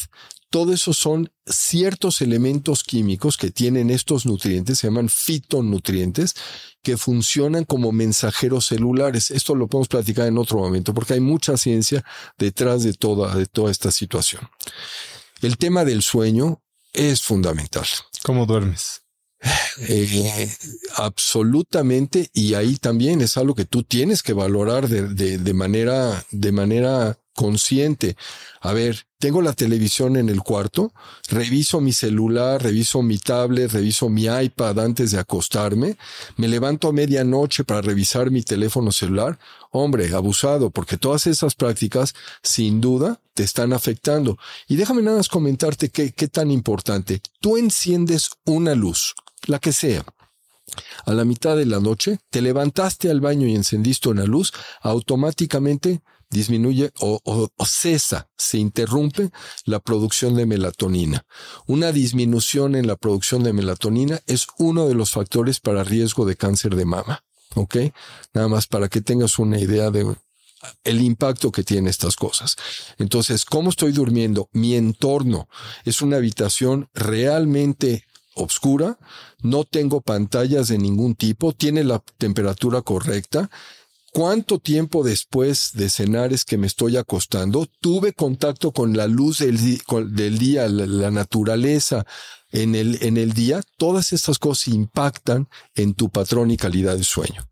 todo 0.50 0.72
eso 0.72 0.92
son 0.92 1.30
ciertos 1.44 2.20
elementos 2.20 2.84
químicos 2.84 3.36
que 3.36 3.50
tienen 3.50 3.90
estos 3.90 4.26
nutrientes, 4.26 4.78
se 4.78 4.86
llaman 4.86 5.08
fitonutrientes, 5.08 6.34
que 6.82 6.96
funcionan 6.96 7.64
como 7.64 7.92
mensajeros 7.92 8.66
celulares. 8.66 9.30
Esto 9.30 9.54
lo 9.54 9.66
podemos 9.66 9.88
platicar 9.88 10.28
en 10.28 10.38
otro 10.38 10.58
momento 10.58 10.94
porque 10.94 11.14
hay 11.14 11.20
mucha 11.20 11.56
ciencia 11.56 12.04
detrás 12.38 12.84
de 12.84 12.92
toda, 12.92 13.34
de 13.34 13.46
toda 13.46 13.70
esta 13.70 13.90
situación. 13.90 14.48
El 15.42 15.58
tema 15.58 15.84
del 15.84 16.02
sueño 16.02 16.62
es 16.92 17.22
fundamental. 17.22 17.86
¿Cómo 18.22 18.46
duermes? 18.46 19.05
Eh, 19.88 20.50
absolutamente. 20.96 22.30
Y 22.32 22.54
ahí 22.54 22.76
también 22.76 23.20
es 23.20 23.36
algo 23.36 23.54
que 23.54 23.64
tú 23.64 23.82
tienes 23.82 24.22
que 24.22 24.32
valorar 24.32 24.88
de, 24.88 25.38
de, 25.38 25.54
manera, 25.54 26.24
de 26.30 26.52
manera 26.52 27.18
consciente. 27.34 28.16
A 28.60 28.72
ver, 28.72 29.06
tengo 29.18 29.42
la 29.42 29.52
televisión 29.52 30.16
en 30.16 30.28
el 30.28 30.40
cuarto, 30.40 30.92
reviso 31.28 31.80
mi 31.80 31.92
celular, 31.92 32.62
reviso 32.62 33.02
mi 33.02 33.18
tablet, 33.18 33.70
reviso 33.70 34.08
mi 34.08 34.24
iPad 34.24 34.80
antes 34.80 35.10
de 35.12 35.18
acostarme, 35.18 35.96
me 36.36 36.48
levanto 36.48 36.88
a 36.88 36.92
medianoche 36.92 37.62
para 37.64 37.82
revisar 37.82 38.30
mi 38.30 38.42
teléfono 38.42 38.90
celular. 38.90 39.38
Hombre, 39.70 40.12
abusado, 40.14 40.70
porque 40.70 40.96
todas 40.96 41.26
esas 41.26 41.54
prácticas 41.54 42.14
sin 42.42 42.80
duda 42.80 43.20
te 43.34 43.42
están 43.42 43.74
afectando. 43.74 44.38
Y 44.66 44.76
déjame 44.76 45.02
nada 45.02 45.18
más 45.18 45.28
comentarte 45.28 45.90
qué, 45.90 46.12
qué 46.12 46.28
tan 46.28 46.50
importante. 46.50 47.20
Tú 47.40 47.58
enciendes 47.58 48.30
una 48.46 48.74
luz 48.74 49.14
la 49.46 49.58
que 49.58 49.72
sea. 49.72 50.04
A 51.04 51.12
la 51.12 51.24
mitad 51.24 51.56
de 51.56 51.66
la 51.66 51.78
noche 51.78 52.18
te 52.30 52.42
levantaste 52.42 53.10
al 53.10 53.20
baño 53.20 53.46
y 53.46 53.54
encendiste 53.54 54.08
una 54.08 54.24
luz, 54.24 54.52
automáticamente 54.80 56.02
disminuye 56.28 56.90
o, 57.00 57.48
cesa, 57.64 58.28
se 58.36 58.58
interrumpe 58.58 59.30
la 59.64 59.78
producción 59.78 60.34
de 60.34 60.46
melatonina. 60.46 61.24
Una 61.66 61.92
disminución 61.92 62.74
en 62.74 62.86
la 62.86 62.96
producción 62.96 63.44
de 63.44 63.52
melatonina 63.52 64.20
es 64.26 64.46
uno 64.58 64.88
de 64.88 64.94
los 64.94 65.12
factores 65.12 65.60
para 65.60 65.84
riesgo 65.84 66.26
de 66.26 66.36
cáncer 66.36 66.74
de 66.74 66.84
mama. 66.84 67.22
¿Ok? 67.54 67.76
Nada 68.34 68.48
más 68.48 68.66
para 68.66 68.88
que 68.88 69.00
tengas 69.00 69.38
una 69.38 69.58
idea 69.58 69.90
de 69.90 70.14
el 70.84 71.00
impacto 71.00 71.52
que 71.52 71.62
tienen 71.62 71.88
estas 71.88 72.16
cosas. 72.16 72.56
Entonces, 72.98 73.44
¿cómo 73.44 73.70
estoy 73.70 73.92
durmiendo? 73.92 74.48
Mi 74.52 74.74
entorno 74.74 75.48
es 75.84 76.02
una 76.02 76.16
habitación 76.16 76.88
realmente 76.92 78.04
oscura, 78.36 78.98
no 79.42 79.64
tengo 79.64 80.00
pantallas 80.00 80.68
de 80.68 80.78
ningún 80.78 81.14
tipo, 81.14 81.52
tiene 81.52 81.82
la 81.82 82.02
temperatura 82.18 82.82
correcta. 82.82 83.50
¿Cuánto 84.12 84.58
tiempo 84.58 85.04
después 85.04 85.72
de 85.74 85.90
cenar 85.90 86.32
es 86.32 86.46
que 86.46 86.56
me 86.56 86.66
estoy 86.66 86.96
acostando? 86.96 87.66
Tuve 87.80 88.14
contacto 88.14 88.72
con 88.72 88.96
la 88.96 89.08
luz 89.08 89.40
del, 89.40 90.38
día, 90.38 90.68
la, 90.68 91.10
naturaleza 91.10 92.06
en 92.52 92.74
el, 92.74 92.98
en 93.02 93.16
el 93.16 93.32
día. 93.32 93.62
Todas 93.76 94.12
estas 94.12 94.38
cosas 94.38 94.68
impactan 94.68 95.48
en 95.74 95.94
tu 95.94 96.08
patrón 96.10 96.50
y 96.50 96.56
calidad 96.56 96.96
de 96.96 97.04
sueño. 97.04 97.48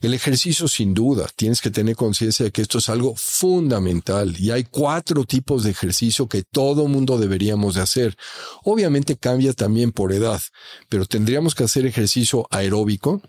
El 0.00 0.14
ejercicio 0.14 0.66
sin 0.66 0.94
duda, 0.94 1.28
tienes 1.36 1.60
que 1.60 1.70
tener 1.70 1.94
conciencia 1.94 2.44
de 2.44 2.52
que 2.52 2.62
esto 2.62 2.78
es 2.78 2.88
algo 2.88 3.14
fundamental 3.16 4.34
y 4.38 4.50
hay 4.50 4.64
cuatro 4.64 5.24
tipos 5.24 5.62
de 5.62 5.70
ejercicio 5.70 6.26
que 6.26 6.42
todo 6.42 6.88
mundo 6.88 7.18
deberíamos 7.18 7.74
de 7.74 7.82
hacer. 7.82 8.16
Obviamente 8.64 9.18
cambia 9.18 9.52
también 9.52 9.92
por 9.92 10.12
edad, 10.12 10.40
pero 10.88 11.04
tendríamos 11.04 11.54
que 11.54 11.64
hacer 11.64 11.84
ejercicio 11.84 12.46
aeróbico, 12.50 13.20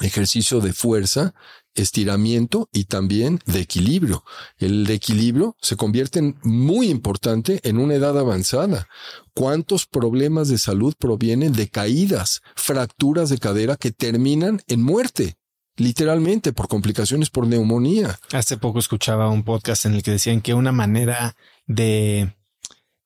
ejercicio 0.00 0.60
de 0.60 0.72
fuerza, 0.72 1.34
estiramiento 1.76 2.68
y 2.72 2.84
también 2.84 3.40
de 3.46 3.60
equilibrio. 3.60 4.24
El 4.58 4.88
equilibrio 4.90 5.56
se 5.60 5.76
convierte 5.76 6.18
en 6.18 6.38
muy 6.42 6.88
importante 6.88 7.60
en 7.62 7.78
una 7.78 7.94
edad 7.94 8.18
avanzada. 8.18 8.88
¿Cuántos 9.34 9.86
problemas 9.86 10.48
de 10.48 10.58
salud 10.58 10.94
provienen 10.98 11.52
de 11.52 11.68
caídas, 11.68 12.42
fracturas 12.54 13.28
de 13.28 13.38
cadera 13.38 13.76
que 13.76 13.92
terminan 13.92 14.60
en 14.66 14.82
muerte? 14.82 15.36
Literalmente 15.76 16.52
por 16.52 16.68
complicaciones 16.68 17.28
por 17.28 17.46
neumonía. 17.46 18.18
Hace 18.32 18.56
poco 18.56 18.78
escuchaba 18.78 19.28
un 19.28 19.44
podcast 19.44 19.84
en 19.84 19.94
el 19.94 20.02
que 20.02 20.12
decían 20.12 20.40
que 20.40 20.54
una 20.54 20.72
manera 20.72 21.36
de 21.66 22.34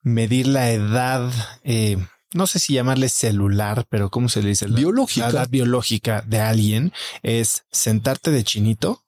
medir 0.02 0.46
la 0.46 0.70
edad 0.70 1.32
eh, 1.64 1.98
no 2.32 2.46
sé 2.46 2.58
si 2.58 2.74
llamarle 2.74 3.08
celular, 3.08 3.86
pero 3.88 4.10
¿cómo 4.10 4.28
se 4.28 4.42
le 4.42 4.50
dice? 4.50 4.66
Biológica. 4.66 5.26
La 5.26 5.40
edad 5.40 5.48
biológica 5.48 6.22
de 6.26 6.40
alguien 6.40 6.92
es 7.22 7.64
sentarte 7.70 8.30
de 8.30 8.44
chinito 8.44 9.02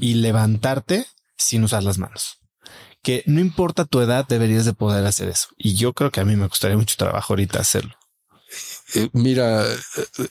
y 0.00 0.14
levantarte 0.14 1.06
sin 1.36 1.62
usar 1.62 1.82
las 1.82 1.98
manos. 1.98 2.38
Que 3.02 3.22
no 3.26 3.40
importa 3.40 3.84
tu 3.84 4.00
edad, 4.00 4.26
deberías 4.26 4.64
de 4.64 4.72
poder 4.72 5.04
hacer 5.06 5.28
eso. 5.28 5.48
Y 5.56 5.74
yo 5.74 5.92
creo 5.92 6.10
que 6.10 6.20
a 6.20 6.24
mí 6.24 6.36
me 6.36 6.48
costaría 6.48 6.76
mucho 6.76 6.96
trabajo 6.96 7.32
ahorita 7.32 7.60
hacerlo. 7.60 7.94
Eh, 8.94 9.08
mira, 9.12 9.64
eh, 9.66 9.76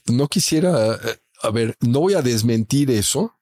no 0.08 0.28
quisiera, 0.28 0.96
eh, 0.96 1.18
a 1.44 1.50
ver, 1.52 1.78
no 1.80 2.00
voy 2.00 2.16
a 2.16 2.22
desmentir 2.22 2.90
eso, 2.92 3.37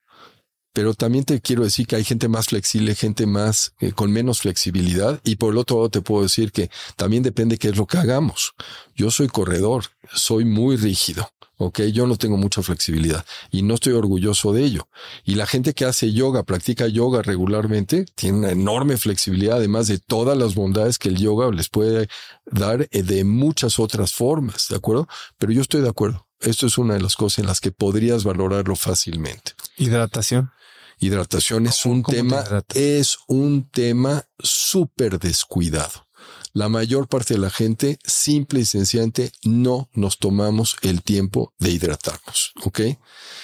pero 0.75 0.93
también 0.93 1.23
te 1.23 1.39
quiero 1.39 1.63
decir 1.63 1.87
que 1.87 1.95
hay 1.95 2.03
gente 2.03 2.27
más 2.27 2.47
flexible, 2.47 2.95
gente 2.95 3.25
más 3.25 3.73
eh, 3.79 3.93
con 3.93 4.11
menos 4.11 4.41
flexibilidad 4.41 5.21
y 5.23 5.37
por 5.37 5.53
el 5.53 5.57
otro 5.57 5.77
lado 5.77 5.89
te 5.89 6.01
puedo 6.01 6.23
decir 6.23 6.51
que 6.51 6.69
también 6.97 7.23
depende 7.23 7.57
qué 7.57 7.69
es 7.69 7.77
lo 7.77 7.87
que 7.87 7.97
hagamos. 7.97 8.51
Yo 8.93 9.09
soy 9.09 9.29
corredor, 9.29 9.85
soy 10.13 10.43
muy 10.43 10.75
rígido. 10.75 11.29
Ok, 11.57 11.83
yo 11.93 12.07
no 12.07 12.17
tengo 12.17 12.35
mucha 12.35 12.61
flexibilidad 12.61 13.25
y 13.51 13.61
no 13.61 13.75
estoy 13.75 13.93
orgulloso 13.93 14.51
de 14.51 14.65
ello. 14.65 14.89
Y 15.23 15.35
la 15.35 15.45
gente 15.45 15.73
que 15.73 15.85
hace 15.85 16.11
yoga, 16.11 16.43
practica 16.43 16.89
yoga 16.89 17.21
regularmente, 17.21 18.03
tiene 18.13 18.39
una 18.39 18.51
enorme 18.51 18.97
flexibilidad, 18.97 19.55
además 19.55 19.87
de 19.87 19.99
todas 19.99 20.37
las 20.37 20.55
bondades 20.55 20.99
que 20.99 21.07
el 21.07 21.15
yoga 21.15 21.49
les 21.51 21.69
puede 21.69 22.09
dar 22.45 22.89
eh, 22.91 23.01
de 23.01 23.23
muchas 23.23 23.79
otras 23.79 24.11
formas, 24.11 24.67
¿de 24.67 24.75
acuerdo? 24.75 25.07
Pero 25.37 25.53
yo 25.53 25.61
estoy 25.61 25.79
de 25.79 25.87
acuerdo. 25.87 26.27
Esto 26.41 26.67
es 26.67 26.77
una 26.77 26.95
de 26.95 27.01
las 27.01 27.15
cosas 27.15 27.39
en 27.39 27.45
las 27.45 27.61
que 27.61 27.71
podrías 27.71 28.25
valorarlo 28.25 28.75
fácilmente. 28.75 29.53
Hidratación. 29.77 30.51
Hidratación 30.99 31.67
es 31.67 31.85
un 31.85 32.03
tema, 32.03 32.43
es 32.73 33.17
un 33.27 33.69
tema 33.69 34.25
súper 34.39 35.19
descuidado. 35.19 36.05
La 36.53 36.69
mayor 36.69 37.07
parte 37.09 37.33
de 37.33 37.39
la 37.39 37.49
gente, 37.49 37.99
simple 38.05 38.61
y 38.61 38.65
sencillamente, 38.65 39.31
no 39.43 39.89
nos 39.93 40.19
tomamos 40.19 40.77
el 40.83 41.03
tiempo 41.03 41.53
de 41.59 41.71
hidratarnos. 41.71 42.53
¿Ok? 42.63 42.79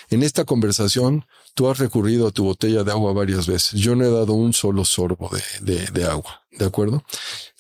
En 0.09 0.23
esta 0.23 0.45
conversación, 0.45 1.25
tú 1.61 1.69
has 1.69 1.77
recurrido 1.77 2.25
a 2.25 2.31
tu 2.31 2.43
botella 2.43 2.83
de 2.83 2.91
agua 2.91 3.13
varias 3.13 3.45
veces. 3.45 3.79
Yo 3.79 3.95
no 3.95 4.03
he 4.03 4.09
dado 4.09 4.33
un 4.33 4.51
solo 4.51 4.83
sorbo 4.83 5.29
de, 5.61 6.03
agua. 6.05 6.41
¿De 6.49 6.65
acuerdo? 6.65 7.03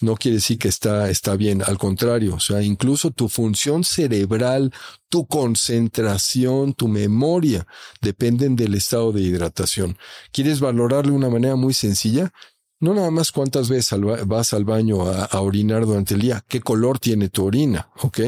No 0.01 0.15
quiere 0.15 0.37
decir 0.37 0.57
que 0.57 0.69
está, 0.69 1.11
está 1.11 1.35
bien. 1.35 1.61
Al 1.61 1.77
contrario, 1.77 2.33
o 2.33 2.39
sea, 2.39 2.63
incluso 2.63 3.11
tu 3.11 3.29
función 3.29 3.83
cerebral, 3.83 4.73
tu 5.07 5.27
concentración, 5.27 6.73
tu 6.73 6.87
memoria 6.87 7.67
dependen 8.01 8.55
del 8.55 8.73
estado 8.73 9.11
de 9.11 9.21
hidratación. 9.21 9.99
¿Quieres 10.31 10.61
valorarlo 10.61 11.11
de 11.11 11.17
una 11.17 11.29
manera 11.29 11.55
muy 11.55 11.75
sencilla? 11.75 12.33
No 12.81 12.93
nada 12.93 13.11
más 13.11 13.31
cuántas 13.31 13.69
veces 13.69 13.97
vas 14.25 14.53
al 14.53 14.65
baño 14.65 15.07
a, 15.07 15.25
a, 15.25 15.39
orinar 15.41 15.85
durante 15.85 16.15
el 16.15 16.21
día, 16.21 16.43
qué 16.47 16.61
color 16.61 16.99
tiene 16.99 17.29
tu 17.29 17.45
orina, 17.45 17.89
¿ok? 18.01 18.19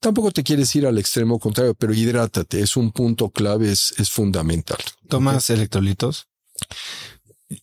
Tampoco 0.00 0.30
te 0.32 0.42
quieres 0.42 0.74
ir 0.76 0.86
al 0.86 0.98
extremo 0.98 1.38
contrario, 1.38 1.74
pero 1.74 1.94
hidrátate, 1.94 2.60
es 2.60 2.76
un 2.76 2.92
punto 2.92 3.30
clave, 3.30 3.70
es, 3.70 3.94
es 3.96 4.10
fundamental. 4.10 4.78
¿Tomas 5.08 5.44
¿okay? 5.44 5.56
electrolitos? 5.56 6.26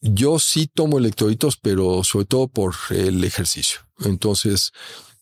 Yo 0.02 0.40
sí 0.40 0.70
tomo 0.74 0.98
electrolitos, 0.98 1.58
pero 1.58 2.04
sobre 2.04 2.26
todo 2.26 2.48
por 2.48 2.76
el 2.90 3.24
ejercicio. 3.24 3.82
Entonces, 4.00 4.72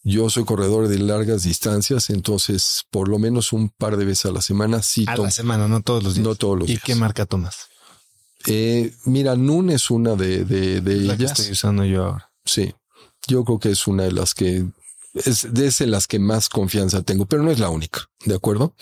yo 0.04 0.30
soy 0.30 0.46
corredor 0.46 0.88
de 0.88 1.00
largas 1.00 1.44
distancias, 1.44 2.10
entonces 2.10 2.86
por 2.90 3.10
lo 3.10 3.20
menos 3.20 3.52
un 3.52 3.70
par 3.70 3.98
de 3.98 4.06
veces 4.06 4.28
a 4.28 4.32
la 4.32 4.42
semana 4.42 4.82
sí 4.82 5.06
a 5.08 5.16
tomo. 5.16 5.26
la 5.26 5.32
semana, 5.32 5.68
no 5.68 5.82
todos 5.82 6.04
los 6.04 6.16
días. 6.16 6.26
No 6.26 6.36
todos 6.36 6.60
los 6.60 6.70
¿Y 6.70 6.74
días. 6.74 6.84
qué 6.84 6.96
marca 6.96 7.26
tomas? 7.26 7.68
Eh, 8.46 8.94
mira, 9.06 9.36
Nun 9.36 9.70
es 9.70 9.90
una 9.90 10.16
de, 10.16 10.46
de, 10.46 10.82
de 10.82 10.96
la 10.98 11.14
ellas. 11.14 11.34
que 11.34 11.42
estoy 11.42 11.52
usando 11.54 11.84
yo 11.86 12.06
ahora. 12.06 12.32
Sí, 12.46 12.74
yo 13.28 13.44
creo 13.44 13.60
que 13.60 13.72
es 13.72 13.86
una 13.88 14.04
de 14.04 14.12
las 14.12 14.34
que 14.34 14.66
es 15.14 15.54
de 15.54 15.68
esas 15.68 15.88
las 15.88 16.08
que 16.08 16.20
más 16.20 16.50
confianza 16.50 17.02
tengo, 17.02 17.26
pero 17.26 17.44
no 17.44 17.52
es 17.52 17.60
la 17.60 17.70
única, 17.70 18.10
¿de 18.26 18.36
acuerdo? 18.36 18.74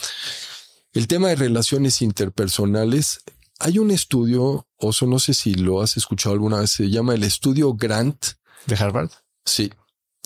El 0.93 1.07
tema 1.07 1.29
de 1.29 1.35
relaciones 1.35 2.01
interpersonales, 2.01 3.21
hay 3.59 3.79
un 3.79 3.91
estudio, 3.91 4.67
Oso, 4.77 5.07
no 5.07 5.19
sé 5.19 5.33
si 5.33 5.53
lo 5.55 5.81
has 5.81 5.97
escuchado 5.97 6.33
alguna 6.33 6.59
vez, 6.59 6.71
se 6.71 6.89
llama 6.89 7.15
el 7.15 7.23
estudio 7.23 7.73
Grant. 7.73 8.23
¿De 8.67 8.75
Harvard? 8.75 9.09
Sí, 9.45 9.71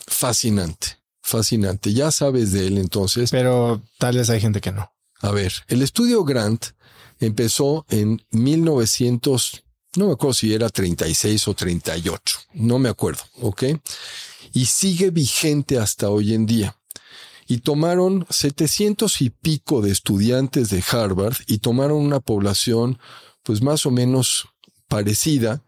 fascinante, 0.08 0.98
fascinante. 1.22 1.94
Ya 1.94 2.12
sabes 2.12 2.52
de 2.52 2.68
él 2.68 2.78
entonces. 2.78 3.32
Pero 3.32 3.82
tal 3.98 4.18
vez 4.18 4.30
hay 4.30 4.42
gente 4.42 4.60
que 4.62 4.72
no. 4.72 4.92
A 5.22 5.32
ver, 5.32 5.54
el 5.68 5.82
estudio 5.82 6.24
Grant 6.24 6.66
empezó 7.22 7.86
en 7.90 8.22
1900, 8.32 9.64
no 9.96 10.08
me 10.08 10.14
acuerdo 10.14 10.34
si 10.34 10.54
era 10.54 10.70
36 10.70 11.48
o 11.48 11.54
38, 11.54 12.40
no 12.56 12.80
me 12.80 12.90
acuerdo, 12.90 13.22
¿ok? 13.42 13.64
Y 14.54 14.66
sigue 14.66 15.12
vigente 15.12 15.78
hasta 15.78 16.10
hoy 16.10 16.34
en 16.34 16.46
día. 16.46 16.76
Y 17.48 17.60
tomaron 17.60 18.26
700 18.30 19.22
y 19.22 19.30
pico 19.30 19.82
de 19.82 19.92
estudiantes 19.92 20.70
de 20.70 20.84
Harvard 20.90 21.36
y 21.48 21.60
tomaron 21.60 21.98
una 21.98 22.20
población 22.20 22.98
pues 23.44 23.62
más 23.62 23.86
o 23.86 23.92
menos 23.92 24.48
parecida, 24.88 25.64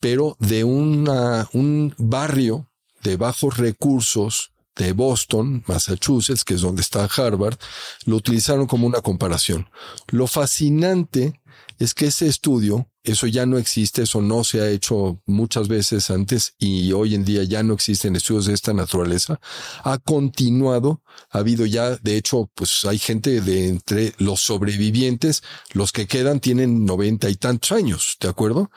pero 0.00 0.36
de 0.38 0.64
una, 0.64 1.48
un 1.52 1.94
barrio 1.98 2.68
de 3.02 3.16
bajos 3.16 3.58
recursos 3.58 4.52
de 4.76 4.92
Boston, 4.92 5.64
Massachusetts, 5.66 6.44
que 6.44 6.54
es 6.54 6.60
donde 6.60 6.82
está 6.82 7.04
Harvard, 7.04 7.58
lo 8.04 8.16
utilizaron 8.16 8.66
como 8.66 8.86
una 8.86 9.00
comparación. 9.00 9.68
Lo 10.08 10.26
fascinante 10.26 11.40
es 11.78 11.94
que 11.94 12.06
ese 12.06 12.26
estudio, 12.26 12.88
eso 13.02 13.26
ya 13.26 13.46
no 13.46 13.58
existe, 13.58 14.02
eso 14.02 14.20
no 14.20 14.44
se 14.44 14.60
ha 14.60 14.68
hecho 14.68 15.20
muchas 15.26 15.68
veces 15.68 16.10
antes 16.10 16.54
y 16.58 16.92
hoy 16.92 17.14
en 17.14 17.24
día 17.24 17.44
ya 17.44 17.62
no 17.62 17.74
existen 17.74 18.16
estudios 18.16 18.46
de 18.46 18.54
esta 18.54 18.72
naturaleza, 18.72 19.40
ha 19.84 19.98
continuado, 19.98 21.02
ha 21.30 21.38
habido 21.38 21.66
ya, 21.66 21.96
de 21.96 22.16
hecho, 22.16 22.50
pues 22.54 22.84
hay 22.84 22.98
gente 22.98 23.40
de 23.40 23.68
entre 23.68 24.14
los 24.18 24.40
sobrevivientes, 24.40 25.42
los 25.72 25.92
que 25.92 26.06
quedan 26.06 26.40
tienen 26.40 26.84
noventa 26.84 27.28
y 27.28 27.36
tantos 27.36 27.72
años, 27.72 28.16
¿de 28.20 28.28
acuerdo? 28.28 28.70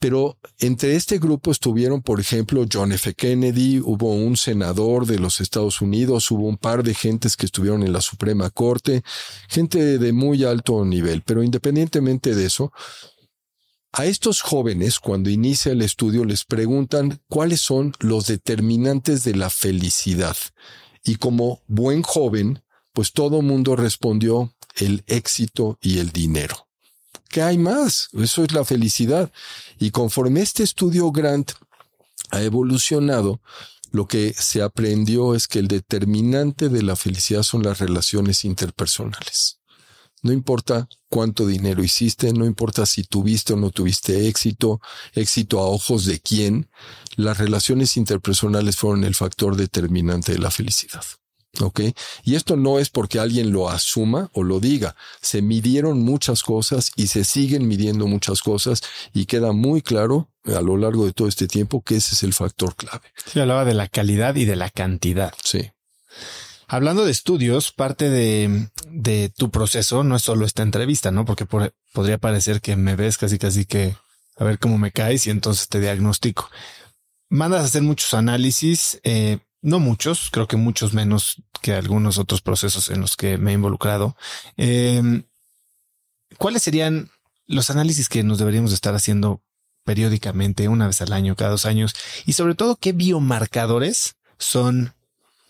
Pero 0.00 0.38
entre 0.58 0.94
este 0.94 1.18
grupo 1.18 1.50
estuvieron, 1.50 2.02
por 2.02 2.20
ejemplo, 2.20 2.64
John 2.72 2.92
F. 2.92 3.14
Kennedy, 3.14 3.80
hubo 3.80 4.14
un 4.14 4.36
senador 4.36 5.06
de 5.06 5.18
los 5.18 5.40
Estados 5.40 5.80
Unidos, 5.80 6.30
hubo 6.30 6.46
un 6.46 6.56
par 6.56 6.84
de 6.84 6.94
gentes 6.94 7.36
que 7.36 7.46
estuvieron 7.46 7.82
en 7.82 7.92
la 7.92 8.00
Suprema 8.00 8.50
Corte, 8.50 9.02
gente 9.48 9.98
de 9.98 10.12
muy 10.12 10.44
alto 10.44 10.84
nivel. 10.84 11.22
Pero 11.22 11.42
independientemente 11.42 12.36
de 12.36 12.46
eso, 12.46 12.72
a 13.92 14.06
estos 14.06 14.42
jóvenes, 14.42 15.00
cuando 15.00 15.30
inicia 15.30 15.72
el 15.72 15.82
estudio, 15.82 16.24
les 16.24 16.44
preguntan 16.44 17.20
cuáles 17.26 17.60
son 17.60 17.92
los 17.98 18.28
determinantes 18.28 19.24
de 19.24 19.34
la 19.34 19.50
felicidad. 19.50 20.36
Y 21.02 21.16
como 21.16 21.62
buen 21.66 22.02
joven, 22.02 22.62
pues 22.92 23.12
todo 23.12 23.42
mundo 23.42 23.74
respondió 23.74 24.54
el 24.76 25.02
éxito 25.08 25.78
y 25.80 25.98
el 25.98 26.10
dinero. 26.10 26.67
¿Qué 27.28 27.42
hay 27.42 27.58
más? 27.58 28.08
Eso 28.14 28.44
es 28.44 28.52
la 28.52 28.64
felicidad. 28.64 29.30
Y 29.78 29.90
conforme 29.90 30.40
este 30.40 30.62
estudio 30.62 31.10
Grant 31.12 31.52
ha 32.30 32.42
evolucionado, 32.42 33.40
lo 33.90 34.06
que 34.06 34.34
se 34.34 34.62
aprendió 34.62 35.34
es 35.34 35.48
que 35.48 35.58
el 35.58 35.68
determinante 35.68 36.68
de 36.68 36.82
la 36.82 36.96
felicidad 36.96 37.42
son 37.42 37.62
las 37.62 37.78
relaciones 37.78 38.44
interpersonales. 38.44 39.58
No 40.22 40.32
importa 40.32 40.88
cuánto 41.08 41.46
dinero 41.46 41.82
hiciste, 41.82 42.32
no 42.32 42.44
importa 42.44 42.86
si 42.86 43.04
tuviste 43.04 43.52
o 43.52 43.56
no 43.56 43.70
tuviste 43.70 44.28
éxito, 44.28 44.80
éxito 45.14 45.60
a 45.60 45.68
ojos 45.68 46.06
de 46.06 46.20
quién, 46.20 46.68
las 47.16 47.38
relaciones 47.38 47.96
interpersonales 47.96 48.76
fueron 48.76 49.04
el 49.04 49.14
factor 49.14 49.56
determinante 49.56 50.32
de 50.32 50.38
la 50.38 50.50
felicidad. 50.50 51.04
¿Ok? 51.60 51.80
Y 52.24 52.36
esto 52.36 52.56
no 52.56 52.78
es 52.78 52.88
porque 52.88 53.18
alguien 53.18 53.50
lo 53.52 53.68
asuma 53.68 54.30
o 54.32 54.44
lo 54.44 54.60
diga. 54.60 54.94
Se 55.20 55.42
midieron 55.42 56.00
muchas 56.00 56.42
cosas 56.42 56.92
y 56.94 57.08
se 57.08 57.24
siguen 57.24 57.66
midiendo 57.66 58.06
muchas 58.06 58.42
cosas 58.42 58.82
y 59.12 59.26
queda 59.26 59.52
muy 59.52 59.82
claro 59.82 60.28
a 60.44 60.60
lo 60.60 60.76
largo 60.76 61.04
de 61.04 61.12
todo 61.12 61.28
este 61.28 61.48
tiempo 61.48 61.82
que 61.82 61.96
ese 61.96 62.14
es 62.14 62.22
el 62.22 62.32
factor 62.32 62.76
clave. 62.76 63.12
Sí, 63.26 63.40
hablaba 63.40 63.64
de 63.64 63.74
la 63.74 63.88
calidad 63.88 64.36
y 64.36 64.44
de 64.44 64.56
la 64.56 64.70
cantidad. 64.70 65.34
Sí. 65.42 65.70
Hablando 66.68 67.04
de 67.04 67.12
estudios, 67.12 67.72
parte 67.72 68.10
de, 68.10 68.68
de 68.90 69.30
tu 69.30 69.50
proceso 69.50 70.04
no 70.04 70.16
es 70.16 70.22
solo 70.22 70.44
esta 70.44 70.62
entrevista, 70.62 71.10
¿no? 71.10 71.24
Porque 71.24 71.46
podría 71.46 72.18
parecer 72.18 72.60
que 72.60 72.76
me 72.76 72.94
ves 72.94 73.16
casi 73.16 73.38
casi 73.38 73.64
que 73.64 73.96
a 74.36 74.44
ver 74.44 74.58
cómo 74.58 74.78
me 74.78 74.92
caes 74.92 75.26
y 75.26 75.30
entonces 75.30 75.68
te 75.68 75.80
diagnostico. 75.80 76.50
Mandas 77.30 77.62
a 77.62 77.64
hacer 77.64 77.82
muchos 77.82 78.14
análisis, 78.14 79.00
eh, 79.02 79.38
no 79.60 79.80
muchos, 79.80 80.30
creo 80.30 80.46
que 80.46 80.56
muchos 80.56 80.94
menos 80.94 81.42
que 81.60 81.72
algunos 81.72 82.18
otros 82.18 82.40
procesos 82.40 82.90
en 82.90 83.00
los 83.00 83.16
que 83.16 83.38
me 83.38 83.50
he 83.50 83.54
involucrado. 83.54 84.16
Em, 84.56 85.24
¿Cuáles 86.36 86.62
serían 86.62 87.10
los 87.46 87.70
análisis 87.70 88.08
que 88.08 88.22
nos 88.22 88.38
deberíamos 88.38 88.72
estar 88.72 88.94
haciendo 88.94 89.42
periódicamente, 89.84 90.68
una 90.68 90.86
vez 90.86 91.00
al 91.00 91.12
año, 91.12 91.34
cada 91.34 91.50
dos 91.50 91.66
años? 91.66 91.94
Y 92.26 92.34
sobre 92.34 92.54
todo, 92.54 92.76
¿qué 92.76 92.92
biomarcadores 92.92 94.16
son 94.38 94.94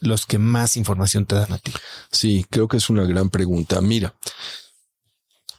los 0.00 0.26
que 0.26 0.38
más 0.38 0.76
información 0.76 1.26
te 1.26 1.34
dan 1.34 1.52
a 1.52 1.58
ti? 1.58 1.72
Sí, 2.10 2.46
creo 2.48 2.68
que 2.68 2.78
es 2.78 2.88
una 2.88 3.04
gran 3.04 3.28
pregunta. 3.30 3.80
Mira, 3.80 4.14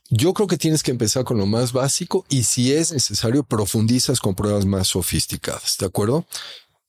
yo 0.10 0.34
creo 0.34 0.48
que 0.48 0.58
tienes 0.58 0.82
que 0.82 0.92
empezar 0.92 1.24
con 1.24 1.38
lo 1.38 1.46
más 1.46 1.72
básico 1.72 2.26
y 2.30 2.44
si 2.44 2.74
es 2.74 2.92
necesario 2.92 3.44
profundizas 3.44 4.20
con 4.20 4.34
pruebas 4.34 4.66
más 4.66 4.88
sofisticadas, 4.88 5.78
¿de 5.78 5.86
acuerdo? 5.86 6.26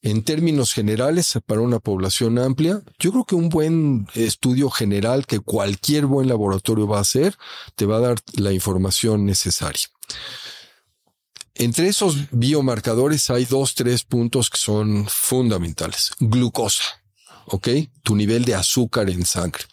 En 0.02 0.24
términos 0.24 0.72
generales, 0.72 1.38
para 1.44 1.60
una 1.60 1.78
población 1.78 2.38
amplia, 2.38 2.82
yo 2.98 3.12
creo 3.12 3.24
que 3.24 3.34
un 3.34 3.50
buen 3.50 4.08
estudio 4.14 4.70
general 4.70 5.26
que 5.26 5.40
cualquier 5.40 6.06
buen 6.06 6.26
laboratorio 6.26 6.86
va 6.86 6.98
a 6.98 7.02
hacer, 7.02 7.36
te 7.74 7.84
va 7.84 7.96
a 7.96 8.00
dar 8.00 8.18
la 8.32 8.52
información 8.52 9.26
necesaria. 9.26 9.88
Entre 11.54 11.88
esos 11.88 12.30
biomarcadores 12.30 13.28
hay 13.28 13.44
dos, 13.44 13.74
tres 13.74 14.02
puntos 14.04 14.48
que 14.48 14.56
son 14.56 15.06
fundamentales. 15.06 16.12
Glucosa, 16.18 16.84
¿ok? 17.44 17.68
Tu 18.02 18.16
nivel 18.16 18.46
de 18.46 18.54
azúcar 18.54 19.10
en 19.10 19.26
sangre. 19.26 19.64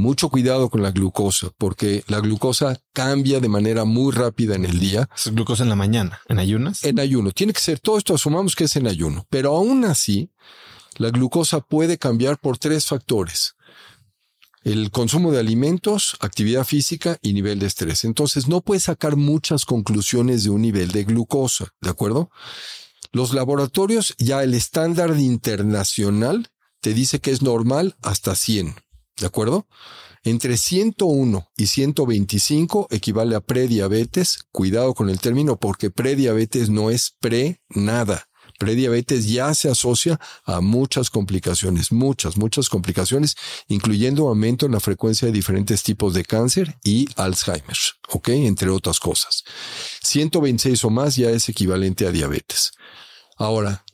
Mucho 0.00 0.30
cuidado 0.30 0.70
con 0.70 0.82
la 0.82 0.92
glucosa, 0.92 1.50
porque 1.58 2.04
la 2.08 2.20
glucosa 2.20 2.80
cambia 2.94 3.38
de 3.38 3.50
manera 3.50 3.84
muy 3.84 4.12
rápida 4.12 4.54
en 4.54 4.64
el 4.64 4.80
día. 4.80 5.10
¿Es 5.14 5.30
glucosa 5.30 5.62
en 5.62 5.68
la 5.68 5.76
mañana? 5.76 6.22
¿En 6.26 6.38
ayunas? 6.38 6.84
En 6.84 6.98
ayuno. 6.98 7.32
Tiene 7.32 7.52
que 7.52 7.60
ser 7.60 7.80
todo 7.80 7.98
esto, 7.98 8.14
asumamos 8.14 8.56
que 8.56 8.64
es 8.64 8.76
en 8.76 8.86
ayuno. 8.86 9.26
Pero 9.28 9.54
aún 9.54 9.84
así, 9.84 10.30
la 10.96 11.10
glucosa 11.10 11.60
puede 11.60 11.98
cambiar 11.98 12.38
por 12.38 12.56
tres 12.56 12.86
factores. 12.86 13.56
El 14.62 14.90
consumo 14.90 15.32
de 15.32 15.40
alimentos, 15.40 16.16
actividad 16.20 16.64
física 16.64 17.18
y 17.20 17.34
nivel 17.34 17.58
de 17.58 17.66
estrés. 17.66 18.06
Entonces 18.06 18.48
no 18.48 18.62
puedes 18.62 18.84
sacar 18.84 19.16
muchas 19.16 19.66
conclusiones 19.66 20.44
de 20.44 20.50
un 20.50 20.62
nivel 20.62 20.92
de 20.92 21.04
glucosa, 21.04 21.74
¿de 21.82 21.90
acuerdo? 21.90 22.30
Los 23.12 23.34
laboratorios, 23.34 24.14
ya 24.16 24.42
el 24.44 24.54
estándar 24.54 25.14
internacional 25.18 26.48
te 26.80 26.94
dice 26.94 27.20
que 27.20 27.32
es 27.32 27.42
normal 27.42 27.96
hasta 28.00 28.34
100. 28.34 28.76
¿De 29.20 29.26
acuerdo? 29.26 29.68
Entre 30.24 30.56
101 30.56 31.50
y 31.56 31.66
125 31.66 32.88
equivale 32.90 33.36
a 33.36 33.40
prediabetes. 33.40 34.46
Cuidado 34.50 34.94
con 34.94 35.08
el 35.10 35.20
término 35.20 35.58
porque 35.58 35.90
prediabetes 35.90 36.70
no 36.70 36.90
es 36.90 37.14
pre 37.20 37.60
nada. 37.68 38.26
Prediabetes 38.58 39.28
ya 39.28 39.54
se 39.54 39.70
asocia 39.70 40.18
a 40.44 40.60
muchas 40.60 41.08
complicaciones, 41.08 41.92
muchas, 41.92 42.36
muchas 42.36 42.68
complicaciones, 42.68 43.36
incluyendo 43.68 44.28
aumento 44.28 44.66
en 44.66 44.72
la 44.72 44.80
frecuencia 44.80 45.26
de 45.26 45.32
diferentes 45.32 45.82
tipos 45.82 46.12
de 46.12 46.24
cáncer 46.24 46.76
y 46.84 47.08
Alzheimer, 47.16 47.78
¿ok? 48.10 48.28
Entre 48.28 48.68
otras 48.68 49.00
cosas. 49.00 49.44
126 50.02 50.84
o 50.84 50.90
más 50.90 51.16
ya 51.16 51.30
es 51.30 51.48
equivalente 51.48 52.06
a 52.06 52.10
diabetes. 52.10 52.72
Ahora, 53.36 53.84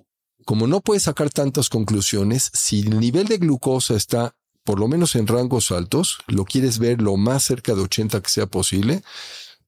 como 0.44 0.66
no 0.66 0.80
puedes 0.80 1.04
sacar 1.04 1.30
tantas 1.30 1.68
conclusiones, 1.68 2.50
si 2.52 2.80
el 2.80 2.98
nivel 2.98 3.26
de 3.26 3.38
glucosa 3.38 3.94
está 3.94 4.34
por 4.66 4.80
lo 4.80 4.88
menos 4.88 5.14
en 5.14 5.28
rangos 5.28 5.70
altos, 5.70 6.18
lo 6.26 6.44
quieres 6.44 6.78
ver 6.78 7.00
lo 7.00 7.16
más 7.16 7.44
cerca 7.44 7.74
de 7.74 7.82
80 7.82 8.20
que 8.20 8.28
sea 8.28 8.46
posible, 8.46 9.02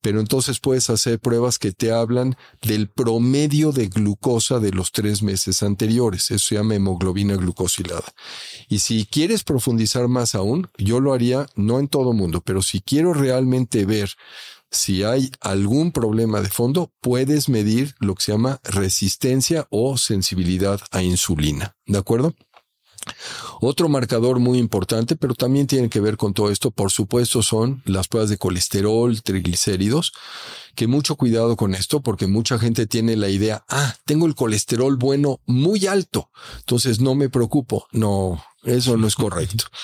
pero 0.01 0.21
entonces 0.21 0.59
puedes 0.59 0.91
hacer 0.91 1.21
pruebas 1.21 1.59
que 1.59 1.73
te 1.73 1.93
hablan 1.93 2.37
del 2.63 2.89
promedio 2.89 3.71
de 3.73 3.87
glucosa 3.87 4.59
de 4.59 4.73
los 4.73 4.91
tres 4.91 5.23
meses 5.23 5.63
anteriores. 5.63 6.31
Eso 6.31 6.49
se 6.49 6.55
llama 6.57 6.75
hemoglobina 6.75 7.37
glucosilada. 7.37 8.13
Y 8.69 8.81
si 8.81 9.07
quieres 9.07 9.45
profundizar 9.45 10.09
más 10.09 10.35
aún, 10.35 10.69
yo 10.77 11.01
lo 11.01 11.15
haría 11.15 11.47
no 11.55 11.79
en 11.79 11.89
todo 11.89 12.13
mundo, 12.13 12.43
pero 12.45 12.61
si 12.61 12.81
quiero 12.81 13.15
realmente 13.15 13.85
ver 13.87 14.11
si 14.71 15.03
hay 15.03 15.31
algún 15.41 15.93
problema 15.93 16.41
de 16.41 16.49
fondo, 16.49 16.93
puedes 17.01 17.49
medir 17.49 17.95
lo 18.01 18.15
que 18.15 18.25
se 18.25 18.33
llama 18.33 18.61
resistencia 18.65 19.67
o 19.71 19.97
sensibilidad 19.97 20.81
a 20.91 21.03
insulina. 21.03 21.77
¿De 21.87 21.99
acuerdo? 21.99 22.35
Otro 23.61 23.89
marcador 23.89 24.39
muy 24.39 24.59
importante, 24.59 25.17
pero 25.17 25.35
también 25.35 25.67
tiene 25.67 25.89
que 25.89 26.01
ver 26.01 26.17
con 26.17 26.35
todo 26.35 26.51
esto, 26.51 26.71
por 26.71 26.91
supuesto, 26.91 27.43
son 27.43 27.83
las 27.85 28.09
pruebas 28.09 28.31
de 28.31 28.39
colesterol, 28.39 29.23
triglicéridos, 29.23 30.13
que 30.75 30.87
mucho 30.87 31.17
cuidado 31.17 31.57
con 31.57 31.75
esto, 31.75 32.01
porque 32.01 32.27
mucha 32.27 32.59
gente 32.59 32.87
tiene 32.87 33.17
la 33.17 33.29
idea, 33.29 33.65
ah, 33.69 33.97
tengo 34.05 34.27
el 34.27 34.35
colesterol 34.35 34.97
bueno 34.97 35.41
muy 35.47 35.87
alto, 35.87 36.31
entonces 36.59 37.01
no 37.01 37.15
me 37.15 37.29
preocupo. 37.29 37.87
No, 37.93 38.43
eso 38.65 38.97
no 38.97 39.07
es 39.07 39.15
correcto. 39.15 39.65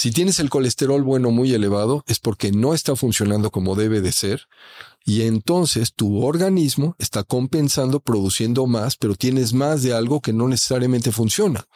Si 0.00 0.12
tienes 0.12 0.40
el 0.40 0.48
colesterol 0.48 1.02
bueno 1.02 1.30
muy 1.30 1.52
elevado, 1.52 2.04
es 2.06 2.20
porque 2.20 2.52
no 2.52 2.72
está 2.72 2.96
funcionando 2.96 3.50
como 3.50 3.76
debe 3.76 4.00
de 4.00 4.12
ser. 4.12 4.48
Y 5.04 5.22
entonces 5.22 5.92
tu 5.92 6.24
organismo 6.24 6.96
está 6.98 7.22
compensando, 7.22 8.00
produciendo 8.00 8.66
más, 8.66 8.96
pero 8.96 9.14
tienes 9.14 9.52
más 9.52 9.82
de 9.82 9.92
algo 9.92 10.22
que 10.22 10.32
no 10.32 10.48
necesariamente 10.48 11.12
funciona. 11.12 11.66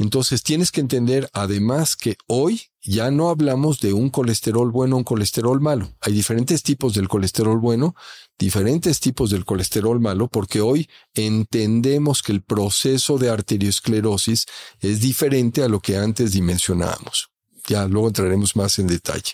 Entonces 0.00 0.42
tienes 0.42 0.72
que 0.72 0.80
entender 0.80 1.28
además 1.34 1.94
que 1.94 2.16
hoy 2.26 2.62
ya 2.80 3.10
no 3.10 3.28
hablamos 3.28 3.80
de 3.80 3.92
un 3.92 4.08
colesterol 4.08 4.70
bueno 4.70 4.96
un 4.96 5.04
colesterol 5.04 5.60
malo. 5.60 5.94
Hay 6.00 6.14
diferentes 6.14 6.62
tipos 6.62 6.94
del 6.94 7.06
colesterol 7.06 7.58
bueno, 7.58 7.94
diferentes 8.38 8.98
tipos 9.00 9.28
del 9.28 9.44
colesterol 9.44 10.00
malo, 10.00 10.28
porque 10.28 10.62
hoy 10.62 10.88
entendemos 11.12 12.22
que 12.22 12.32
el 12.32 12.42
proceso 12.42 13.18
de 13.18 13.28
arteriosclerosis 13.28 14.46
es 14.80 15.02
diferente 15.02 15.62
a 15.62 15.68
lo 15.68 15.80
que 15.80 15.98
antes 15.98 16.32
dimensionábamos. 16.32 17.28
Ya 17.66 17.86
luego 17.86 18.08
entraremos 18.08 18.56
más 18.56 18.78
en 18.78 18.86
detalle. 18.86 19.32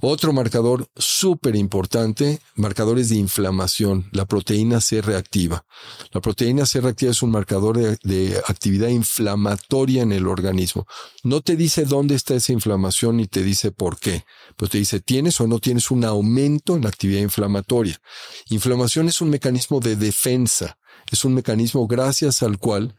Otro 0.00 0.32
marcador 0.32 0.88
súper 0.96 1.56
importante, 1.56 2.40
marcadores 2.54 3.08
de 3.08 3.16
inflamación, 3.16 4.08
la 4.12 4.26
proteína 4.26 4.80
C 4.80 5.00
reactiva. 5.00 5.64
La 6.12 6.20
proteína 6.20 6.66
C 6.66 6.80
reactiva 6.80 7.10
es 7.10 7.22
un 7.22 7.30
marcador 7.30 7.78
de, 7.78 8.42
actividad 8.46 8.88
inflamatoria 8.88 10.02
en 10.02 10.12
el 10.12 10.26
organismo. 10.26 10.86
No 11.22 11.40
te 11.40 11.56
dice 11.56 11.84
dónde 11.84 12.14
está 12.14 12.34
esa 12.34 12.52
inflamación 12.52 13.16
ni 13.16 13.26
te 13.26 13.42
dice 13.42 13.72
por 13.72 13.98
qué, 13.98 14.24
pero 14.56 14.68
te 14.68 14.78
dice 14.78 15.00
tienes 15.00 15.40
o 15.40 15.46
no 15.46 15.58
tienes 15.58 15.90
un 15.90 16.04
aumento 16.04 16.76
en 16.76 16.82
la 16.82 16.88
actividad 16.88 17.20
inflamatoria. 17.20 18.00
Inflamación 18.50 19.08
es 19.08 19.20
un 19.20 19.30
mecanismo 19.30 19.80
de 19.80 19.96
defensa, 19.96 20.78
es 21.10 21.24
un 21.24 21.34
mecanismo 21.34 21.86
gracias 21.86 22.42
al 22.42 22.58
cual 22.58 22.94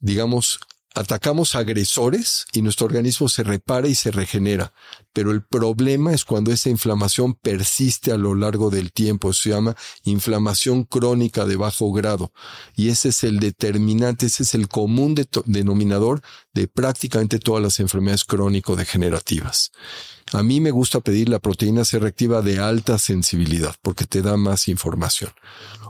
digamos, 0.00 0.58
atacamos 0.94 1.54
agresores 1.54 2.46
y 2.52 2.62
nuestro 2.62 2.86
organismo 2.86 3.28
se 3.28 3.44
repara 3.44 3.88
y 3.88 3.94
se 3.94 4.10
regenera. 4.10 4.72
Pero 5.12 5.30
el 5.30 5.42
problema 5.42 6.12
es 6.12 6.24
cuando 6.24 6.52
esa 6.52 6.70
inflamación 6.70 7.34
persiste 7.34 8.12
a 8.12 8.16
lo 8.16 8.34
largo 8.34 8.70
del 8.70 8.92
tiempo. 8.92 9.32
Se 9.32 9.50
llama 9.50 9.76
inflamación 10.04 10.84
crónica 10.84 11.46
de 11.46 11.56
bajo 11.56 11.92
grado. 11.92 12.32
Y 12.76 12.88
ese 12.88 13.10
es 13.10 13.24
el 13.24 13.40
determinante, 13.40 14.26
ese 14.26 14.42
es 14.44 14.54
el 14.54 14.68
común 14.68 15.14
denominador 15.46 16.22
de 16.52 16.68
prácticamente 16.68 17.38
todas 17.38 17.62
las 17.62 17.80
enfermedades 17.80 18.24
crónico-degenerativas. 18.24 19.72
A 20.32 20.44
mí 20.44 20.60
me 20.60 20.70
gusta 20.70 21.00
pedir 21.00 21.28
la 21.28 21.40
proteína 21.40 21.84
C 21.84 21.98
reactiva 21.98 22.40
de 22.40 22.60
alta 22.60 22.98
sensibilidad 22.98 23.74
porque 23.82 24.06
te 24.06 24.22
da 24.22 24.36
más 24.36 24.68
información. 24.68 25.32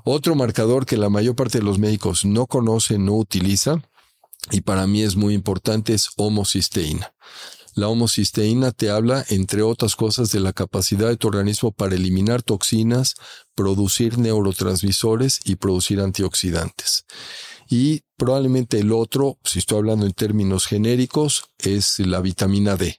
Otro 0.05 0.35
marcador 0.35 0.87
que 0.87 0.97
la 0.97 1.11
mayor 1.11 1.37
parte 1.37 1.59
de 1.59 1.65
los 1.65 1.79
médicos 1.79 2.25
no 2.25 2.47
conocen, 2.47 3.05
no 3.05 3.17
utiliza, 3.17 3.83
y 4.51 4.63
para 4.63 4.87
mí 4.87 5.03
es 5.03 5.17
muy 5.17 5.35
importante, 5.35 5.95
es 5.95 6.11
homocisteína. 6.17 7.13
La 7.75 7.89
homocisteína 7.89 8.73
te 8.73 8.91
habla, 8.91 9.25
entre 9.29 9.63
otras 9.63 9.95
cosas, 9.95 10.33
de 10.33 10.41
la 10.41 10.53
capacidad 10.53 11.09
de 11.09 11.17
tu 11.17 11.29
organismo 11.29 11.71
para 11.71 11.95
eliminar 11.95 12.43
toxinas, 12.43 13.15
producir 13.55 14.19
neurotransmisores 14.19 15.41
y 15.45 15.57
producir 15.57 16.01
antioxidantes. 16.01 17.05
Y 17.69 18.03
probablemente 18.17 18.81
el 18.81 18.93
otro, 18.93 19.39
si 19.45 19.61
estoy 19.61 19.79
hablando 19.79 20.05
en 20.05 20.13
términos 20.13 20.67
genéricos, 20.67 21.45
es 21.59 22.01
la 22.01 22.21
vitamina 22.21 22.77
D, 22.77 22.99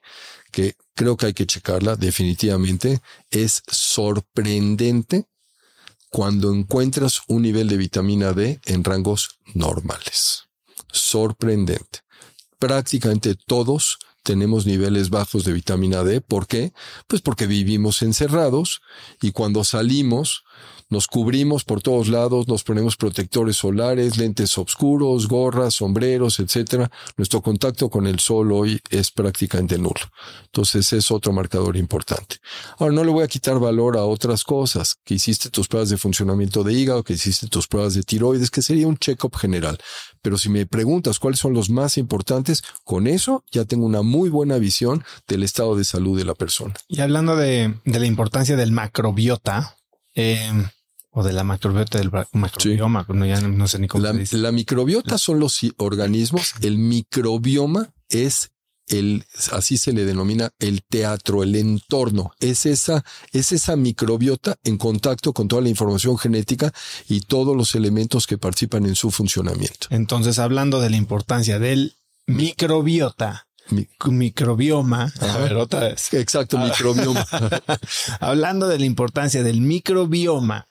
que 0.52 0.76
creo 0.96 1.18
que 1.18 1.28
hay 1.28 1.34
que 1.34 1.46
checarla 1.46 1.98
definitivamente. 1.98 3.02
Es 3.30 3.64
sorprendente 3.68 5.26
cuando 6.10 6.54
encuentras 6.54 7.22
un 7.28 7.42
nivel 7.42 7.68
de 7.68 7.78
vitamina 7.78 8.32
D 8.32 8.62
en 8.66 8.86
rangos 8.86 9.40
normales 9.54 10.51
sorprendente. 10.92 12.00
prácticamente 12.60 13.34
todos 13.36 13.98
tenemos 14.24 14.68
niveles 14.68 15.10
bajos 15.10 15.46
de 15.46 15.54
vitamina 15.54 16.04
D. 16.04 16.22
¿Por 16.22 16.46
qué? 16.46 16.74
Pues 17.08 17.22
porque 17.22 17.48
vivimos 17.48 18.02
encerrados 18.04 18.82
y 19.20 19.32
cuando 19.32 19.64
salimos 19.64 20.44
nos 20.92 21.08
cubrimos 21.08 21.64
por 21.64 21.82
todos 21.82 22.10
lados, 22.10 22.50
nos 22.50 22.64
ponemos 22.64 22.98
protectores 22.98 23.56
solares, 23.56 24.18
lentes 24.18 24.58
oscuros, 24.58 25.28
gorras, 25.28 25.76
sombreros, 25.76 26.40
etcétera. 26.40 26.92
Nuestro 27.16 27.42
contacto 27.42 27.90
con 27.90 28.08
el 28.08 28.20
sol 28.20 28.52
hoy 28.52 28.80
es 28.90 29.10
prácticamente 29.10 29.78
nulo. 29.78 30.02
Entonces 30.44 30.92
es 30.92 31.10
otro 31.10 31.32
marcador 31.32 31.78
importante. 31.78 32.38
Ahora 32.78 32.94
no 32.94 33.06
le 33.06 33.12
voy 33.12 33.24
a 33.24 33.28
quitar 33.28 33.58
valor 33.58 33.98
a 33.98 34.04
otras 34.04 34.44
cosas, 34.44 34.98
que 35.06 35.14
hiciste 35.14 35.50
tus 35.50 35.70
pruebas 35.70 35.90
de 35.90 35.98
funcionamiento 35.98 36.64
de 36.64 36.74
hígado, 36.74 37.04
que 37.04 37.14
hiciste 37.14 37.48
tus 37.48 37.68
pruebas 37.68 37.94
de 37.94 38.04
tiroides, 38.04 38.52
que 38.52 38.62
sería 38.62 38.88
un 38.88 38.98
check-up 38.98 39.38
general. 39.38 39.78
Pero 40.22 40.38
si 40.38 40.50
me 40.50 40.66
preguntas 40.66 41.20
cuáles 41.20 41.40
son 41.40 41.54
los 41.54 41.70
más 41.70 41.98
importantes, 41.98 42.64
con 42.84 43.08
eso 43.08 43.46
ya 43.50 43.64
tengo 43.64 43.86
una 43.86 44.02
muy 44.02 44.30
buena 44.30 44.58
visión 44.58 45.06
del 45.26 45.44
estado 45.44 45.78
de 45.78 45.86
salud 45.86 46.18
de 46.18 46.26
la 46.26 46.36
persona. 46.36 46.74
Y 46.90 47.00
hablando 47.00 47.38
de, 47.38 47.76
la 47.86 48.06
importancia 48.06 48.58
del 48.58 48.74
macrobiota, 48.74 49.78
eh, 50.14 50.52
o 51.12 51.24
de 51.24 51.34
la 51.34 51.44
macrobiota 51.44 51.98
del 51.98 52.12
macrobioma, 52.32 53.06
no, 53.10 53.26
ya 53.26 53.42
no, 53.42 53.68
sé 53.68 53.80
ni 53.80 53.88
cómo 53.88 54.04
la, 54.04 54.14
La 54.32 54.52
microbiota 54.52 55.18
son 55.18 55.40
los 55.40 55.60
organismos, 55.78 56.54
el 56.62 56.78
microbioma 56.78 57.94
es 58.10 58.52
el, 58.88 59.26
así 59.52 59.78
se 59.78 59.94
le 59.94 60.06
denomina 60.06 60.52
el 60.60 60.84
teatro, 60.84 61.44
el 61.44 61.56
entorno. 61.56 62.32
Es 62.40 62.66
esa, 62.66 63.04
es 63.32 63.52
esa 63.52 63.76
microbiota 63.76 64.58
en 64.64 64.78
contacto 64.78 65.34
con 65.34 65.48
toda 65.48 65.62
la 65.62 65.70
información 65.70 66.18
genética 66.18 66.74
y 67.08 67.22
todos 67.22 67.56
los 67.56 67.76
elementos 67.76 68.28
que 68.28 68.38
participan 68.38 68.86
en 68.86 68.96
su 68.96 69.12
funcionamiento. 69.12 69.88
Entonces, 69.90 70.40
hablando 70.40 70.82
de 70.82 70.90
la 70.90 70.98
importancia 70.98 71.60
del 71.60 71.96
microbiota, 72.28 73.48
microbioma. 73.70 75.14
A 75.20 75.38
ver, 75.38 75.56
otra 75.56 75.82
vez. 75.82 76.14
Exacto, 76.14 76.58
microbioma. 76.58 77.26
Hablando 78.20 78.68
de 78.68 78.80
la 78.80 78.86
importancia 78.86 79.44
del 79.44 79.62
microbioma 79.62 80.68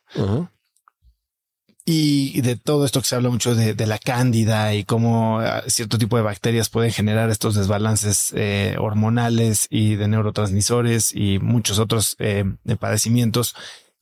y 1.84 2.40
de 2.42 2.56
todo 2.56 2.84
esto 2.84 3.00
que 3.00 3.08
se 3.08 3.16
habla 3.16 3.30
mucho 3.30 3.54
de, 3.54 3.86
la 3.86 3.98
cándida 3.98 4.74
y 4.74 4.84
cómo 4.84 5.40
ah, 5.40 5.62
cierto 5.66 5.98
tipo 5.98 6.16
de 6.16 6.22
bacterias 6.22 6.68
pueden 6.68 6.92
generar 6.92 7.30
estos 7.30 7.54
desbalances 7.54 8.32
eh, 8.36 8.76
hormonales 8.78 9.66
y 9.70 9.96
de 9.96 10.06
neurotransmisores 10.06 11.14
y 11.14 11.38
muchos 11.40 11.78
otros 11.78 12.16
eh, 12.18 12.44
padecimientos. 12.78 13.54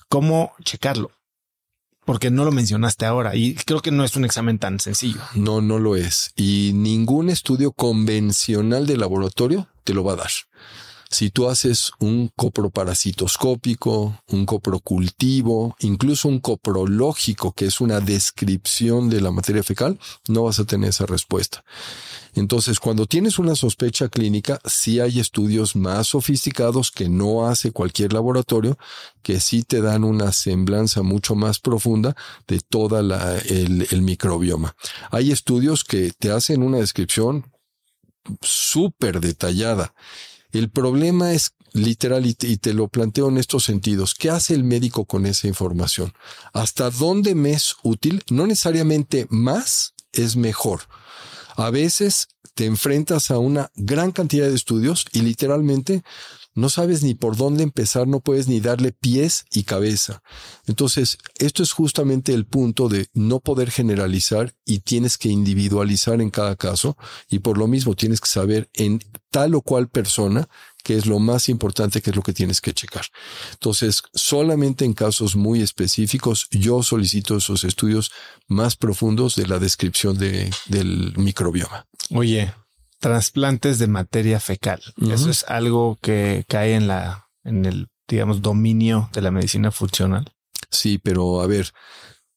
¿Cómo 0.09 0.52
checarlo? 0.62 1.10
porque 2.05 2.30
no 2.30 2.47
lo 2.47 2.52
mencionaste 2.52 3.05
ahora 3.05 3.36
y 3.36 3.55
creo 3.55 3.80
que 3.80 3.90
no 3.90 4.02
es 4.02 4.16
un 4.16 4.24
examen 4.24 4.59
tan 4.59 4.80
sencillo. 4.80 5.20
No, 5.35 5.60
no 5.60 5.78
lo 5.78 5.94
es. 5.94 6.32
Y 6.36 6.72
ningún 6.74 7.28
estudio 7.28 7.70
convencional 7.70 8.86
de 8.86 8.97
laboratorio 8.97 9.68
te 9.85 9.93
lo 9.93 10.05
va 10.05 10.14
a 10.14 10.16
dar. 10.16 10.30
Si 11.10 11.30
tú 11.30 11.48
haces 11.48 11.93
un 12.01 12.30
coproparasitoscópico, 12.36 14.22
un 14.28 14.47
coprocultivo, 14.47 15.74
incluso 15.80 16.28
un 16.28 16.40
coprológico, 16.40 17.52
que 17.52 17.66
es 17.66 17.80
una 17.80 18.01
descripción 18.01 19.09
de 19.09 19.22
la 19.22 19.30
materia 19.30 19.62
fecal, 19.62 19.98
no 20.28 20.44
vas 20.44 20.60
a 20.60 20.64
tener 20.64 20.90
esa 20.90 21.06
respuesta. 21.06 21.64
Entonces, 22.35 22.78
cuando 22.78 23.06
tienes 23.06 23.39
una 23.39 23.55
sospecha 23.55 24.09
clínica, 24.09 24.60
sí 24.64 25.01
hay 25.01 25.18
estudios 25.18 25.74
más 25.76 26.09
sofisticados 26.09 26.90
que 26.90 27.09
no 27.09 27.47
hace 27.47 27.72
cualquier 27.72 28.12
laboratorio, 28.12 28.78
que 29.22 29.40
sí 29.40 29.62
te 29.62 29.80
dan 29.80 30.05
una 30.05 30.32
semblanza 30.32 31.02
mucho 31.02 31.35
más 31.35 31.59
profunda 31.59 32.14
de 32.47 32.60
toda 32.60 33.01
el, 33.01 33.86
el 33.90 34.02
microbioma. 34.02 34.76
Hay 35.10 35.32
estudios 35.32 35.85
que 35.85 36.12
te 36.18 36.30
hacen 36.30 36.62
una 36.62 36.78
descripción 36.78 37.51
súper 38.43 39.20
detallada. 39.20 39.94
El 40.53 40.70
problema 40.70 41.33
es 41.33 41.53
literal 41.73 42.27
y 42.27 42.35
te, 42.35 42.73
lo 42.73 42.89
planteo 42.89 43.29
en 43.29 43.39
estos 43.39 43.65
sentidos. 43.65 44.15
¿Qué 44.15 44.31
hace 44.31 44.55
el 44.55 44.65
médico 44.65 45.05
con 45.05 45.27
esa 45.27 45.47
información? 45.47 46.12
¿Hasta 46.53 46.91
dónde 46.91 47.35
me 47.35 47.53
es 47.53 47.77
útil? 47.83 48.23
No 48.31 48.47
necesariamente 48.47 49.27
más 49.31 49.95
es 50.12 50.37
mejor. 50.37 50.83
A 51.57 51.70
veces 51.70 52.29
te 52.55 52.65
enfrentas 52.65 53.31
a 53.31 53.39
una 53.39 53.70
gran 53.77 54.11
cantidad 54.12 54.49
de 54.49 54.55
estudios 54.55 55.07
y 55.12 55.20
literalmente 55.20 56.03
no 56.59 56.68
sabes 56.68 57.02
ni 57.02 57.14
por 57.14 57.36
dónde 57.36 57.62
empezar, 57.62 58.09
no 58.09 58.20
puedes 58.20 58.48
ni 58.48 58.60
darle 58.60 58.93
pies 58.93 59.44
y 59.52 59.62
cabeza. 59.62 60.22
Entonces, 60.66 61.18
esto 61.39 61.62
es 61.62 61.72
justamente 61.72 62.35
el 62.35 62.47
punto 62.47 62.89
de 62.89 63.06
no 63.14 63.40
poder 63.40 63.70
generalizar 63.70 64.55
y 64.64 64.80
tienes 64.80 65.18
que 65.18 65.28
individualizar 65.28 66.20
en 66.20 66.30
cada 66.30 66.56
caso 66.56 66.97
y 67.30 67.39
por 67.39 67.59
lo 67.59 67.68
mismo 67.68 67.94
tienes 67.94 68.20
que 68.20 68.28
saber 68.28 68.68
en 68.74 69.01
tal 69.30 69.55
o 69.55 69.62
cual 69.62 69.89
persona 69.89 70.48
que 70.82 70.97
es 70.97 71.06
lo 71.06 71.18
más 71.18 71.48
importante, 71.48 72.01
que 72.01 72.10
es 72.10 72.16
lo 72.16 72.22
que 72.22 72.32
tienes 72.32 72.60
que 72.60 72.72
checar. 72.72 73.06
Entonces, 73.52 74.02
solamente 74.14 74.85
en 74.85 74.94
casos 74.94 75.36
muy 75.36 75.60
específicos, 75.62 76.48
yo 76.51 76.82
solicito 76.82 77.36
esos 77.36 77.62
estudios 77.64 78.10
más 78.47 78.74
profundos 78.76 79.36
de 79.36 79.47
la 79.47 79.59
descripción 79.59 80.16
de, 80.18 80.51
del 80.66 81.12
microbioma. 81.16 81.86
Oye, 82.10 82.52
trasplantes 82.99 83.79
de 83.79 83.87
materia 83.87 84.41
fecal. 84.41 84.83
Eso 85.11 85.31
es 85.31 85.45
algo 85.45 85.99
que 86.01 86.45
cae 86.49 86.75
en 86.75 86.89
la, 86.89 87.29
en 87.45 87.65
el, 87.65 87.89
digamos, 88.09 88.43
dominio 88.43 89.11
de 89.12 89.23
la 89.23 89.31
medicina 89.31 89.70
funcional. 89.70 90.33
Sí, 90.70 90.99
pero 90.99 91.41
a 91.41 91.47
ver, 91.47 91.73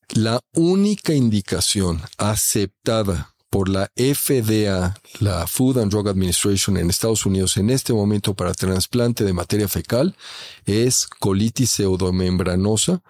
la 0.10 0.40
única 0.54 1.14
indicación 1.14 2.02
aceptada 2.18 3.34
por 3.50 3.68
la 3.68 3.92
FDA, 3.98 4.96
la 5.20 5.46
Food 5.46 5.80
and 5.80 5.92
Drug 5.92 6.08
Administration 6.08 6.78
en 6.78 6.90
Estados 6.90 7.26
Unidos 7.26 7.58
en 7.58 7.70
este 7.70 7.92
momento 7.92 8.34
para 8.34 8.54
trasplante 8.54 9.26
de 9.26 9.34
materia 9.34 9.68
fecal 9.68 10.16
es 10.66 11.06
colitis 11.06 11.72
pseudomembranosa 11.72 13.04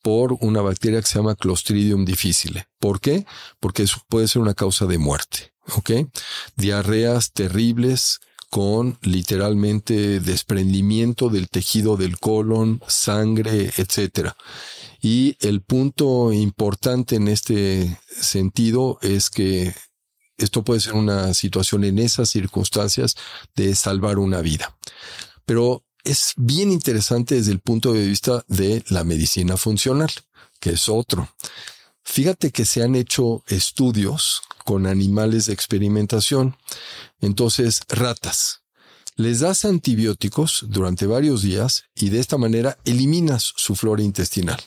por 0.00 0.36
una 0.40 0.62
bacteria 0.62 1.00
que 1.00 1.08
se 1.08 1.18
llama 1.18 1.34
Clostridium 1.34 2.04
difficile. 2.04 2.68
¿Por 2.78 3.00
qué? 3.00 3.26
Porque 3.58 3.82
eso 3.82 4.00
puede 4.08 4.28
ser 4.28 4.40
una 4.40 4.54
causa 4.54 4.86
de 4.86 4.98
muerte. 4.98 5.49
¿Ok? 5.76 5.90
Diarreas 6.56 7.32
terribles 7.32 8.20
con 8.50 8.98
literalmente 9.02 10.18
desprendimiento 10.18 11.28
del 11.28 11.48
tejido 11.48 11.96
del 11.96 12.18
colon, 12.18 12.82
sangre, 12.88 13.70
etcétera. 13.76 14.36
Y 15.00 15.36
el 15.40 15.62
punto 15.62 16.32
importante 16.32 17.16
en 17.16 17.28
este 17.28 17.98
sentido 18.20 18.98
es 19.02 19.30
que 19.30 19.72
esto 20.36 20.64
puede 20.64 20.80
ser 20.80 20.94
una 20.94 21.32
situación 21.32 21.84
en 21.84 21.98
esas 21.98 22.28
circunstancias 22.30 23.14
de 23.54 23.74
salvar 23.74 24.18
una 24.18 24.40
vida. 24.40 24.76
Pero 25.46 25.84
es 26.02 26.32
bien 26.36 26.72
interesante 26.72 27.36
desde 27.36 27.52
el 27.52 27.60
punto 27.60 27.92
de 27.92 28.06
vista 28.06 28.44
de 28.48 28.82
la 28.88 29.04
medicina 29.04 29.56
funcional, 29.56 30.10
que 30.58 30.70
es 30.70 30.88
otro. 30.88 31.28
Fíjate 32.04 32.50
que 32.50 32.64
se 32.64 32.82
han 32.82 32.94
hecho 32.94 33.44
estudios 33.46 34.42
con 34.64 34.86
animales 34.86 35.46
de 35.46 35.52
experimentación. 35.52 36.56
Entonces, 37.20 37.82
ratas. 37.88 38.62
Les 39.16 39.40
das 39.40 39.64
antibióticos 39.64 40.64
durante 40.68 41.06
varios 41.06 41.42
días 41.42 41.84
y 41.94 42.08
de 42.08 42.20
esta 42.20 42.38
manera 42.38 42.78
eliminas 42.84 43.52
su 43.56 43.76
flora 43.76 44.02
intestinal 44.02 44.60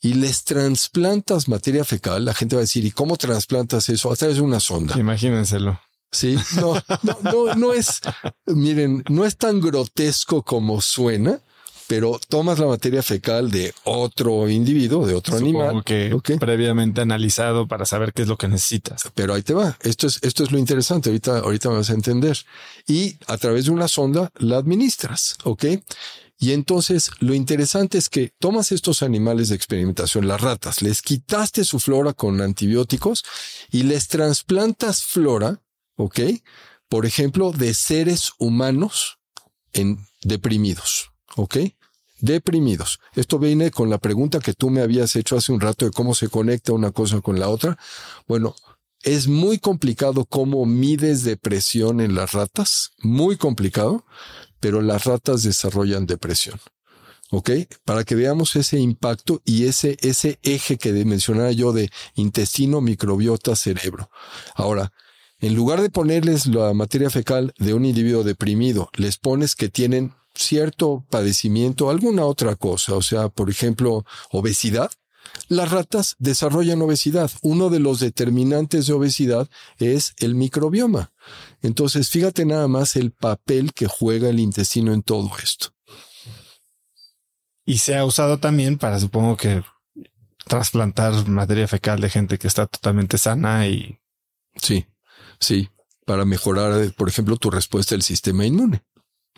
y 0.00 0.14
les 0.14 0.44
trasplantas 0.44 1.48
materia 1.48 1.84
fecal, 1.84 2.24
la 2.24 2.34
gente 2.34 2.56
va 2.56 2.60
a 2.60 2.62
decir, 2.62 2.84
¿y 2.84 2.90
cómo 2.90 3.16
trasplantas 3.16 3.88
eso? 3.88 4.12
A 4.12 4.16
través 4.16 4.36
de 4.36 4.42
una 4.42 4.60
sonda. 4.60 4.98
Imagínenselo. 4.98 5.80
Sí, 6.10 6.36
no, 6.56 6.74
no, 7.02 7.18
no, 7.22 7.54
no 7.54 7.74
es, 7.74 8.00
miren, 8.46 9.04
no 9.08 9.24
es 9.24 9.36
tan 9.36 9.60
grotesco 9.60 10.42
como 10.42 10.80
suena, 10.80 11.40
pero 11.88 12.20
tomas 12.28 12.58
la 12.58 12.66
materia 12.66 13.02
fecal 13.02 13.50
de 13.50 13.74
otro 13.84 14.48
individuo, 14.48 15.06
de 15.06 15.14
otro 15.14 15.38
animal. 15.38 15.82
que 15.82 16.14
previamente 16.38 17.00
analizado 17.00 17.66
para 17.66 17.86
saber 17.86 18.12
qué 18.12 18.22
es 18.22 18.28
lo 18.28 18.36
que 18.36 18.46
necesitas. 18.46 19.04
Pero 19.14 19.34
ahí 19.34 19.42
te 19.42 19.54
va. 19.54 19.76
Esto 19.80 20.06
es, 20.06 20.18
esto 20.22 20.44
es 20.44 20.52
lo 20.52 20.58
interesante. 20.58 21.08
Ahorita, 21.08 21.38
ahorita 21.38 21.70
me 21.70 21.76
vas 21.76 21.90
a 21.90 21.94
entender. 21.94 22.38
Y 22.86 23.16
a 23.26 23.38
través 23.38 23.64
de 23.64 23.70
una 23.70 23.88
sonda 23.88 24.30
la 24.36 24.58
administras. 24.58 25.36
Ok. 25.44 25.64
Y 26.38 26.52
entonces 26.52 27.10
lo 27.18 27.34
interesante 27.34 27.98
es 27.98 28.08
que 28.08 28.32
tomas 28.38 28.70
estos 28.70 29.02
animales 29.02 29.48
de 29.48 29.56
experimentación, 29.56 30.28
las 30.28 30.40
ratas, 30.40 30.82
les 30.82 31.02
quitaste 31.02 31.64
su 31.64 31.80
flora 31.80 32.12
con 32.12 32.40
antibióticos 32.40 33.24
y 33.70 33.84
les 33.84 34.06
trasplantas 34.06 35.02
flora, 35.02 35.62
¿ok? 35.96 36.20
Por 36.88 37.06
ejemplo, 37.06 37.50
de 37.50 37.74
seres 37.74 38.32
humanos 38.38 39.18
en 39.72 40.06
deprimidos, 40.22 41.10
¿ok? 41.34 41.56
Deprimidos. 42.20 42.98
Esto 43.14 43.38
viene 43.38 43.70
con 43.70 43.90
la 43.90 43.98
pregunta 43.98 44.40
que 44.40 44.54
tú 44.54 44.70
me 44.70 44.80
habías 44.80 45.14
hecho 45.16 45.36
hace 45.36 45.52
un 45.52 45.60
rato 45.60 45.84
de 45.84 45.92
cómo 45.92 46.14
se 46.14 46.28
conecta 46.28 46.72
una 46.72 46.90
cosa 46.90 47.20
con 47.20 47.38
la 47.38 47.48
otra. 47.48 47.78
Bueno, 48.26 48.54
es 49.02 49.28
muy 49.28 49.58
complicado 49.58 50.24
cómo 50.24 50.66
mides 50.66 51.22
depresión 51.22 52.00
en 52.00 52.14
las 52.14 52.32
ratas, 52.32 52.90
muy 53.02 53.36
complicado, 53.36 54.04
pero 54.58 54.82
las 54.82 55.04
ratas 55.04 55.42
desarrollan 55.44 56.06
depresión. 56.06 56.58
¿Ok? 57.30 57.50
Para 57.84 58.04
que 58.04 58.14
veamos 58.14 58.56
ese 58.56 58.80
impacto 58.80 59.42
y 59.44 59.66
ese, 59.66 59.96
ese 60.00 60.38
eje 60.42 60.78
que 60.78 60.92
mencionaba 61.04 61.52
yo 61.52 61.72
de 61.72 61.90
intestino, 62.14 62.80
microbiota, 62.80 63.54
cerebro. 63.54 64.10
Ahora, 64.54 64.92
En 65.40 65.54
lugar 65.54 65.80
de 65.82 65.90
ponerles 65.90 66.46
la 66.46 66.74
materia 66.74 67.10
fecal 67.10 67.54
de 67.58 67.72
un 67.72 67.84
individuo 67.84 68.24
deprimido, 68.24 68.90
les 68.94 69.18
pones 69.18 69.54
que 69.54 69.68
tienen 69.68 70.12
cierto 70.38 71.04
padecimiento, 71.10 71.90
alguna 71.90 72.24
otra 72.24 72.56
cosa, 72.56 72.94
o 72.94 73.02
sea, 73.02 73.28
por 73.28 73.50
ejemplo, 73.50 74.04
obesidad. 74.30 74.90
Las 75.48 75.70
ratas 75.70 76.16
desarrollan 76.18 76.80
obesidad. 76.80 77.30
Uno 77.42 77.68
de 77.68 77.80
los 77.80 78.00
determinantes 78.00 78.86
de 78.86 78.94
obesidad 78.94 79.48
es 79.78 80.14
el 80.18 80.34
microbioma. 80.34 81.12
Entonces, 81.60 82.08
fíjate 82.08 82.46
nada 82.46 82.66
más 82.68 82.96
el 82.96 83.10
papel 83.10 83.74
que 83.74 83.86
juega 83.86 84.30
el 84.30 84.40
intestino 84.40 84.94
en 84.94 85.02
todo 85.02 85.30
esto. 85.42 85.68
Y 87.66 87.78
se 87.78 87.96
ha 87.96 88.04
usado 88.06 88.38
también 88.38 88.78
para, 88.78 88.98
supongo 88.98 89.36
que, 89.36 89.62
trasplantar 90.48 91.28
materia 91.28 91.68
fecal 91.68 92.00
de 92.00 92.10
gente 92.10 92.38
que 92.38 92.48
está 92.48 92.66
totalmente 92.66 93.18
sana 93.18 93.68
y... 93.68 94.00
Sí, 94.56 94.86
sí, 95.38 95.68
para 96.04 96.24
mejorar, 96.24 96.92
por 96.94 97.08
ejemplo, 97.08 97.36
tu 97.36 97.50
respuesta 97.50 97.94
del 97.94 98.02
sistema 98.02 98.44
inmune, 98.44 98.82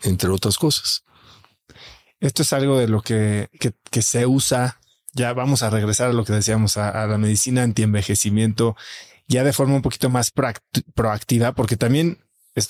entre 0.03 0.29
otras 0.29 0.57
cosas. 0.57 1.03
Esto 2.19 2.43
es 2.43 2.53
algo 2.53 2.77
de 2.77 2.87
lo 2.87 3.01
que, 3.01 3.49
que, 3.89 4.01
se 4.01 4.27
usa. 4.27 4.79
Ya 5.13 5.33
vamos 5.33 5.63
a 5.63 5.69
regresar 5.71 6.09
a 6.09 6.13
lo 6.13 6.23
que 6.23 6.33
decíamos, 6.33 6.77
a, 6.77 7.07
la 7.07 7.17
medicina 7.17 7.63
antienvejecimiento, 7.63 8.75
ya 9.27 9.43
de 9.43 9.53
forma 9.53 9.75
un 9.75 9.81
poquito 9.81 10.09
más 10.09 10.31
proactiva, 10.93 11.53
porque 11.53 11.77
también 11.77 12.19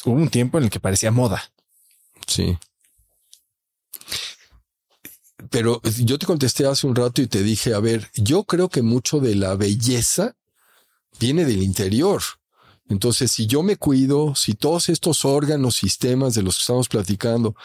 hubo 0.05 0.15
un 0.15 0.29
tiempo 0.29 0.57
en 0.57 0.65
el 0.65 0.69
que 0.69 0.79
parecía 0.79 1.11
moda. 1.11 1.51
Sí. 2.27 2.57
Pero 5.49 5.81
yo 5.83 6.17
te 6.17 6.25
contesté 6.25 6.65
hace 6.65 6.87
un 6.87 6.95
rato 6.95 7.21
y 7.21 7.27
te 7.27 7.43
dije, 7.43 7.73
a 7.73 7.79
ver, 7.79 8.09
yo 8.15 8.45
creo 8.45 8.69
que 8.69 8.81
mucho 8.81 9.19
de 9.19 9.35
la 9.35 9.55
belleza 9.55 10.37
viene 11.19 11.43
del 11.43 11.61
interior. 11.61 12.21
Entonces, 12.91 13.31
si 13.31 13.47
yo 13.47 13.63
me 13.63 13.77
cuido, 13.77 14.35
si 14.35 14.53
todos 14.53 14.89
estos 14.89 15.23
órganos, 15.23 15.77
sistemas 15.77 16.33
de 16.33 16.43
los 16.43 16.57
que 16.57 16.61
estamos 16.63 16.89
platicando 16.89 17.55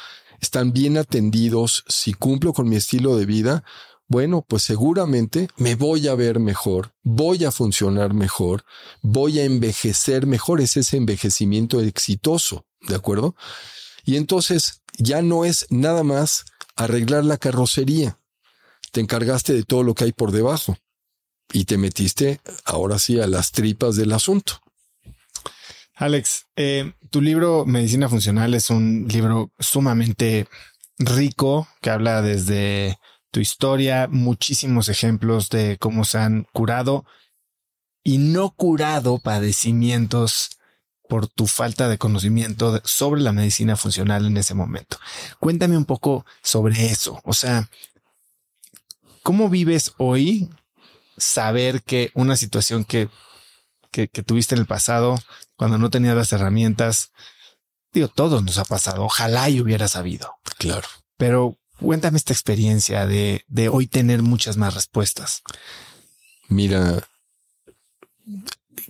están 0.40 0.72
bien 0.72 0.96
atendidos, 0.96 1.82
si 1.88 2.14
cumplo 2.14 2.52
con 2.52 2.68
mi 2.68 2.76
estilo 2.76 3.16
de 3.16 3.26
vida, 3.26 3.64
bueno, 4.06 4.46
pues 4.46 4.62
seguramente 4.62 5.48
me 5.56 5.74
voy 5.74 6.06
a 6.06 6.14
ver 6.14 6.38
mejor, 6.38 6.94
voy 7.02 7.44
a 7.44 7.50
funcionar 7.50 8.14
mejor, 8.14 8.64
voy 9.02 9.40
a 9.40 9.44
envejecer 9.44 10.28
mejor, 10.28 10.60
es 10.60 10.76
ese 10.76 10.96
envejecimiento 10.96 11.80
exitoso, 11.80 12.64
¿de 12.82 12.94
acuerdo? 12.94 13.34
Y 14.04 14.14
entonces 14.14 14.82
ya 14.96 15.22
no 15.22 15.44
es 15.44 15.66
nada 15.70 16.04
más 16.04 16.44
arreglar 16.76 17.24
la 17.24 17.36
carrocería. 17.36 18.20
Te 18.92 19.00
encargaste 19.00 19.54
de 19.54 19.64
todo 19.64 19.82
lo 19.82 19.94
que 19.94 20.04
hay 20.04 20.12
por 20.12 20.30
debajo 20.30 20.76
y 21.52 21.64
te 21.64 21.78
metiste 21.78 22.40
ahora 22.64 23.00
sí 23.00 23.20
a 23.20 23.26
las 23.26 23.50
tripas 23.50 23.96
del 23.96 24.12
asunto. 24.12 24.60
Alex, 25.98 26.46
eh, 26.56 26.92
tu 27.08 27.22
libro 27.22 27.64
Medicina 27.64 28.10
Funcional 28.10 28.52
es 28.52 28.68
un 28.68 29.08
libro 29.08 29.50
sumamente 29.58 30.46
rico 30.98 31.68
que 31.80 31.88
habla 31.88 32.20
desde 32.20 32.98
tu 33.30 33.40
historia, 33.40 34.06
muchísimos 34.06 34.90
ejemplos 34.90 35.48
de 35.48 35.78
cómo 35.78 36.04
se 36.04 36.18
han 36.18 36.46
curado 36.52 37.06
y 38.04 38.18
no 38.18 38.50
curado 38.50 39.18
padecimientos 39.18 40.58
por 41.08 41.28
tu 41.28 41.46
falta 41.46 41.88
de 41.88 41.96
conocimiento 41.96 42.82
sobre 42.84 43.22
la 43.22 43.32
medicina 43.32 43.74
funcional 43.74 44.26
en 44.26 44.36
ese 44.36 44.52
momento. 44.52 44.98
Cuéntame 45.40 45.78
un 45.78 45.86
poco 45.86 46.26
sobre 46.42 46.86
eso. 46.86 47.22
O 47.24 47.32
sea, 47.32 47.70
¿cómo 49.22 49.48
vives 49.48 49.94
hoy 49.96 50.50
saber 51.16 51.82
que 51.82 52.10
una 52.12 52.36
situación 52.36 52.84
que, 52.84 53.08
que, 54.04 54.22
tuviste 54.22 54.54
en 54.54 54.60
el 54.60 54.66
pasado, 54.66 55.18
cuando 55.56 55.78
no 55.78 55.88
tenías 55.88 56.14
las 56.14 56.32
herramientas, 56.32 57.12
digo, 57.92 58.08
todos 58.08 58.44
nos 58.44 58.58
ha 58.58 58.64
pasado. 58.64 59.04
Ojalá 59.04 59.48
y 59.48 59.60
hubiera 59.60 59.88
sabido. 59.88 60.34
Claro. 60.58 60.86
Pero 61.16 61.56
cuéntame 61.80 62.18
esta 62.18 62.34
experiencia 62.34 63.06
de, 63.06 63.44
de 63.48 63.68
hoy 63.68 63.86
tener 63.86 64.22
muchas 64.22 64.58
más 64.58 64.74
respuestas. 64.74 65.42
Mira, 66.48 67.08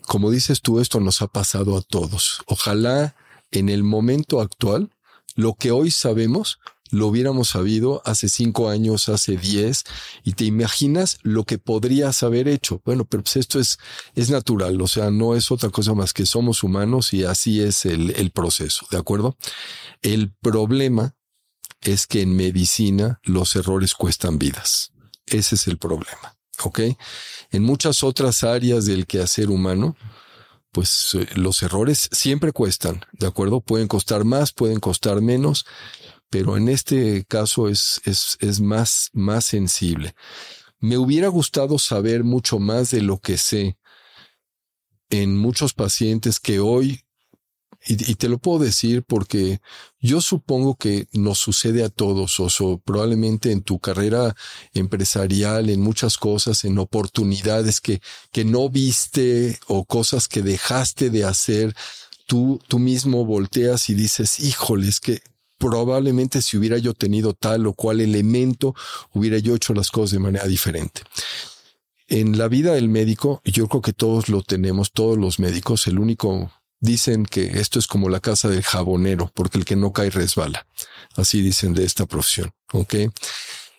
como 0.07 0.31
dices 0.31 0.61
tú, 0.61 0.81
esto 0.81 0.99
nos 0.99 1.23
ha 1.23 1.29
pasado 1.29 1.77
a 1.77 1.83
todos. 1.83 2.43
Ojalá 2.47 3.15
en 3.53 3.69
el 3.69 3.85
momento 3.85 4.41
actual, 4.41 4.91
lo 5.37 5.55
que 5.55 5.71
hoy 5.71 5.91
sabemos, 5.91 6.59
lo 6.91 7.09
hubiéramos 7.09 7.49
sabido 7.49 8.03
hace 8.05 8.29
cinco 8.29 8.69
años, 8.69 9.09
hace 9.09 9.37
diez, 9.37 9.85
y 10.25 10.33
te 10.33 10.45
imaginas 10.45 11.19
lo 11.23 11.45
que 11.45 11.59
podrías 11.59 12.23
haber 12.23 12.49
hecho. 12.49 12.81
Bueno, 12.85 13.05
pero 13.05 13.23
pues 13.23 13.37
esto 13.37 13.59
es, 13.59 13.79
es 14.15 14.31
natural, 14.31 14.81
o 14.81 14.87
sea, 14.87 15.11
no 15.11 15.35
es 15.35 15.51
otra 15.51 15.71
cosa 15.71 15.95
más 15.95 16.13
que 16.13 16.27
somos 16.27 16.63
humanos 16.63 17.13
y 17.13 17.25
así 17.25 17.61
es 17.61 17.87
el, 17.87 18.11
el 18.17 18.31
proceso, 18.31 18.87
¿de 18.91 18.99
acuerdo? 18.99 19.37
El 20.03 20.33
problema 20.41 21.15
es 21.81 22.07
que 22.07 22.23
en 22.23 22.35
medicina 22.35 23.21
los 23.25 23.57
errores 23.57 23.95
cuestan 23.95 24.39
vidas. 24.39 24.93
Ese 25.27 25.57
es 25.57 25.67
el 25.67 25.79
problema. 25.79 26.37
¿ok? 26.63 26.81
En 27.51 27.63
muchas 27.63 28.03
otras 28.03 28.45
áreas 28.45 28.87
del 28.87 29.07
quehacer 29.07 29.51
humano, 29.51 29.97
pues 30.73 31.15
eh, 31.15 31.27
los 31.35 31.63
errores 31.63 32.09
siempre 32.13 32.53
cuestan, 32.53 33.05
¿de 33.13 33.27
acuerdo? 33.27 33.61
Pueden 33.61 33.89
costar 33.89 34.25
más, 34.25 34.53
pueden 34.53 34.81
costar 34.81 35.21
menos, 35.21 35.67
pero 36.31 36.57
en 36.57 36.69
este 36.69 37.25
caso 37.25 37.69
es, 37.69 38.01
es, 38.05 38.37
es 38.41 38.61
más, 38.61 39.11
más 39.13 39.45
sensible. 39.45 40.15
Me 40.79 40.99
hubiera 40.99 41.29
gustado 41.29 41.79
saber 41.79 42.25
mucho 42.25 42.59
más 42.59 42.91
de 42.91 43.03
lo 43.03 43.19
que 43.19 43.39
sé 43.39 43.79
en 45.11 45.37
muchos 45.37 45.73
pacientes 45.73 46.41
que 46.41 46.61
hoy 46.61 47.07
y, 47.89 48.17
te 48.17 48.29
lo 48.29 48.39
puedo 48.39 48.59
decir 48.59 49.05
porque 49.05 49.61
yo 50.01 50.21
supongo 50.21 50.75
que 50.77 51.07
nos 51.13 51.39
sucede 51.39 51.85
a 51.85 51.89
todos, 51.89 52.41
Oso, 52.41 52.81
probablemente 52.85 53.53
en 53.53 53.63
tu 53.63 53.79
carrera 53.79 54.35
empresarial, 54.73 55.71
en 55.71 55.81
muchas 55.81 56.19
cosas, 56.19 56.65
en 56.65 56.79
oportunidades 56.79 57.81
que, 57.81 58.01
que 58.33 58.45
no 58.45 58.69
viste 58.69 59.61
o 59.69 59.85
cosas 59.85 60.27
que 60.27 60.43
dejaste 60.43 61.11
de 61.11 61.25
hacer, 61.25 61.77
tú, 62.27 62.61
tú 62.67 62.81
mismo 62.81 63.25
volteas 63.25 63.89
y 63.89 63.95
dices, 63.95 64.41
híjoles, 64.41 64.99
que 64.99 65.23
probablemente 65.59 66.43
si 66.43 66.57
hubiera 66.57 66.79
yo 66.79 66.95
tenido 66.95 67.33
tal 67.33 67.67
o 67.67 67.73
cual 67.73 68.01
elemento, 68.01 68.75
hubiera 69.13 69.39
yo 69.39 69.55
hecho 69.55 69.75
las 69.75 69.91
cosas 69.91 70.13
de 70.13 70.19
manera 70.19 70.47
diferente. 70.47 71.03
En 72.09 72.39
la 72.39 72.49
vida 72.49 72.75
del 72.75 72.89
médico, 72.89 73.41
yo 73.45 73.67
creo 73.69 73.83
que 73.83 73.93
todos 73.93 74.29
lo 74.29 74.43
tenemos, 74.43 74.93
todos 74.93 75.19
los 75.19 75.39
médicos, 75.41 75.87
el 75.87 75.99
único 75.99 76.53
Dicen 76.81 77.25
que 77.25 77.59
esto 77.59 77.79
es 77.79 77.87
como 77.87 78.11
la 78.11 78.21
casa 78.21 78.49
del 78.49 78.63
jabonero, 78.63 79.31
porque 79.35 79.59
el 79.59 79.65
que 79.65 79.77
no 79.77 79.93
cae 79.93 80.11
resbala. 80.11 80.67
Así 81.17 81.41
dicen 81.41 81.73
de 81.73 81.85
esta 81.85 82.05
profesión. 82.07 82.53
Ok. 82.73 82.95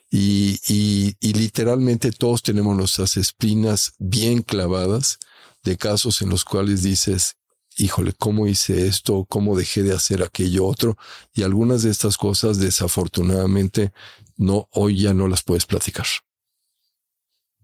Y, 0.09 0.59
y, 0.67 1.15
y 1.19 1.33
literalmente 1.33 2.11
todos 2.11 2.41
tenemos 2.41 2.75
nuestras 2.75 3.17
espinas 3.17 3.93
bien 3.99 4.41
clavadas 4.41 5.19
de 5.63 5.77
casos 5.77 6.21
en 6.21 6.29
los 6.29 6.43
cuales 6.43 6.81
dices, 6.81 7.35
híjole, 7.77 8.13
¿cómo 8.13 8.47
hice 8.47 8.87
esto? 8.87 9.25
¿Cómo 9.29 9.57
dejé 9.57 9.83
de 9.83 9.93
hacer 9.93 10.23
aquello 10.23 10.65
otro? 10.65 10.97
Y 11.33 11.43
algunas 11.43 11.83
de 11.83 11.91
estas 11.91 12.17
cosas, 12.17 12.59
desafortunadamente, 12.59 13.91
no, 14.35 14.67
hoy 14.71 15.01
ya 15.01 15.13
no 15.13 15.27
las 15.27 15.43
puedes 15.43 15.65
platicar. 15.65 16.05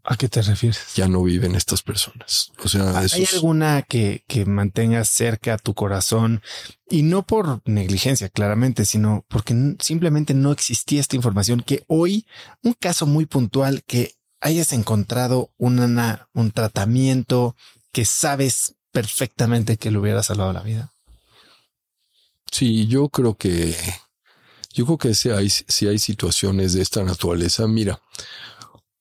¿A 0.06 0.18
qué 0.18 0.28
te 0.28 0.42
refieres? 0.42 0.96
Ya 0.96 1.08
no 1.08 1.24
viven 1.24 1.56
estas 1.56 1.82
personas. 1.82 2.52
O 2.62 2.68
sea, 2.68 3.00
¿hay 3.00 3.26
alguna 3.34 3.84
que, 3.84 4.26
que 4.28 4.46
mantengas 4.46 5.08
cerca 5.08 5.54
a 5.54 5.58
tu 5.58 5.74
corazón 5.74 6.42
y 6.90 7.04
no 7.04 7.26
por 7.26 7.62
negligencia, 7.64 8.28
claramente, 8.28 8.84
sino 8.84 9.26
porque 9.30 9.76
simplemente 9.80 10.34
no 10.34 10.52
existía 10.52 11.00
esta 11.00 11.16
información 11.16 11.62
que 11.62 11.86
hoy, 11.88 12.28
un 12.64 12.74
caso 12.74 13.06
muy 13.06 13.26
puntual 13.26 13.84
que 13.84 14.16
hayas 14.42 14.74
encontrado 14.74 15.52
una, 15.58 16.28
un 16.34 16.52
tratamiento 16.52 17.56
que 17.94 18.04
sabes 18.04 18.76
perfectamente 18.94 19.76
que 19.76 19.92
le 19.92 19.98
hubiera 19.98 20.24
salvado 20.24 20.54
la 20.54 20.62
vida? 20.62 20.94
Sí, 22.50 22.88
yo 22.88 23.10
creo 23.10 23.36
que, 23.36 23.76
yo 24.72 24.86
creo 24.86 24.98
que 24.98 25.14
si 25.16 25.32
hay, 25.32 25.50
si 25.50 25.88
hay 25.88 26.00
situaciones 26.00 26.74
de 26.74 26.84
esta 26.84 27.04
naturaleza, 27.04 27.68
mira, 27.68 28.00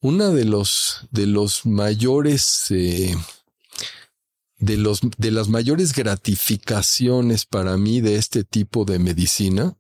una 0.01 0.31
de 0.31 0.47
los, 0.47 1.07
de 1.11 1.27
los 1.27 1.67
mayores, 1.67 2.67
eh, 2.71 3.15
de 4.59 4.77
los, 4.79 5.03
de 5.19 5.31
las 5.31 5.49
mayores 5.49 5.93
gratificaciones 5.93 7.45
para 7.45 7.77
mí 7.77 8.01
de 8.01 8.17
este 8.17 8.43
tipo 8.43 8.85
de 8.85 8.99
medicina 8.99 9.77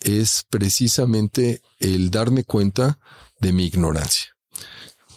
es 0.00 0.44
precisamente 0.50 1.62
el 1.78 2.10
darme 2.10 2.44
cuenta 2.44 2.98
de 3.40 3.52
mi 3.52 3.64
ignorancia. 3.64 4.35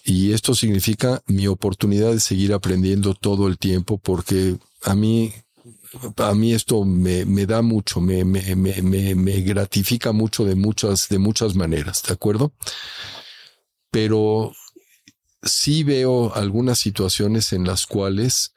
Y 0.10 0.34
esto 0.34 0.56
significa 0.56 1.22
mi 1.28 1.46
oportunidad 1.46 2.12
de 2.12 2.20
seguir 2.20 2.52
aprendiendo 2.54 3.14
todo 3.14 3.48
el 3.48 3.60
tiempo 3.60 4.00
porque 4.00 4.58
a 4.82 4.96
mí, 4.96 5.32
a 6.18 6.34
mí 6.34 6.52
esto 6.52 6.84
me, 6.84 7.26
me 7.26 7.46
da 7.46 7.62
mucho, 7.62 8.02
me, 8.02 8.26
me, 8.26 8.56
me, 8.56 9.42
gratifica 9.42 10.12
mucho 10.12 10.46
de 10.46 10.56
muchas, 10.56 11.10
de 11.10 11.20
muchas 11.20 11.54
maneras, 11.54 12.02
¿de 12.08 12.14
acuerdo? 12.14 12.54
pero 13.92 14.52
sí 15.44 15.84
veo 15.84 16.34
algunas 16.34 16.80
situaciones 16.80 17.54
en 17.54 17.66
las 17.66 17.86
cuales 17.86 18.54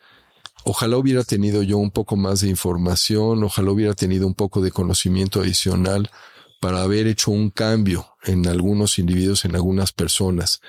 Ojalá 0.64 0.96
hubiera 0.96 1.24
tenido 1.24 1.64
yo 1.64 1.78
un 1.78 1.90
poco 1.90 2.14
más 2.14 2.40
de 2.40 2.48
información, 2.48 3.42
ojalá 3.42 3.72
hubiera 3.72 3.94
tenido 3.94 4.28
un 4.28 4.34
poco 4.34 4.60
de 4.60 4.70
conocimiento 4.70 5.40
adicional 5.40 6.08
para 6.60 6.82
haber 6.82 7.08
hecho 7.08 7.32
un 7.32 7.50
cambio 7.50 8.06
en 8.22 8.46
algunos 8.46 9.00
individuos, 9.00 9.44
en 9.44 9.56
algunas 9.56 9.90
personas. 9.90 10.60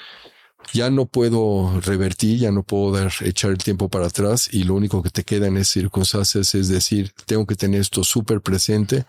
Ya 0.73 0.89
no 0.89 1.05
puedo 1.05 1.79
revertir, 1.81 2.39
ya 2.39 2.51
no 2.51 2.63
puedo 2.63 2.91
dar, 2.91 3.13
echar 3.21 3.51
el 3.51 3.59
tiempo 3.59 3.89
para 3.89 4.07
atrás 4.07 4.49
y 4.51 4.63
lo 4.63 4.73
único 4.73 5.03
que 5.03 5.11
te 5.11 5.23
queda 5.23 5.47
en 5.47 5.57
esas 5.57 5.73
circunstancias 5.73 6.55
es 6.55 6.67
decir, 6.67 7.13
tengo 7.25 7.45
que 7.45 7.55
tener 7.55 7.79
esto 7.79 8.03
súper 8.03 8.41
presente 8.41 9.05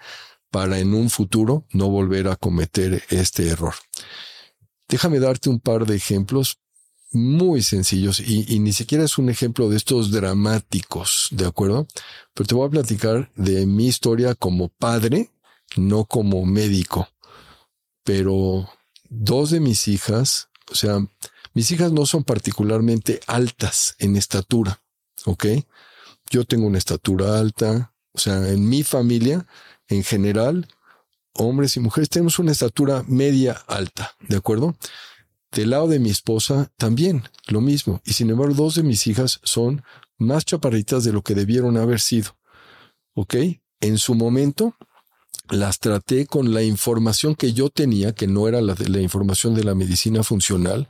para 0.51 0.79
en 0.79 0.95
un 0.95 1.11
futuro 1.11 1.65
no 1.73 1.89
volver 1.89 2.29
a 2.29 2.37
cometer 2.37 3.03
este 3.09 3.49
error. 3.49 3.75
Déjame 4.89 5.19
darte 5.19 5.49
un 5.49 5.59
par 5.59 5.87
de 5.87 5.97
ejemplos 5.97 6.59
muy 7.15 7.63
sencillos 7.63 8.21
y, 8.21 8.59
ni 8.59 8.73
siquiera 8.73 9.05
es 9.05 9.19
un 9.19 9.31
ejemplo 9.31 9.69
de 9.69 9.77
estos 9.77 10.11
dramáticos, 10.11 11.29
¿de 11.31 11.47
acuerdo? 11.47 11.87
Pero 12.35 12.47
te 12.47 12.55
voy 12.55 12.67
a 12.67 12.71
platicar 12.71 13.33
de 13.37 13.67
mi 13.67 13.87
historia 13.87 14.35
como 14.35 14.69
padre, 14.69 15.31
no 15.77 16.05
como 16.05 16.45
médico. 16.45 17.09
Pero 18.03 18.69
dos 19.09 19.51
de 19.51 19.61
mis 19.61 19.89
hijas, 19.89 20.49
o 20.71 20.75
sea, 20.75 20.99
mis 21.55 21.71
hijas 21.71 21.93
no 21.93 22.05
son 22.05 22.25
particularmente 22.25 23.21
altas 23.27 23.95
en 23.99 24.17
estatura, 24.17 24.83
¿ok? 25.25 25.47
Yo 26.31 26.45
tengo 26.45 26.67
una 26.67 26.79
estatura 26.79 27.39
alta, 27.39 27.95
o 28.13 28.19
sea, 28.19 28.49
en 28.49 28.69
mi 28.69 28.83
familia, 28.83 29.47
en 29.89 30.03
general, 30.03 30.69
hombres 31.35 31.77
y 31.77 31.81
mujeres 31.81 32.09
tenemos 32.09 32.39
una 32.39 32.53
estatura 32.53 33.05
media 33.07 33.53
alta, 33.67 34.15
¿de 34.21 34.37
acuerdo? 34.37 34.77
Del 35.53 35.71
lado 35.71 35.89
de 35.89 36.01
mi 36.01 36.11
esposa 36.11 36.73
también, 36.77 37.23
lo 37.47 37.61
mismo. 37.61 38.01
Y 38.05 38.15
sin 38.15 38.31
embargo, 38.31 38.55
dos 38.55 38.75
de 38.75 38.83
mis 38.83 39.07
hijas 39.07 39.41
son 39.45 39.85
más 40.19 40.45
chaparritas 40.45 41.05
de 41.05 41.13
lo 41.13 41.23
que 41.23 41.35
debieron 41.35 41.77
haber 41.77 42.01
sido. 42.01 42.37
¿Ok? 43.15 43.37
En 43.81 43.99
su 43.99 44.15
momento, 44.15 44.75
las 45.51 45.79
traté 45.79 46.27
con 46.27 46.53
la 46.55 46.63
información 46.63 47.35
que 47.35 47.53
yo 47.53 47.69
tenía, 47.69 48.13
que 48.13 48.27
no 48.27 48.49
era 48.49 48.61
la, 48.61 48.75
la 48.89 49.01
información 49.01 49.55
de 49.55 49.65
la 49.65 49.75
medicina 49.75 50.23
funcional. 50.23 50.89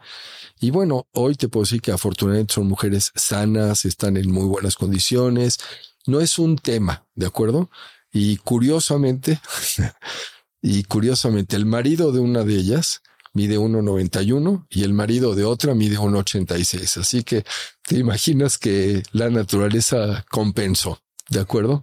Y 0.61 0.71
bueno, 0.71 1.07
hoy 1.13 1.35
te 1.35 1.49
puedo 1.49 1.65
decir 1.65 1.83
que 1.83 1.93
afortunadamente 1.93 2.55
son 2.55 2.67
mujeres 2.67 3.13
sanas, 3.15 3.85
están 3.85 4.17
en 4.17 4.31
muy 4.31 4.45
buenas 4.45 4.77
condiciones. 4.77 5.59
No 6.07 6.21
es 6.21 6.39
un 6.39 6.57
tema, 6.57 7.07
¿de 7.15 7.27
acuerdo? 7.27 7.71
Y 8.13 8.37
curiosamente, 8.39 9.41
y 10.63 10.85
curiosamente, 10.85 11.57
el 11.57 11.67
marido 11.67 12.13
de 12.13 12.21
una 12.21 12.45
de 12.45 12.55
ellas 12.55 13.03
mide 13.33 13.59
1,91 13.59 14.67
y 14.71 14.85
el 14.85 14.95
marido 14.95 15.35
de 15.35 15.45
otra 15.45 15.75
mide 15.75 15.99
1,86. 15.99 17.01
Así 17.01 17.25
que 17.25 17.45
te 17.83 17.99
imaginas 17.99 18.57
que 18.57 19.03
la 19.13 19.29
naturaleza 19.29 20.25
compensó, 20.31 21.01
¿de 21.29 21.41
acuerdo? 21.41 21.83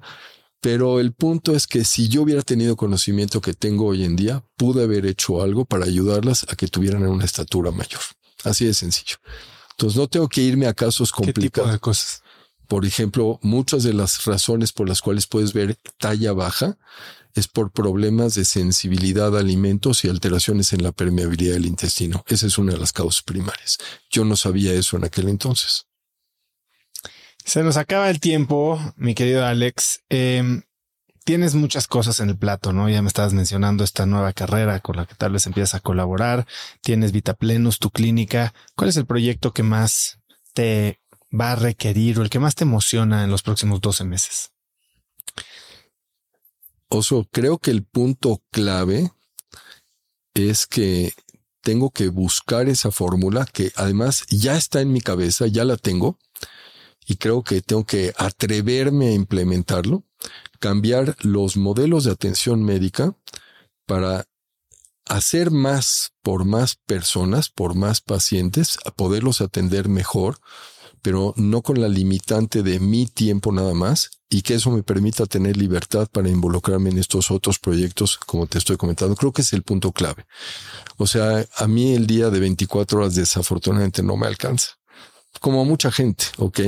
Pero 0.62 1.00
el 1.00 1.14
punto 1.14 1.56
es 1.56 1.68
que 1.68 1.84
si 1.84 2.08
yo 2.08 2.22
hubiera 2.22 2.44
tenido 2.44 2.76
conocimiento 2.76 3.42
que 3.42 3.54
tengo 3.54 3.88
hoy 3.88 4.06
en 4.06 4.16
día, 4.16 4.44
pude 4.58 4.84
haber 4.84 5.06
hecho 5.08 5.42
algo 5.42 5.66
para 5.66 5.86
ayudarlas 5.86 6.46
a 6.50 6.56
que 6.56 6.68
tuvieran 6.68 7.06
una 7.08 7.26
estatura 7.26 7.72
mayor. 7.72 8.02
Así 8.44 8.66
de 8.66 8.74
sencillo. 8.74 9.18
Entonces 9.72 9.98
no 9.98 10.08
tengo 10.08 10.28
que 10.28 10.42
irme 10.42 10.68
a 10.68 10.74
casos 10.74 11.12
complicados. 11.12 11.70
¿Qué 11.70 11.74
de 11.74 11.80
cosas? 11.80 12.24
Por 12.68 12.86
ejemplo, 12.86 13.40
muchas 13.42 13.84
de 13.84 13.94
las 13.94 14.24
razones 14.26 14.72
por 14.72 14.88
las 14.88 15.02
cuales 15.02 15.28
puedes 15.28 15.54
ver 15.54 15.78
talla 15.98 16.32
baja 16.34 16.78
es 17.34 17.48
por 17.48 17.72
problemas 17.72 18.36
de 18.36 18.46
sensibilidad 18.46 19.36
a 19.36 19.40
alimentos 19.40 20.04
y 20.04 20.10
alteraciones 20.10 20.74
en 20.74 20.84
la 20.84 20.92
permeabilidad 20.92 21.54
del 21.54 21.66
intestino. 21.66 22.24
Esa 22.28 22.48
es 22.48 22.58
una 22.58 22.74
de 22.74 22.80
las 22.80 22.94
causas 22.94 23.24
primarias. 23.24 23.78
Yo 24.10 24.26
no 24.26 24.36
sabía 24.36 24.74
eso 24.74 24.98
en 24.98 25.06
aquel 25.06 25.30
entonces. 25.30 25.86
Se 27.44 27.64
nos 27.64 27.78
acaba 27.78 28.10
el 28.10 28.20
tiempo, 28.20 28.80
mi 28.98 29.16
querido 29.16 29.46
Alex. 29.46 30.04
Em, 30.10 30.62
tienes 31.24 31.56
muchas 31.56 31.88
cosas 31.88 32.20
en 32.20 32.30
el 32.30 32.38
plato, 32.38 32.74
¿no? 32.74 32.90
Ya 32.90 33.02
me 33.02 33.08
estabas 33.08 33.34
mencionando 33.34 33.84
esta 33.84 34.06
nueva 34.06 34.34
carrera 34.34 34.80
con 34.80 34.96
la 34.96 35.06
que 35.06 35.16
tal 35.16 35.34
vez 35.34 35.46
empiezas 35.46 35.76
a 35.76 35.80
colaborar. 35.80 36.48
Tienes 36.82 37.12
Vitaplenus, 37.12 37.80
tu 37.80 37.90
clínica. 37.92 38.54
¿Cuál 38.76 38.90
es 38.90 38.98
el 38.98 39.06
proyecto 39.06 39.54
que 39.54 39.64
más 39.64 40.20
te 40.54 41.00
va 41.32 41.54
a 41.54 41.56
requerir 41.56 42.20
o 42.20 42.24
el 42.24 42.30
que 42.30 42.40
más 42.40 42.56
te 42.56 42.64
emociona 42.64 43.24
en 43.24 43.32
los 43.32 43.44
próximos 43.44 43.82
12 43.82 44.04
meses? 44.04 44.52
Oso, 46.90 47.28
creo 47.32 47.58
que 47.58 47.72
el 47.72 47.86
punto 47.86 48.44
clave 48.52 49.12
es 50.34 50.68
que 50.68 51.14
tengo 51.62 51.92
que 51.92 52.10
buscar 52.10 52.68
esa 52.68 52.92
fórmula 52.92 53.46
que 53.46 53.72
además 53.76 54.26
ya 54.30 54.58
está 54.58 54.82
en 54.82 54.92
mi 54.92 55.00
cabeza, 55.00 55.48
ya 55.48 55.64
la 55.64 55.78
tengo, 55.78 56.18
y 57.12 57.18
creo 57.18 57.44
que 57.44 57.62
tengo 57.62 57.86
que 57.86 58.14
atreverme 58.18 59.10
a 59.10 59.14
implementarlo, 59.14 60.06
cambiar 60.62 61.18
los 61.20 61.58
modelos 61.58 62.06
de 62.06 62.12
atención 62.12 62.64
médica 62.64 63.18
para 63.86 64.24
hacer 65.10 65.52
más 65.52 66.14
por 66.22 66.46
más 66.46 66.78
personas, 66.86 67.50
por 67.50 67.76
más 67.76 68.00
pacientes, 68.00 68.78
a 68.86 68.92
poderlos 68.92 69.42
atender 69.42 69.90
mejor, 69.90 70.40
pero 71.02 71.34
no 71.36 71.62
con 71.62 71.82
la 71.82 71.90
limitante 71.90 72.64
de 72.64 72.80
mi 72.80 73.08
tiempo 73.08 73.52
nada 73.52 73.74
más 73.74 74.12
y 74.30 74.44
que 74.44 74.54
eso 74.54 74.72
me 74.72 74.82
permita 74.82 75.26
tener 75.26 75.58
libertad 75.58 76.08
para 76.10 76.30
involucrarme 76.30 76.92
en 76.92 76.98
estos 76.98 77.30
otros 77.30 77.60
proyectos, 77.60 78.18
como 78.18 78.48
te 78.48 78.58
estoy 78.58 78.78
comentando. 78.78 79.18
Creo 79.18 79.34
que 79.34 79.42
es 79.42 79.52
el 79.52 79.64
punto 79.64 79.92
clave. 79.92 80.26
O 80.96 81.08
sea, 81.08 81.46
a 81.58 81.68
mí 81.68 81.94
el 81.94 82.08
día 82.08 82.30
de 82.30 82.40
24 82.40 83.00
horas 83.00 83.16
desafortunadamente 83.16 84.02
no 84.02 84.16
me 84.16 84.28
alcanza, 84.28 84.78
como 85.40 85.66
mucha 85.66 85.92
gente, 85.92 86.26
¿ok? 86.38 86.60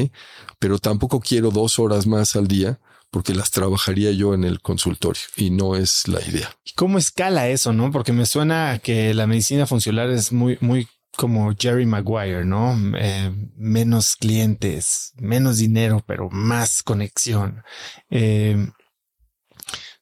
Pero 0.59 0.79
tampoco 0.79 1.19
quiero 1.19 1.51
dos 1.51 1.79
horas 1.79 2.07
más 2.07 2.35
al 2.35 2.47
día 2.47 2.79
porque 3.11 3.35
las 3.35 3.51
trabajaría 3.51 4.11
yo 4.11 4.33
en 4.33 4.43
el 4.43 4.59
consultorio 4.59 5.21
y 5.35 5.51
no 5.51 5.75
es 5.75 6.07
la 6.07 6.19
idea. 6.21 6.49
¿Cómo 6.75 6.97
escala 6.97 7.47
eso, 7.47 7.71
no? 7.71 7.91
Porque 7.91 8.11
me 8.11 8.25
suena 8.25 8.79
que 8.79 9.13
la 9.13 9.27
medicina 9.27 9.67
funcional 9.67 10.11
es 10.11 10.31
muy, 10.31 10.57
muy 10.61 10.87
como 11.15 11.53
Jerry 11.55 11.85
Maguire, 11.85 12.43
¿no? 12.43 12.75
Eh, 12.97 13.31
menos 13.55 14.15
clientes, 14.15 15.13
menos 15.17 15.57
dinero, 15.57 16.03
pero 16.07 16.29
más 16.31 16.81
conexión. 16.81 17.63
Eh, 18.09 18.67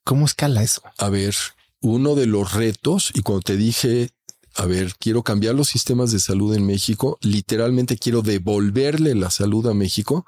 ¿Cómo 0.05 0.25
escala 0.25 0.63
eso? 0.63 0.81
A 0.97 1.09
ver, 1.09 1.35
uno 1.81 2.15
de 2.15 2.27
los 2.27 2.53
retos, 2.53 3.11
y 3.13 3.21
cuando 3.23 3.41
te 3.41 3.57
dije, 3.57 4.11
a 4.55 4.65
ver, 4.65 4.93
quiero 4.99 5.23
cambiar 5.23 5.55
los 5.55 5.69
sistemas 5.69 6.11
de 6.11 6.19
salud 6.19 6.55
en 6.55 6.65
México, 6.65 7.17
literalmente 7.21 7.97
quiero 7.97 8.21
devolverle 8.21 9.15
la 9.15 9.29
salud 9.29 9.67
a 9.67 9.73
México, 9.73 10.25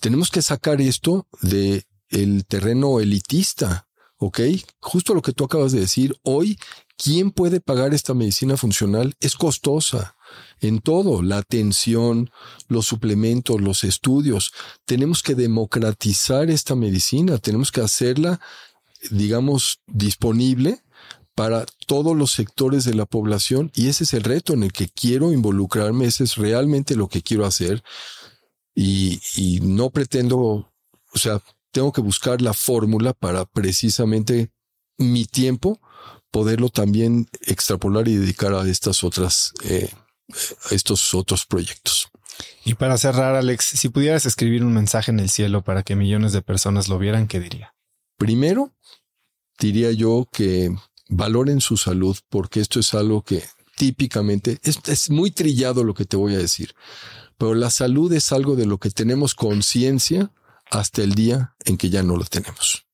tenemos 0.00 0.30
que 0.30 0.42
sacar 0.42 0.80
esto 0.80 1.26
de 1.42 1.84
el 2.08 2.46
terreno 2.46 3.00
elitista, 3.00 3.88
¿ok? 4.18 4.40
Justo 4.80 5.14
lo 5.14 5.22
que 5.22 5.32
tú 5.32 5.44
acabas 5.44 5.72
de 5.72 5.80
decir, 5.80 6.16
hoy 6.22 6.58
¿Quién 6.96 7.30
puede 7.30 7.60
pagar 7.60 7.92
esta 7.92 8.14
medicina 8.14 8.56
funcional? 8.56 9.14
Es 9.20 9.36
costosa 9.36 10.16
en 10.60 10.78
todo, 10.78 11.22
la 11.22 11.38
atención, 11.38 12.30
los 12.68 12.86
suplementos, 12.86 13.60
los 13.60 13.84
estudios. 13.84 14.52
Tenemos 14.86 15.22
que 15.22 15.34
democratizar 15.34 16.48
esta 16.48 16.74
medicina, 16.74 17.36
tenemos 17.36 17.70
que 17.70 17.82
hacerla, 17.82 18.40
digamos, 19.10 19.80
disponible 19.86 20.82
para 21.36 21.66
todos 21.86 22.16
los 22.16 22.32
sectores 22.32 22.84
de 22.84 22.94
la 22.94 23.04
población 23.04 23.70
y 23.74 23.88
ese 23.88 24.04
es 24.04 24.14
el 24.14 24.24
reto 24.24 24.54
en 24.54 24.64
el 24.64 24.72
que 24.72 24.88
quiero 24.88 25.32
involucrarme, 25.32 26.06
ese 26.06 26.24
es 26.24 26.36
realmente 26.36 26.96
lo 26.96 27.08
que 27.08 27.22
quiero 27.22 27.44
hacer 27.44 27.84
y, 28.74 29.20
y 29.36 29.60
no 29.60 29.90
pretendo, 29.90 30.40
o 30.40 31.18
sea, 31.18 31.40
tengo 31.70 31.92
que 31.92 32.00
buscar 32.00 32.40
la 32.40 32.54
fórmula 32.54 33.12
para 33.12 33.44
precisamente 33.44 34.50
mi 34.96 35.26
tiempo 35.26 35.78
poderlo 36.30 36.70
también 36.70 37.28
extrapolar 37.42 38.08
y 38.08 38.16
dedicar 38.16 38.54
a 38.54 38.66
estas 38.66 39.04
otras, 39.04 39.52
eh, 39.64 39.90
a 40.70 40.74
estos 40.74 41.12
otros 41.12 41.44
proyectos. 41.44 42.08
Y 42.64 42.74
para 42.74 42.96
cerrar, 42.96 43.34
Alex, 43.34 43.64
si 43.64 43.90
pudieras 43.90 44.24
escribir 44.24 44.64
un 44.64 44.72
mensaje 44.72 45.10
en 45.10 45.20
el 45.20 45.28
cielo 45.28 45.62
para 45.62 45.82
que 45.82 45.96
millones 45.96 46.32
de 46.32 46.40
personas 46.40 46.88
lo 46.88 46.98
vieran, 46.98 47.28
¿qué 47.28 47.40
diría? 47.40 47.74
Primero, 48.16 48.72
diría 49.58 49.92
yo 49.92 50.28
que 50.32 50.74
valoren 51.08 51.60
su 51.60 51.76
salud, 51.76 52.16
porque 52.28 52.60
esto 52.60 52.80
es 52.80 52.94
algo 52.94 53.22
que 53.22 53.44
típicamente 53.76 54.58
es, 54.62 54.78
es 54.86 55.10
muy 55.10 55.30
trillado 55.30 55.84
lo 55.84 55.94
que 55.94 56.04
te 56.04 56.16
voy 56.16 56.34
a 56.34 56.38
decir, 56.38 56.74
pero 57.38 57.54
la 57.54 57.70
salud 57.70 58.12
es 58.12 58.32
algo 58.32 58.56
de 58.56 58.66
lo 58.66 58.78
que 58.78 58.90
tenemos 58.90 59.34
conciencia 59.34 60.32
hasta 60.70 61.02
el 61.02 61.14
día 61.14 61.54
en 61.64 61.76
que 61.76 61.90
ya 61.90 62.02
no 62.02 62.16
lo 62.16 62.24
tenemos. 62.24 62.86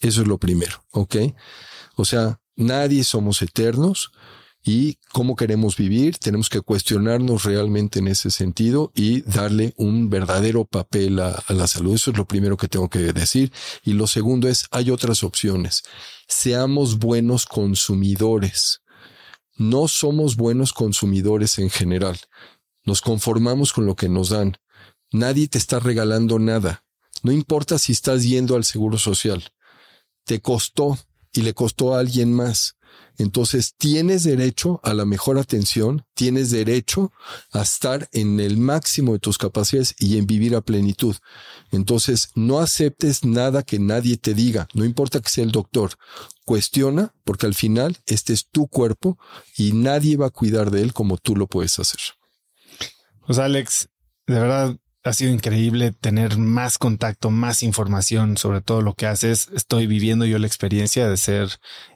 Eso 0.00 0.22
es 0.22 0.28
lo 0.28 0.38
primero, 0.38 0.84
¿ok? 0.90 1.16
O 1.96 2.04
sea, 2.04 2.40
Nadie 2.56 3.02
somos 3.02 3.42
eternos 3.42 4.12
y 4.66 4.96
cómo 5.12 5.36
queremos 5.36 5.76
vivir, 5.76 6.16
tenemos 6.16 6.48
que 6.48 6.62
cuestionarnos 6.62 7.44
realmente 7.44 7.98
en 7.98 8.08
ese 8.08 8.30
sentido 8.30 8.90
y 8.94 9.20
darle 9.20 9.74
un 9.76 10.08
verdadero 10.08 10.64
papel 10.64 11.20
a, 11.20 11.44
la 11.48 11.66
salud. 11.66 11.94
Eso 11.94 12.10
es 12.10 12.16
lo 12.16 12.24
primero 12.24 12.56
que 12.56 12.66
tengo 12.66 12.88
que 12.88 13.12
decir. 13.12 13.52
Y 13.84 13.92
lo 13.92 14.06
segundo 14.06 14.48
es, 14.48 14.66
hay 14.70 14.90
otras 14.90 15.22
opciones. 15.22 15.82
Seamos 16.28 16.98
buenos 16.98 17.44
consumidores. 17.44 18.80
No 19.56 19.86
somos 19.86 20.34
buenos 20.34 20.72
consumidores 20.72 21.58
en 21.58 21.68
general. 21.68 22.18
Nos 22.84 23.02
conformamos 23.02 23.74
con 23.74 23.84
lo 23.84 23.96
que 23.96 24.08
nos 24.08 24.30
dan. 24.30 24.56
Nadie 25.12 25.46
te 25.46 25.58
está 25.58 25.78
regalando 25.78 26.38
nada. 26.38 26.84
No 27.22 27.32
importa 27.32 27.78
si 27.78 27.92
estás 27.92 28.24
yendo 28.24 28.56
al 28.56 28.64
Seguro 28.64 28.96
Social. 28.96 29.44
Te 30.24 30.40
costó 30.40 30.98
y 31.34 31.42
le 31.42 31.52
costó 31.52 31.94
a 31.94 32.00
alguien 32.00 32.32
más. 32.32 32.76
Entonces 33.18 33.74
tienes 33.76 34.24
derecho 34.24 34.80
a 34.82 34.92
la 34.94 35.04
mejor 35.04 35.38
atención, 35.38 36.04
tienes 36.14 36.50
derecho 36.50 37.12
a 37.52 37.62
estar 37.62 38.08
en 38.12 38.40
el 38.40 38.56
máximo 38.56 39.12
de 39.12 39.18
tus 39.20 39.38
capacidades 39.38 39.94
y 39.98 40.18
en 40.18 40.26
vivir 40.26 40.56
a 40.56 40.60
plenitud. 40.60 41.16
Entonces 41.70 42.30
no 42.34 42.60
aceptes 42.60 43.24
nada 43.24 43.62
que 43.62 43.78
nadie 43.78 44.16
te 44.16 44.34
diga, 44.34 44.68
no 44.74 44.84
importa 44.84 45.20
que 45.20 45.30
sea 45.30 45.44
el 45.44 45.52
doctor. 45.52 45.92
Cuestiona 46.44 47.14
porque 47.24 47.46
al 47.46 47.54
final 47.54 47.96
este 48.06 48.32
es 48.32 48.48
tu 48.48 48.66
cuerpo 48.66 49.18
y 49.56 49.72
nadie 49.72 50.16
va 50.16 50.26
a 50.26 50.30
cuidar 50.30 50.70
de 50.70 50.82
él 50.82 50.92
como 50.92 51.16
tú 51.16 51.36
lo 51.36 51.46
puedes 51.46 51.78
hacer. 51.78 52.00
Pues 53.26 53.38
Alex, 53.38 53.88
de 54.26 54.34
verdad 54.34 54.76
ha 55.04 55.12
sido 55.12 55.32
increíble 55.32 55.92
tener 55.92 56.38
más 56.38 56.78
contacto, 56.78 57.30
más 57.30 57.62
información 57.62 58.38
sobre 58.38 58.62
todo 58.62 58.80
lo 58.80 58.94
que 58.94 59.06
haces. 59.06 59.48
Estoy 59.54 59.86
viviendo 59.86 60.24
yo 60.24 60.38
la 60.38 60.46
experiencia 60.46 61.08
de 61.08 61.16
ser 61.18 61.50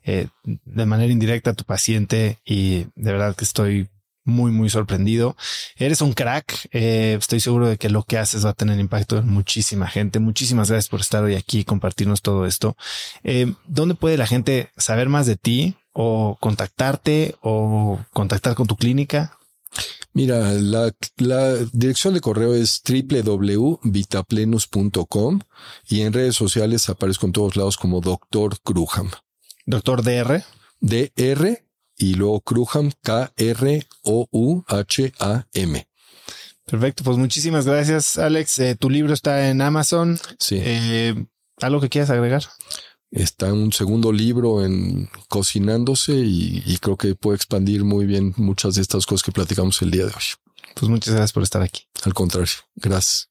eh, 0.05 0.28
de 0.44 0.86
manera 0.86 1.12
indirecta 1.12 1.55
tu 1.55 1.64
paciente 1.64 2.39
y 2.44 2.86
de 2.94 3.12
verdad 3.12 3.35
que 3.35 3.44
estoy 3.44 3.89
muy, 4.28 4.52
muy 4.52 4.68
sorprendido. 4.68 5.36
Eres 5.76 6.02
un 6.02 6.12
crack. 6.12 6.68
Eh, 6.70 7.16
estoy 7.18 7.40
seguro 7.40 7.66
de 7.66 7.78
que 7.78 7.89
lo 7.89 8.02
que 8.02 8.18
haces 8.18 8.44
va 8.44 8.51
a 8.51 8.55
tener 8.55 8.78
impacto 8.78 9.16
en 9.16 9.28
muchísima 9.28 9.89
gente. 9.89 10.18
Muchísimas 10.18 10.68
gracias 10.68 10.90
por 10.90 11.01
estar 11.01 11.24
hoy 11.24 11.35
aquí 11.35 11.60
y 11.60 11.64
compartirnos 11.64 12.20
todo 12.20 12.44
esto. 12.44 12.76
Eh, 13.24 13.55
¿Dónde 13.66 13.94
puede 13.94 14.18
la 14.18 14.26
gente 14.26 14.70
saber 14.76 15.09
más 15.09 15.26
de 15.26 15.36
ti 15.36 15.76
o 15.93 16.36
contactarte 16.40 17.36
o 17.40 17.98
contactar 18.12 18.55
con 18.55 18.66
tu 18.66 18.76
clínica? 18.76 19.38
Mira, 20.18 20.52
la, 20.52 20.92
dirección 21.72 22.12
de 22.12 22.20
correo 22.20 22.52
es 22.52 22.82
www.vitaplenus.com 22.82 25.40
y 25.88 26.00
en 26.00 26.12
redes 26.12 26.34
sociales 26.34 26.88
aparezco 26.88 27.26
en 27.26 27.32
todos 27.32 27.54
lados 27.54 27.76
como 27.76 28.00
Doctor 28.00 28.58
Kruham. 28.64 29.12
Doctor 29.64 30.02
DR. 30.02 30.42
DR 30.80 31.62
y 31.96 32.14
luego 32.14 32.40
Kruham, 32.40 32.90
K-R-O-U-H-A-M. 33.00 33.88
Perfecto, 36.64 37.04
pues 37.04 37.16
muchísimas 37.16 37.64
gracias, 37.64 38.18
Alex. 38.18 38.58
Eh, 38.58 38.74
tu 38.74 38.90
libro 38.90 39.14
está 39.14 39.50
en 39.50 39.62
Amazon. 39.62 40.18
Sí. 40.40 40.58
Eh, 40.60 41.14
¿Algo 41.60 41.80
que 41.80 41.90
quieras 41.90 42.10
agregar? 42.10 42.42
Está 43.10 43.52
un 43.52 43.72
segundo 43.72 44.12
libro 44.12 44.64
en 44.64 45.09
cocinándose 45.28 46.12
y, 46.12 46.62
y, 46.66 46.76
creo 46.78 46.97
que 46.97 47.14
puede 47.14 47.36
expandir 47.36 47.85
muy 47.85 48.05
bien 48.05 48.35
muchas 48.36 48.74
de 48.74 48.82
estas 48.82 49.06
cosas 49.06 49.22
que 49.22 49.32
platicamos 49.32 49.80
el 49.80 49.90
día 49.90 50.05
de 50.05 50.12
hoy. 50.12 50.24
Pues 50.74 50.90
muchas 50.90 51.14
gracias 51.14 51.32
por 51.32 51.43
estar 51.43 51.62
aquí. 51.62 51.89
Al 52.05 52.12
contrario, 52.12 52.52
gracias. 52.76 53.30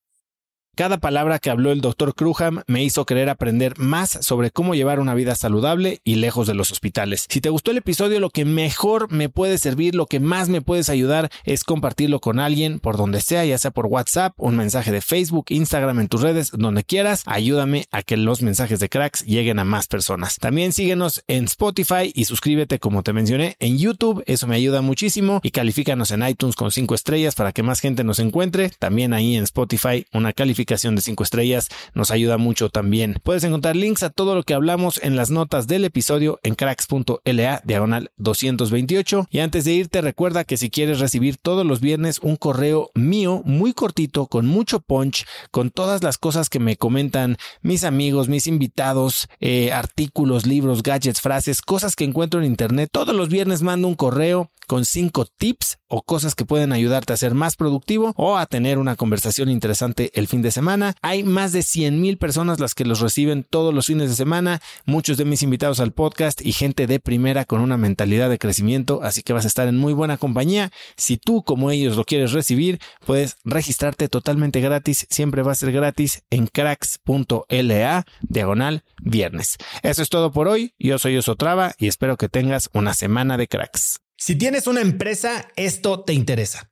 Cada 0.77 0.99
palabra 0.99 1.39
que 1.39 1.49
habló 1.49 1.71
el 1.71 1.81
doctor 1.81 2.13
Kruham 2.13 2.61
me 2.67 2.83
hizo 2.83 3.03
querer 3.03 3.31
aprender 3.31 3.79
más 3.79 4.11
sobre 4.21 4.51
cómo 4.51 4.75
llevar 4.75 4.99
una 4.99 5.15
vida 5.15 5.35
saludable 5.35 6.01
y 6.03 6.17
lejos 6.17 6.45
de 6.45 6.53
los 6.53 6.69
hospitales. 6.69 7.25
Si 7.29 7.41
te 7.41 7.49
gustó 7.49 7.71
el 7.71 7.77
episodio, 7.77 8.19
lo 8.19 8.29
que 8.29 8.45
mejor 8.45 9.11
me 9.11 9.27
puede 9.27 9.57
servir, 9.57 9.95
lo 9.95 10.05
que 10.05 10.19
más 10.19 10.49
me 10.49 10.61
puedes 10.61 10.89
ayudar 10.89 11.31
es 11.45 11.63
compartirlo 11.63 12.19
con 12.19 12.39
alguien 12.39 12.77
por 12.77 12.95
donde 12.95 13.21
sea, 13.21 13.43
ya 13.43 13.57
sea 13.57 13.71
por 13.71 13.87
WhatsApp, 13.87 14.35
un 14.37 14.55
mensaje 14.55 14.91
de 14.91 15.01
Facebook, 15.01 15.47
Instagram, 15.49 15.99
en 15.99 16.09
tus 16.09 16.21
redes, 16.21 16.51
donde 16.53 16.83
quieras. 16.83 17.23
Ayúdame 17.25 17.87
a 17.89 18.03
que 18.03 18.15
los 18.15 18.43
mensajes 18.43 18.79
de 18.79 18.87
cracks 18.87 19.25
lleguen 19.25 19.57
a 19.57 19.63
más 19.63 19.87
personas. 19.87 20.37
También 20.37 20.73
síguenos 20.73 21.23
en 21.27 21.45
Spotify 21.45 22.11
y 22.13 22.25
suscríbete 22.25 22.77
como 22.77 23.01
te 23.01 23.13
mencioné 23.13 23.55
en 23.57 23.79
YouTube, 23.79 24.23
eso 24.27 24.45
me 24.45 24.57
ayuda 24.57 24.83
muchísimo 24.83 25.39
y 25.41 25.49
califícanos 25.49 26.11
en 26.11 26.21
iTunes 26.21 26.55
con 26.55 26.69
5 26.69 26.93
estrellas 26.93 27.33
para 27.33 27.51
que 27.51 27.63
más 27.63 27.79
gente 27.79 28.03
nos 28.03 28.19
encuentre. 28.19 28.69
También 28.77 29.13
ahí 29.13 29.35
en 29.37 29.45
Spotify 29.45 30.05
una 30.13 30.33
calificación 30.33 30.66
de 30.67 31.01
5 31.01 31.23
estrellas 31.23 31.69
nos 31.93 32.11
ayuda 32.11 32.37
mucho 32.37 32.69
también. 32.69 33.17
Puedes 33.23 33.43
encontrar 33.45 33.75
links 33.75 34.03
a 34.03 34.09
todo 34.09 34.35
lo 34.35 34.43
que 34.43 34.53
hablamos 34.53 34.99
en 35.01 35.15
las 35.15 35.29
notas 35.29 35.65
del 35.67 35.85
episodio 35.85 36.39
en 36.43 36.55
cracks.la 36.55 37.61
diagonal 37.63 38.11
228. 38.17 39.27
Y 39.31 39.39
antes 39.39 39.63
de 39.63 39.73
irte, 39.73 40.01
recuerda 40.01 40.43
que 40.43 40.57
si 40.57 40.69
quieres 40.69 40.99
recibir 40.99 41.37
todos 41.37 41.65
los 41.65 41.79
viernes 41.79 42.19
un 42.21 42.35
correo 42.35 42.91
mío 42.95 43.41
muy 43.45 43.73
cortito, 43.73 44.27
con 44.27 44.45
mucho 44.45 44.81
punch, 44.81 45.25
con 45.51 45.71
todas 45.71 46.03
las 46.03 46.17
cosas 46.17 46.49
que 46.49 46.59
me 46.59 46.75
comentan 46.75 47.37
mis 47.61 47.83
amigos, 47.83 48.27
mis 48.27 48.45
invitados, 48.45 49.29
eh, 49.39 49.71
artículos, 49.71 50.45
libros, 50.45 50.83
gadgets, 50.83 51.21
frases, 51.21 51.61
cosas 51.61 51.95
que 51.95 52.03
encuentro 52.03 52.41
en 52.41 52.45
internet, 52.45 52.89
todos 52.91 53.15
los 53.15 53.29
viernes 53.29 53.61
mando 53.61 53.87
un 53.87 53.95
correo 53.95 54.51
con 54.67 54.83
5 54.83 55.25
tips 55.37 55.79
o 55.87 56.01
cosas 56.01 56.35
que 56.35 56.45
pueden 56.45 56.73
ayudarte 56.73 57.13
a 57.13 57.17
ser 57.17 57.33
más 57.33 57.55
productivo 57.55 58.13
o 58.17 58.37
a 58.37 58.45
tener 58.45 58.77
una 58.77 58.97
conversación 58.97 59.49
interesante 59.49 60.11
el 60.13 60.27
fin 60.27 60.41
de 60.41 60.51
semana. 60.51 60.56
Hay 61.01 61.23
más 61.23 61.51
de 61.51 61.61
100 61.61 62.01
mil 62.01 62.17
personas 62.17 62.59
las 62.59 62.73
que 62.73 62.85
los 62.85 62.99
reciben 62.99 63.43
todos 63.43 63.73
los 63.73 63.87
fines 63.87 64.09
de 64.09 64.15
semana, 64.15 64.61
muchos 64.85 65.17
de 65.17 65.25
mis 65.25 65.43
invitados 65.43 65.79
al 65.79 65.93
podcast 65.93 66.41
y 66.41 66.51
gente 66.51 66.87
de 66.87 66.99
primera 66.99 67.45
con 67.45 67.61
una 67.61 67.77
mentalidad 67.77 68.29
de 68.29 68.39
crecimiento, 68.39 69.01
así 69.03 69.21
que 69.21 69.33
vas 69.33 69.45
a 69.45 69.47
estar 69.47 69.67
en 69.67 69.77
muy 69.77 69.93
buena 69.93 70.17
compañía. 70.17 70.71
Si 70.95 71.17
tú 71.17 71.43
como 71.43 71.71
ellos 71.71 71.95
lo 71.95 72.05
quieres 72.05 72.31
recibir, 72.31 72.79
puedes 73.05 73.37
registrarte 73.43 74.09
totalmente 74.09 74.59
gratis, 74.59 75.05
siempre 75.09 75.43
va 75.43 75.51
a 75.51 75.55
ser 75.55 75.71
gratis 75.71 76.23
en 76.29 76.47
cracks.la 76.47 78.05
diagonal 78.21 78.83
viernes. 79.01 79.57
Eso 79.83 80.01
es 80.01 80.09
todo 80.09 80.31
por 80.31 80.47
hoy, 80.47 80.73
yo 80.79 80.97
soy 80.97 81.17
Osotrava 81.17 81.73
y 81.77 81.87
espero 81.87 82.17
que 82.17 82.29
tengas 82.29 82.69
una 82.73 82.93
semana 82.93 83.37
de 83.37 83.47
cracks. 83.47 83.99
Si 84.17 84.35
tienes 84.35 84.65
una 84.65 84.81
empresa, 84.81 85.47
esto 85.55 85.99
te 86.01 86.13
interesa. 86.13 86.71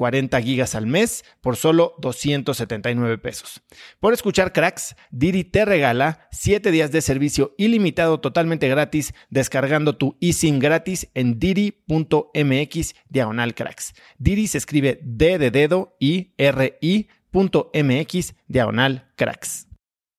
40 0.00 0.40
gigas 0.40 0.74
al 0.74 0.86
mes 0.86 1.26
por 1.42 1.56
solo 1.56 1.94
279 1.98 3.18
pesos. 3.18 3.60
Por 4.00 4.14
escuchar 4.14 4.54
cracks, 4.54 4.96
Didi 5.10 5.44
te 5.44 5.66
regala 5.66 6.26
7 6.32 6.70
días 6.70 6.90
de 6.90 7.02
servicio 7.02 7.54
ilimitado 7.58 8.18
totalmente 8.18 8.66
gratis 8.66 9.12
descargando 9.28 9.98
tu 9.98 10.16
eSIM 10.22 10.58
gratis 10.58 11.10
en 11.12 11.38
didi.mx 11.38 12.94
diagonal 13.10 13.54
cracks. 13.54 13.92
Didi 14.16 14.46
se 14.46 14.56
escribe 14.56 15.00
D 15.02 15.36
de 15.36 15.50
dedo 15.50 15.94
y 16.00 16.32
R 16.38 16.78
diagonal 18.48 19.06
cracks. 19.16 19.69